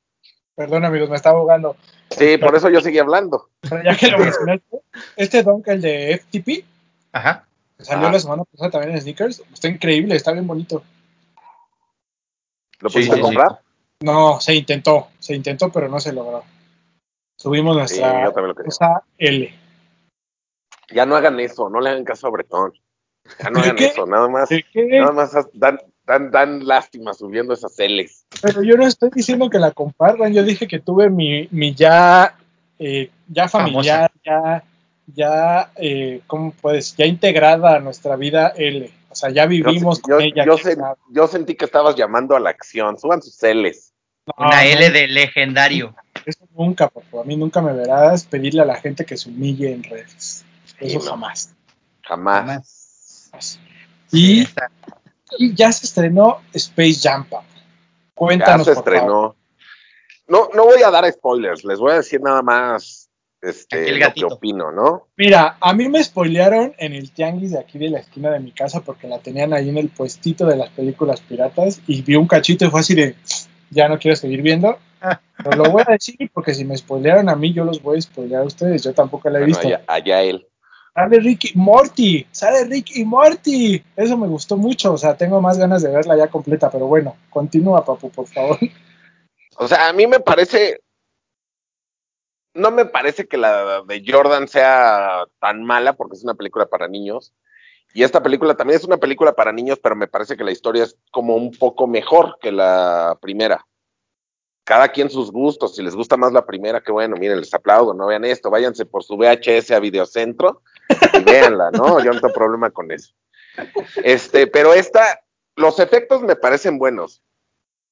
Perdón, 0.58 0.84
amigos, 0.84 1.08
me 1.08 1.14
estaba 1.14 1.38
ahogando. 1.38 1.76
Sí, 2.10 2.36
por 2.36 2.56
eso 2.56 2.68
yo 2.68 2.80
seguí 2.80 2.98
hablando. 2.98 3.48
Pero 3.60 3.80
ya 3.84 3.96
que 3.96 4.08
lo 4.08 4.18
mencionaste, 4.18 4.80
este 5.14 5.44
Dunk, 5.44 5.68
el 5.68 5.80
de 5.80 6.14
FTP, 6.18 6.64
Ajá. 7.12 7.46
que 7.76 7.84
salió 7.84 8.06
Ajá. 8.06 8.12
la 8.14 8.18
semana 8.18 8.42
pasada 8.42 8.70
también 8.72 8.92
en 8.92 9.00
Sneakers, 9.00 9.40
está 9.54 9.68
increíble, 9.68 10.16
está 10.16 10.32
bien 10.32 10.48
bonito. 10.48 10.82
¿Lo 12.80 12.88
Sí, 12.90 12.94
pudiste 12.96 13.14
sí, 13.14 13.20
sí. 13.20 13.22
comprar? 13.22 13.60
No, 14.00 14.40
se 14.40 14.52
intentó, 14.56 15.10
se 15.20 15.36
intentó, 15.36 15.70
pero 15.70 15.88
no 15.88 16.00
se 16.00 16.12
logró. 16.12 16.42
Subimos 17.36 17.74
Sí, 17.88 18.00
nuestra 18.00 18.24
yo 18.24 18.32
también 18.32 18.48
lo 18.48 18.54
quería. 18.56 18.64
cosa 18.66 19.02
L. 19.16 19.54
Ya 20.90 21.06
no 21.06 21.14
hagan 21.14 21.38
eso, 21.38 21.70
no 21.70 21.78
le 21.80 21.90
hagan 21.90 22.04
caso 22.04 22.26
a 22.26 22.30
Bretón. 22.30 22.72
Ya 23.44 23.50
no 23.50 23.60
¿De 23.60 23.64
hagan 23.66 23.76
qué? 23.76 23.86
eso, 23.86 24.06
nada 24.06 24.26
más, 24.28 24.50
nada 24.74 25.12
más 25.12 25.32
dan, 25.52 25.78
dan, 26.08 26.30
dan 26.32 26.66
lástima 26.66 27.12
subiendo 27.14 27.52
esas 27.54 27.74
L's. 27.78 28.24
Pero 28.42 28.62
yo 28.62 28.76
no 28.76 28.86
estoy 28.86 29.10
diciendo 29.14 29.48
que 29.50 29.58
la 29.58 29.70
compartan, 29.70 30.32
yo 30.32 30.42
dije 30.42 30.66
que 30.66 30.80
tuve 30.80 31.10
mi, 31.10 31.46
mi 31.52 31.74
ya, 31.74 32.34
eh, 32.78 33.10
ya 33.28 33.46
familiar, 33.48 34.10
ya, 34.24 34.64
ya, 35.14 35.70
eh, 35.76 36.22
¿cómo 36.26 36.52
puedes? 36.52 36.96
Ya 36.96 37.04
integrada 37.06 37.76
a 37.76 37.80
nuestra 37.80 38.16
vida 38.16 38.52
L. 38.56 38.90
O 39.10 39.14
sea, 39.14 39.30
ya 39.30 39.46
vivimos 39.46 39.98
yo- 40.06 40.16
con 40.16 40.22
ella. 40.22 40.44
yo 41.10 41.26
sentí 41.28 41.54
que 41.54 41.64
estabas 41.66 41.94
llamando 41.94 42.34
a 42.36 42.40
la 42.40 42.50
acción. 42.50 42.98
Suban 42.98 43.22
sus 43.22 43.40
L's. 43.42 43.92
No, 44.26 44.46
Una 44.46 44.64
L 44.64 44.90
de 44.90 45.06
legendario. 45.08 45.94
Eso 46.26 46.44
nunca, 46.54 46.88
favor. 46.90 47.24
A 47.24 47.26
mí 47.28 47.36
nunca 47.36 47.60
me 47.62 47.72
verás 47.72 48.24
pedirle 48.24 48.60
a 48.60 48.64
la 48.66 48.76
gente 48.76 49.04
que 49.06 49.16
se 49.16 49.30
humille 49.30 49.72
en 49.72 49.82
redes. 49.84 50.44
Eso 50.78 51.00
Sí, 51.00 51.06
no. 51.06 51.10
jamás. 51.12 51.54
Jamás. 52.02 52.44
Jamás. 53.30 53.60
Y, 54.12 54.44
Sí, 54.44 54.48
y 55.38 55.54
ya 55.54 55.72
se 55.72 55.86
estrenó 55.86 56.38
Space 56.52 57.00
Jam, 57.02 57.24
Pap. 57.28 57.42
Ya 57.42 58.12
Cuéntanos, 58.14 58.66
se 58.66 58.74
por 58.74 58.84
favor. 58.84 58.96
estrenó. 58.96 59.36
No, 60.28 60.48
no 60.54 60.64
voy 60.64 60.82
a 60.82 60.90
dar 60.90 61.10
spoilers, 61.10 61.64
les 61.64 61.78
voy 61.78 61.92
a 61.92 61.96
decir 61.96 62.20
nada 62.20 62.42
más 62.42 63.08
este, 63.40 63.92
lo 63.92 64.12
que 64.12 64.24
opino, 64.24 64.72
¿no? 64.72 65.06
Mira, 65.16 65.56
a 65.60 65.72
mí 65.72 65.88
me 65.88 66.02
spoilearon 66.02 66.74
en 66.78 66.92
el 66.92 67.12
tianguis 67.12 67.52
de 67.52 67.60
aquí 67.60 67.78
de 67.78 67.88
la 67.90 68.00
esquina 68.00 68.30
de 68.30 68.40
mi 68.40 68.50
casa 68.52 68.80
porque 68.80 69.06
la 69.06 69.20
tenían 69.20 69.52
ahí 69.54 69.68
en 69.68 69.78
el 69.78 69.88
puestito 69.88 70.44
de 70.46 70.56
las 70.56 70.70
películas 70.70 71.20
piratas 71.20 71.80
y 71.86 72.02
vi 72.02 72.16
un 72.16 72.26
cachito 72.26 72.64
y 72.66 72.70
fue 72.70 72.80
así 72.80 72.94
de, 72.94 73.14
ya 73.70 73.88
no 73.88 73.98
quiero 73.98 74.16
seguir 74.16 74.42
viendo. 74.42 74.78
Pero 75.44 75.56
lo 75.56 75.70
voy 75.70 75.84
a 75.86 75.92
decir 75.92 76.28
porque 76.34 76.52
si 76.52 76.64
me 76.64 76.76
spoilearon 76.76 77.28
a 77.28 77.36
mí, 77.36 77.52
yo 77.52 77.64
los 77.64 77.80
voy 77.80 77.98
a 77.98 78.02
spoilear 78.02 78.42
a 78.42 78.46
ustedes. 78.46 78.82
Yo 78.82 78.92
tampoco 78.92 79.30
la 79.30 79.38
he 79.38 79.42
Bueno, 79.42 79.54
visto. 79.56 79.68
allá, 79.68 79.84
allá 79.86 80.22
él. 80.22 80.47
Sale 80.98 81.20
Ricky 81.20 81.52
Morty, 81.54 82.26
sale 82.32 82.64
Ricky 82.64 83.04
Morty. 83.04 83.80
Eso 83.94 84.16
me 84.16 84.26
gustó 84.26 84.56
mucho. 84.56 84.94
O 84.94 84.98
sea, 84.98 85.16
tengo 85.16 85.40
más 85.40 85.56
ganas 85.56 85.80
de 85.80 85.90
verla 85.90 86.16
ya 86.16 86.26
completa. 86.26 86.68
Pero 86.72 86.88
bueno, 86.88 87.16
continúa, 87.30 87.84
papu, 87.84 88.10
por 88.10 88.26
favor. 88.26 88.58
O 89.58 89.68
sea, 89.68 89.88
a 89.88 89.92
mí 89.92 90.08
me 90.08 90.18
parece. 90.18 90.80
No 92.52 92.72
me 92.72 92.84
parece 92.84 93.28
que 93.28 93.36
la 93.36 93.82
de 93.82 94.02
Jordan 94.04 94.48
sea 94.48 95.24
tan 95.38 95.62
mala 95.62 95.92
porque 95.92 96.16
es 96.16 96.24
una 96.24 96.34
película 96.34 96.66
para 96.66 96.88
niños. 96.88 97.32
Y 97.94 98.02
esta 98.02 98.20
película 98.20 98.56
también 98.56 98.78
es 98.78 98.84
una 98.84 98.96
película 98.96 99.34
para 99.34 99.52
niños, 99.52 99.78
pero 99.80 99.94
me 99.94 100.08
parece 100.08 100.36
que 100.36 100.42
la 100.42 100.50
historia 100.50 100.82
es 100.82 100.96
como 101.12 101.36
un 101.36 101.52
poco 101.52 101.86
mejor 101.86 102.38
que 102.40 102.50
la 102.50 103.16
primera. 103.22 103.64
Cada 104.64 104.88
quien 104.88 105.10
sus 105.10 105.30
gustos. 105.30 105.76
Si 105.76 105.82
les 105.82 105.94
gusta 105.94 106.16
más 106.16 106.32
la 106.32 106.44
primera, 106.44 106.80
que 106.80 106.90
bueno, 106.90 107.16
miren, 107.16 107.38
les 107.38 107.54
aplaudo, 107.54 107.94
no 107.94 108.08
vean 108.08 108.24
esto, 108.24 108.50
váyanse 108.50 108.84
por 108.84 109.04
su 109.04 109.16
VHS 109.16 109.70
a 109.70 109.78
Videocentro 109.78 110.62
véanla, 111.24 111.70
¿no? 111.70 112.02
Yo 112.02 112.12
no 112.12 112.20
tengo 112.20 112.34
problema 112.34 112.70
con 112.70 112.90
eso. 112.90 113.14
Este, 113.96 114.46
pero 114.46 114.72
esta, 114.74 115.20
los 115.56 115.78
efectos 115.78 116.22
me 116.22 116.36
parecen 116.36 116.78
buenos. 116.78 117.22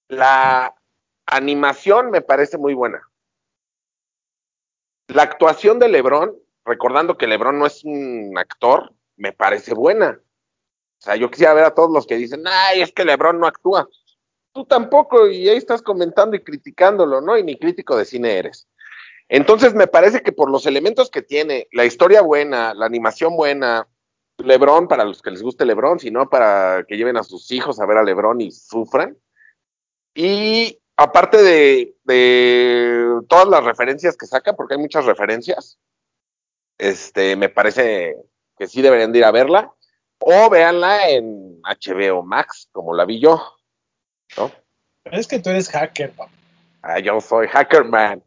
La 0.09 0.75
animación 1.27 2.11
me 2.11 2.23
parece 2.23 2.59
muy 2.59 2.75
buena. 2.75 3.03
La 5.09 5.23
actuación 5.23 5.79
de 5.79 5.89
Lebron, 5.89 6.37
recordando 6.65 7.17
que 7.17 7.27
Lebron 7.27 7.59
no 7.59 7.67
es 7.67 7.85
un 7.85 8.35
actor, 8.37 8.93
me 9.17 9.33
parece 9.33 9.75
buena. 9.75 10.21
O 10.99 11.03
sea, 11.03 11.17
yo 11.17 11.31
quisiera 11.31 11.55
ver 11.55 11.65
a 11.65 11.75
todos 11.75 11.91
los 11.91 12.07
que 12.07 12.17
dicen, 12.17 12.43
ay, 12.47 12.81
es 12.83 12.93
que 12.93 13.05
Lebron 13.05 13.39
no 13.39 13.47
actúa. 13.47 13.89
Tú 14.53 14.65
tampoco, 14.65 15.29
y 15.29 15.49
ahí 15.49 15.57
estás 15.57 15.83
comentando 15.83 16.35
y 16.35 16.43
criticándolo, 16.43 17.21
¿no? 17.21 17.37
Y 17.37 17.43
ni 17.43 17.59
crítico 17.59 17.97
de 17.97 18.05
cine 18.05 18.39
eres. 18.39 18.67
Entonces 19.29 19.75
me 19.75 19.87
parece 19.87 20.23
que 20.23 20.33
por 20.33 20.51
los 20.51 20.67
elementos 20.67 21.11
que 21.11 21.23
tiene, 21.23 21.69
la 21.73 21.85
historia 21.85 22.23
buena, 22.23 22.75
la 22.75 22.87
animación 22.87 23.37
buena, 23.37 23.89
Lebron, 24.39 24.87
para 24.87 25.05
los 25.05 25.23
que 25.23 25.31
les 25.31 25.43
guste 25.43 25.65
Lebron, 25.65 25.99
sino 25.99 26.29
para 26.29 26.85
que 26.87 26.97
lleven 26.97 27.17
a 27.17 27.25
sus 27.25 27.51
hijos 27.51 27.81
a 27.81 27.87
ver 27.87 27.97
a 27.97 28.05
Lebron 28.05 28.41
y 28.41 28.53
sufran. 28.53 29.17
Y 30.15 30.81
aparte 30.97 31.43
de, 31.43 31.97
de 32.05 33.21
todas 33.29 33.49
las 33.49 33.65
referencias 33.65 34.17
que 34.17 34.27
saca, 34.27 34.55
porque 34.55 34.75
hay 34.75 34.81
muchas 34.81 35.07
referencias, 35.07 35.79
este, 36.79 37.37
me 37.37 37.49
parece 37.49 38.17
que 38.59 38.67
sí 38.67 38.83
deberían 38.83 39.13
de 39.13 39.19
ir 39.19 39.25
a 39.25 39.33
verla. 39.33 39.73
O 40.19 40.49
véanla 40.49 41.11
en 41.11 41.61
HBO 41.63 42.23
Max, 42.23 42.69
como 42.73 42.95
la 42.95 43.05
vi 43.05 43.21
yo. 43.21 43.43
¿no? 44.37 44.51
Es 45.05 45.27
que 45.27 45.39
tú 45.39 45.51
eres 45.51 45.69
hacker, 45.69 46.13
papu. 46.13 46.33
Ah, 46.83 47.01
yo 47.01 47.21
soy 47.21 47.49
Hackerman. 47.49 48.23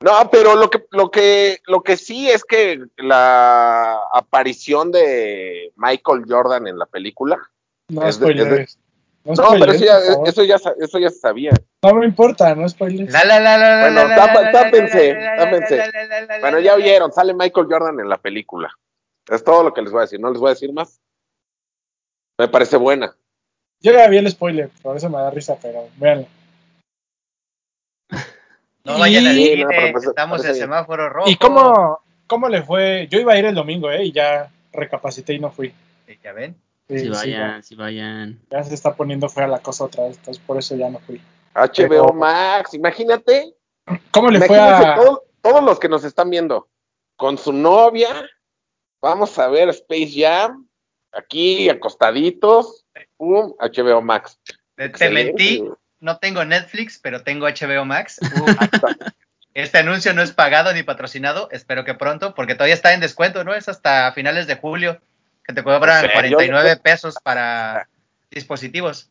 ¿No? 0.00 0.30
pero 0.30 0.54
lo 0.54 0.70
que, 0.70 0.84
lo 0.92 1.10
que, 1.10 1.58
lo 1.66 1.82
que 1.82 1.96
sí 1.96 2.30
es 2.30 2.44
que 2.44 2.80
la 2.98 4.00
aparición 4.12 4.92
de 4.92 5.72
Michael 5.76 6.24
Jordan 6.28 6.68
en 6.68 6.78
la 6.78 6.86
película. 6.86 7.38
No 7.88 8.06
Es 8.06 8.20
de- 8.20 8.30
es 8.30 8.50
de-. 8.50 8.68
No, 9.24 9.34
No, 9.34 9.50
pero 9.58 9.74
spoileres, 9.74 9.82
eso 9.82 9.84
ya, 9.84 10.22
eso 10.24 10.44
ya, 10.44 10.56
eso 10.78 10.98
ya 10.98 11.10
se 11.10 11.18
sabía. 11.18 11.50
No 11.82 11.94
me 11.94 12.06
importa, 12.06 12.54
no 12.54 12.66
spoilers. 12.68 13.12
La, 13.12 13.24
la, 13.24 13.40
la, 13.40 13.58
la, 13.58 13.90
la, 13.90 14.02
Bueno, 14.02 14.50
tápense, 14.52 15.14
tápense. 15.36 15.82
Bueno, 16.40 16.60
ya 16.60 16.72
la, 16.72 16.76
oyeron, 16.76 17.12
sale 17.12 17.34
Michael 17.34 17.66
Jordan 17.68 18.00
en 18.00 18.08
la 18.08 18.16
película. 18.16 18.72
Es 19.28 19.44
todo 19.44 19.64
lo 19.64 19.74
que 19.74 19.82
les 19.82 19.90
voy 19.90 19.98
a 19.98 20.02
decir, 20.02 20.18
no 20.20 20.30
les 20.30 20.40
voy 20.40 20.48
a 20.48 20.54
decir 20.54 20.72
más. 20.72 21.00
Me 22.38 22.48
parece 22.48 22.76
buena. 22.78 23.14
Yo 23.80 23.92
ya 23.92 24.08
vi 24.08 24.16
el 24.16 24.30
spoiler, 24.30 24.70
por 24.80 24.96
eso 24.96 25.10
me 25.10 25.18
da 25.18 25.30
risa, 25.30 25.58
pero 25.60 25.88
véanlo. 25.96 26.26
No 28.88 28.98
vayan 28.98 29.26
al 29.26 29.34
cine, 29.36 29.66
pues, 29.92 30.04
estamos 30.06 30.44
en 30.44 30.54
semáforo 30.54 31.08
rojo. 31.08 31.28
¿Y 31.30 31.36
cómo, 31.36 32.00
cómo 32.26 32.48
le 32.48 32.62
fue? 32.62 33.06
Yo 33.10 33.20
iba 33.20 33.32
a 33.34 33.38
ir 33.38 33.44
el 33.44 33.54
domingo, 33.54 33.90
¿eh? 33.90 34.04
Y 34.04 34.12
ya 34.12 34.50
recapacité 34.72 35.34
y 35.34 35.38
no 35.38 35.50
fui. 35.50 35.72
Ya 36.24 36.32
ven. 36.32 36.56
Sí, 36.88 36.98
Si 37.00 37.04
sí, 37.04 37.10
vayan, 37.10 37.62
si 37.62 37.74
vayan. 37.74 38.38
ya, 38.50 38.62
se 38.64 38.74
está 38.74 38.94
poniendo 38.94 39.28
fea 39.28 39.46
la 39.46 39.58
cosa 39.60 39.84
otra 39.84 40.04
vez, 40.04 40.16
entonces 40.16 40.42
por 40.46 40.56
eso 40.56 40.74
ya 40.74 40.88
no 40.88 40.98
fui. 41.00 41.20
HBO 41.54 41.88
Pero- 41.88 42.12
Max, 42.14 42.72
imagínate. 42.74 43.54
¿Cómo 44.10 44.30
le 44.30 44.40
fue 44.40 44.58
a...? 44.58 44.94
todo- 44.96 45.24
todos 45.42 45.62
los 45.62 45.78
que 45.78 45.88
nos 45.88 46.04
están 46.04 46.30
viendo 46.30 46.68
con 47.16 47.36
su 47.38 47.52
novia. 47.52 48.08
Vamos 49.02 49.38
a 49.38 49.48
ver 49.48 49.68
Space 49.68 50.12
Jam. 50.14 50.66
Aquí 51.12 51.68
acostaditos. 51.68 52.86
Pum, 53.16 53.54
HBO 53.60 54.00
Max. 54.02 54.38
Te, 54.76 55.10
mentí, 55.10 55.64
no 56.00 56.18
tengo 56.18 56.44
Netflix, 56.44 56.98
pero 56.98 57.22
tengo 57.22 57.46
HBO 57.46 57.84
Max. 57.84 58.18
Uh, 58.38 58.94
Este 59.58 59.78
anuncio 59.78 60.14
no 60.14 60.22
es 60.22 60.30
pagado 60.30 60.72
ni 60.72 60.84
patrocinado, 60.84 61.48
espero 61.50 61.84
que 61.84 61.94
pronto, 61.94 62.32
porque 62.32 62.54
todavía 62.54 62.76
está 62.76 62.94
en 62.94 63.00
descuento, 63.00 63.42
¿no? 63.42 63.54
Es 63.54 63.68
hasta 63.68 64.12
finales 64.12 64.46
de 64.46 64.54
julio 64.54 65.00
que 65.44 65.52
te 65.52 65.64
cobran 65.64 66.04
¿En 66.04 66.10
serio? 66.12 66.36
49 66.36 66.76
pesos 66.76 67.16
para 67.20 67.88
dispositivos. 68.30 69.10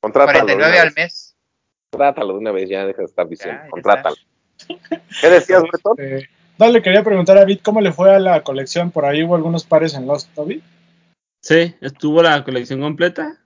Contrátalo. 0.00 0.46
de 0.46 0.54
49 0.54 0.72
una 0.72 0.82
al 0.82 0.94
mes. 0.94 1.34
Contrátalo 1.90 2.34
de 2.34 2.38
una 2.38 2.52
vez, 2.52 2.68
ya 2.68 2.86
deja 2.86 2.98
de 2.98 3.06
estar 3.06 3.28
diciendo. 3.28 3.58
Ya, 3.58 3.64
ya 3.64 3.70
Contrátalo. 3.70 4.16
¿Qué 5.20 5.30
decías, 5.30 5.62
Bretón? 5.62 5.96
Eh, 5.98 6.28
no, 6.58 6.68
le 6.68 6.80
quería 6.80 7.02
preguntar 7.02 7.36
a 7.36 7.44
Bit 7.44 7.62
cómo 7.62 7.80
le 7.80 7.90
fue 7.90 8.14
a 8.14 8.20
la 8.20 8.44
colección. 8.44 8.92
Por 8.92 9.04
ahí 9.04 9.24
hubo 9.24 9.34
algunos 9.34 9.64
pares 9.64 9.94
en 9.94 10.06
Lost, 10.06 10.28
¿no, 10.36 10.44
Bit? 10.44 10.62
Sí, 11.40 11.74
estuvo 11.80 12.22
la 12.22 12.44
colección 12.44 12.80
completa. 12.80 13.41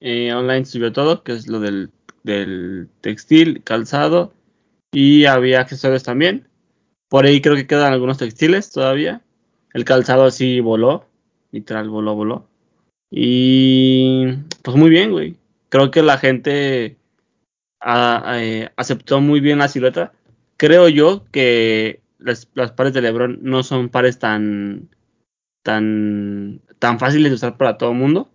Eh, 0.00 0.32
online 0.32 0.64
subió 0.64 0.92
todo, 0.92 1.22
que 1.22 1.32
es 1.32 1.48
lo 1.48 1.60
del, 1.60 1.90
del 2.22 2.88
textil, 3.00 3.62
calzado. 3.62 4.32
Y 4.92 5.26
había 5.26 5.60
accesorios 5.60 6.02
también. 6.02 6.48
Por 7.08 7.24
ahí 7.24 7.40
creo 7.40 7.56
que 7.56 7.66
quedan 7.66 7.92
algunos 7.92 8.18
textiles 8.18 8.70
todavía. 8.70 9.22
El 9.72 9.84
calzado 9.84 10.30
sí 10.30 10.60
voló. 10.60 11.06
Literal, 11.52 11.88
voló, 11.88 12.14
voló. 12.14 12.48
Y 13.10 14.32
pues 14.62 14.76
muy 14.76 14.90
bien, 14.90 15.12
güey. 15.12 15.36
Creo 15.68 15.90
que 15.90 16.02
la 16.02 16.18
gente 16.18 16.96
eh, 17.86 18.70
aceptó 18.76 19.20
muy 19.20 19.40
bien 19.40 19.58
la 19.58 19.68
silueta. 19.68 20.12
Creo 20.56 20.88
yo 20.88 21.24
que 21.30 22.00
las, 22.18 22.48
las 22.54 22.72
pares 22.72 22.94
de 22.94 23.02
LeBron 23.02 23.38
no 23.42 23.62
son 23.62 23.88
pares 23.88 24.18
tan 24.18 24.88
tan 25.62 26.60
tan 26.78 26.98
fáciles 26.98 27.30
de 27.30 27.34
usar 27.34 27.56
para 27.56 27.78
todo 27.78 27.90
el 27.90 27.96
mundo. 27.96 28.30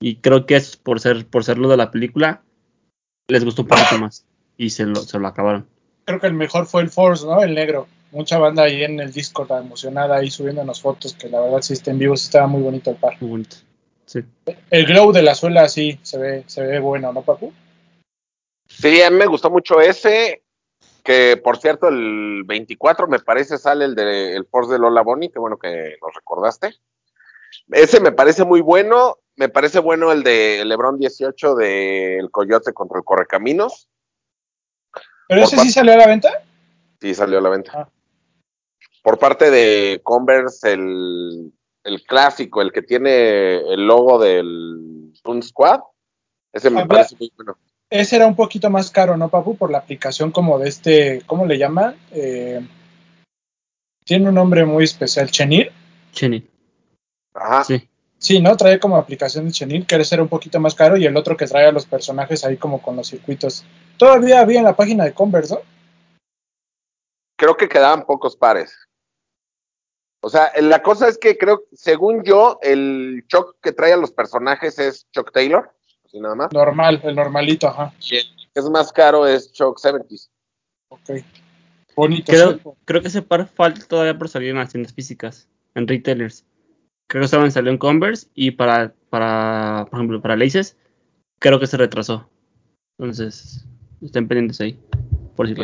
Y 0.00 0.16
creo 0.16 0.46
que 0.46 0.56
es 0.56 0.76
por 0.76 0.98
ser 1.00 1.26
por 1.26 1.44
ser 1.44 1.58
lo 1.58 1.68
de 1.68 1.76
la 1.76 1.90
película 1.90 2.42
les 3.30 3.44
gustó 3.44 3.62
un 3.62 3.68
poquito 3.68 3.98
más 3.98 4.26
y 4.56 4.70
se 4.70 4.84
lo, 4.84 4.96
se 4.96 5.18
lo 5.18 5.28
acabaron. 5.28 5.66
Creo 6.04 6.20
que 6.20 6.26
el 6.26 6.34
mejor 6.34 6.66
fue 6.66 6.82
el 6.82 6.90
Force, 6.90 7.24
¿no? 7.24 7.42
El 7.42 7.54
negro. 7.54 7.86
Mucha 8.12 8.38
banda 8.38 8.64
ahí 8.64 8.82
en 8.82 8.98
el 8.98 9.12
disco 9.12 9.46
tan 9.46 9.66
emocionada 9.66 10.16
ahí 10.16 10.30
subiéndonos 10.30 10.82
fotos 10.82 11.14
que 11.14 11.28
la 11.28 11.40
verdad 11.40 11.62
sí 11.62 11.74
está 11.74 11.92
en 11.92 11.98
vivo, 11.98 12.16
sí 12.16 12.24
estaba 12.24 12.48
muy 12.48 12.62
bonito 12.62 12.90
el 12.90 12.96
par. 12.96 13.16
Muy 13.20 13.30
bonito. 13.30 13.56
Sí. 14.04 14.20
El 14.70 14.86
glow 14.86 15.12
de 15.12 15.22
la 15.22 15.36
suela 15.36 15.68
sí 15.68 16.00
se 16.02 16.18
ve, 16.18 16.44
se 16.48 16.62
ve 16.66 16.80
bueno, 16.80 17.12
¿no, 17.12 17.22
Papu? 17.22 17.52
Sí, 18.66 19.00
a 19.02 19.10
mí 19.10 19.16
me 19.16 19.26
gustó 19.26 19.50
mucho 19.50 19.80
ese. 19.80 20.42
Que 21.04 21.40
por 21.42 21.58
cierto, 21.58 21.88
el 21.88 22.42
24 22.44 23.06
me 23.06 23.20
parece 23.20 23.56
sale 23.58 23.84
el 23.84 23.94
de 23.94 24.34
el 24.34 24.44
Force 24.46 24.72
de 24.72 24.78
Lola 24.78 25.02
Bonnie, 25.02 25.30
que 25.30 25.38
bueno 25.38 25.56
que 25.56 25.96
nos 26.02 26.14
recordaste. 26.14 26.74
Ese 27.70 28.00
me 28.00 28.12
parece 28.12 28.44
muy 28.44 28.60
bueno. 28.60 29.18
Me 29.40 29.48
parece 29.48 29.78
bueno 29.78 30.12
el 30.12 30.22
de 30.22 30.62
LeBron 30.66 30.98
18 30.98 31.54
del 31.54 32.30
Coyote 32.30 32.74
contra 32.74 32.98
el 32.98 33.04
Correcaminos. 33.04 33.88
Pero 35.26 35.40
Por 35.40 35.54
ese 35.54 35.56
sí 35.60 35.70
salió 35.70 35.94
a 35.94 35.96
la 35.96 36.06
venta. 36.06 36.30
Sí, 37.00 37.14
salió 37.14 37.38
a 37.38 37.40
la 37.40 37.48
venta. 37.48 37.72
Ah. 37.74 37.88
Por 39.02 39.18
parte 39.18 39.50
de 39.50 40.02
Converse, 40.04 40.74
el, 40.74 41.54
el 41.84 42.02
clásico, 42.02 42.60
el 42.60 42.70
que 42.70 42.82
tiene 42.82 43.56
el 43.72 43.86
logo 43.86 44.18
del 44.18 45.10
Toon 45.22 45.42
Squad. 45.42 45.80
Ese 46.52 46.68
me 46.68 46.82
Habla- 46.82 46.96
parece 46.96 47.16
muy 47.18 47.32
bueno. 47.34 47.56
Ese 47.88 48.16
era 48.16 48.26
un 48.26 48.36
poquito 48.36 48.68
más 48.68 48.90
caro, 48.90 49.16
¿no, 49.16 49.30
Papu? 49.30 49.56
Por 49.56 49.70
la 49.70 49.78
aplicación 49.78 50.32
como 50.32 50.58
de 50.58 50.68
este, 50.68 51.22
¿cómo 51.24 51.46
le 51.46 51.56
llaman? 51.56 51.96
Eh, 52.10 52.60
tiene 54.04 54.28
un 54.28 54.34
nombre 54.34 54.66
muy 54.66 54.84
especial, 54.84 55.30
Chenil. 55.30 55.72
Cheney. 56.12 56.46
Ajá. 57.32 57.64
Sí. 57.64 57.88
Sí, 58.20 58.40
¿no? 58.40 58.56
Trae 58.56 58.78
como 58.78 58.96
aplicación 58.96 59.46
de 59.46 59.52
Chenil, 59.52 59.86
que 59.86 59.96
ese 59.96 60.14
era 60.14 60.22
un 60.22 60.28
poquito 60.28 60.60
más 60.60 60.74
caro, 60.74 60.96
y 60.96 61.06
el 61.06 61.16
otro 61.16 61.36
que 61.36 61.46
trae 61.46 61.66
a 61.66 61.72
los 61.72 61.86
personajes 61.86 62.44
ahí 62.44 62.58
como 62.58 62.80
con 62.80 62.94
los 62.94 63.08
circuitos. 63.08 63.64
Todavía 63.96 64.40
había 64.40 64.58
en 64.58 64.66
la 64.66 64.76
página 64.76 65.04
de 65.04 65.14
Converse, 65.14 65.54
¿no? 65.54 65.60
creo 67.40 67.56
que 67.56 67.68
quedaban 67.68 68.04
pocos 68.04 68.36
pares. 68.36 68.76
O 70.22 70.28
sea, 70.28 70.52
la 70.60 70.82
cosa 70.82 71.08
es 71.08 71.16
que 71.16 71.38
creo, 71.38 71.64
según 71.72 72.22
yo, 72.22 72.58
el 72.62 73.24
Chuck 73.28 73.56
que 73.62 73.72
trae 73.72 73.94
a 73.94 73.96
los 73.96 74.12
personajes 74.12 74.78
es 74.78 75.06
Chuck 75.10 75.32
Taylor, 75.32 75.72
así 76.04 76.20
nada 76.20 76.34
más. 76.34 76.52
Normal, 76.52 77.00
el 77.02 77.16
normalito, 77.16 77.68
ajá. 77.68 77.94
Y 78.00 78.16
el 78.16 78.24
que 78.52 78.60
es 78.60 78.68
más 78.68 78.92
caro 78.92 79.26
es 79.26 79.50
Chuck 79.52 79.80
70s. 79.80 80.28
Ok. 80.90 81.24
Bonito. 81.96 82.30
Creo, 82.30 82.76
creo 82.84 83.00
que 83.00 83.08
ese 83.08 83.22
par 83.22 83.48
falta 83.48 83.86
todavía 83.86 84.18
por 84.18 84.28
salir 84.28 84.50
en 84.50 84.58
las 84.58 84.70
tiendas 84.70 84.92
físicas, 84.92 85.48
en 85.74 85.88
retailers. 85.88 86.44
Creo 87.10 87.22
que 87.22 87.28
solamente 87.28 87.54
salió 87.54 87.72
en 87.72 87.78
Converse 87.78 88.28
y 88.36 88.52
para, 88.52 88.94
para, 89.10 89.84
por 89.90 89.98
ejemplo, 89.98 90.22
para 90.22 90.36
Laces, 90.36 90.76
creo 91.40 91.58
que 91.58 91.66
se 91.66 91.76
retrasó. 91.76 92.30
Entonces, 93.00 93.66
estén 94.00 94.28
pendientes 94.28 94.60
ahí. 94.60 94.78
Por 95.34 95.48
si 95.48 95.54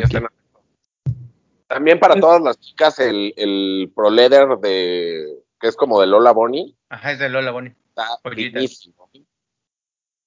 También 1.67 1.99
para 2.01 2.15
Es- 2.15 2.19
todas 2.19 2.41
las 2.41 2.59
chicas, 2.59 2.99
el, 2.99 3.33
el 3.37 3.89
Pro 3.95 4.09
Leather 4.09 4.57
de, 4.61 5.37
que 5.57 5.67
es 5.69 5.77
como 5.77 6.01
de 6.01 6.07
Lola 6.07 6.31
Bonnie, 6.33 6.75
Ajá, 6.89 7.13
es 7.13 7.19
de 7.19 7.29
Lola 7.29 7.51
Bonnie. 7.51 7.73
está. 7.87 8.07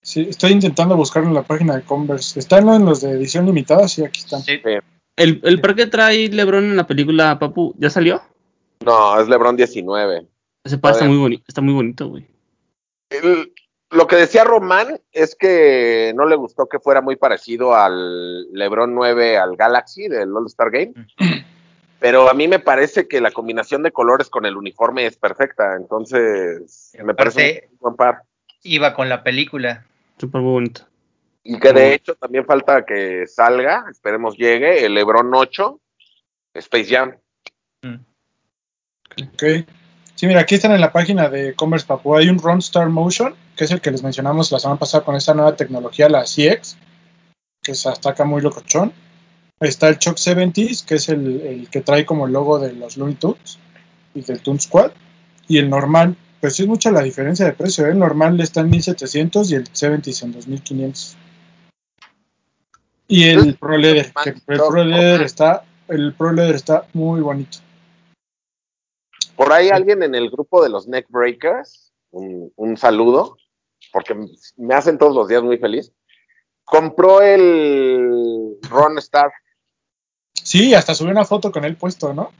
Sí, 0.03 0.27
estoy 0.31 0.53
intentando 0.53 0.97
buscarlo 0.97 1.29
en 1.29 1.35
la 1.35 1.43
página 1.43 1.77
de 1.77 1.83
Converse. 1.83 2.39
¿Están 2.41 2.67
en 2.71 2.87
los 2.87 3.03
de 3.03 3.11
edición 3.11 3.45
limitada? 3.45 3.87
Sí, 3.89 4.03
aquí 4.03 4.21
están. 4.21 4.41
Sí. 4.41 4.59
El, 5.17 5.43
el 5.45 5.61
par 5.61 5.75
que 5.75 5.87
trae 5.87 6.29
LeBron 6.31 6.65
en 6.65 6.77
la 6.79 6.87
película, 6.87 7.39
Papu, 7.39 7.75
¿ya 7.77 7.91
salió? 7.91 8.23
No, 8.83 9.21
es 9.21 9.29
LeBron 9.29 9.57
19. 9.57 10.27
Ese 10.65 10.79
par 10.79 10.93
está 10.93 11.05
muy, 11.07 11.17
bonito 11.19 11.45
está 11.49 11.61
muy 11.61 11.75
bonito, 11.75 12.09
güey. 12.09 12.27
El- 13.11 13.53
lo 13.93 14.07
que 14.07 14.15
decía 14.17 14.45
Román 14.45 15.01
es 15.11 15.35
que 15.35 16.13
no 16.15 16.25
le 16.27 16.37
gustó 16.37 16.69
que 16.69 16.79
fuera 16.79 17.01
muy 17.01 17.17
parecido 17.17 17.75
al 17.75 18.45
LeBron 18.53 18.95
9 18.95 19.37
al 19.37 19.57
Galaxy 19.57 20.07
del 20.07 20.31
All-Star 20.37 20.71
Game. 20.71 20.93
Pero 21.99 22.31
a 22.31 22.35
mí 22.35 22.47
me 22.47 22.61
parece 22.61 23.09
que 23.09 23.21
la 23.21 23.33
combinación 23.33 23.83
de 23.83 23.91
colores 23.91 24.31
con 24.31 24.47
el 24.47 24.57
uniforme 24.57 25.07
es 25.07 25.17
perfecta. 25.17 25.75
Entonces, 25.77 26.93
me 27.03 27.15
parece 27.15 27.69
un 27.73 27.79
buen 27.79 27.97
par. 27.97 28.23
Iba 28.63 28.95
con 28.95 29.09
la 29.09 29.25
película. 29.25 29.85
Muy 30.23 30.41
bonito. 30.43 30.83
Y 31.43 31.59
que 31.59 31.73
de 31.73 31.95
hecho 31.95 32.15
también 32.15 32.45
falta 32.47 32.85
que 32.87 33.27
salga, 33.27 33.87
esperemos 33.91 34.37
llegue, 34.37 34.85
el 34.85 34.95
LeBron 34.95 35.35
8, 35.35 35.81
Space 36.55 36.95
Jam. 36.95 37.17
Ok. 39.21 39.43
Sí, 40.21 40.27
mira, 40.27 40.43
aquí 40.43 40.57
están 40.57 40.73
en 40.73 40.83
la 40.83 40.93
página 40.93 41.31
de 41.31 41.55
Converse 41.55 41.87
Papu. 41.87 42.15
Hay 42.15 42.29
un 42.29 42.39
Run 42.39 42.59
Star 42.59 42.91
Motion, 42.91 43.35
que 43.57 43.65
es 43.65 43.71
el 43.71 43.81
que 43.81 43.91
les 43.91 44.03
mencionamos 44.03 44.53
la 44.53 44.59
semana 44.59 44.79
pasada 44.79 45.03
con 45.03 45.17
esta 45.17 45.33
nueva 45.33 45.57
tecnología, 45.57 46.11
la 46.11 46.25
CX, 46.25 46.77
que 47.63 47.75
se 47.75 47.89
hasta 47.89 48.11
acá 48.11 48.25
muy 48.25 48.43
locochón. 48.43 48.93
Está 49.61 49.89
el 49.89 49.99
Chuck 49.99 50.19
70s, 50.19 50.85
que 50.85 50.97
es 50.97 51.09
el, 51.09 51.41
el 51.41 51.71
que 51.71 51.81
trae 51.81 52.05
como 52.05 52.27
el 52.27 52.35
logo 52.35 52.59
de 52.59 52.75
los 52.75 52.99
Looney 52.99 53.15
Tunes 53.15 53.59
y 54.13 54.21
del 54.21 54.43
Toon 54.43 54.61
Squad. 54.61 54.91
Y 55.49 55.57
el 55.57 55.71
normal, 55.71 56.15
pues 56.43 56.55
sí 56.55 56.65
es 56.65 56.69
mucha 56.69 56.91
la 56.91 57.01
diferencia 57.01 57.47
de 57.47 57.55
precio. 57.55 57.87
¿eh? 57.87 57.93
El 57.93 57.99
normal 57.99 58.39
está 58.43 58.61
en 58.61 58.69
1700 58.69 59.51
y 59.51 59.55
el 59.55 59.73
70s 59.73 60.23
en 60.23 60.33
2500. 60.33 61.17
Y 63.09 63.25
el 63.25 63.55
Pro 63.55 63.79
Leather, 63.79 64.13
que 64.23 64.29
el 64.29 64.43
Pro 64.43 64.85
Leather 64.85 65.23
está, 65.23 65.65
el 65.89 66.13
Pro 66.13 66.31
Leather 66.31 66.57
está 66.57 66.85
muy 66.93 67.23
bonito. 67.23 67.61
Por 69.41 69.55
ahí 69.55 69.71
alguien 69.71 70.03
en 70.03 70.15
el 70.15 70.29
grupo 70.29 70.63
de 70.63 70.69
los 70.69 70.87
Neck 70.87 71.07
Breakers, 71.09 71.95
un, 72.11 72.53
un 72.57 72.77
saludo, 72.77 73.39
porque 73.91 74.15
me 74.59 74.75
hacen 74.75 74.99
todos 74.99 75.15
los 75.15 75.29
días 75.29 75.43
muy 75.43 75.57
feliz, 75.57 75.95
compró 76.63 77.23
el 77.23 78.59
Ron 78.69 78.99
Star. 78.99 79.33
Sí, 80.35 80.75
hasta 80.75 80.95
subió 80.95 81.13
una 81.13 81.25
foto 81.25 81.51
con 81.51 81.65
él 81.65 81.79
puesto, 81.79 82.13
¿no? 82.13 82.33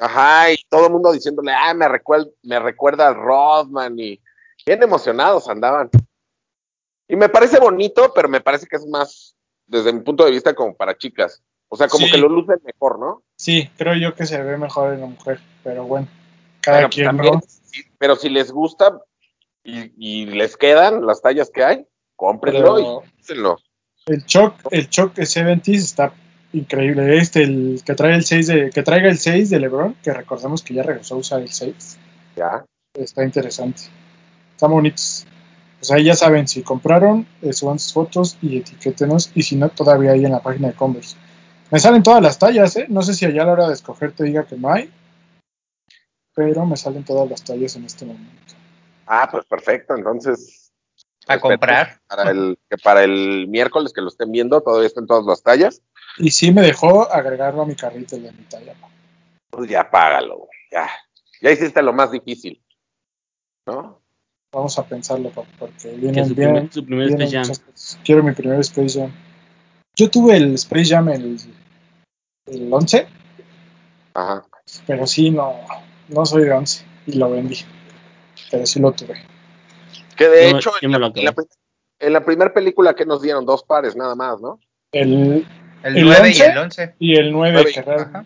Ajá, 0.00 0.50
y 0.50 0.56
todo 0.68 0.86
el 0.86 0.92
mundo 0.92 1.12
diciéndole, 1.12 1.52
ah, 1.52 1.72
me, 1.74 1.86
recuer- 1.86 2.32
me 2.42 2.58
recuerda 2.58 3.06
al 3.06 3.14
Rodman 3.14 3.96
y 3.96 4.20
bien 4.66 4.82
emocionados 4.82 5.48
andaban. 5.48 5.90
Y 7.06 7.14
me 7.14 7.28
parece 7.28 7.60
bonito, 7.60 8.12
pero 8.12 8.28
me 8.28 8.40
parece 8.40 8.66
que 8.66 8.74
es 8.74 8.86
más, 8.88 9.36
desde 9.68 9.92
mi 9.92 10.00
punto 10.00 10.24
de 10.24 10.32
vista, 10.32 10.54
como 10.54 10.74
para 10.76 10.98
chicas. 10.98 11.40
O 11.68 11.76
sea, 11.76 11.86
como 11.86 12.06
Sí. 12.06 12.10
que 12.12 12.18
lo 12.18 12.28
lucen 12.28 12.58
mejor, 12.64 12.98
¿no? 12.98 13.22
Sí, 13.36 13.70
creo 13.76 13.94
yo 13.94 14.16
que 14.16 14.26
se 14.26 14.42
ve 14.42 14.56
mejor 14.56 14.94
en 14.94 15.02
la 15.02 15.06
mujer, 15.06 15.38
pero 15.62 15.84
bueno, 15.84 16.08
cada 16.68 16.78
Pero, 16.80 16.90
quien, 16.90 17.06
también, 17.06 17.34
¿no? 17.34 17.40
sí, 17.64 17.82
pero 17.98 18.16
si 18.16 18.28
les 18.28 18.50
gusta 18.52 19.00
y, 19.64 19.92
y 19.96 20.26
les 20.26 20.56
quedan 20.56 21.04
las 21.06 21.20
tallas 21.22 21.50
que 21.52 21.64
hay, 21.64 21.86
cómprenlo 22.16 22.74
Pero- 22.76 23.02
y 23.04 23.20
úsenlo. 23.20 23.58
El 24.06 24.24
Choc, 24.24 24.54
el 24.70 24.88
Choc 24.88 25.14
70 25.20 25.70
está 25.72 26.12
increíble. 26.54 27.18
Este, 27.18 27.42
el 27.42 27.82
que 27.84 27.94
trae 27.94 28.14
el 28.14 28.24
6 28.24 28.46
de, 28.46 28.70
que 28.70 28.82
traiga 28.82 29.08
el 29.10 29.18
6 29.18 29.50
de 29.50 29.60
LeBron, 29.60 29.94
que 30.02 30.12
recordemos 30.14 30.62
que 30.62 30.72
ya 30.74 30.82
regresó 30.82 31.14
a 31.16 31.18
usar 31.18 31.40
el 31.42 31.50
6, 31.50 31.98
Ya. 32.36 32.64
está 32.94 33.22
interesante. 33.24 33.82
Están 34.52 34.70
bonitos. 34.70 35.26
Pues 35.78 35.90
ahí 35.90 36.04
ya 36.04 36.14
saben, 36.16 36.48
si 36.48 36.62
compraron, 36.62 37.26
eh, 37.42 37.52
suban 37.52 37.78
sus 37.78 37.92
fotos 37.92 38.38
y 38.40 38.56
etiquétenos, 38.58 39.30
y 39.34 39.42
si 39.42 39.56
no, 39.56 39.68
todavía 39.68 40.12
hay 40.12 40.24
en 40.24 40.32
la 40.32 40.40
página 40.42 40.68
de 40.68 40.74
Converse. 40.74 41.16
Me 41.70 41.78
salen 41.78 42.02
todas 42.02 42.22
las 42.22 42.38
tallas, 42.38 42.74
¿eh? 42.76 42.86
No 42.88 43.02
sé 43.02 43.12
si 43.14 43.26
allá 43.26 43.42
a 43.42 43.46
la 43.46 43.52
hora 43.52 43.68
de 43.68 43.74
escoger 43.74 44.12
te 44.12 44.24
diga 44.24 44.44
que 44.46 44.56
no 44.56 44.72
hay, 44.72 44.90
pero 46.38 46.64
me 46.64 46.76
salen 46.76 47.02
todas 47.04 47.28
las 47.28 47.42
tallas 47.42 47.74
en 47.74 47.84
este 47.84 48.04
momento. 48.06 48.54
Ah, 49.08 49.28
pues 49.28 49.44
perfecto. 49.44 49.96
Entonces, 49.96 50.70
A 51.26 51.40
comprar. 51.40 52.00
Para 52.06 52.30
el, 52.30 52.56
que 52.70 52.76
para 52.78 53.02
el 53.02 53.48
miércoles 53.48 53.92
que 53.92 54.00
lo 54.00 54.06
estén 54.06 54.30
viendo, 54.30 54.60
todavía 54.60 54.86
están 54.86 55.08
todas 55.08 55.24
las 55.26 55.42
tallas. 55.42 55.82
Y 56.16 56.30
sí 56.30 56.52
me 56.52 56.62
dejó 56.62 57.12
agregarlo 57.12 57.62
a 57.62 57.66
mi 57.66 57.74
carrito 57.74 58.16
de 58.16 58.30
Mitayama. 58.30 58.86
Pues 59.50 59.68
ya 59.68 59.90
págalo, 59.90 60.36
güey. 60.38 60.50
Ya. 60.70 60.88
Ya 61.40 61.50
hiciste 61.50 61.82
lo 61.82 61.92
más 61.92 62.12
difícil. 62.12 62.62
¿No? 63.66 64.00
Vamos 64.52 64.78
a 64.78 64.86
pensarlo, 64.86 65.32
porque 65.58 65.90
Que 65.90 65.96
vienen 65.96 66.28
su 66.28 66.36
bien. 66.36 66.52
primer, 66.52 66.72
su 66.72 66.84
primer 66.84 67.08
vienen 67.08 67.26
Space 67.32 67.62
Jam. 67.64 68.02
Quiero 68.04 68.22
mi 68.22 68.30
primer 68.32 68.60
Space 68.60 69.00
Jam. 69.00 69.12
Yo 69.96 70.08
tuve 70.08 70.36
el 70.36 70.54
Space 70.54 70.84
Jam 70.94 71.08
el, 71.08 71.36
el 72.46 72.72
11, 72.72 73.08
Ajá. 74.14 74.44
pero 74.86 75.04
sí, 75.04 75.30
no, 75.30 75.56
no 76.08 76.26
soy 76.26 76.44
de 76.44 76.52
11 76.52 76.84
y 77.06 77.12
lo 77.16 77.30
vendí. 77.30 77.58
Pero 78.50 78.66
sí 78.66 78.80
lo 78.80 78.92
tuve. 78.92 79.22
Que 80.16 80.28
de 80.28 80.50
Yo- 80.50 80.56
hecho, 80.58 80.70
yo 80.80 80.86
en 80.86 80.92
la, 80.92 80.98
lo 80.98 81.06
acabé. 81.06 81.20
en 81.20 81.24
la 81.26 81.32
pri- 81.32 81.46
en 82.00 82.12
la 82.12 82.24
primera 82.24 82.52
película 82.54 82.94
que 82.94 83.04
nos 83.06 83.22
dieron 83.22 83.44
dos 83.46 83.62
pares 83.62 83.96
nada 83.96 84.14
más, 84.14 84.40
¿no? 84.40 84.58
El, 84.92 85.46
El 85.82 85.96
¿El 85.98 86.04
9 86.04 86.28
y 86.28 86.32
11? 86.32 86.46
el 86.46 86.58
11. 86.58 86.94
y 86.98 87.16
el 87.16 87.32
9, 87.32 87.52
Nueve, 87.54 87.72
que 87.72 87.82
real- 87.82 88.00
ajá. 88.00 88.24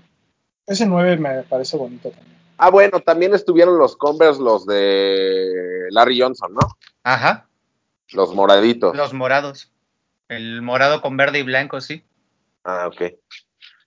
ese 0.67 0.87
9 0.87 1.17
me 1.17 1.43
parece 1.43 1.77
bonito 1.77 2.11
también. 2.11 2.33
Ah, 2.59 2.71
bueno, 2.71 3.01
también 3.01 3.35
estuvieron 3.35 3.79
los 3.79 3.97
Converse, 3.97 4.41
los 4.41 4.65
de 4.67 5.87
Larry 5.91 6.21
Johnson, 6.21 6.55
¿no? 6.55 6.61
Ajá. 7.03 7.49
Los 8.13 8.35
moraditos. 8.35 8.95
Los 8.97 9.13
morados. 9.13 9.73
El 10.29 10.63
morado 10.63 11.01
con 11.01 11.17
verde 11.17 11.41
y 11.41 11.43
blanco, 11.43 11.81
sí. 11.81 12.05
Ah, 12.65 12.87
ok. 12.89 13.15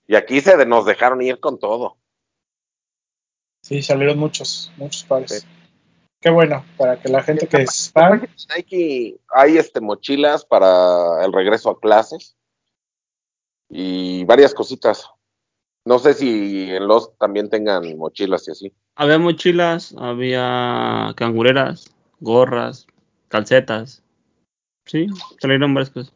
Y 0.08 0.16
aquí 0.16 0.42
se 0.42 0.58
de- 0.58 0.66
nos 0.66 0.86
dejaron 0.86 1.22
ir 1.22 1.40
con 1.40 1.58
todo. 1.60 1.98
Sí, 3.66 3.82
salieron 3.82 4.20
muchos, 4.20 4.72
muchos 4.78 5.04
pares. 5.06 5.40
Sí. 5.42 5.48
Qué 6.22 6.30
bueno, 6.30 6.64
para 6.78 7.02
que 7.02 7.10
la 7.10 7.24
gente 7.24 7.48
que 7.48 7.64
es 7.64 7.92
En 7.96 8.04
la 8.04 8.10
fan, 8.10 8.20
página 8.20 8.36
de 8.48 8.56
Nike 8.56 9.20
hay 9.34 9.58
este 9.58 9.82
mochilas 9.82 10.46
para 10.46 11.26
el 11.26 11.34
regreso 11.34 11.72
a 11.72 11.80
clases 11.80 12.36
y 13.68 14.24
varias 14.26 14.54
cositas. 14.54 15.10
No 15.84 15.98
sé 15.98 16.14
si 16.14 16.70
en 16.70 16.88
los 16.88 17.18
también 17.18 17.50
tengan 17.50 17.98
mochilas 17.98 18.48
y 18.48 18.52
así. 18.52 18.74
Había 18.96 19.18
mochilas, 19.18 19.96
había 19.98 21.12
cangureras, 21.16 21.90
gorras, 22.20 22.86
calcetas. 23.30 24.04
Sí, 24.86 25.08
salieron 25.42 25.74
varias 25.74 25.90
cosas. 25.90 26.14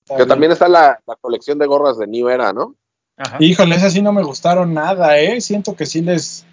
está 0.00 0.16
Que 0.16 0.26
también 0.26 0.50
está 0.50 0.66
la, 0.66 1.00
la 1.06 1.14
colección 1.14 1.60
de 1.60 1.66
gorras 1.66 1.96
de 1.96 2.08
New 2.08 2.28
Era, 2.28 2.52
¿no? 2.52 2.74
Ajá. 3.16 3.36
Híjole, 3.38 3.76
esas 3.76 3.92
sí 3.92 4.02
no 4.02 4.12
me 4.12 4.24
gustaron 4.24 4.74
nada, 4.74 5.20
¿eh? 5.20 5.40
Siento 5.40 5.76
que 5.76 5.86
sí 5.86 6.00
les, 6.00 6.44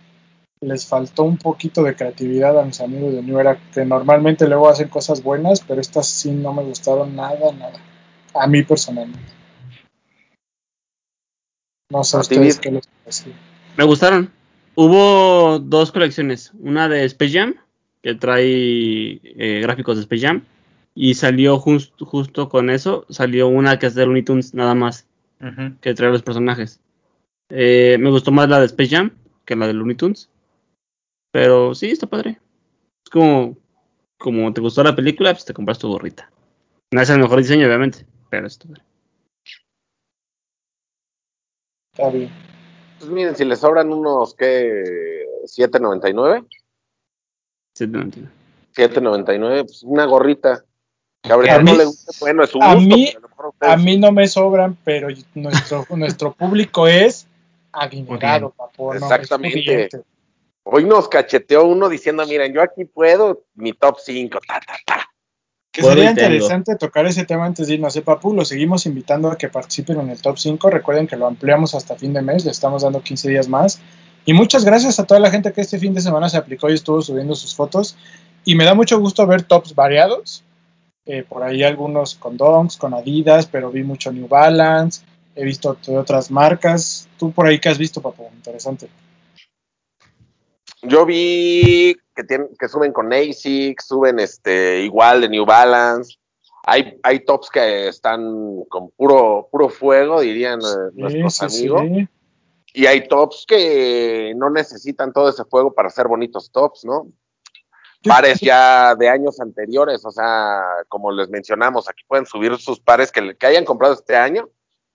les 0.61 0.85
faltó 0.85 1.23
un 1.23 1.37
poquito 1.37 1.83
de 1.83 1.95
creatividad 1.95 2.59
a 2.59 2.65
mis 2.65 2.81
amigos 2.81 3.13
de 3.13 3.21
New 3.21 3.39
Era, 3.39 3.57
que 3.73 3.85
normalmente 3.85 4.47
luego 4.47 4.67
hacen 4.69 4.89
cosas 4.89 5.23
buenas, 5.23 5.61
pero 5.61 5.79
estas 5.79 6.07
sí 6.07 6.31
no 6.31 6.53
me 6.53 6.63
gustaron 6.63 7.15
nada, 7.15 7.51
nada. 7.53 7.79
A 8.33 8.45
mí 8.47 8.63
personalmente. 8.63 9.19
No 11.91 12.03
sé 12.03 12.17
¿A 12.17 12.19
ustedes 12.19 12.59
qué 12.59 12.71
les 12.71 12.87
parece. 12.87 13.31
Me 13.77 13.83
gustaron. 13.85 14.31
Hubo 14.75 15.59
dos 15.59 15.91
colecciones. 15.91 16.51
Una 16.59 16.87
de 16.89 17.05
Space 17.05 17.31
Jam, 17.39 17.55
que 18.03 18.15
trae 18.15 19.19
eh, 19.23 19.59
gráficos 19.61 19.95
de 19.95 20.03
Space 20.03 20.21
Jam. 20.27 20.43
Y 20.93 21.13
salió 21.13 21.57
jus- 21.59 21.93
justo 21.99 22.49
con 22.49 22.69
eso, 22.69 23.05
salió 23.09 23.47
una 23.47 23.79
que 23.79 23.85
es 23.87 23.95
de 23.95 24.05
Looney 24.05 24.23
Tunes 24.23 24.53
nada 24.53 24.75
más, 24.75 25.05
que 25.79 25.93
trae 25.93 26.11
los 26.11 26.23
personajes. 26.23 26.81
Eh, 27.49 27.97
me 27.99 28.09
gustó 28.09 28.31
más 28.31 28.49
la 28.49 28.59
de 28.59 28.65
Space 28.65 28.89
Jam 28.95 29.11
que 29.45 29.55
la 29.55 29.65
de 29.67 29.73
Looney 29.73 29.95
Tunes. 29.95 30.29
Pero 31.31 31.75
sí, 31.75 31.91
está 31.91 32.07
padre. 32.07 32.39
Es 33.05 33.09
como, 33.11 33.55
como 34.17 34.51
te 34.53 34.61
gustó 34.61 34.83
la 34.83 34.95
película, 34.95 35.31
pues 35.33 35.45
te 35.45 35.53
compras 35.53 35.79
tu 35.79 35.87
gorrita. 35.89 36.29
No 36.91 37.01
es 37.01 37.09
el 37.09 37.19
mejor 37.19 37.37
diseño, 37.39 37.67
obviamente, 37.67 38.05
pero 38.29 38.47
está 38.47 38.67
padre. 38.67 38.83
Está 41.93 42.09
bien. 42.09 42.29
Pues 42.99 43.11
miren, 43.11 43.35
si 43.35 43.45
les 43.45 43.59
sobran 43.59 43.91
unos, 43.93 44.33
¿qué? 44.35 45.25
¿7.99? 45.45 46.45
Sí, 47.75 47.87
no 47.87 48.01
entiendo. 48.01 48.31
7.99, 48.75 49.63
pues 49.65 49.83
una 49.83 50.05
gorrita. 50.05 50.63
Que 51.21 51.31
a 51.33 51.35
Brenda 51.35 51.57
A 51.57 51.59
mí- 51.63 51.71
no 51.71 51.77
le 51.77 51.85
guste, 51.85 52.11
bueno, 52.19 52.43
es 52.43 52.49
su 52.49 52.61
a 52.61 52.75
gusto, 52.75 52.95
mí- 52.95 53.13
a 53.59 53.77
mí 53.77 53.97
no 53.97 54.11
me 54.11 54.27
sobran, 54.27 54.77
pero 54.83 55.09
nuestro, 55.35 55.85
nuestro 55.95 56.33
público 56.33 56.87
es 56.87 57.27
adinerado, 57.71 58.51
papo, 58.51 58.93
no, 58.93 58.97
es 58.97 59.03
Exactamente. 59.03 59.89
Hoy 60.71 60.85
nos 60.85 61.07
cacheteó 61.07 61.65
uno 61.65 61.89
diciendo, 61.89 62.23
miren, 62.27 62.53
yo 62.53 62.61
aquí 62.61 62.85
puedo, 62.85 63.45
mi 63.55 63.73
top 63.73 63.97
5, 64.05 64.39
ta, 64.47 64.59
ta, 64.59 64.73
ta. 64.85 65.09
Que 65.71 65.81
Puedo 65.81 65.95
sería 65.95 66.11
interesante 66.11 66.75
tocar 66.75 67.07
ese 67.07 67.25
tema 67.25 67.45
antes 67.45 67.67
de 67.67 67.73
irnos, 67.73 67.95
¿eh, 67.95 68.03
Papu? 68.03 68.35
Los 68.35 68.49
seguimos 68.49 68.85
invitando 68.85 69.31
a 69.31 69.37
que 69.37 69.49
participen 69.49 69.99
en 69.99 70.09
el 70.11 70.21
top 70.21 70.37
5. 70.37 70.69
Recuerden 70.69 71.07
que 71.07 71.15
lo 71.15 71.25
ampliamos 71.25 71.73
hasta 71.73 71.95
fin 71.95 72.13
de 72.13 72.21
mes, 72.21 72.45
le 72.45 72.51
estamos 72.51 72.83
dando 72.83 73.01
15 73.01 73.29
días 73.29 73.47
más. 73.47 73.81
Y 74.25 74.33
muchas 74.33 74.63
gracias 74.63 74.99
a 74.99 75.07
toda 75.07 75.19
la 75.19 75.31
gente 75.31 75.51
que 75.53 75.61
este 75.61 75.79
fin 75.79 75.95
de 75.95 76.01
semana 76.01 76.29
se 76.29 76.37
aplicó 76.37 76.69
y 76.69 76.75
estuvo 76.75 77.01
subiendo 77.01 77.33
sus 77.33 77.55
fotos. 77.55 77.97
Y 78.45 78.53
me 78.53 78.65
da 78.65 78.75
mucho 78.75 78.99
gusto 78.99 79.25
ver 79.25 79.41
tops 79.41 79.73
variados. 79.73 80.43
Eh, 81.07 81.23
por 81.27 81.41
ahí 81.41 81.63
algunos 81.63 82.13
con 82.13 82.37
Donks, 82.37 82.77
con 82.77 82.93
Adidas, 82.93 83.47
pero 83.47 83.71
vi 83.71 83.81
mucho 83.81 84.11
New 84.11 84.27
Balance. 84.27 85.01
He 85.35 85.43
visto 85.45 85.75
de 85.87 85.97
otras 85.97 86.29
marcas. 86.29 87.09
¿Tú 87.17 87.31
por 87.31 87.47
ahí 87.47 87.57
qué 87.59 87.69
has 87.69 87.79
visto, 87.79 88.01
Papu? 88.01 88.29
Interesante. 88.35 88.87
Yo 90.81 91.05
vi 91.05 91.95
que, 92.15 92.23
tienen, 92.23 92.49
que 92.57 92.67
suben 92.69 92.93
con 92.93 93.11
ASICS, 93.11 93.85
suben 93.85 94.19
este 94.19 94.81
igual 94.81 95.21
de 95.21 95.29
New 95.29 95.45
Balance. 95.45 96.17
Hay, 96.63 96.99
hay 97.03 97.25
tops 97.25 97.49
que 97.49 97.87
están 97.87 98.63
con 98.69 98.91
puro, 98.91 99.47
puro 99.51 99.69
fuego, 99.69 100.21
dirían 100.21 100.59
eh, 100.61 100.91
nuestros 100.93 101.53
Sí, 101.53 101.67
amigos. 101.67 101.81
sí. 101.81 102.07
Y 102.73 102.85
hay 102.85 103.07
tops 103.07 103.45
que 103.47 104.33
no 104.35 104.49
necesitan 104.49 105.11
todo 105.11 105.29
ese 105.29 105.43
fuego 105.45 105.73
para 105.73 105.89
ser 105.89 106.07
bonitos 106.07 106.51
tops, 106.51 106.85
¿no? 106.85 107.07
Pares 108.03 108.39
ya 108.39 108.95
de 108.95 109.09
años 109.09 109.41
anteriores, 109.41 110.05
o 110.05 110.11
sea, 110.11 110.61
como 110.87 111.11
les 111.11 111.29
mencionamos, 111.29 111.89
aquí 111.89 112.03
pueden 112.07 112.25
subir 112.25 112.55
sus 112.57 112.79
pares 112.79 113.11
que, 113.11 113.35
que 113.35 113.45
hayan 113.45 113.65
comprado 113.65 113.93
este 113.93 114.15
año, 114.15 114.47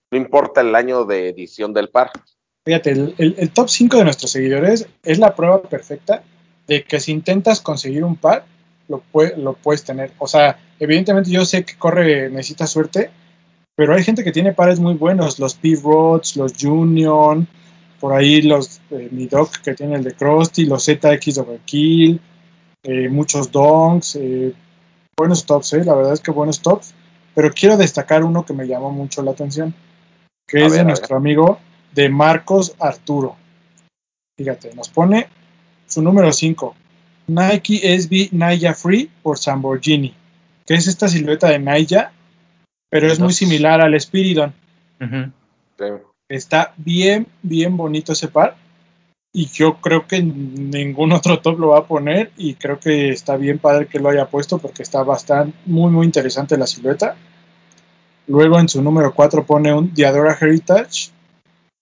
no 0.09 0.17
importa 0.17 0.61
el 0.61 0.73
año 0.73 1.05
de 1.05 1.29
edición 1.29 1.73
del 1.73 1.89
par. 1.89 2.11
Fíjate, 2.65 2.91
el, 2.91 3.15
el- 3.17 3.35
el 3.37 3.51
top 3.51 3.69
5 3.69 3.97
de 3.97 4.03
nuestros 4.05 4.31
seguidores 4.31 4.87
es 5.03 5.19
la 5.19 5.35
prueba 5.35 5.61
perfecta 5.61 6.23
de 6.67 6.83
que 6.83 6.99
si 6.99 7.11
intentas 7.11 7.61
conseguir 7.61 8.03
un 8.03 8.15
par, 8.15 8.43
lo, 8.87 9.03
lo 9.37 9.53
puedes 9.53 9.83
tener. 9.83 10.11
O 10.17 10.27
sea, 10.27 10.57
evidentemente 10.79 11.29
yo 11.29 11.45
sé 11.45 11.63
que 11.63 11.75
corre, 11.77 12.29
necesita 12.29 12.65
suerte, 12.65 13.11
pero 13.75 13.93
hay 13.93 14.03
gente 14.03 14.23
que 14.23 14.31
tiene 14.31 14.53
pares 14.53 14.79
muy 14.79 14.95
buenos, 14.95 15.37
los 15.37 15.53
P-Rods, 15.55 16.37
los 16.37 16.63
Union, 16.63 17.47
por 17.99 18.13
ahí 18.13 18.41
los 18.41 18.81
eh, 18.91 19.09
mi 19.11 19.27
Doc 19.27 19.57
que 19.57 19.73
tiene 19.75 19.95
el 19.95 20.03
de 20.03 20.13
Krusty, 20.13 20.65
los 20.65 20.85
ZX 20.85 21.37
Overkill, 21.37 22.19
eh, 22.83 23.09
muchos 23.09 23.51
Donks, 23.51 24.15
eh, 24.15 24.53
buenos 25.17 25.45
tops, 25.45 25.73
eh, 25.73 25.83
la 25.83 25.93
verdad 25.93 26.13
es 26.13 26.19
que 26.21 26.31
buenos 26.31 26.61
tops, 26.61 26.93
pero 27.35 27.51
quiero 27.51 27.77
destacar 27.77 28.23
uno 28.23 28.45
que 28.45 28.53
me 28.53 28.67
llamó 28.67 28.91
mucho 28.91 29.21
la 29.23 29.31
atención, 29.31 29.73
que 30.47 30.59
A 30.63 30.65
es 30.65 30.71
ver, 30.71 30.79
de 30.81 30.85
nuestro 30.85 31.17
amigo 31.17 31.59
de 31.95 32.09
Marcos 32.09 32.75
Arturo. 32.79 33.37
Fíjate, 34.37 34.75
nos 34.75 34.89
pone 34.89 35.27
su 35.87 36.01
número 36.01 36.31
5, 36.31 36.75
Nike 37.27 37.97
SB 37.99 38.29
Naya 38.33 38.73
Free 38.73 39.09
por 39.23 39.37
Lamborghini, 39.45 40.13
que 40.65 40.75
es 40.75 40.87
esta 40.87 41.07
silueta 41.07 41.49
de 41.49 41.59
Naya, 41.59 42.11
pero 42.89 43.07
es 43.07 43.19
muy 43.19 43.33
similar 43.33 43.81
al 43.81 43.99
Spiridon. 43.99 44.53
Está 46.27 46.73
bien, 46.77 47.27
bien 47.41 47.77
bonito 47.77 48.13
ese 48.13 48.27
par. 48.27 48.55
Y 49.31 49.47
yo 49.47 49.81
creo 49.81 50.07
que 50.07 50.23
ningún 50.23 51.11
otro 51.11 51.39
top 51.39 51.59
lo 51.59 51.67
va 51.69 51.79
a 51.79 51.85
poner. 51.85 52.31
Y 52.37 52.53
creo 52.53 52.79
que 52.79 53.09
está 53.09 53.35
bien 53.35 53.59
padre 53.59 53.87
que 53.87 53.99
lo 53.99 54.09
haya 54.09 54.27
puesto 54.27 54.57
porque 54.59 54.81
está 54.81 55.03
bastante, 55.03 55.57
muy, 55.65 55.91
muy 55.91 56.05
interesante 56.05 56.57
la 56.57 56.67
silueta. 56.67 57.17
Luego 58.27 58.59
en 58.59 58.69
su 58.69 58.81
número 58.81 59.13
4 59.13 59.45
pone 59.45 59.73
un 59.73 59.93
Diadora 59.93 60.37
Heritage. 60.39 61.11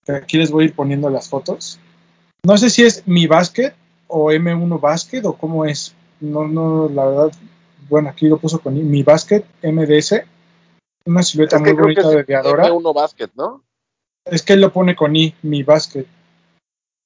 Que 0.05 0.11
aquí 0.13 0.37
les 0.37 0.51
voy 0.51 0.63
a 0.63 0.67
ir 0.67 0.75
poniendo 0.75 1.09
las 1.09 1.29
fotos. 1.29 1.79
No 2.45 2.57
sé 2.57 2.69
si 2.69 2.83
es 2.83 3.07
mi 3.07 3.27
basket 3.27 3.73
o 4.07 4.31
M1 4.31 4.79
basket 4.79 5.25
o 5.25 5.33
cómo 5.33 5.65
es. 5.65 5.95
No, 6.19 6.47
no, 6.47 6.89
la 6.89 7.05
verdad. 7.05 7.31
Bueno, 7.89 8.09
aquí 8.09 8.27
lo 8.27 8.37
puso 8.37 8.59
con 8.59 8.73
mi 8.89 9.03
basket 9.03 9.43
MDS. 9.61 10.23
Una 11.05 11.23
silueta 11.23 11.57
Es 11.57 11.61
muy 11.61 11.71
que 11.71 11.75
que 11.75 11.81
bonita 11.81 12.01
es 12.01 12.09
de 12.09 12.23
Diadora. 12.23 12.69
M1 12.69 12.93
Basket, 12.93 13.29
¿no? 13.35 13.63
Es 14.25 14.41
que 14.41 14.53
él 14.53 14.61
lo 14.61 14.71
pone 14.71 14.95
con 14.95 15.15
I, 15.15 15.35
mi 15.41 15.63
basket. 15.63 16.05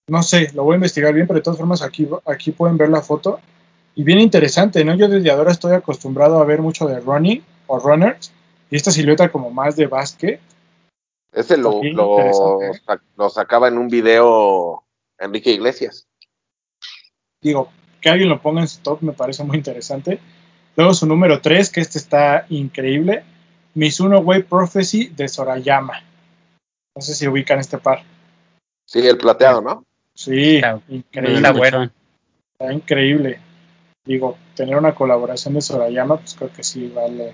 No 0.09 0.23
sé, 0.23 0.51
lo 0.53 0.63
voy 0.63 0.73
a 0.73 0.75
investigar 0.75 1.13
bien, 1.13 1.27
pero 1.27 1.39
de 1.39 1.43
todas 1.43 1.57
formas 1.57 1.81
aquí, 1.81 2.07
aquí 2.25 2.51
pueden 2.51 2.77
ver 2.77 2.89
la 2.89 3.01
foto. 3.01 3.39
Y 3.95 4.03
bien 4.03 4.19
interesante, 4.19 4.85
¿no? 4.85 4.95
Yo 4.95 5.07
desde 5.07 5.31
ahora 5.31 5.51
estoy 5.51 5.73
acostumbrado 5.73 6.39
a 6.39 6.45
ver 6.45 6.61
mucho 6.61 6.87
de 6.87 6.99
running 6.99 7.43
o 7.65 7.79
runners. 7.79 8.31
Y 8.69 8.75
esta 8.75 8.91
silueta 8.91 9.29
como 9.29 9.49
más 9.49 9.75
de 9.75 9.87
basket. 9.87 10.39
Ese 11.31 11.57
lo, 11.57 11.81
lo, 11.83 13.29
sacaba 13.29 13.67
en 13.67 13.77
un 13.77 13.89
video 13.89 14.83
Enrique 15.19 15.51
Iglesias. 15.51 16.07
Digo, 17.41 17.69
que 18.01 18.09
alguien 18.09 18.29
lo 18.29 18.41
ponga 18.41 18.61
en 18.61 18.67
su 18.67 18.81
top 18.81 19.01
me 19.01 19.13
parece 19.13 19.43
muy 19.43 19.57
interesante. 19.57 20.19
Luego 20.75 20.93
su 20.93 21.05
número 21.05 21.41
3, 21.41 21.69
que 21.71 21.81
este 21.81 21.97
está 21.97 22.45
increíble. 22.49 23.23
Mizuno 23.73 24.19
Way 24.19 24.43
Prophecy 24.43 25.09
de 25.09 25.27
Sorayama. 25.27 26.03
No 26.95 27.01
sé 27.01 27.13
si 27.13 27.27
ubican 27.27 27.59
este 27.59 27.77
par. 27.77 28.03
Sí, 28.85 29.05
el 29.05 29.17
plateado, 29.17 29.61
¿no? 29.61 29.83
Sí, 30.15 30.55
Está- 30.55 30.81
increíble. 30.87 31.35
Está 31.35 31.51
bueno. 31.51 31.91
Está 32.59 32.73
increíble. 32.73 33.39
Digo, 34.05 34.37
tener 34.55 34.77
una 34.77 34.95
colaboración 34.95 35.53
de 35.53 35.61
Sorayama, 35.61 36.17
pues 36.17 36.33
creo 36.33 36.51
que 36.51 36.63
sí 36.63 36.91
vale, 36.95 37.33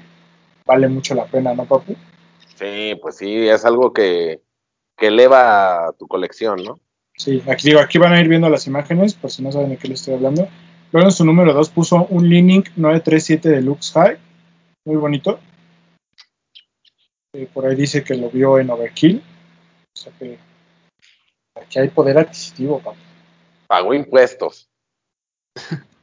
vale 0.65 0.87
mucho 0.89 1.13
la 1.15 1.25
pena, 1.25 1.53
¿no, 1.53 1.65
papu? 1.65 1.95
Sí, 2.55 2.95
pues 3.01 3.17
sí, 3.17 3.47
es 3.47 3.65
algo 3.65 3.93
que, 3.93 4.41
que 4.97 5.07
eleva 5.07 5.93
tu 5.97 6.07
colección, 6.07 6.63
¿no? 6.63 6.79
Sí, 7.15 7.43
aquí 7.47 7.69
digo, 7.69 7.79
aquí 7.79 7.97
van 7.97 8.13
a 8.13 8.21
ir 8.21 8.27
viendo 8.27 8.49
las 8.49 8.67
imágenes, 8.67 9.13
por 9.13 9.31
si 9.31 9.43
no 9.43 9.51
saben 9.51 9.69
de 9.69 9.77
qué 9.77 9.87
les 9.87 9.99
estoy 9.99 10.15
hablando. 10.15 10.47
Luego 10.91 11.07
en 11.07 11.13
su 11.13 11.25
número 11.25 11.53
2 11.53 11.69
puso 11.69 12.05
un 12.09 12.29
Leaning 12.29 12.63
937 12.75 13.49
Deluxe 13.49 13.91
High, 13.93 14.17
muy 14.85 14.97
bonito. 14.97 15.39
Eh, 17.33 17.47
por 17.51 17.65
ahí 17.65 17.75
dice 17.75 18.03
que 18.03 18.15
lo 18.15 18.29
vio 18.29 18.59
en 18.59 18.69
Overkill. 18.69 19.23
O 19.95 19.99
sea 19.99 20.13
que 20.19 20.37
aquí 21.55 21.79
hay 21.79 21.89
poder 21.89 22.17
adquisitivo, 22.17 22.79
papu. 22.79 22.97
Pagó 23.67 23.93
impuestos. 23.93 24.69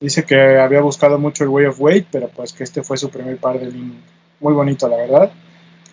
Dice 0.00 0.24
que 0.24 0.58
había 0.58 0.80
buscado 0.80 1.18
mucho 1.18 1.44
el 1.44 1.50
Way 1.50 1.66
of 1.66 1.80
Weight, 1.80 2.06
pero 2.10 2.28
pues 2.28 2.54
que 2.54 2.64
este 2.64 2.82
fue 2.82 2.96
su 2.96 3.10
primer 3.10 3.36
par 3.36 3.60
de 3.60 3.66
Leaning. 3.66 4.02
Muy 4.40 4.54
bonito, 4.54 4.88
la 4.88 4.96
verdad. 4.96 5.30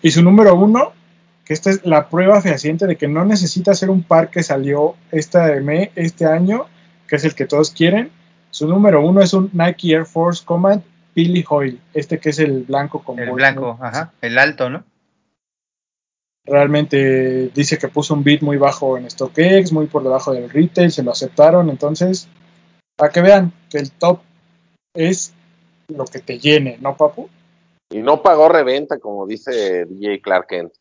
Y 0.02 0.10
su 0.10 0.22
número 0.22 0.54
uno, 0.54 0.92
que 1.44 1.54
esta 1.54 1.70
es 1.70 1.84
la 1.84 2.08
prueba 2.08 2.40
fehaciente 2.40 2.86
de 2.86 2.96
que 2.96 3.08
no 3.08 3.24
necesita 3.24 3.74
ser 3.74 3.90
un 3.90 4.02
par 4.02 4.30
que 4.30 4.42
salió 4.42 4.94
esta 5.10 5.46
me- 5.60 5.90
este 5.96 6.26
año, 6.26 6.66
que 7.08 7.16
es 7.16 7.24
el 7.24 7.34
que 7.34 7.46
todos 7.46 7.70
quieren. 7.70 8.10
Su 8.50 8.68
número 8.68 9.04
uno 9.04 9.20
es 9.22 9.32
un 9.32 9.50
Nike 9.52 9.92
Air 9.92 10.04
Force 10.06 10.44
Command 10.44 10.82
Billy 11.14 11.44
Hoyle, 11.48 11.78
este 11.94 12.18
que 12.18 12.30
es 12.30 12.38
el 12.38 12.62
blanco 12.62 13.02
con 13.02 13.18
El 13.18 13.32
blanco, 13.32 13.76
¿no? 13.78 13.84
ajá. 13.84 14.12
El 14.20 14.38
alto, 14.38 14.70
¿no? 14.70 14.84
Realmente 16.46 17.50
dice 17.54 17.76
que 17.76 17.88
puso 17.88 18.14
un 18.14 18.24
bid 18.24 18.40
muy 18.40 18.56
bajo 18.56 18.96
en 18.96 19.10
StockX, 19.10 19.72
muy 19.72 19.86
por 19.86 20.02
debajo 20.02 20.32
del 20.32 20.48
retail, 20.48 20.90
se 20.90 21.02
lo 21.02 21.10
aceptaron. 21.10 21.68
Entonces, 21.68 22.28
para 22.96 23.12
que 23.12 23.20
vean 23.20 23.52
que 23.68 23.78
el 23.78 23.90
top 23.90 24.20
es 24.94 25.34
lo 25.88 26.04
que 26.06 26.20
te 26.20 26.38
llene, 26.38 26.78
¿no, 26.80 26.96
papu? 26.96 27.28
Y 27.90 27.98
no 27.98 28.22
pagó 28.22 28.48
reventa, 28.48 28.98
como 28.98 29.26
dice 29.26 29.86
DJ 29.86 30.20
Clark 30.20 30.46
Kent. 30.48 30.72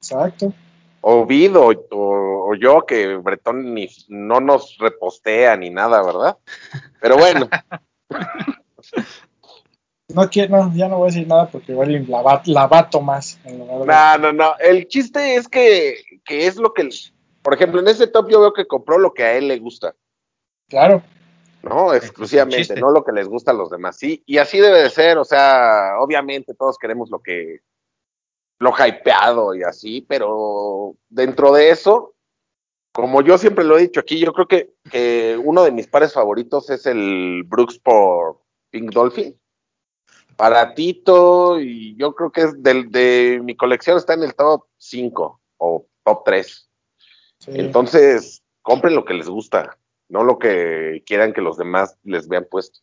Exacto. 0.00 0.52
O 1.00 1.24
Vid 1.26 1.56
o, 1.56 1.72
o- 1.90 2.54
yo, 2.54 2.84
que 2.86 3.16
Bretón 3.16 3.72
ni, 3.74 3.88
no 4.08 4.40
nos 4.40 4.76
repostea 4.78 5.56
ni 5.56 5.70
nada, 5.70 6.02
¿verdad? 6.02 6.36
Pero 7.00 7.16
bueno, 7.16 7.48
No 10.14 10.28
quiero, 10.28 10.58
no, 10.64 10.74
ya 10.76 10.88
no 10.88 10.98
voy 10.98 11.08
a 11.08 11.12
decir 11.12 11.26
nada 11.26 11.48
porque 11.50 11.72
igual 11.72 12.04
la, 12.06 12.20
va- 12.20 12.42
la 12.44 12.66
bato 12.66 13.00
más. 13.00 13.38
en 13.44 13.58
lugar 13.58 13.78
de- 13.80 13.86
no, 13.86 14.32
no, 14.32 14.32
no. 14.44 14.54
El 14.58 14.86
chiste 14.88 15.36
es 15.36 15.48
que, 15.48 15.96
que 16.24 16.46
es 16.46 16.56
lo 16.56 16.74
que, 16.74 16.86
por 17.40 17.54
ejemplo, 17.54 17.80
en 17.80 17.88
ese 17.88 18.06
top 18.08 18.28
yo 18.28 18.40
veo 18.40 18.52
que 18.52 18.66
compró 18.66 18.98
lo 18.98 19.14
que 19.14 19.22
a 19.22 19.32
él 19.38 19.48
le 19.48 19.58
gusta. 19.58 19.94
Claro, 20.68 21.02
¿no? 21.62 21.94
Exclusivamente, 21.94 22.74
no 22.80 22.90
lo 22.90 23.04
que 23.04 23.12
les 23.12 23.28
gusta 23.28 23.52
a 23.52 23.54
los 23.54 23.70
demás. 23.70 23.96
Sí, 23.96 24.22
y 24.26 24.38
así 24.38 24.58
debe 24.58 24.82
de 24.82 24.90
ser, 24.90 25.18
o 25.18 25.24
sea, 25.24 25.94
obviamente 26.00 26.54
todos 26.54 26.78
queremos 26.78 27.10
lo 27.10 27.20
que, 27.20 27.60
lo 28.58 28.72
hypeado 28.72 29.54
y 29.54 29.62
así, 29.62 30.02
pero 30.02 30.96
dentro 31.08 31.52
de 31.52 31.70
eso, 31.70 32.14
como 32.92 33.22
yo 33.22 33.38
siempre 33.38 33.64
lo 33.64 33.76
he 33.76 33.82
dicho 33.82 34.00
aquí, 34.00 34.18
yo 34.18 34.32
creo 34.32 34.46
que, 34.46 34.74
que 34.90 35.38
uno 35.42 35.64
de 35.64 35.72
mis 35.72 35.86
pares 35.86 36.12
favoritos 36.12 36.70
es 36.70 36.86
el 36.86 37.42
Brooks 37.44 37.78
por 37.78 38.40
Pink 38.70 38.92
Dolphin. 38.92 39.38
Para 40.36 40.74
Tito, 40.74 41.60
y 41.60 41.94
yo 41.96 42.14
creo 42.14 42.32
que 42.32 42.42
es 42.42 42.62
del, 42.62 42.90
de 42.90 43.40
mi 43.44 43.54
colección 43.54 43.98
está 43.98 44.14
en 44.14 44.22
el 44.22 44.34
top 44.34 44.64
5 44.78 45.40
o 45.58 45.86
top 46.04 46.22
3. 46.24 46.70
sí. 47.38 47.50
Entonces, 47.54 48.42
compren 48.62 48.94
lo 48.94 49.04
que 49.04 49.14
les 49.14 49.28
gusta, 49.28 49.78
no 50.12 50.22
lo 50.24 50.38
que 50.38 51.02
quieran 51.06 51.32
que 51.32 51.40
los 51.40 51.56
demás 51.56 51.96
les 52.04 52.28
vean 52.28 52.46
puesto. 52.50 52.80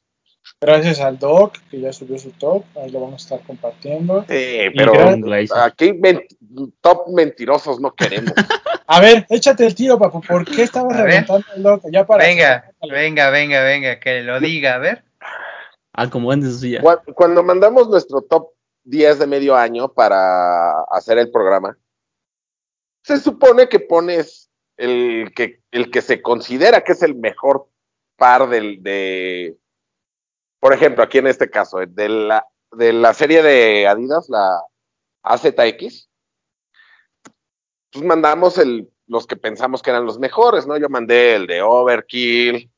gracias 0.59 0.99
al 0.99 1.19
Doc 1.19 1.57
que 1.69 1.79
ya 1.79 1.93
subió 1.93 2.17
su 2.17 2.31
top, 2.31 2.63
ahí 2.75 2.89
lo 2.89 3.01
vamos 3.01 3.21
a 3.21 3.35
estar 3.35 3.47
compartiendo. 3.47 4.25
Sí, 4.27 4.69
pero 4.75 4.93
aquí 5.61 5.93
men- 5.93 6.25
top 6.81 7.07
mentirosos 7.09 7.79
no 7.79 7.93
queremos. 7.93 8.33
A 8.91 8.99
ver, 8.99 9.27
échate 9.29 9.67
el 9.67 9.75
tiro, 9.75 9.99
papu. 9.99 10.19
¿Por 10.21 10.43
qué 10.45 10.63
estabas 10.63 10.97
reventando 10.97 11.45
el 11.55 11.61
Doc? 11.61 11.83
Ya 11.91 12.07
para 12.07 12.23
Venga, 12.25 12.71
venga, 12.91 13.29
venga, 13.29 13.63
venga, 13.63 13.99
que 13.99 14.23
lo 14.23 14.39
diga, 14.39 14.73
a 14.73 14.77
ver. 14.79 15.03
Ah, 15.93 16.09
como 16.09 16.31
antes. 16.31 16.59
Cu- 16.81 17.13
Cuando 17.13 17.43
mandamos 17.43 17.87
nuestro 17.87 18.23
top 18.23 18.49
10 18.85 19.19
de 19.19 19.27
medio 19.27 19.55
año 19.55 19.93
para 19.93 20.81
hacer 20.91 21.19
el 21.19 21.29
programa, 21.29 21.77
se 23.03 23.19
supone 23.19 23.69
que 23.69 23.79
pones 23.79 24.48
el 24.79 25.31
que, 25.35 25.61
el 25.71 25.91
que 25.91 26.01
se 26.01 26.21
considera 26.21 26.83
que 26.83 26.93
es 26.93 27.03
el 27.03 27.15
mejor 27.15 27.67
par 28.15 28.49
del, 28.49 28.81
de, 28.81 29.57
por 30.59 30.73
ejemplo, 30.73 31.03
aquí 31.03 31.17
en 31.17 31.27
este 31.27 31.49
caso, 31.49 31.79
de 31.79 32.09
la, 32.09 32.45
de 32.71 32.93
la 32.93 33.13
serie 33.13 33.41
de 33.41 33.87
Adidas, 33.87 34.29
la 34.29 34.61
AZX, 35.23 36.09
pues 37.91 38.05
mandamos 38.05 38.57
el, 38.57 38.89
los 39.07 39.25
que 39.25 39.35
pensamos 39.35 39.81
que 39.81 39.89
eran 39.89 40.05
los 40.05 40.19
mejores, 40.19 40.67
¿no? 40.67 40.77
Yo 40.77 40.89
mandé 40.89 41.35
el 41.35 41.47
de 41.47 41.61
Overkill, 41.61 42.69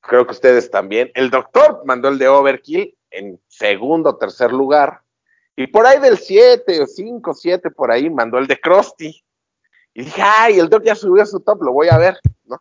creo 0.00 0.26
que 0.26 0.32
ustedes 0.32 0.70
también. 0.70 1.10
El 1.14 1.30
doctor 1.30 1.82
mandó 1.84 2.08
el 2.08 2.18
de 2.18 2.28
Overkill 2.28 2.96
en 3.10 3.40
segundo 3.48 4.10
o 4.10 4.16
tercer 4.16 4.52
lugar. 4.52 5.00
Y 5.56 5.68
por 5.68 5.86
ahí 5.86 5.98
del 6.00 6.18
7 6.18 6.82
o 6.82 6.86
5, 6.86 7.34
7, 7.34 7.70
por 7.70 7.90
ahí 7.90 8.10
mandó 8.10 8.38
el 8.38 8.46
de 8.46 8.60
Krusty. 8.60 9.23
Y 9.94 10.04
dije, 10.04 10.22
ay, 10.22 10.58
el 10.58 10.68
doc 10.68 10.82
ya 10.82 10.94
subió 10.94 11.24
su 11.24 11.40
top, 11.40 11.62
lo 11.62 11.72
voy 11.72 11.88
a 11.88 11.96
ver, 11.98 12.18
¿no? 12.44 12.60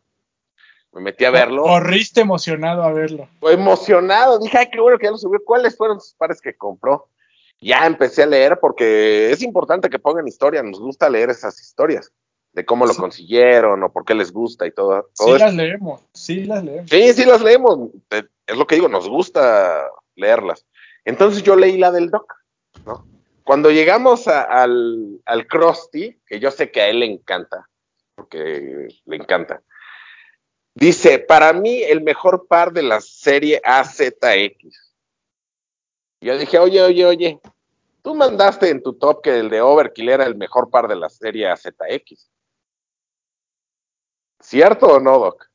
Me 0.91 1.01
metí 1.01 1.25
a 1.25 1.31
verlo. 1.31 1.63
Corriste 1.63 2.21
emocionado 2.21 2.83
a 2.83 2.91
verlo. 2.93 3.27
Fue 3.39 3.53
emocionado. 3.53 4.37
Dije, 4.37 4.59
ay, 4.59 4.67
qué 4.71 4.79
bueno 4.79 4.99
que 4.99 5.05
ya 5.05 5.11
lo 5.11 5.17
subió. 5.17 5.41
¿Cuáles 5.43 5.75
fueron 5.75 5.99
sus 5.99 6.13
pares 6.13 6.39
que 6.39 6.55
compró? 6.55 7.07
Ya 7.59 7.85
empecé 7.87 8.23
a 8.23 8.27
leer 8.27 8.59
porque 8.59 9.31
es 9.31 9.41
importante 9.41 9.89
que 9.89 9.97
pongan 9.97 10.27
historia. 10.27 10.61
Nos 10.61 10.79
gusta 10.79 11.09
leer 11.09 11.31
esas 11.31 11.59
historias 11.59 12.11
de 12.51 12.63
cómo 12.65 12.85
lo 12.85 12.93
Sí. 12.93 12.99
consiguieron 12.99 13.81
o 13.81 13.91
por 13.91 14.05
qué 14.05 14.13
les 14.13 14.31
gusta 14.31 14.67
y 14.67 14.71
todo. 14.71 15.09
todo 15.15 15.29
Sí 15.29 15.33
eso. 15.33 15.45
las 15.45 15.55
leemos, 15.55 16.01
sí 16.13 16.43
las 16.43 16.63
leemos. 16.63 16.89
Sí, 16.91 17.13
sí 17.13 17.25
las 17.25 17.41
leemos. 17.41 17.79
Es 18.45 18.55
lo 18.57 18.67
que 18.67 18.75
digo, 18.75 18.87
nos 18.87 19.09
gusta 19.09 19.89
leerlas. 20.15 20.63
Entonces 21.05 21.41
yo 21.41 21.55
leí 21.55 21.79
la 21.79 21.89
del 21.91 22.11
doc. 22.11 22.31
Cuando 23.43 23.71
llegamos 23.71 24.27
al, 24.27 25.21
al 25.25 25.47
Krusty, 25.47 26.19
que 26.25 26.39
yo 26.39 26.49
sé 26.51 26.71
que 26.71 26.81
a 26.81 26.87
él 26.87 26.99
le 26.99 27.05
encanta, 27.05 27.69
porque 28.15 28.87
le 29.05 29.15
encanta, 29.15 29.61
dice, 30.73 31.19
para 31.19 31.51
mí 31.51 31.83
el 31.83 32.01
mejor 32.01 32.47
par 32.47 32.71
de 32.71 32.83
la 32.83 33.01
serie 33.01 33.61
AZX. 33.63 34.93
Yo 36.21 36.37
dije, 36.37 36.57
oye, 36.57 36.81
oye, 36.81 37.05
oye, 37.05 37.41
tú 38.01 38.15
mandaste 38.15 38.69
en 38.69 38.81
tu 38.81 38.93
top 38.93 39.21
que 39.21 39.37
el 39.39 39.49
de 39.49 39.61
Overkill 39.61 40.09
era 40.09 40.25
el 40.25 40.35
mejor 40.35 40.69
par 40.69 40.87
de 40.87 40.95
la 40.95 41.09
serie 41.09 41.49
AZX. 41.49 42.29
¿Cierto 44.39 44.87
o 44.87 44.99
no, 44.99 45.19
Doc? 45.19 45.52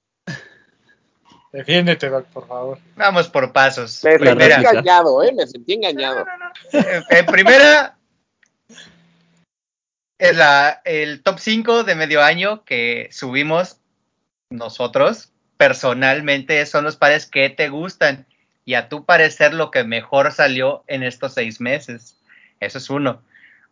Defiéndete, 1.53 2.09
Doc, 2.09 2.27
por 2.27 2.47
favor. 2.47 2.79
Vamos 2.97 3.29
por 3.29 3.53
pasos. 3.53 4.05
Me 4.05 4.19
sentí 4.19 4.45
engañado, 4.45 5.23
¿eh? 5.23 5.33
Me 5.33 5.47
sentí 5.47 5.73
engañado. 5.75 6.27
en 6.73 7.05
en 7.09 7.27
primera, 7.27 7.97
es 10.19 10.37
la, 10.37 10.83
el 10.85 11.23
top 11.23 11.39
5 11.39 11.85
de 11.85 11.95
medio 11.95 12.23
año 12.23 12.65
que 12.65 13.09
subimos 13.11 13.79
nosotros 14.51 15.33
personalmente 15.59 16.65
son 16.65 16.85
los 16.85 16.97
pares 16.97 17.27
que 17.27 17.51
te 17.51 17.69
gustan 17.69 18.27
y 18.65 18.75
a 18.75 18.89
tu 18.89 19.05
parecer 19.05 19.53
lo 19.53 19.71
que 19.71 19.85
mejor 19.85 20.33
salió 20.33 20.85
en 20.87 21.03
estos 21.03 21.35
seis 21.35 21.61
meses. 21.61 22.17
Eso 22.61 22.79
es 22.79 22.89
uno. 22.89 23.23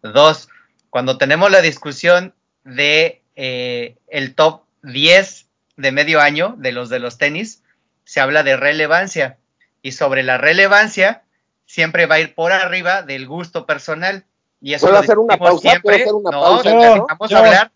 Dos, 0.03 0.49
cuando 0.91 1.17
tenemos 1.17 1.51
la 1.51 1.63
discusión 1.63 2.35
de 2.65 3.23
eh, 3.37 3.97
el 4.09 4.35
top 4.35 4.63
10 4.83 5.47
de 5.77 5.93
medio 5.93 6.21
año 6.21 6.55
de 6.59 6.73
los 6.73 6.89
de 6.89 6.99
los 6.99 7.19
tenis, 7.19 7.63
se 8.07 8.21
habla 8.21 8.43
de 8.45 8.57
relevancia 8.57 9.37
y 9.83 9.93
sobre 9.93 10.23
la 10.23 10.39
relevancia 10.39 11.25
siempre 11.67 12.07
va 12.07 12.15
a 12.15 12.21
ir 12.21 12.35
por 12.35 12.53
arriba 12.53 13.03
del 13.03 13.27
gusto 13.27 13.67
personal. 13.67 14.25
Y 14.61 14.75
eso 14.75 14.87
¿Puedo 14.87 14.95
lo 14.99 15.01
hacer 15.03 15.19
una 15.19 15.37
pausa? 15.37 15.81
¿Puedo 15.83 15.97
hacer 15.97 16.15
una 16.15 16.31
no, 16.31 16.41
pausa? 16.41 16.63
te 16.63 16.71
Yo, 16.71 16.95
dejamos 17.03 17.31
yo. 17.31 17.39
hablar. 17.39 17.73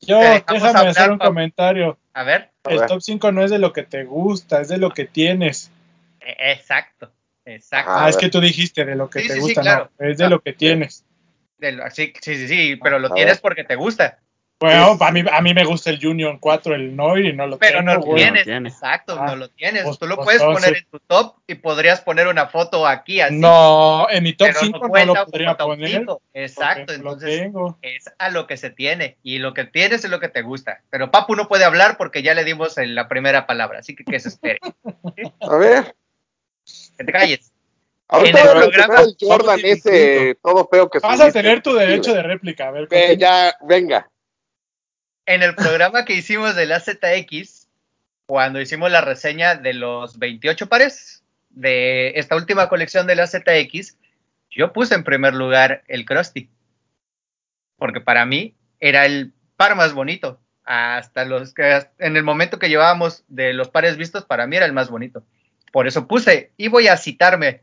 Yo, 0.00 0.18
déjame 0.18 0.68
hablar, 0.68 0.88
hacer 0.88 1.10
un 1.10 1.18
comentario. 1.18 1.98
A 2.14 2.22
ver, 2.24 2.50
A 2.64 2.72
El 2.72 2.86
top 2.86 3.00
5 3.00 3.32
no 3.32 3.44
es 3.44 3.50
de 3.50 3.58
lo 3.58 3.72
que 3.72 3.82
te 3.82 4.04
gusta, 4.04 4.60
es 4.60 4.68
de 4.68 4.78
lo 4.78 4.90
que 4.90 5.04
tienes. 5.04 5.70
e- 6.20 6.52
exacto, 6.52 7.12
exacto. 7.44 7.90
Ah, 7.92 8.06
A 8.06 8.08
es 8.08 8.16
que 8.16 8.28
tú 8.28 8.40
dijiste 8.40 8.84
de 8.84 8.96
lo 8.96 9.08
que 9.10 9.20
Sí, 9.20 9.28
te 9.28 9.34
sí, 9.34 9.40
sí, 9.40 9.46
gusta, 9.46 9.62
claro. 9.62 9.90
no, 9.98 10.06
es 10.06 10.18
de 10.18 10.24
Ah, 10.24 10.28
lo 10.30 10.40
que 10.40 10.52
tienes. 10.54 11.04
De 11.58 11.72
lo- 11.72 11.90
sí, 11.90 12.12
sí, 12.20 12.34
sí, 12.34 12.48
sí, 12.48 12.76
pero 12.76 12.98
lo 12.98 13.10
A 13.10 13.14
tienes 13.14 13.34
ver. 13.34 13.42
porque 13.42 13.64
te 13.64 13.76
gusta. 13.76 14.18
Bueno, 14.58 14.96
a 14.98 15.10
mí, 15.12 15.22
a 15.30 15.40
mí 15.42 15.52
me 15.52 15.64
gusta 15.66 15.90
el 15.90 16.04
Union 16.06 16.38
4, 16.38 16.74
el 16.76 16.96
Noir, 16.96 17.26
y 17.26 17.32
no 17.34 17.46
lo 17.46 17.58
Pero 17.58 17.80
tengo. 17.80 17.90
no 17.90 17.94
lo 17.96 18.00
güey. 18.00 18.22
tienes, 18.22 18.44
tiene. 18.44 18.68
exacto, 18.70 19.14
Ah, 19.20 19.26
no 19.26 19.36
lo 19.36 19.50
tienes. 19.50 19.82
pues- 19.84 19.98
Tú 19.98 20.06
lo 20.06 20.16
pues 20.16 20.24
puedes 20.24 20.40
entonces- 20.40 20.64
poner 20.70 20.82
en 20.82 20.90
tu 20.90 20.98
top 21.00 21.36
y 21.46 21.54
podrías 21.56 22.00
poner 22.00 22.26
una 22.26 22.46
foto 22.46 22.86
aquí 22.86 23.20
así. 23.20 23.34
No, 23.36 24.06
en 24.10 24.22
mi 24.24 24.32
top 24.32 24.46
pero 24.48 24.60
5 24.60 24.78
no, 24.78 25.04
lo 25.04 25.24
podría 25.26 25.56
poner. 25.58 26.06
Exacto, 26.32 26.94
entonces 26.94 27.38
tengo. 27.40 27.78
es 27.82 28.04
a 28.18 28.30
lo 28.30 28.46
que 28.46 28.56
se 28.56 28.70
tiene 28.70 29.18
y 29.22 29.40
lo 29.40 29.52
que 29.52 29.64
tienes 29.64 30.04
es 30.06 30.10
lo 30.10 30.20
que 30.20 30.28
te 30.30 30.40
gusta. 30.40 30.80
Pero 30.88 31.10
Papu 31.10 31.36
no 31.36 31.48
puede 31.48 31.64
hablar 31.64 31.98
porque 31.98 32.22
ya 32.22 32.32
le 32.32 32.44
dimos 32.44 32.78
en 32.78 32.94
la 32.94 33.08
primera 33.08 33.46
palabra, 33.46 33.80
así 33.80 33.94
que 33.94 34.04
que 34.04 34.18
se 34.20 34.30
espere. 34.30 34.58
A 35.42 35.56
ver. 35.58 35.94
Que 36.96 37.04
te 37.04 37.12
calles. 37.12 37.52
Ahorita 38.08 38.40
En 38.40 38.46
el 38.46 38.52
programa- 38.70 39.00
el 39.02 39.16
Jordan 39.20 39.60
ese 39.64 40.38
todo 40.42 40.66
feo 40.70 40.88
que 40.88 40.98
Vas 41.00 41.20
a 41.20 41.30
tener 41.30 41.60
tu 41.60 41.74
derecho 41.74 42.14
de 42.14 42.22
réplica. 42.22 42.68
A 42.68 42.70
ver, 42.70 42.88
Ve, 42.88 43.08
continúa. 43.08 43.16
ya, 43.18 43.54
venga. 43.66 44.10
En 45.26 45.42
el 45.42 45.56
programa 45.56 46.04
que 46.04 46.14
hicimos 46.14 46.54
de 46.54 46.66
la 46.66 46.78
ZX, 46.78 47.66
cuando 48.26 48.60
hicimos 48.60 48.92
la 48.92 49.00
reseña 49.00 49.56
de 49.56 49.74
los 49.74 50.20
28 50.20 50.68
pares 50.68 51.24
de 51.50 52.12
esta 52.14 52.36
última 52.36 52.68
colección 52.68 53.08
de 53.08 53.16
la 53.16 53.26
ZX, 53.26 53.96
yo 54.50 54.72
puse 54.72 54.94
en 54.94 55.02
primer 55.02 55.34
lugar 55.34 55.82
el 55.88 56.04
Krusty. 56.04 56.48
Porque 57.76 58.00
para 58.00 58.24
mí 58.24 58.54
era 58.78 59.04
el 59.04 59.32
par 59.56 59.74
más 59.74 59.94
bonito. 59.94 60.40
Hasta 60.64 61.24
los 61.24 61.52
que 61.54 61.86
en 61.98 62.16
el 62.16 62.22
momento 62.22 62.60
que 62.60 62.68
llevábamos 62.68 63.24
de 63.26 63.52
los 63.52 63.68
pares 63.68 63.96
vistos, 63.96 64.24
para 64.24 64.46
mí 64.46 64.56
era 64.56 64.66
el 64.66 64.72
más 64.72 64.90
bonito. 64.90 65.24
Por 65.72 65.88
eso 65.88 66.06
puse, 66.06 66.52
y 66.56 66.68
voy 66.68 66.86
a 66.86 66.96
citarme, 66.96 67.62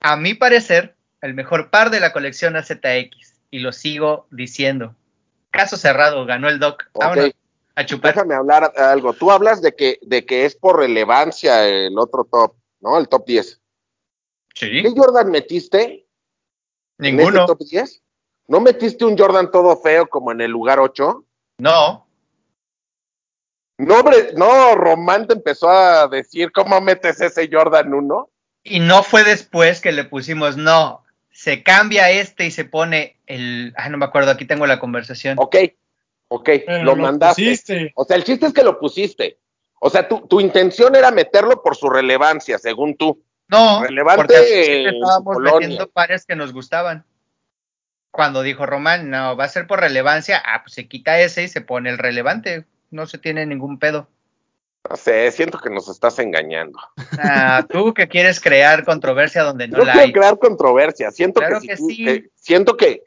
a 0.00 0.16
mi 0.16 0.32
parecer, 0.32 0.94
el 1.20 1.34
mejor 1.34 1.68
par 1.68 1.90
de 1.90 2.00
la 2.00 2.12
colección 2.12 2.56
AZX. 2.56 3.34
Y 3.50 3.58
lo 3.58 3.72
sigo 3.72 4.26
diciendo. 4.30 4.96
Caso 5.50 5.76
cerrado, 5.76 6.24
ganó 6.26 6.48
el 6.48 6.58
Doc. 6.58 6.84
Ok. 6.92 7.02
Vámonos 7.02 7.30
a 7.76 7.86
chupar. 7.86 8.14
Déjame 8.14 8.34
hablar 8.34 8.72
algo. 8.76 9.12
Tú 9.12 9.30
hablas 9.30 9.62
de 9.62 9.74
que, 9.74 9.98
de 10.02 10.24
que 10.26 10.44
es 10.44 10.54
por 10.56 10.78
relevancia 10.78 11.66
el 11.66 11.98
otro 11.98 12.24
top, 12.30 12.54
¿no? 12.80 12.98
El 12.98 13.08
top 13.08 13.24
10. 13.26 13.60
Sí, 14.54 14.82
¿Qué 14.82 14.92
Jordan 14.96 15.30
metiste 15.30 16.06
en 16.98 17.16
ninguno. 17.16 17.38
ese 17.38 17.46
top 17.46 17.58
10? 17.60 18.02
¿No 18.48 18.60
metiste 18.60 19.04
un 19.04 19.16
Jordan 19.16 19.50
todo 19.50 19.76
feo 19.76 20.08
como 20.08 20.32
en 20.32 20.40
el 20.40 20.50
lugar 20.50 20.78
8? 20.80 21.24
No, 21.58 22.06
No, 23.78 23.94
hombre, 24.00 24.32
no, 24.36 24.74
Román 24.74 25.26
te 25.26 25.34
empezó 25.34 25.68
a 25.70 26.06
decir 26.08 26.52
cómo 26.52 26.80
metes 26.80 27.20
ese 27.20 27.48
Jordan 27.50 27.94
1. 27.94 28.30
y 28.64 28.80
no 28.80 29.02
fue 29.02 29.24
después 29.24 29.80
que 29.80 29.92
le 29.92 30.04
pusimos, 30.04 30.56
no, 30.56 31.02
se 31.30 31.62
cambia 31.62 32.10
este 32.10 32.46
y 32.46 32.50
se 32.50 32.64
pone 32.64 33.16
el, 33.26 33.72
ah, 33.76 33.88
no 33.88 33.98
me 33.98 34.04
acuerdo, 34.04 34.30
aquí 34.30 34.44
tengo 34.44 34.66
la 34.66 34.78
conversación. 34.80 35.36
Ok, 35.38 35.56
ok, 36.28 36.50
Pero 36.66 36.84
lo 36.84 36.96
mandaste. 36.96 37.42
pusiste. 37.42 37.92
O 37.94 38.04
sea, 38.04 38.16
el 38.16 38.24
chiste 38.24 38.46
es 38.46 38.52
que 38.52 38.62
lo 38.64 38.78
pusiste. 38.78 39.38
O 39.80 39.88
sea, 39.88 40.06
tu, 40.08 40.26
tu 40.26 40.40
intención 40.40 40.94
era 40.94 41.10
meterlo 41.10 41.62
por 41.62 41.76
su 41.76 41.88
relevancia, 41.88 42.58
según 42.58 42.96
tú. 42.96 43.22
No, 43.48 43.82
relevante 43.82 44.22
porque 44.22 44.88
estábamos 44.88 45.34
Polonia. 45.34 45.60
metiendo 45.60 45.90
pares 45.90 46.24
que 46.26 46.36
nos 46.36 46.52
gustaban. 46.52 47.04
Cuando 48.12 48.42
dijo 48.42 48.66
Román, 48.66 49.10
no, 49.10 49.36
va 49.36 49.44
a 49.44 49.48
ser 49.48 49.66
por 49.66 49.80
relevancia, 49.80 50.42
ah, 50.44 50.62
pues 50.62 50.74
se 50.74 50.88
quita 50.88 51.18
ese 51.20 51.44
y 51.44 51.48
se 51.48 51.60
pone 51.60 51.90
el 51.90 51.98
relevante, 51.98 52.64
no 52.90 53.06
se 53.06 53.18
tiene 53.18 53.46
ningún 53.46 53.78
pedo. 53.78 54.08
No 54.88 54.96
sé, 54.96 55.30
siento 55.30 55.58
que 55.58 55.68
nos 55.70 55.88
estás 55.88 56.18
engañando. 56.18 56.78
Ah, 57.18 57.64
tú 57.68 57.92
que 57.92 58.08
quieres 58.08 58.40
crear 58.40 58.84
controversia 58.84 59.42
donde 59.42 59.68
no 59.68 59.78
No 59.78 59.84
la 59.84 59.92
quiero 59.92 60.06
hay. 60.06 60.12
crear 60.12 60.38
controversia. 60.38 61.10
Siento 61.10 61.40
Claro 61.40 61.60
que, 61.60 61.68
que 61.68 61.76
si 61.76 61.82
tú- 61.82 61.88
sí. 61.90 62.04
que- 62.04 62.30
siento 62.34 62.76
que, 62.76 63.02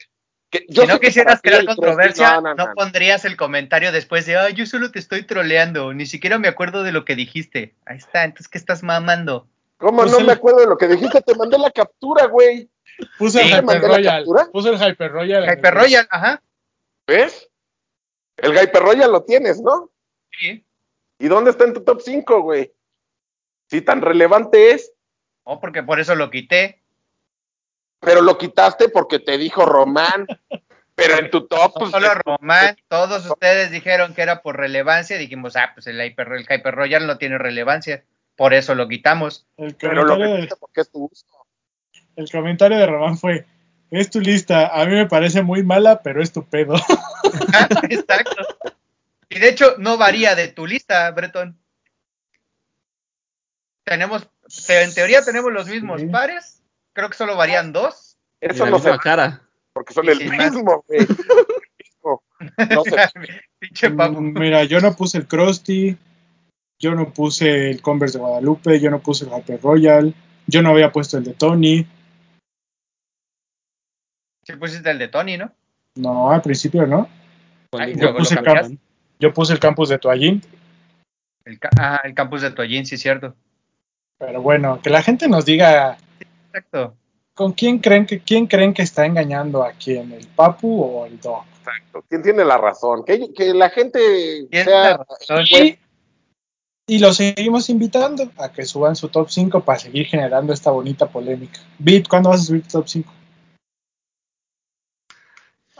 que 0.52 0.66
yo 0.70 0.84
si 0.84 0.88
no 0.88 1.00
que 1.00 1.08
quisieras 1.08 1.42
crear 1.42 1.66
controversia, 1.66 2.36
no, 2.36 2.42
no, 2.42 2.56
no, 2.56 2.66
no. 2.68 2.74
pondrías 2.76 3.26
el 3.26 3.36
comentario 3.38 3.92
después 3.92 4.26
de, 4.28 4.38
ay, 4.38 4.54
yo 4.54 4.66
solo 4.68 4.92
te 4.92 5.00
estoy 5.00 5.24
troleando, 5.24 5.94
ni 5.96 6.06
siquiera 6.06 6.38
me 6.38 6.48
acuerdo 6.48 6.84
de 6.84 6.92
lo 6.92 7.06
que 7.06 7.16
dijiste. 7.16 7.74
Ahí 7.88 7.98
está, 7.98 8.24
entonces, 8.24 8.48
¿qué 8.50 8.60
estás 8.60 8.84
mamando? 8.84 9.48
¿Cómo 9.78 10.06
no 10.06 10.20
el- 10.20 10.28
me 10.28 10.34
acuerdo 10.34 10.60
de 10.60 10.68
lo 10.68 10.78
que 10.78 10.88
dijiste? 10.88 11.22
Te 11.22 11.34
mandé 11.36 11.58
la 11.58 11.72
captura, 11.72 12.28
güey. 12.28 12.70
Puse 13.18 13.42
el 13.42 13.48
Hyper 13.48 13.82
Royal. 13.82 14.04
captura. 14.20 14.48
Puse 14.54 14.70
el 14.70 14.76
Hyper 14.76 15.12
Royal. 15.12 15.44
Hyper 15.52 15.74
Royal, 15.74 16.08
ajá. 16.12 16.42
¿Ves? 17.08 17.50
El 18.38 18.52
Hyper 18.56 18.82
Royal 18.84 19.12
lo 19.12 19.24
tienes, 19.24 19.60
¿no? 19.60 19.90
Sí. 20.40 20.64
¿Y 21.24 21.30
dónde 21.30 21.52
está 21.52 21.64
en 21.64 21.74
tu 21.74 21.86
top 21.86 22.02
5, 22.02 22.42
güey? 22.42 22.74
Si 23.68 23.80
tan 23.80 24.02
relevante 24.02 24.72
es, 24.72 24.92
No, 25.46 25.62
porque 25.62 25.82
por 25.82 26.02
eso 26.02 26.16
lo 26.16 26.30
quité. 26.30 26.84
pero 28.02 28.22
lo 28.22 28.38
quitaste 28.38 28.90
porque 28.90 29.20
te 29.20 29.38
dijo 29.38 29.66
Román. 29.66 30.28
pero 30.96 31.18
en 31.18 31.32
tu 31.32 31.48
top, 31.48 31.72
No 31.76 31.80
pues, 31.80 31.92
solo 31.92 32.10
Román, 32.14 32.76
todos 32.90 33.26
ustedes 33.26 33.72
dijeron 33.72 34.14
que 34.14 34.22
era 34.22 34.42
por 34.42 34.58
relevancia, 34.58 35.18
dijimos, 35.18 35.56
ah, 35.56 35.72
pues 35.74 35.88
el 35.88 36.02
Hyper, 36.02 36.28
el 36.34 36.42
Hyper 36.42 36.76
Royal 36.76 37.08
no 37.08 37.18
tiene 37.18 37.38
relevancia, 37.38 38.04
por 38.36 38.54
eso 38.54 38.76
lo 38.76 38.90
quitamos. 38.90 39.48
El 39.56 39.76
pero 39.76 39.94
lo 39.94 40.02
comentario, 40.02 40.28
de, 40.28 40.34
metiste 40.42 40.58
porque 40.60 40.82
es 40.82 40.92
tu 40.92 41.08
gusto. 41.08 41.34
el 42.18 42.30
comentario 42.30 42.78
de 42.78 42.86
Román 42.86 43.18
fue: 43.18 43.46
Es 43.92 44.10
tu 44.10 44.20
lista. 44.20 44.68
A 44.68 44.86
mí 44.86 44.92
me 44.94 45.08
parece 45.08 45.42
muy 45.42 45.64
mala, 45.64 46.02
pero 46.04 46.22
es 46.22 46.34
tu 46.34 46.44
pedo. 46.44 46.76
Exacto. 47.90 48.46
Y 49.34 49.40
de 49.40 49.50
hecho, 49.50 49.76
no 49.80 49.98
varía 49.98 50.36
de 50.36 50.50
tu 50.50 50.68
lista, 50.68 51.10
Breton. 51.12 51.58
Tenemos, 53.84 54.30
en 54.70 54.94
teoría 54.94 55.24
tenemos 55.24 55.52
los 55.52 55.68
mismos 55.68 56.02
Sí. 56.02 56.08
pares, 56.08 56.62
creo 56.94 57.10
que 57.10 57.18
solo 57.18 57.36
varían 57.36 57.74
dos. 57.74 58.18
Eso 58.40 58.66
no 58.68 58.78
se 58.80 58.96
cara. 59.00 59.42
porque 59.74 59.94
son 59.94 60.06
Y 60.06 60.10
el 60.10 60.30
mismo, 60.30 60.86
güey. 60.88 61.00
No 62.70 62.84
sé. 62.84 62.98
Pinche. 63.58 63.90
Mm, 63.90 64.34
Mira, 64.38 64.66
yo 64.66 64.82
no 64.82 64.94
puse 64.94 65.18
el 65.18 65.28
Krusty. 65.28 65.98
Yo 66.78 66.94
no 66.94 67.14
puse 67.14 67.70
el 67.72 67.82
Converse 67.82 68.18
de 68.18 68.24
Guadalupe. 68.24 68.80
Yo 68.82 68.92
no 68.92 69.00
puse 69.00 69.24
el 69.26 69.32
Hyper 69.32 69.62
Royal. 69.62 70.14
Yo 70.46 70.62
no 70.62 70.72
había 70.72 70.92
puesto 70.92 71.18
el 71.18 71.24
de 71.24 71.34
Tony. 71.34 71.88
Sí 74.46 74.54
pusiste 74.60 74.92
el 74.92 75.00
de 75.00 75.08
Tony, 75.08 75.38
¿no? 75.38 75.54
No, 75.96 76.30
al 76.32 76.42
principio 76.42 76.86
no. 76.86 77.08
Ay, 77.72 77.94
Yo 77.96 78.02
luego 78.02 78.18
puse 78.20 78.36
cambiaste. 78.36 78.78
Yo 79.20 79.34
puse 79.34 79.54
el 79.54 79.60
campus 79.60 79.90
de 79.90 79.98
Toallín. 80.00 80.42
El, 81.46 81.60
ca- 81.60 81.70
ah, 81.80 82.02
el 82.04 82.14
campus 82.14 82.42
de 82.42 82.52
Toallín, 82.52 82.86
sí, 82.86 82.98
cierto. 82.98 83.36
Pero 84.18 84.42
bueno, 84.42 84.80
que 84.82 84.90
la 84.90 85.02
gente 85.02 85.28
nos 85.28 85.46
diga 85.46 85.98
Exacto. 86.48 86.96
con 87.34 87.52
quién 87.54 87.80
creen 87.80 88.06
que 88.06 88.20
quién 88.22 88.48
creen 88.48 88.74
que 88.74 88.82
está 88.82 89.06
engañando 89.06 89.64
a 89.64 89.72
quién, 89.74 90.12
el 90.12 90.28
Papu 90.28 90.82
o 90.82 91.06
el 91.06 91.20
Doc. 91.20 91.46
Exacto. 91.60 92.04
¿Quién 92.10 92.22
tiene 92.24 92.44
la 92.46 92.58
razón? 92.58 93.04
Que, 93.06 93.34
que 93.34 93.54
la 93.54 93.70
gente 93.70 94.00
sea 94.52 94.98
la 94.98 95.06
razón. 95.10 95.46
Y, 95.50 95.80
y 96.86 97.00
los 97.00 97.16
seguimos 97.18 97.70
invitando 97.70 98.30
a 98.38 98.52
que 98.52 98.66
suban 98.66 98.96
su 98.96 99.08
top 99.10 99.30
5 99.30 99.64
para 99.64 99.80
seguir 99.80 100.06
generando 100.06 100.52
esta 100.54 100.72
bonita 100.72 101.08
polémica. 101.10 101.60
Bit, 101.80 102.08
¿cuándo 102.10 102.30
vas 102.30 102.42
a 102.42 102.44
subir 102.44 102.64
tu 102.64 102.70
top 102.70 102.88
5? 102.88 103.14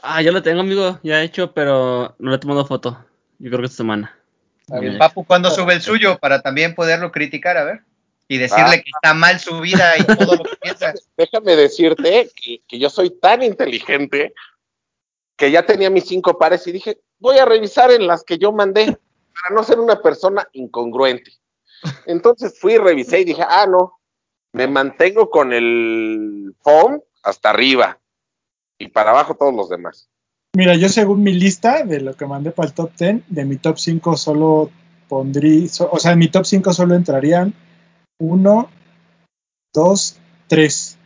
Ah, 0.02 0.22
ya 0.22 0.32
lo 0.32 0.42
tengo, 0.44 0.62
amigo, 0.62 1.00
ya 1.04 1.22
hecho, 1.22 1.54
pero 1.54 2.16
no 2.20 2.30
le 2.30 2.36
he 2.36 2.40
tomado 2.40 2.66
foto. 2.66 3.06
Yo 3.44 3.50
creo 3.50 3.60
que 3.60 3.66
esta 3.66 3.78
semana. 3.78 4.18
Papu, 4.98 5.26
¿cuándo 5.26 5.52
sube 5.52 5.74
el 5.74 5.82
suyo? 5.82 6.18
Para 6.18 6.42
también 6.42 6.76
poderlo 6.76 7.12
criticar, 7.12 7.58
a 7.58 7.66
ver. 7.66 7.82
Y 8.30 8.38
decirle 8.38 8.78
Ah. 8.78 8.82
que 8.82 8.90
está 8.90 9.14
mal 9.14 9.38
su 9.38 9.60
vida 9.60 9.98
y 9.98 10.04
todo 10.06 10.38
lo 10.38 10.44
que 10.46 10.56
piensa. 10.62 10.94
déjame 11.18 11.58
decirte 11.58 12.32
que, 12.34 12.62
que 12.66 12.80
yo 12.80 12.90
soy 12.90 13.10
tan 13.10 13.44
inteligente 13.44 14.34
que 15.36 15.52
ya 15.52 15.66
tenía 15.66 15.90
mis 15.90 16.06
cinco 16.06 16.38
pares 16.38 16.66
y 16.68 16.72
dije, 16.72 17.02
voy 17.20 17.38
a 17.38 17.44
revisar 17.44 17.92
en 17.92 18.08
las 18.08 18.24
que 18.24 18.38
yo 18.38 18.54
mandé 18.54 18.98
para 19.34 19.54
no 19.54 19.62
ser 19.64 19.78
una 19.78 20.02
persona 20.02 20.48
incongruente. 20.54 21.34
Entonces 22.06 22.58
fui, 22.58 22.78
revisé 22.78 23.20
y 23.20 23.26
dije, 23.26 23.44
ah, 23.46 23.66
no, 23.68 24.00
me 24.54 24.68
mantengo 24.68 25.30
con 25.30 25.52
el 25.52 26.56
foam 26.62 27.02
hasta 27.24 27.50
arriba 27.50 28.00
y 28.78 28.88
para 28.88 29.10
abajo 29.10 29.36
todos 29.36 29.54
los 29.54 29.68
demás. 29.68 30.08
Mira, 30.56 30.76
yo 30.76 30.88
según 30.88 31.24
mi 31.24 31.34
lista 31.34 31.84
de 31.84 32.00
lo 32.00 32.14
que 32.14 32.28
mandé 32.28 32.52
para 32.52 32.68
el 32.68 32.76
top 32.76 32.92
10, 32.98 33.24
de 33.28 33.46
mi 33.46 33.58
top 33.58 33.78
5 33.78 34.16
solo 34.18 34.70
pondrí, 35.08 35.68
so- 35.68 35.90
o 35.92 35.98
sea, 35.98 36.12
en 36.12 36.20
mi 36.20 36.28
top 36.28 36.46
5 36.46 36.74
solo 36.74 36.94
entrarían 36.96 37.54
1, 38.20 38.70
2, 39.74 40.20
3. 40.48 40.98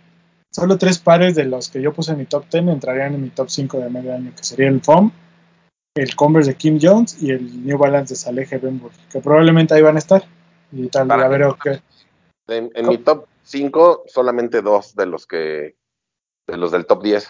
Solo 0.52 0.78
tres 0.78 0.98
pares 0.98 1.36
de 1.36 1.46
los 1.46 1.70
que 1.70 1.82
yo 1.82 1.94
puse 1.94 2.12
en 2.12 2.18
mi 2.18 2.26
top 2.26 2.46
10 2.52 2.68
entrarían 2.68 3.14
en 3.14 3.22
mi 3.22 3.30
top 3.30 3.50
5 3.50 3.80
de 3.80 3.90
medio 3.90 4.14
año, 4.14 4.34
que 4.36 4.44
sería 4.44 4.68
el 4.70 4.82
FOM, 4.82 5.12
el 5.96 6.16
Converse 6.16 6.52
de 6.52 6.58
Kim 6.58 6.80
Jones 6.82 7.22
y 7.22 7.32
el 7.32 7.66
New 7.66 7.78
Balance 7.78 8.14
de 8.14 8.18
Saleh 8.18 8.60
Benburg, 8.62 8.94
que 9.10 9.20
probablemente 9.20 9.74
ahí 9.74 9.82
van 9.82 9.96
a 9.96 10.00
estar. 10.00 10.24
Y 10.72 10.88
tal, 10.88 11.10
a 11.10 11.28
ver, 11.28 11.44
ok. 11.44 11.68
En, 12.48 12.72
mi 12.88 12.98
top 12.98 13.26
5, 13.44 14.04
solamente 14.08 14.62
dos 14.62 14.96
de 14.96 15.06
los 15.06 15.26
que, 15.26 15.76
de 16.48 16.58
los 16.58 16.72
del 16.72 16.86
top 16.86 17.04
10. 17.04 17.30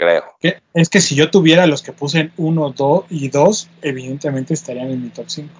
Creo. 0.00 0.24
Es 0.72 0.88
que 0.88 0.98
si 1.02 1.14
yo 1.14 1.30
tuviera 1.30 1.66
los 1.66 1.82
que 1.82 1.92
puse 1.92 2.20
en 2.20 2.32
1, 2.38 2.70
2 2.70 3.04
y 3.10 3.28
2, 3.28 3.68
evidentemente 3.82 4.54
estarían 4.54 4.88
en 4.88 5.02
mi 5.02 5.10
top 5.10 5.26
5. 5.28 5.52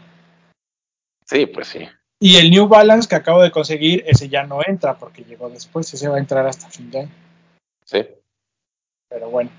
Sí, 1.26 1.44
pues 1.44 1.68
sí. 1.68 1.80
Y 2.18 2.36
el 2.36 2.50
New 2.50 2.66
Balance 2.66 3.06
que 3.06 3.16
acabo 3.16 3.42
de 3.42 3.50
conseguir, 3.50 4.02
ese 4.06 4.30
ya 4.30 4.44
no 4.44 4.60
entra 4.66 4.96
porque 4.96 5.24
llegó 5.24 5.50
después, 5.50 5.92
ese 5.92 6.08
va 6.08 6.16
a 6.16 6.20
entrar 6.20 6.46
hasta 6.46 6.70
fin 6.70 6.90
de 6.90 7.00
año. 7.00 7.10
Sí. 7.84 8.06
Pero 9.10 9.28
bueno, 9.28 9.50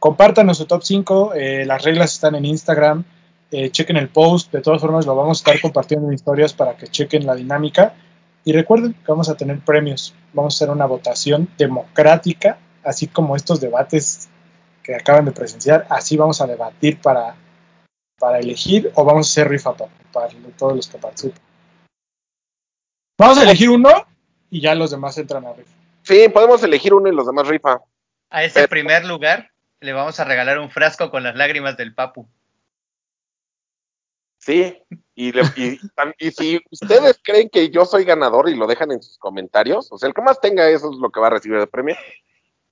compártanos 0.00 0.58
su 0.58 0.66
top 0.66 0.82
5, 0.82 1.34
eh, 1.34 1.64
las 1.64 1.84
reglas 1.84 2.14
están 2.14 2.34
en 2.34 2.44
Instagram, 2.44 3.04
eh, 3.52 3.70
chequen 3.70 3.98
el 3.98 4.08
post, 4.08 4.50
de 4.50 4.62
todas 4.62 4.80
formas 4.80 5.06
lo 5.06 5.14
vamos 5.14 5.38
a 5.38 5.42
estar 5.42 5.60
compartiendo 5.60 6.08
en 6.08 6.14
historias 6.14 6.52
para 6.52 6.76
que 6.76 6.88
chequen 6.88 7.24
la 7.24 7.36
dinámica 7.36 7.94
y 8.44 8.52
recuerden 8.52 8.94
que 8.94 9.12
vamos 9.12 9.28
a 9.28 9.36
tener 9.36 9.60
premios, 9.60 10.12
vamos 10.32 10.54
a 10.54 10.56
hacer 10.56 10.74
una 10.74 10.86
votación 10.86 11.48
democrática, 11.56 12.58
así 12.84 13.08
como 13.08 13.36
estos 13.36 13.60
debates 13.60 14.28
que 14.82 14.94
acaban 14.94 15.24
de 15.24 15.32
presenciar, 15.32 15.86
así 15.90 16.16
vamos 16.16 16.40
a 16.40 16.46
debatir 16.46 17.00
para, 17.00 17.36
para 18.18 18.38
elegir 18.38 18.92
o 18.94 19.04
vamos 19.04 19.28
a 19.28 19.30
hacer 19.30 19.48
rifa 19.48 19.74
para, 19.76 19.90
para 20.12 20.28
todos 20.58 20.76
los 20.76 20.88
que 20.88 20.98
participan. 20.98 21.40
Vamos 23.18 23.38
a 23.38 23.42
elegir 23.44 23.70
uno 23.70 23.90
y 24.50 24.60
ya 24.60 24.74
los 24.74 24.90
demás 24.90 25.16
entran 25.18 25.46
a 25.46 25.52
rifa. 25.52 25.70
Sí, 26.02 26.28
podemos 26.28 26.62
elegir 26.62 26.92
uno 26.92 27.08
y 27.08 27.14
los 27.14 27.26
demás 27.26 27.48
rifa. 27.48 27.80
A 28.30 28.44
ese 28.44 28.68
primer 28.68 29.04
lugar 29.04 29.50
le 29.80 29.92
vamos 29.92 30.18
a 30.20 30.24
regalar 30.24 30.58
un 30.58 30.70
frasco 30.70 31.10
con 31.10 31.22
las 31.22 31.34
lágrimas 31.36 31.76
del 31.76 31.94
papu. 31.94 32.28
Sí, 34.38 34.76
y, 35.14 35.32
le- 35.32 35.42
y- 35.56 36.30
si 36.30 36.60
ustedes 36.70 37.18
creen 37.22 37.48
que 37.48 37.70
yo 37.70 37.86
soy 37.86 38.04
ganador 38.04 38.50
y 38.50 38.54
lo 38.56 38.66
dejan 38.66 38.92
en 38.92 39.02
sus 39.02 39.16
comentarios, 39.16 39.90
o 39.90 39.96
sea, 39.96 40.08
el 40.08 40.14
que 40.14 40.20
más 40.20 40.38
tenga 40.40 40.68
eso 40.68 40.90
es 40.92 40.98
lo 40.98 41.10
que 41.10 41.20
va 41.20 41.28
a 41.28 41.30
recibir 41.30 41.58
el 41.58 41.68
premio, 41.68 41.96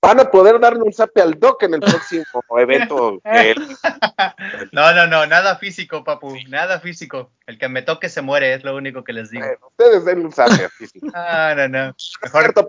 van 0.03 0.19
a 0.21 0.31
poder 0.31 0.59
darle 0.59 0.83
un 0.83 0.93
zape 0.93 1.23
al 1.23 1.39
doc 1.39 1.63
en 1.63 1.75
el 1.75 1.81
próximo 1.81 2.25
evento. 2.59 3.21
que 3.25 3.51
él- 3.53 3.67
No, 4.73 4.93
no, 4.93 5.07
no, 5.07 5.27
nada 5.27 5.57
físico, 5.57 6.03
papu, 6.05 6.35
nada 6.49 6.81
físico. 6.81 7.31
El 7.47 7.59
que 7.59 7.69
me 7.69 7.83
toque 7.83 8.09
se 8.09 8.21
muere, 8.21 8.53
es 8.55 8.65
lo 8.65 8.75
único 8.77 9.05
que 9.05 9.13
les 9.13 9.31
digo. 9.31 9.45
Bueno, 9.47 9.67
ustedes 9.69 10.05
denle 10.05 10.25
un 10.27 10.33
zape. 10.33 10.69
sí. 10.79 11.01
Ah, 11.15 11.55
no, 11.57 11.69
no. 11.69 11.95
Mejor 12.23 12.53
pero- 12.55 12.69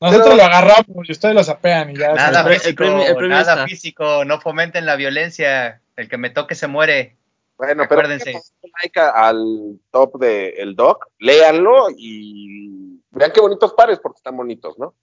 Nosotros 0.00 0.26
Pero- 0.28 0.36
lo 0.36 0.44
agarramos 0.44 1.08
y 1.08 1.12
ustedes 1.12 1.34
lo 1.34 1.44
sapean 1.44 1.90
y 1.90 1.96
ya. 1.98 2.14
nada 2.14 2.44
pre- 2.44 2.54
el 2.54 2.60
físico, 2.60 2.84
premio- 2.84 3.06
el 3.06 3.14
premio 3.16 3.28
nada 3.36 3.52
está. 3.54 3.66
físico, 3.66 4.24
no 4.24 4.40
fomenten 4.40 4.86
la 4.86 4.96
violencia. 4.96 5.80
El 5.96 6.08
que 6.08 6.18
me 6.18 6.30
toque 6.30 6.54
se 6.54 6.66
muere. 6.66 7.16
Bueno, 7.56 7.84
pero 7.88 8.00
Acuérdense. 8.00 8.34
un 8.62 8.70
like 8.82 8.98
al 9.00 9.78
top 9.92 10.18
del 10.18 10.74
doc, 10.74 11.06
léanlo 11.18 11.86
y 11.96 13.00
vean 13.10 13.30
qué 13.32 13.40
bonitos 13.40 13.72
pares, 13.74 14.00
porque 14.00 14.16
están 14.18 14.36
bonitos, 14.36 14.76
¿no? 14.76 14.94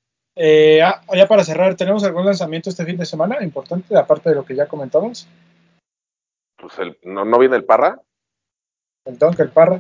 Eh, 0.44 0.82
ah, 0.82 1.04
ya 1.16 1.28
para 1.28 1.44
cerrar, 1.44 1.76
¿tenemos 1.76 2.04
algún 2.04 2.26
lanzamiento 2.26 2.72
este 2.72 2.84
fin 2.84 2.98
de 2.98 3.06
semana 3.06 3.44
importante, 3.44 3.96
aparte 3.96 4.30
de 4.30 4.36
lo 4.36 4.44
que 4.44 4.56
ya 4.56 4.66
comentamos? 4.66 5.28
Pues 6.58 6.80
el, 6.80 6.98
no, 7.04 7.24
no 7.26 7.38
viene 7.38 7.58
el 7.58 7.64
parra. 7.64 8.02
El 9.06 9.20
Donk, 9.20 9.40
el 9.40 9.50
Parra. 9.50 9.76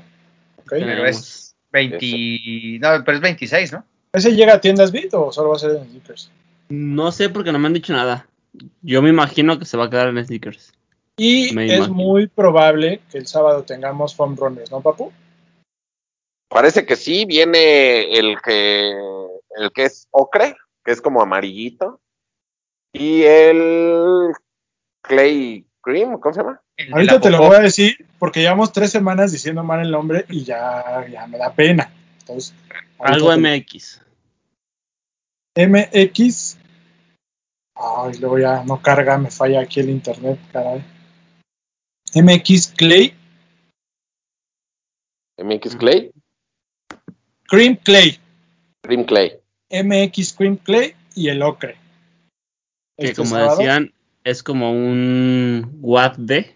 Ok. 0.57 0.69
Pero 0.69 1.05
es 1.07 1.55
20. 1.71 2.79
No, 2.79 3.03
pero 3.03 3.17
es 3.17 3.21
26, 3.21 3.73
¿no? 3.73 3.83
¿Ese 4.13 4.35
llega 4.35 4.53
a 4.53 4.61
tiendas 4.61 4.91
Bit 4.91 5.15
o 5.15 5.31
solo 5.31 5.49
va 5.49 5.55
a 5.55 5.59
ser 5.59 5.71
en 5.77 5.89
Sneakers? 5.89 6.31
No 6.69 7.11
sé 7.11 7.29
porque 7.29 7.51
no 7.51 7.57
me 7.57 7.65
han 7.65 7.73
dicho 7.73 7.93
nada. 7.93 8.27
Yo 8.83 9.01
me 9.01 9.09
imagino 9.09 9.57
que 9.57 9.65
se 9.65 9.77
va 9.77 9.85
a 9.85 9.89
quedar 9.89 10.09
en 10.09 10.23
sneakers. 10.23 10.73
Y 11.17 11.53
Me 11.53 11.65
es 11.65 11.77
imagino. 11.77 11.95
muy 11.95 12.27
probable 12.27 13.01
que 13.11 13.17
el 13.17 13.25
sábado 13.25 13.63
tengamos 13.63 14.15
foam 14.15 14.35
runners, 14.35 14.69
¿no, 14.69 14.81
papu? 14.81 15.11
Parece 16.49 16.85
que 16.85 16.95
sí, 16.95 17.25
viene 17.25 18.13
el 18.13 18.39
que, 18.41 18.93
el 19.57 19.71
que 19.71 19.85
es 19.85 20.07
ocre, 20.11 20.55
que 20.83 20.91
es 20.91 21.01
como 21.01 21.21
amarillito, 21.21 21.99
y 22.93 23.23
el 23.23 24.31
Clay 25.01 25.65
Cream, 25.81 26.19
¿cómo 26.19 26.33
se 26.33 26.41
llama? 26.41 26.61
Ahorita 26.91 27.19
te 27.21 27.29
lo 27.29 27.37
voy 27.39 27.55
a 27.55 27.59
decir 27.59 28.07
porque 28.19 28.41
llevamos 28.41 28.71
tres 28.73 28.91
semanas 28.91 29.31
diciendo 29.31 29.63
mal 29.63 29.81
el 29.81 29.91
nombre 29.91 30.25
y 30.29 30.43
ya, 30.43 31.05
ya 31.07 31.27
me 31.27 31.37
da 31.37 31.53
pena. 31.53 31.91
Entonces, 32.19 32.53
Algo 32.99 33.29
te- 33.29 33.37
MX. 33.37 34.01
MX. 35.55 36.57
Ay, 37.75 38.13
luego 38.19 38.37
ya 38.39 38.63
no 38.63 38.81
carga, 38.81 39.17
me 39.17 39.31
falla 39.31 39.61
aquí 39.61 39.79
el 39.79 39.89
internet, 39.89 40.39
caray. 40.51 40.83
MX 42.13 42.73
Clay, 42.75 43.15
MX 45.37 45.75
Clay, 45.77 46.11
Cream 47.47 47.75
Clay, 47.77 48.19
Cream 48.83 49.03
Clay. 49.05 49.40
MX 49.71 50.33
Cream 50.33 50.57
Clay 50.57 50.95
y 51.15 51.29
el 51.29 51.41
ocre. 51.41 51.75
Que 52.97 53.07
Este 53.07 53.15
como 53.15 53.29
sábado. 53.31 53.57
decían, 53.57 53.93
es 54.23 54.43
como 54.43 54.71
un 54.71 55.77
WAP 55.81 56.17
de, 56.17 56.55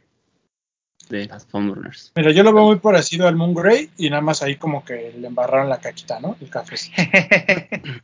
de 1.09 1.25
las 1.25 1.45
foam 1.45 1.73
runners. 1.73 2.11
Mira, 2.15 2.31
yo 2.31 2.43
lo 2.43 2.53
veo 2.53 2.65
muy 2.65 2.77
parecido 2.77 3.27
al 3.27 3.35
Moon 3.35 3.53
Grey 3.53 3.89
y 3.97 4.09
nada 4.09 4.21
más 4.21 4.41
ahí 4.41 4.55
como 4.55 4.83
que 4.83 5.13
le 5.17 5.27
embarraron 5.27 5.69
la 5.69 5.79
caquita, 5.79 6.19
¿no? 6.19 6.35
El 6.41 6.49
café. 6.49 6.75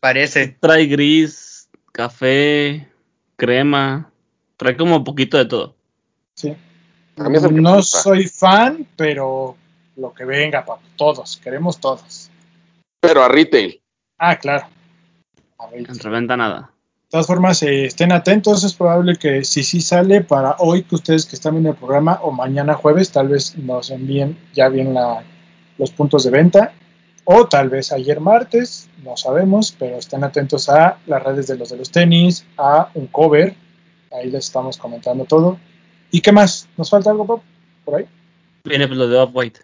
Parece. 0.00 0.56
Trae 0.60 0.86
gris, 0.86 1.68
café, 1.92 2.88
crema. 3.36 4.10
Trae 4.56 4.76
como 4.76 4.96
un 4.96 5.04
poquito 5.04 5.38
de 5.38 5.44
todo. 5.44 5.76
Sí. 6.34 6.54
No 7.16 7.82
soy 7.82 8.26
fan, 8.26 8.86
pero 8.96 9.56
lo 9.96 10.14
que 10.14 10.24
venga, 10.24 10.64
papu. 10.64 10.82
Todos, 10.96 11.36
queremos 11.36 11.78
todos. 11.78 12.30
Pero 13.00 13.22
a 13.22 13.28
retail. 13.28 13.81
Ah, 14.24 14.36
claro. 14.36 14.68
A 15.58 15.66
ver. 15.66 15.80
En 15.80 15.98
reventa 15.98 16.36
nada. 16.36 16.70
De 17.06 17.08
todas 17.10 17.26
formas, 17.26 17.60
eh, 17.64 17.86
estén 17.86 18.12
atentos. 18.12 18.62
Es 18.62 18.72
probable 18.72 19.16
que 19.16 19.42
si 19.42 19.64
sí 19.64 19.80
sale 19.80 20.20
para 20.20 20.54
hoy, 20.60 20.84
que 20.84 20.94
ustedes 20.94 21.26
que 21.26 21.34
están 21.34 21.54
viendo 21.54 21.70
el 21.70 21.76
programa, 21.76 22.20
o 22.22 22.30
mañana 22.30 22.74
jueves, 22.74 23.10
tal 23.10 23.26
vez 23.26 23.58
nos 23.58 23.90
envíen 23.90 24.38
ya 24.54 24.68
bien 24.68 24.94
la, 24.94 25.24
los 25.76 25.90
puntos 25.90 26.22
de 26.22 26.30
venta. 26.30 26.72
O 27.24 27.48
tal 27.48 27.68
vez 27.68 27.90
ayer 27.90 28.20
martes, 28.20 28.88
no 29.02 29.16
sabemos, 29.16 29.74
pero 29.76 29.96
estén 29.96 30.22
atentos 30.22 30.68
a 30.68 30.98
las 31.06 31.20
redes 31.20 31.48
de 31.48 31.58
los 31.58 31.70
de 31.70 31.78
los 31.78 31.90
tenis, 31.90 32.46
a 32.56 32.90
un 32.94 33.08
cover. 33.08 33.56
Ahí 34.12 34.30
les 34.30 34.44
estamos 34.44 34.78
comentando 34.78 35.24
todo. 35.24 35.58
¿Y 36.12 36.20
qué 36.20 36.30
más? 36.30 36.68
¿Nos 36.76 36.90
falta 36.90 37.10
algo, 37.10 37.26
Pop? 37.26 37.42
Por 37.84 37.96
ahí. 37.96 38.06
Viene 38.62 38.86
lo 38.86 39.08
de 39.08 39.18
Off-White. 39.18 39.60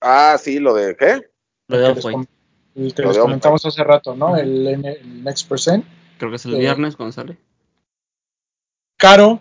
Ah, 0.00 0.38
sí, 0.42 0.58
lo 0.58 0.72
de 0.72 0.96
¿qué? 0.96 1.20
Lo 1.68 1.78
de 1.78 1.84
Off-White. 1.84 2.39
El 2.74 2.94
que 2.94 3.02
Lo 3.02 3.08
les 3.08 3.18
comentamos 3.18 3.64
hace 3.66 3.82
rato, 3.84 4.14
¿no? 4.14 4.36
El, 4.36 5.22
Next 5.24 5.48
Percent. 5.48 5.84
Creo 6.18 6.30
que 6.30 6.36
es 6.36 6.44
el 6.46 6.54
Eh, 6.54 6.58
viernes 6.60 6.96
cuando 6.96 7.12
sale. 7.12 7.36
Caro. 8.98 9.40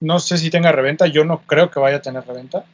No 0.00 0.18
sé 0.20 0.38
si 0.38 0.50
tenga 0.50 0.72
reventa. 0.72 1.06
Yo 1.06 1.24
no 1.24 1.42
creo 1.46 1.70
que 1.70 1.80
vaya 1.80 1.96
a 1.98 2.02
tener 2.02 2.24
reventa. 2.26 2.64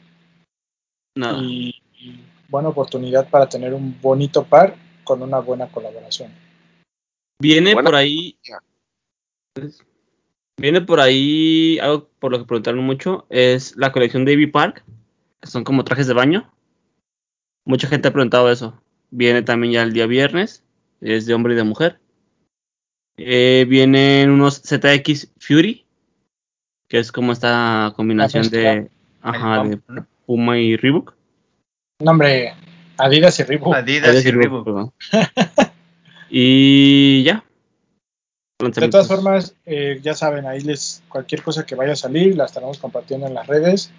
Nada. 1.15 1.39
y, 1.41 1.81
y 1.99 2.23
buena 2.49 2.69
oportunidad 2.69 3.29
para 3.29 3.47
tener 3.47 3.73
un 3.73 3.99
bonito 4.01 4.43
par 4.43 4.75
con 5.03 5.21
una 5.21 5.39
buena 5.39 5.67
colaboración. 5.71 6.31
Viene 7.41 7.73
Buena- 7.73 7.87
por 7.89 7.95
ahí. 7.95 8.37
Viene 10.59 10.81
por 10.81 10.99
ahí 10.99 11.77
algo 11.79 12.07
por 12.19 12.31
lo 12.31 12.39
que 12.39 12.45
preguntaron 12.45 12.83
mucho. 12.83 13.25
Es 13.29 13.75
la 13.77 13.91
colección 13.91 14.25
de 14.25 14.33
Ivy 14.33 14.47
Park. 14.47 14.83
que 15.41 15.47
Son 15.49 15.63
como 15.63 15.83
trajes 15.83 16.07
de 16.07 16.13
baño. 16.13 16.51
Mucha 17.65 17.87
gente 17.87 18.07
ha 18.07 18.13
preguntado 18.13 18.51
eso. 18.51 18.81
Viene 19.15 19.43
también 19.43 19.73
ya 19.73 19.83
el 19.83 19.93
día 19.93 20.07
viernes. 20.07 20.63
Es 20.99 21.27
de 21.27 21.35
hombre 21.35 21.53
y 21.53 21.55
de 21.55 21.63
mujer. 21.63 21.99
Eh, 23.17 23.65
vienen 23.69 24.31
unos 24.31 24.61
ZX 24.63 25.27
Fury. 25.39 25.85
Que 26.87 26.97
es 26.97 27.11
como 27.11 27.31
esta 27.31 27.93
combinación 27.95 28.49
de, 28.49 28.89
ajá, 29.21 29.63
de. 29.63 29.79
Puma 30.25 30.57
y 30.57 30.75
Reebok. 30.75 31.13
Nombre, 31.99 32.53
Adidas 32.97 33.39
y 33.39 33.43
Reebok. 33.43 33.75
Adidas 33.75 34.09
Adidas 34.09 34.25
y 34.25 34.29
y 34.29 34.31
Reebok, 34.31 34.93
y 36.29 37.23
ya. 37.23 37.43
De 38.57 38.87
todas 38.87 39.07
formas, 39.07 39.55
eh, 39.65 39.99
ya 40.01 40.15
saben, 40.15 40.47
ahí 40.47 40.61
les 40.61 41.03
cualquier 41.09 41.43
cosa 41.43 41.65
que 41.65 41.75
vaya 41.75 41.93
a 41.93 41.97
salir, 41.97 42.35
la 42.35 42.45
estaremos 42.45 42.77
compartiendo 42.79 43.27
en 43.27 43.33
las 43.33 43.45
redes. 43.45 43.91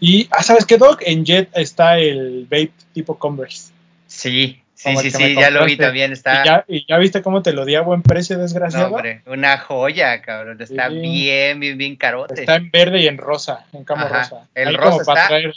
Y, 0.00 0.28
ah, 0.30 0.42
¿sabes 0.42 0.64
qué, 0.64 0.78
Doc? 0.78 1.02
En 1.04 1.24
Jet 1.24 1.50
está 1.54 1.98
el 1.98 2.44
vape 2.44 2.72
tipo 2.92 3.18
Converse. 3.18 3.72
Sí, 4.06 4.61
sí, 4.82 4.96
sí, 4.96 5.10
sí, 5.10 5.34
ya 5.34 5.50
lo 5.50 5.64
vi 5.64 5.76
también. 5.76 6.12
Está. 6.12 6.42
¿Y, 6.42 6.46
ya, 6.46 6.64
y 6.68 6.86
ya 6.86 6.98
viste 6.98 7.22
cómo 7.22 7.42
te 7.42 7.52
lo 7.52 7.64
di 7.64 7.74
a 7.74 7.80
buen 7.82 8.02
precio, 8.02 8.36
No, 8.36 8.42
desgraciado? 8.42 8.94
hombre, 8.94 9.22
una 9.26 9.58
joya, 9.58 10.20
cabrón. 10.22 10.60
Está 10.60 10.88
Sí. 10.90 10.98
bien, 10.98 11.60
bien, 11.60 11.78
bien 11.78 11.96
carote. 11.96 12.40
está 12.40 12.56
en 12.56 12.70
verde 12.70 13.00
y 13.00 13.06
en 13.06 13.18
rosa, 13.18 13.66
en 13.72 13.84
camo 13.84 14.06
Ajá, 14.06 14.18
rosa. 14.22 14.48
el 14.54 14.68
Ahí 14.68 14.76
rosa 14.76 14.90
como 14.90 15.04
para 15.04 15.26
traer, 15.28 15.54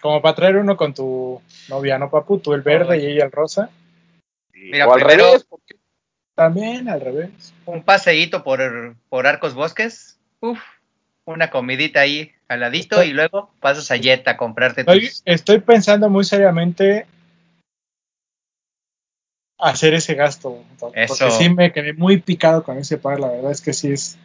como 0.00 0.22
para 0.22 0.34
traer 0.34 0.56
uno 0.56 0.76
con 0.76 0.94
tu 0.94 1.42
novia, 1.68 1.98
¿no, 1.98 2.10
papu? 2.10 2.38
Tú 2.38 2.54
el 2.54 2.62
verde 2.62 2.98
y 3.02 3.06
ella 3.06 3.24
el 3.24 3.32
rosa. 3.32 3.70
Mira, 4.54 4.86
o 4.88 4.92
al 4.94 5.00
primero- 5.00 5.26
revés, 5.26 5.44
porque 5.48 5.74
También 6.34 6.88
al 6.88 7.00
revés. 7.00 7.30
Un 7.66 7.82
paseíto 7.82 8.44
por, 8.44 8.94
por 9.08 9.26
Arcos 9.26 9.54
Bosques. 9.54 10.18
Uf, 10.40 10.60
una 11.24 11.50
comidita 11.50 12.00
ahí 12.00 12.30
al 12.46 12.60
ladito 12.60 12.96
Estoy- 12.96 13.08
y 13.10 13.12
luego 13.12 13.50
pasas 13.60 13.90
a 13.90 13.96
Jet 13.96 14.26
a 14.28 14.36
comprarte 14.36 14.82
Estoy, 14.82 15.00
tus... 15.08 15.22
estoy 15.24 15.58
pensando 15.58 16.08
muy 16.08 16.24
seriamente 16.24 17.06
hacer 19.58 19.94
ese 19.94 20.14
gasto. 20.14 20.58
Eso. 20.94 21.14
Porque 21.18 21.30
sí 21.32 21.48
me 21.50 21.72
quedé 21.72 21.92
muy 21.92 22.18
picado 22.18 22.62
con 22.62 22.78
ese 22.78 22.98
par. 22.98 23.18
La 23.20 23.28
verdad 23.28 23.50
es 23.52 23.60
que 23.60 23.72
sí 23.72 23.92
es. 23.92 24.18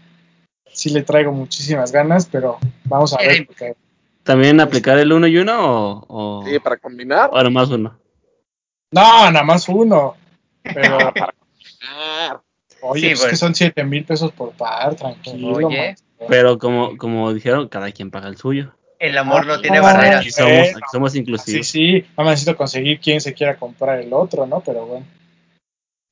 Sí 0.72 0.89
le 0.89 1.03
traigo 1.03 1.31
muchísimas 1.31 1.91
ganas, 1.91 2.26
pero 2.31 2.57
vamos 2.85 3.14
a 3.14 3.18
ver. 3.18 3.45
Porque 3.45 3.76
¿También 4.23 4.60
aplicar 4.60 4.97
el 4.97 5.11
uno 5.11 5.27
y 5.27 5.38
uno 5.38 5.60
o, 5.99 6.05
o, 6.41 6.45
sí, 6.45 6.57
para 6.60 6.77
combinar. 6.77 7.30
o 7.31 7.43
nomás 7.43 7.69
uno? 7.69 7.99
no, 8.91 9.31
nada 9.31 9.43
más 9.43 9.68
uno. 9.69 10.15
Pero 10.64 10.97
Ah, 11.85 12.41
Oye, 12.81 13.01
Sí, 13.01 13.07
pues 13.10 13.19
pues. 13.22 13.30
que 13.31 13.35
son 13.38 13.53
7 13.55 13.84
mil 13.84 14.03
pesos 14.05 14.31
por 14.31 14.51
par, 14.53 14.95
tranquilo. 14.95 15.68
Oye. 15.68 15.95
Pero 16.27 16.57
como, 16.57 16.97
como 16.97 17.34
dijeron, 17.34 17.68
cada 17.68 17.91
quien 17.91 18.10
paga 18.11 18.27
el 18.30 18.38
suyo. 18.38 18.73
El 18.99 19.18
amor 19.18 19.45
no 19.45 19.53
Ah, 19.55 19.61
tiene 19.61 19.77
no, 19.77 19.84
barreras. 19.84 20.22
Aquí 20.22 20.31
somos, 20.31 20.51
Eh, 20.51 20.69
aquí 20.72 20.81
somos 20.91 21.11
Sí, 21.11 21.19
inclusivos. 21.19 21.68
sí, 21.68 21.91
nada 22.11 22.23
más 22.23 22.27
necesito 22.31 22.55
conseguir 22.55 22.99
quién 23.01 23.19
se 23.22 23.34
quiera 23.34 23.57
comprar 23.57 23.99
el 23.99 24.14
otro, 24.14 24.45
¿no? 24.45 24.61
Pero 24.61 24.85
bueno. 24.85 25.05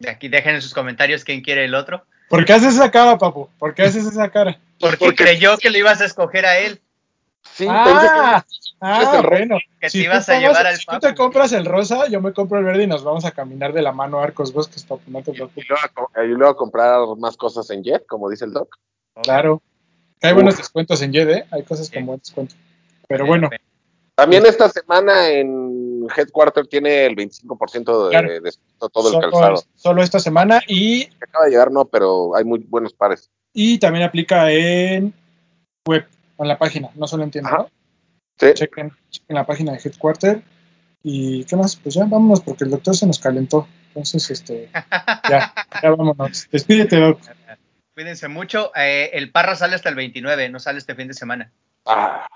Aquí 0.10 0.28
dejen 0.28 0.56
en 0.56 0.61
sus 0.61 0.73
comentarios 0.73 1.23
quién 1.23 1.41
quiere 1.41 1.65
el 1.65 1.76
otro. 1.76 2.06
¿Por 2.30 2.45
qué 2.45 2.53
haces 2.53 2.76
esa 2.76 2.90
cara, 2.91 3.18
papu? 3.18 3.49
¿Por 3.60 3.73
qué 3.73 3.84
haces 3.84 4.06
esa 4.06 4.30
cara? 4.30 4.57
Porque, 4.80 4.98
Porque- 4.98 5.23
creyó 5.23 5.57
que 5.57 5.69
lo 5.69 5.78
ibas 5.78 6.02
a 6.02 6.06
escoger 6.06 6.45
a 6.45 6.57
él. 6.60 6.80
Sí, 7.53 7.65
ah, 7.69 8.44
ah, 8.80 8.99
rosa. 9.03 9.22
bueno. 9.28 9.57
Que 9.80 9.90
Si 9.90 9.98
te 9.99 10.03
tú 10.06 10.11
ibas 10.11 10.30
a 10.30 10.40
llevar 10.40 10.65
al 10.68 10.78
si 10.78 10.86
tú 10.86 10.99
te 10.99 11.14
compras 11.15 11.52
el 11.53 11.65
rosa, 11.65 12.07
yo 12.07 12.22
me 12.22 12.32
compro 12.34 12.60
el 12.60 12.65
verde 12.65 12.84
y 12.84 12.88
nos 12.88 13.03
vamos 13.03 13.26
a 13.26 13.32
caminar 13.32 13.73
de 13.73 13.82
la 13.82 13.91
mano 13.91 14.19
a 14.19 14.23
Arcos 14.23 14.53
Bosques, 14.53 14.84
papu, 14.84 15.10
no 15.11 15.22
te 15.23 15.32
Y 15.32 15.34
preocupes. 15.34 15.65
y 16.23 16.28
luego 16.28 16.49
a 16.52 16.56
comprar 16.56 16.99
más 17.18 17.36
cosas 17.36 17.69
en 17.72 17.84
Jet, 17.84 18.06
como 18.07 18.30
dice 18.30 18.45
el 18.45 18.53
Doc. 18.53 18.78
Claro. 19.23 19.61
Hay 20.22 20.32
Uf. 20.32 20.36
buenos 20.36 20.57
descuentos 20.57 21.02
en 21.02 21.11
YED, 21.11 21.30
¿eh? 21.30 21.45
Hay 21.52 21.64
cosas 21.64 21.90
con 21.90 22.06
buen 22.06 22.19
descuento. 22.19 22.56
Pero 23.07 23.26
bueno, 23.26 23.49
También 24.15 24.45
esta 24.45 24.69
semana 24.69 25.30
en 25.30 25.81
Headquarter 26.15 26.68
tiene 26.68 27.06
el 27.06 27.15
25% 27.15 28.06
de 28.06 28.10
Claro. 28.11 28.41
descuento 28.41 28.90
todo 28.90 29.07
el 29.10 29.14
solo, 29.14 29.32
calzado. 29.32 29.64
solo 29.76 30.02
esta 30.03 30.19
semana 30.19 30.61
y, 30.68 31.10
acaba 31.22 31.45
de 31.45 31.52
llegar, 31.52 31.72
no, 31.72 31.86
pero 31.86 32.36
hay 32.36 32.44
muy 32.44 32.60
buenos 32.60 32.94
pares. 32.94 33.30
y 33.53 33.78
también 33.80 34.06
aplica 34.06 34.49
en 34.52 35.14
web, 35.86 36.06
en 36.38 36.48
la 36.48 36.57
página, 36.57 36.90
no 36.95 37.07
solo 37.07 37.23
en 37.23 37.32
tienda. 37.32 37.68
Sí. 38.40 38.53
chequen, 38.53 38.91
chequen 39.10 39.36
la 39.36 39.45
página 39.45 39.73
de 39.73 39.80
Headquarter. 39.84 40.41
¿Y 41.03 41.44
qué 41.45 41.56
más? 41.56 41.76
Pues 41.76 41.95
ya 41.95 42.06
vámonos 42.06 42.41
porque 42.41 42.64
el 42.64 42.69
doctor 42.72 42.95
se 42.95 43.06
nos 43.07 43.19
calentó. 43.19 43.68
Entonces, 43.90 44.30
este, 44.32 44.69
ya, 45.30 45.53
ya 45.84 45.90
vámonos. 45.90 46.48
Despídete, 46.52 46.98
doc. 46.98 47.19
Cuídense 47.94 48.28
mucho. 48.30 48.72
Eh, 48.76 49.10
el 49.14 49.32
Parra 49.32 49.56
sale 49.56 49.76
hasta 49.76 49.90
el 49.90 49.95
29, 49.95 50.49
no 50.49 50.60
sale 50.60 50.78
este 50.80 50.95
fin 50.95 51.07
de 51.07 51.14
semana. 51.14 51.52
Ah, 51.86 52.28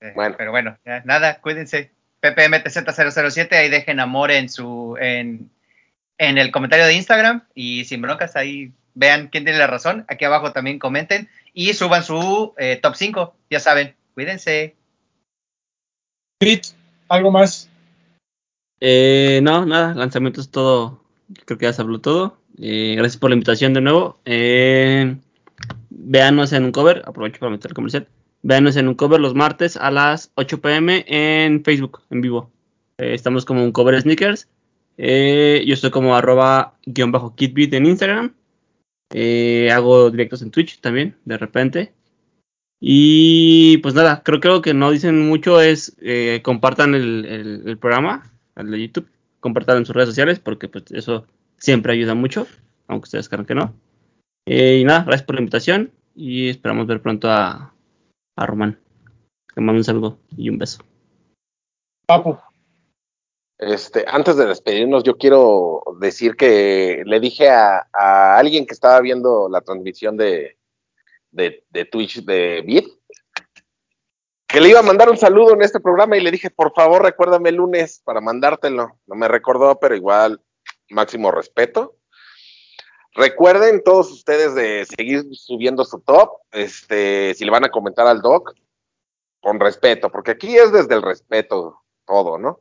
Eh, 0.00 0.12
Bueno. 0.14 0.34
Pero 0.36 0.50
bueno, 0.50 0.76
ya, 0.84 1.02
nada, 1.04 1.40
cuídense. 1.40 1.92
PPMTZ007, 2.22 3.52
ahí 3.52 3.68
dejen 3.68 4.00
amor 4.00 4.30
en 4.30 4.48
su 4.48 4.96
en, 5.00 5.50
en 6.18 6.38
el 6.38 6.50
comentario 6.52 6.86
de 6.86 6.94
Instagram 6.94 7.44
y 7.54 7.84
sin 7.84 8.00
broncas 8.00 8.36
ahí 8.36 8.72
vean 8.94 9.28
quién 9.28 9.44
tiene 9.44 9.58
la 9.58 9.66
razón. 9.66 10.04
Aquí 10.08 10.24
abajo 10.24 10.52
también 10.52 10.78
comenten 10.78 11.28
y 11.52 11.74
suban 11.74 12.04
su 12.04 12.54
eh, 12.58 12.78
top 12.82 12.94
5, 12.94 13.34
ya 13.50 13.60
saben. 13.60 13.94
Cuídense. 14.14 14.76
Crit, 16.38 16.66
¿algo 17.08 17.30
más? 17.30 17.68
Eh, 18.80 19.40
no, 19.42 19.64
nada, 19.64 19.94
lanzamientos 19.94 20.50
todo. 20.50 21.02
Creo 21.44 21.58
que 21.58 21.66
ya 21.66 21.72
se 21.72 21.82
habló 21.82 22.00
todo. 22.00 22.38
Eh, 22.58 22.94
gracias 22.96 23.18
por 23.18 23.30
la 23.30 23.34
invitación 23.34 23.74
de 23.74 23.80
nuevo. 23.80 24.18
Eh, 24.24 25.16
véanos 25.90 26.52
en 26.52 26.64
un 26.64 26.72
cover, 26.72 27.02
aprovecho 27.06 27.40
para 27.40 27.50
meter 27.50 27.70
el 27.70 27.74
comercial. 27.74 28.08
Véanos 28.42 28.76
en 28.76 28.88
un 28.88 28.94
cover 28.94 29.20
los 29.20 29.34
martes 29.34 29.76
a 29.76 29.92
las 29.92 30.32
8 30.34 30.60
pm 30.60 31.04
en 31.06 31.62
Facebook, 31.62 32.00
en 32.10 32.20
vivo. 32.20 32.50
Eh, 32.98 33.14
estamos 33.14 33.44
como 33.44 33.62
un 33.62 33.70
cover 33.70 34.00
sneakers. 34.00 34.48
Eh, 34.98 35.62
yo 35.64 35.74
estoy 35.74 35.90
como 35.90 36.16
arroba 36.16 36.74
guion 36.84 37.12
bajo 37.12 37.36
kitbit 37.36 37.72
en 37.74 37.86
Instagram. 37.86 38.34
Eh, 39.14 39.70
hago 39.72 40.10
directos 40.10 40.42
en 40.42 40.50
Twitch 40.50 40.80
también, 40.80 41.16
de 41.24 41.38
repente. 41.38 41.92
Y 42.80 43.76
pues 43.78 43.94
nada, 43.94 44.22
creo 44.24 44.40
que 44.40 44.48
lo 44.48 44.60
que 44.60 44.74
no 44.74 44.90
dicen 44.90 45.28
mucho 45.28 45.60
es 45.60 45.96
compartan 46.42 46.96
el, 46.96 47.78
programa, 47.80 48.32
el 48.56 48.72
de 48.72 48.80
YouTube, 48.80 49.08
compartan 49.38 49.78
en 49.78 49.86
sus 49.86 49.94
redes 49.94 50.08
sociales, 50.08 50.40
porque 50.40 50.66
pues 50.66 50.90
eso 50.90 51.28
siempre 51.58 51.92
ayuda 51.92 52.14
mucho, 52.14 52.48
aunque 52.88 53.04
ustedes 53.04 53.28
crean 53.28 53.46
que 53.46 53.54
no. 53.54 53.72
Y 54.46 54.82
nada, 54.82 55.04
gracias 55.04 55.22
por 55.22 55.36
la 55.36 55.42
invitación 55.42 55.92
y 56.16 56.48
esperamos 56.48 56.88
ver 56.88 57.00
pronto 57.00 57.30
a, 57.30 57.71
a 58.36 58.46
Román. 58.46 58.80
Que 59.54 59.60
mando 59.60 59.80
un 59.80 59.84
saludo 59.84 60.18
y 60.36 60.48
un 60.48 60.58
beso. 60.58 60.82
Papu. 62.06 62.38
Este, 63.58 64.04
antes 64.08 64.36
de 64.36 64.46
despedirnos, 64.46 65.04
yo 65.04 65.16
quiero 65.16 65.82
decir 66.00 66.34
que 66.34 67.02
le 67.06 67.20
dije 67.20 67.48
a, 67.48 67.86
a 67.92 68.36
alguien 68.36 68.66
que 68.66 68.74
estaba 68.74 69.00
viendo 69.00 69.48
la 69.48 69.60
transmisión 69.60 70.16
de, 70.16 70.58
de, 71.30 71.64
de 71.70 71.84
Twitch 71.84 72.24
de 72.24 72.62
Bit 72.66 72.88
que 74.52 74.60
le 74.60 74.68
iba 74.68 74.80
a 74.80 74.82
mandar 74.82 75.08
un 75.08 75.16
saludo 75.16 75.54
en 75.54 75.62
este 75.62 75.80
programa 75.80 76.14
y 76.18 76.20
le 76.20 76.30
dije, 76.30 76.50
por 76.50 76.74
favor, 76.74 77.02
recuérdame 77.02 77.48
el 77.48 77.54
lunes 77.54 78.02
para 78.04 78.20
mandártelo. 78.20 78.98
No 79.06 79.14
me 79.14 79.26
recordó, 79.26 79.80
pero 79.80 79.96
igual, 79.96 80.42
máximo 80.90 81.30
respeto. 81.30 81.96
Recuerden 83.14 83.82
todos 83.84 84.10
ustedes 84.10 84.54
de 84.54 84.86
seguir 84.86 85.24
subiendo 85.34 85.84
su 85.84 86.00
top, 86.00 86.30
este, 86.50 87.34
si 87.34 87.44
le 87.44 87.50
van 87.50 87.64
a 87.64 87.70
comentar 87.70 88.06
al 88.06 88.20
doc, 88.22 88.54
con 89.40 89.60
respeto, 89.60 90.10
porque 90.10 90.30
aquí 90.30 90.56
es 90.56 90.72
desde 90.72 90.94
el 90.94 91.02
respeto 91.02 91.82
todo, 92.06 92.38
¿no? 92.38 92.60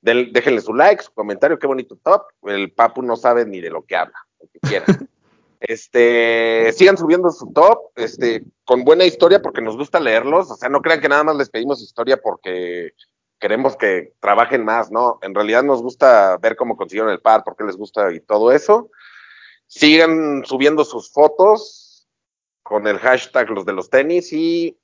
Del- 0.00 0.32
déjenle 0.32 0.60
su 0.60 0.74
like, 0.74 1.02
su 1.02 1.12
comentario, 1.12 1.58
qué 1.58 1.66
bonito 1.66 1.96
top. 2.02 2.22
El 2.42 2.72
Papu 2.72 3.00
no 3.02 3.16
sabe 3.16 3.46
ni 3.46 3.60
de 3.60 3.70
lo 3.70 3.82
que 3.84 3.96
habla, 3.96 4.18
lo 4.40 4.48
que 4.48 4.60
quiera. 4.60 4.84
Este, 5.62 6.72
sigan 6.72 6.96
subiendo 6.96 7.30
su 7.30 7.52
top, 7.52 7.90
este, 7.94 8.42
con 8.64 8.82
buena 8.82 9.04
historia 9.04 9.42
porque 9.42 9.60
nos 9.60 9.76
gusta 9.76 10.00
leerlos. 10.00 10.50
O 10.50 10.54
sea, 10.56 10.70
no 10.70 10.80
crean 10.80 11.02
que 11.02 11.08
nada 11.10 11.22
más 11.22 11.36
les 11.36 11.50
pedimos 11.50 11.82
historia 11.82 12.16
porque 12.16 12.92
queremos 13.38 13.76
que 13.76 14.14
trabajen 14.20 14.64
más, 14.64 14.90
¿no? 14.90 15.18
En 15.20 15.34
realidad 15.34 15.62
nos 15.62 15.82
gusta 15.82 16.38
ver 16.38 16.56
cómo 16.56 16.78
consiguieron 16.78 17.12
el 17.12 17.20
par, 17.20 17.44
por 17.44 17.56
qué 17.56 17.64
les 17.64 17.76
gusta 17.76 18.10
y 18.10 18.20
todo 18.20 18.52
eso. 18.52 18.90
Sigan 19.70 20.44
subiendo 20.44 20.84
sus 20.84 21.12
fotos 21.12 22.08
con 22.64 22.88
el 22.88 22.98
hashtag 22.98 23.50
los 23.50 23.64
de 23.64 23.72
los 23.72 23.88
tenis 23.88 24.32
y 24.32 24.76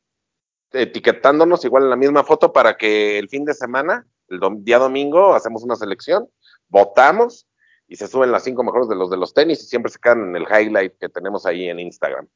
etiquetándonos 0.71 1.65
igual 1.65 1.83
en 1.83 1.91
la 1.91 1.97
misma 1.97 2.23
foto 2.23 2.53
para 2.53 2.77
que 2.77 3.19
el 3.19 3.29
fin 3.29 3.45
de 3.45 3.55
semana, 3.55 4.07
el 4.29 4.39
día 4.63 4.79
domingo, 4.79 5.35
hacemos 5.35 5.65
una 5.65 5.75
selección, 5.75 6.31
votamos 6.69 7.49
y 7.89 7.97
se 7.97 8.07
suben 8.07 8.31
las 8.31 8.45
cinco 8.45 8.63
mejores 8.63 8.89
de 8.89 8.95
los 8.95 9.11
de 9.11 9.17
los 9.17 9.35
tenis 9.35 9.61
y 9.61 9.67
siempre 9.67 9.91
se 9.91 9.99
quedan 9.99 10.29
en 10.29 10.37
el 10.37 10.45
highlight 10.45 10.97
que 11.01 11.09
tenemos 11.09 11.47
ahí 11.47 11.69
en 11.69 11.81
Instagram. 11.81 12.29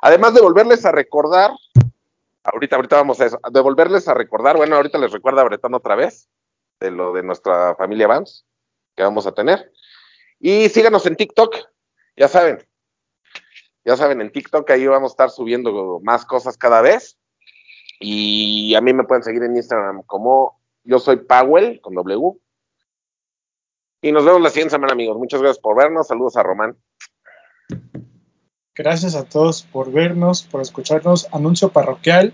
Además 0.00 0.32
de 0.32 0.40
volverles 0.40 0.86
a 0.86 0.92
recordar, 0.92 1.50
ahorita, 2.42 2.76
ahorita 2.76 2.96
vamos 2.96 3.20
a 3.20 3.26
eso, 3.26 3.38
de 3.52 3.60
volverles 3.60 4.08
a 4.08 4.14
recordar, 4.14 4.56
bueno, 4.56 4.76
ahorita 4.76 4.96
les 4.96 5.12
recuerda 5.12 5.44
Bretón 5.44 5.74
otra 5.74 5.94
vez, 5.94 6.26
de 6.80 6.90
lo 6.90 7.12
de 7.12 7.22
nuestra 7.22 7.74
familia 7.74 8.06
Vans 8.06 8.46
que 8.96 9.02
vamos 9.02 9.26
a 9.26 9.32
tener. 9.32 9.70
Y 10.40 10.70
síganos 10.70 11.04
en 11.04 11.16
TikTok, 11.16 11.54
ya 12.18 12.28
saben, 12.28 12.58
ya 13.84 13.96
saben, 13.96 14.20
en 14.20 14.30
TikTok 14.30 14.68
ahí 14.70 14.86
vamos 14.86 15.12
a 15.12 15.14
estar 15.14 15.30
subiendo 15.30 16.00
más 16.02 16.26
cosas 16.26 16.58
cada 16.58 16.82
vez. 16.82 17.18
Y 18.00 18.74
a 18.74 18.80
mí 18.80 18.92
me 18.92 19.04
pueden 19.04 19.22
seguir 19.22 19.42
en 19.42 19.56
Instagram 19.56 20.02
como 20.04 20.60
yo 20.84 20.98
soy 20.98 21.16
Powell 21.16 21.80
con 21.80 21.94
W. 21.94 22.38
Y 24.02 24.12
nos 24.12 24.24
vemos 24.24 24.40
la 24.40 24.50
siguiente 24.50 24.72
semana, 24.72 24.92
amigos. 24.92 25.16
Muchas 25.16 25.40
gracias 25.40 25.60
por 25.60 25.76
vernos. 25.76 26.06
Saludos 26.06 26.36
a 26.36 26.42
Román. 26.42 26.76
Gracias 28.74 29.16
a 29.16 29.24
todos 29.24 29.62
por 29.62 29.90
vernos, 29.90 30.44
por 30.44 30.60
escucharnos. 30.60 31.26
Anuncio 31.32 31.70
parroquial. 31.70 32.32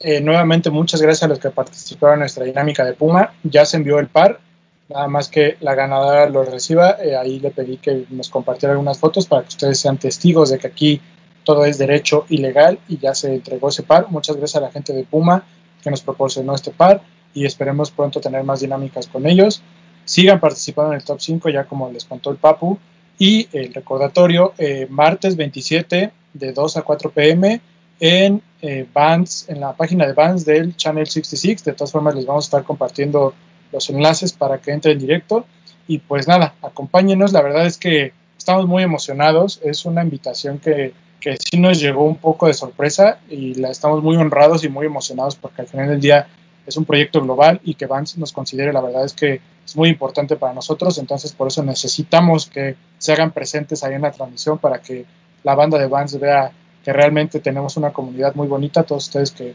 Eh, 0.00 0.20
nuevamente, 0.20 0.70
muchas 0.70 1.00
gracias 1.00 1.22
a 1.22 1.28
los 1.28 1.38
que 1.38 1.50
participaron 1.50 2.14
en 2.14 2.20
nuestra 2.20 2.44
dinámica 2.44 2.84
de 2.84 2.92
Puma. 2.92 3.34
Ya 3.42 3.64
se 3.64 3.78
envió 3.78 3.98
el 3.98 4.08
par. 4.08 4.40
Nada 4.88 5.06
más 5.06 5.28
que 5.28 5.56
la 5.60 5.74
ganadora 5.74 6.28
lo 6.30 6.44
reciba. 6.44 6.96
Eh, 7.02 7.16
ahí 7.16 7.40
le 7.40 7.50
pedí 7.50 7.76
que 7.76 8.06
nos 8.10 8.30
compartiera 8.30 8.72
algunas 8.72 8.98
fotos 8.98 9.26
para 9.26 9.42
que 9.42 9.48
ustedes 9.48 9.78
sean 9.78 9.98
testigos 9.98 10.50
de 10.50 10.58
que 10.58 10.66
aquí 10.66 11.00
todo 11.44 11.64
es 11.64 11.78
derecho 11.78 12.24
y 12.28 12.38
legal 12.38 12.78
y 12.88 12.98
ya 12.98 13.14
se 13.14 13.34
entregó 13.34 13.68
ese 13.68 13.82
par. 13.82 14.10
Muchas 14.10 14.36
gracias 14.36 14.56
a 14.56 14.66
la 14.66 14.70
gente 14.70 14.92
de 14.92 15.04
Puma 15.04 15.44
que 15.82 15.90
nos 15.90 16.02
proporcionó 16.02 16.54
este 16.54 16.70
par 16.70 17.02
y 17.34 17.44
esperemos 17.44 17.90
pronto 17.90 18.20
tener 18.20 18.44
más 18.44 18.60
dinámicas 18.60 19.06
con 19.06 19.26
ellos. 19.26 19.62
Sigan 20.04 20.40
participando 20.40 20.92
en 20.92 20.98
el 20.98 21.04
top 21.04 21.20
5 21.20 21.48
ya 21.50 21.64
como 21.64 21.90
les 21.90 22.04
contó 22.04 22.30
el 22.30 22.36
Papu. 22.38 22.78
Y 23.18 23.48
el 23.52 23.74
recordatorio, 23.74 24.54
eh, 24.58 24.86
martes 24.88 25.36
27 25.36 26.12
de 26.34 26.52
2 26.52 26.76
a 26.76 26.82
4 26.82 27.10
pm 27.10 27.60
en 27.98 28.42
eh, 28.62 28.86
Bands, 28.92 29.48
en 29.48 29.60
la 29.60 29.72
página 29.72 30.06
de 30.06 30.12
Bands 30.12 30.44
del 30.44 30.76
Channel 30.76 31.06
66. 31.06 31.64
De 31.64 31.72
todas 31.72 31.90
formas, 31.90 32.14
les 32.14 32.26
vamos 32.26 32.44
a 32.44 32.46
estar 32.46 32.64
compartiendo 32.64 33.34
los 33.72 33.90
enlaces 33.90 34.32
para 34.32 34.58
que 34.58 34.72
entren 34.72 34.94
en 34.94 34.98
directo. 34.98 35.46
Y 35.86 35.98
pues 35.98 36.28
nada, 36.28 36.54
acompáñenos. 36.62 37.32
La 37.32 37.42
verdad 37.42 37.66
es 37.66 37.78
que 37.78 38.12
estamos 38.36 38.66
muy 38.66 38.82
emocionados. 38.82 39.60
Es 39.64 39.84
una 39.84 40.02
invitación 40.02 40.58
que, 40.58 40.92
que 41.20 41.36
sí 41.38 41.58
nos 41.58 41.80
llegó 41.80 42.04
un 42.04 42.16
poco 42.16 42.46
de 42.46 42.54
sorpresa 42.54 43.18
y 43.28 43.54
la 43.54 43.70
estamos 43.70 44.02
muy 44.02 44.16
honrados 44.16 44.64
y 44.64 44.68
muy 44.68 44.86
emocionados 44.86 45.36
porque 45.36 45.62
al 45.62 45.68
final 45.68 45.88
del 45.88 46.00
día 46.00 46.28
es 46.68 46.76
un 46.76 46.84
proyecto 46.84 47.22
global 47.22 47.60
y 47.64 47.74
que 47.74 47.86
Vance 47.86 48.20
nos 48.20 48.32
considere, 48.32 48.72
la 48.72 48.82
verdad 48.82 49.04
es 49.04 49.14
que 49.14 49.40
es 49.64 49.76
muy 49.76 49.88
importante 49.88 50.36
para 50.36 50.52
nosotros, 50.52 50.98
entonces 50.98 51.32
por 51.32 51.48
eso 51.48 51.62
necesitamos 51.62 52.46
que 52.46 52.76
se 52.98 53.12
hagan 53.12 53.32
presentes 53.32 53.82
ahí 53.84 53.94
en 53.94 54.02
la 54.02 54.12
transmisión 54.12 54.58
para 54.58 54.80
que 54.80 55.06
la 55.44 55.54
banda 55.54 55.78
de 55.78 55.86
Vance 55.86 56.18
vea 56.18 56.52
que 56.84 56.92
realmente 56.92 57.40
tenemos 57.40 57.76
una 57.78 57.90
comunidad 57.90 58.34
muy 58.34 58.46
bonita, 58.46 58.82
todos 58.82 59.06
ustedes 59.06 59.30
que, 59.30 59.54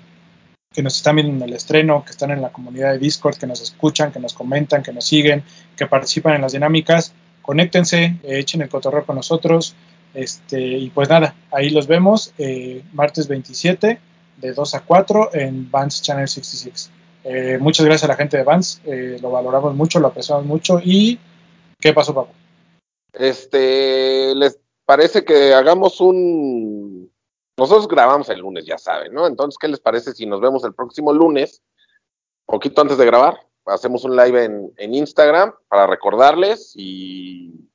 que 0.74 0.82
nos 0.82 0.96
están 0.98 1.16
viendo 1.16 1.34
en 1.34 1.50
el 1.50 1.56
estreno, 1.56 2.04
que 2.04 2.12
están 2.12 2.32
en 2.32 2.42
la 2.42 2.52
comunidad 2.52 2.94
de 2.94 3.00
Discord, 3.00 3.38
que 3.38 3.48
nos 3.48 3.62
escuchan, 3.62 4.12
que 4.12 4.20
nos 4.20 4.34
comentan, 4.34 4.82
que 4.82 4.92
nos 4.92 5.06
siguen, 5.06 5.44
que 5.76 5.88
participan 5.88 6.36
en 6.36 6.42
las 6.42 6.54
dinámicas, 6.54 7.14
conéctense, 7.42 8.18
eh, 8.24 8.40
echen 8.40 8.62
el 8.62 8.70
cotorreo 8.70 9.06
con 9.06 9.16
nosotros, 9.16 9.76
Este, 10.14 10.60
y 10.62 10.90
pues 10.92 11.10
nada, 11.10 11.34
ahí 11.52 11.72
los 11.72 11.88
vemos 11.88 12.34
eh, 12.38 12.84
martes 12.94 13.28
27 13.28 14.00
de 14.38 14.54
2 14.54 14.76
a 14.76 14.82
4 14.82 15.30
en 15.34 15.72
Vans 15.72 16.02
Channel 16.02 16.28
66. 16.28 16.92
Eh, 17.24 17.58
muchas 17.60 17.86
gracias 17.86 18.04
a 18.04 18.12
la 18.12 18.18
gente 18.18 18.38
de 18.38 18.44
Vans, 18.44 18.82
eh, 18.86 19.18
lo 19.22 19.32
valoramos 19.32 19.76
mucho, 19.76 20.00
lo 20.00 20.08
apreciamos 20.08 20.46
mucho. 20.46 20.80
¿Y 20.84 21.20
qué 21.80 21.94
pasó, 21.94 22.14
Papu? 22.14 22.32
Este, 23.14 24.36
¿les 24.36 24.60
parece 24.86 25.24
que 25.24 25.54
hagamos 25.54 26.02
un... 26.02 27.03
Nosotros 27.58 27.88
grabamos 27.88 28.30
el 28.30 28.40
lunes, 28.40 28.66
ya 28.66 28.78
saben, 28.78 29.14
¿no? 29.14 29.28
Entonces, 29.28 29.58
¿qué 29.60 29.68
les 29.68 29.80
parece 29.80 30.14
si 30.14 30.26
nos 30.26 30.42
vemos 30.42 30.64
el 30.64 30.74
próximo 30.74 31.14
lunes, 31.14 31.62
poquito 32.46 32.82
antes 32.82 32.98
de 32.98 33.06
grabar? 33.06 33.38
Hacemos 33.66 34.04
un 34.04 34.16
live 34.16 34.46
en, 34.78 34.94
Instagram 34.94 35.54
para 35.68 35.88
recordarles 35.88 36.74
y 36.76 37.70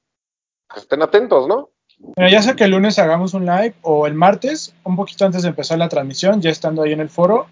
que 0.72 0.80
estén 0.80 1.02
atentos, 1.02 1.46
¿no? 1.46 1.70
Ya 2.16 2.42
sea 2.42 2.54
que 2.54 2.64
el 2.64 2.72
lunes 2.72 2.98
hagamos 2.98 3.34
un 3.34 3.46
live 3.46 3.74
o 3.82 4.06
el 4.06 4.14
martes, 4.14 4.74
un 4.84 4.96
poquito 4.96 5.24
antes 5.24 5.42
de 5.42 5.48
empezar 5.48 5.78
la 5.78 5.88
transmisión, 5.88 6.40
ya 6.40 6.50
estando 6.50 6.82
ahí 6.82 6.92
en 6.92 7.00
el 7.00 7.08
foro, 7.08 7.46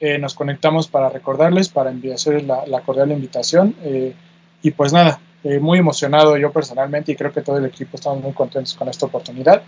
eh, 0.00 0.18
nos 0.18 0.34
conectamos 0.34 0.86
para 0.86 1.08
recordarles, 1.08 1.68
para 1.68 1.92
la, 1.92 2.66
la 2.66 2.80
cordial 2.82 3.10
invitación. 3.10 3.74
Eh, 3.82 4.14
y 4.62 4.70
pues 4.72 4.92
nada, 4.92 5.20
eh, 5.44 5.60
muy 5.60 5.78
emocionado 5.78 6.36
yo 6.36 6.52
personalmente 6.52 7.12
y 7.12 7.16
creo 7.16 7.32
que 7.32 7.42
todo 7.42 7.58
el 7.58 7.66
equipo 7.66 7.96
estamos 7.96 8.22
muy 8.22 8.32
contentos 8.32 8.74
con 8.74 8.88
esta 8.88 9.06
oportunidad. 9.06 9.62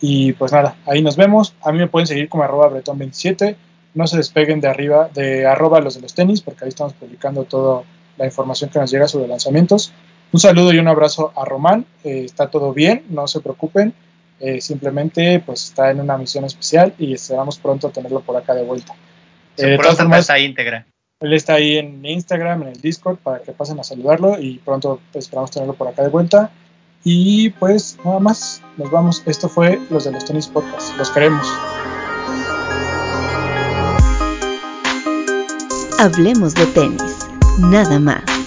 Y 0.00 0.32
pues 0.34 0.52
nada, 0.52 0.76
ahí 0.86 1.02
nos 1.02 1.16
vemos. 1.16 1.54
A 1.62 1.72
mí 1.72 1.78
me 1.78 1.88
pueden 1.88 2.06
seguir 2.06 2.28
como 2.28 2.44
arroba 2.44 2.70
bretón27. 2.70 3.56
No 3.94 4.06
se 4.06 4.16
despeguen 4.16 4.60
de 4.60 4.68
arriba, 4.68 5.08
de 5.12 5.46
arroba 5.46 5.80
los 5.80 5.94
de 5.94 6.02
los 6.02 6.14
tenis, 6.14 6.40
porque 6.40 6.64
ahí 6.64 6.68
estamos 6.68 6.92
publicando 6.92 7.44
toda 7.44 7.82
la 8.16 8.26
información 8.26 8.70
que 8.70 8.78
nos 8.78 8.90
llega 8.90 9.08
sobre 9.08 9.28
lanzamientos. 9.28 9.92
Un 10.30 10.40
saludo 10.40 10.72
y 10.72 10.78
un 10.78 10.88
abrazo 10.88 11.32
a 11.34 11.44
Román. 11.44 11.86
Eh, 12.04 12.22
está 12.24 12.48
todo 12.48 12.72
bien, 12.72 13.04
no 13.08 13.26
se 13.26 13.40
preocupen. 13.40 13.94
Eh, 14.40 14.60
simplemente 14.60 15.42
pues 15.44 15.64
está 15.64 15.90
en 15.90 16.00
una 16.00 16.16
misión 16.16 16.44
especial 16.44 16.94
y 16.96 17.12
esperamos 17.12 17.58
pronto 17.58 17.90
tenerlo 17.90 18.20
por 18.20 18.36
acá 18.36 18.54
de 18.54 18.62
vuelta. 18.62 18.94
Eh, 19.56 19.66
de 19.66 19.78
todas 19.78 19.96
formas, 19.96 20.20
está 20.20 20.38
íntegra. 20.38 20.86
Él 21.20 21.32
está 21.32 21.54
ahí 21.54 21.78
en 21.78 22.04
Instagram, 22.04 22.62
en 22.62 22.68
el 22.68 22.80
Discord, 22.80 23.16
para 23.16 23.42
que 23.42 23.50
pasen 23.50 23.80
a 23.80 23.82
saludarlo 23.82 24.38
y 24.38 24.58
pronto 24.58 25.00
esperamos 25.14 25.50
tenerlo 25.50 25.74
por 25.74 25.88
acá 25.88 26.02
de 26.02 26.10
vuelta. 26.10 26.52
Y 27.04 27.50
pues 27.50 27.96
nada 28.04 28.20
más, 28.20 28.62
nos 28.76 28.90
vamos. 28.90 29.22
Esto 29.26 29.48
fue 29.48 29.80
los 29.90 30.04
de 30.04 30.12
los 30.12 30.24
tenis 30.24 30.46
podcast. 30.46 30.96
Los 30.96 31.10
queremos. 31.10 31.46
Hablemos 35.98 36.54
de 36.54 36.66
tenis, 36.66 37.26
nada 37.58 37.98
más. 37.98 38.37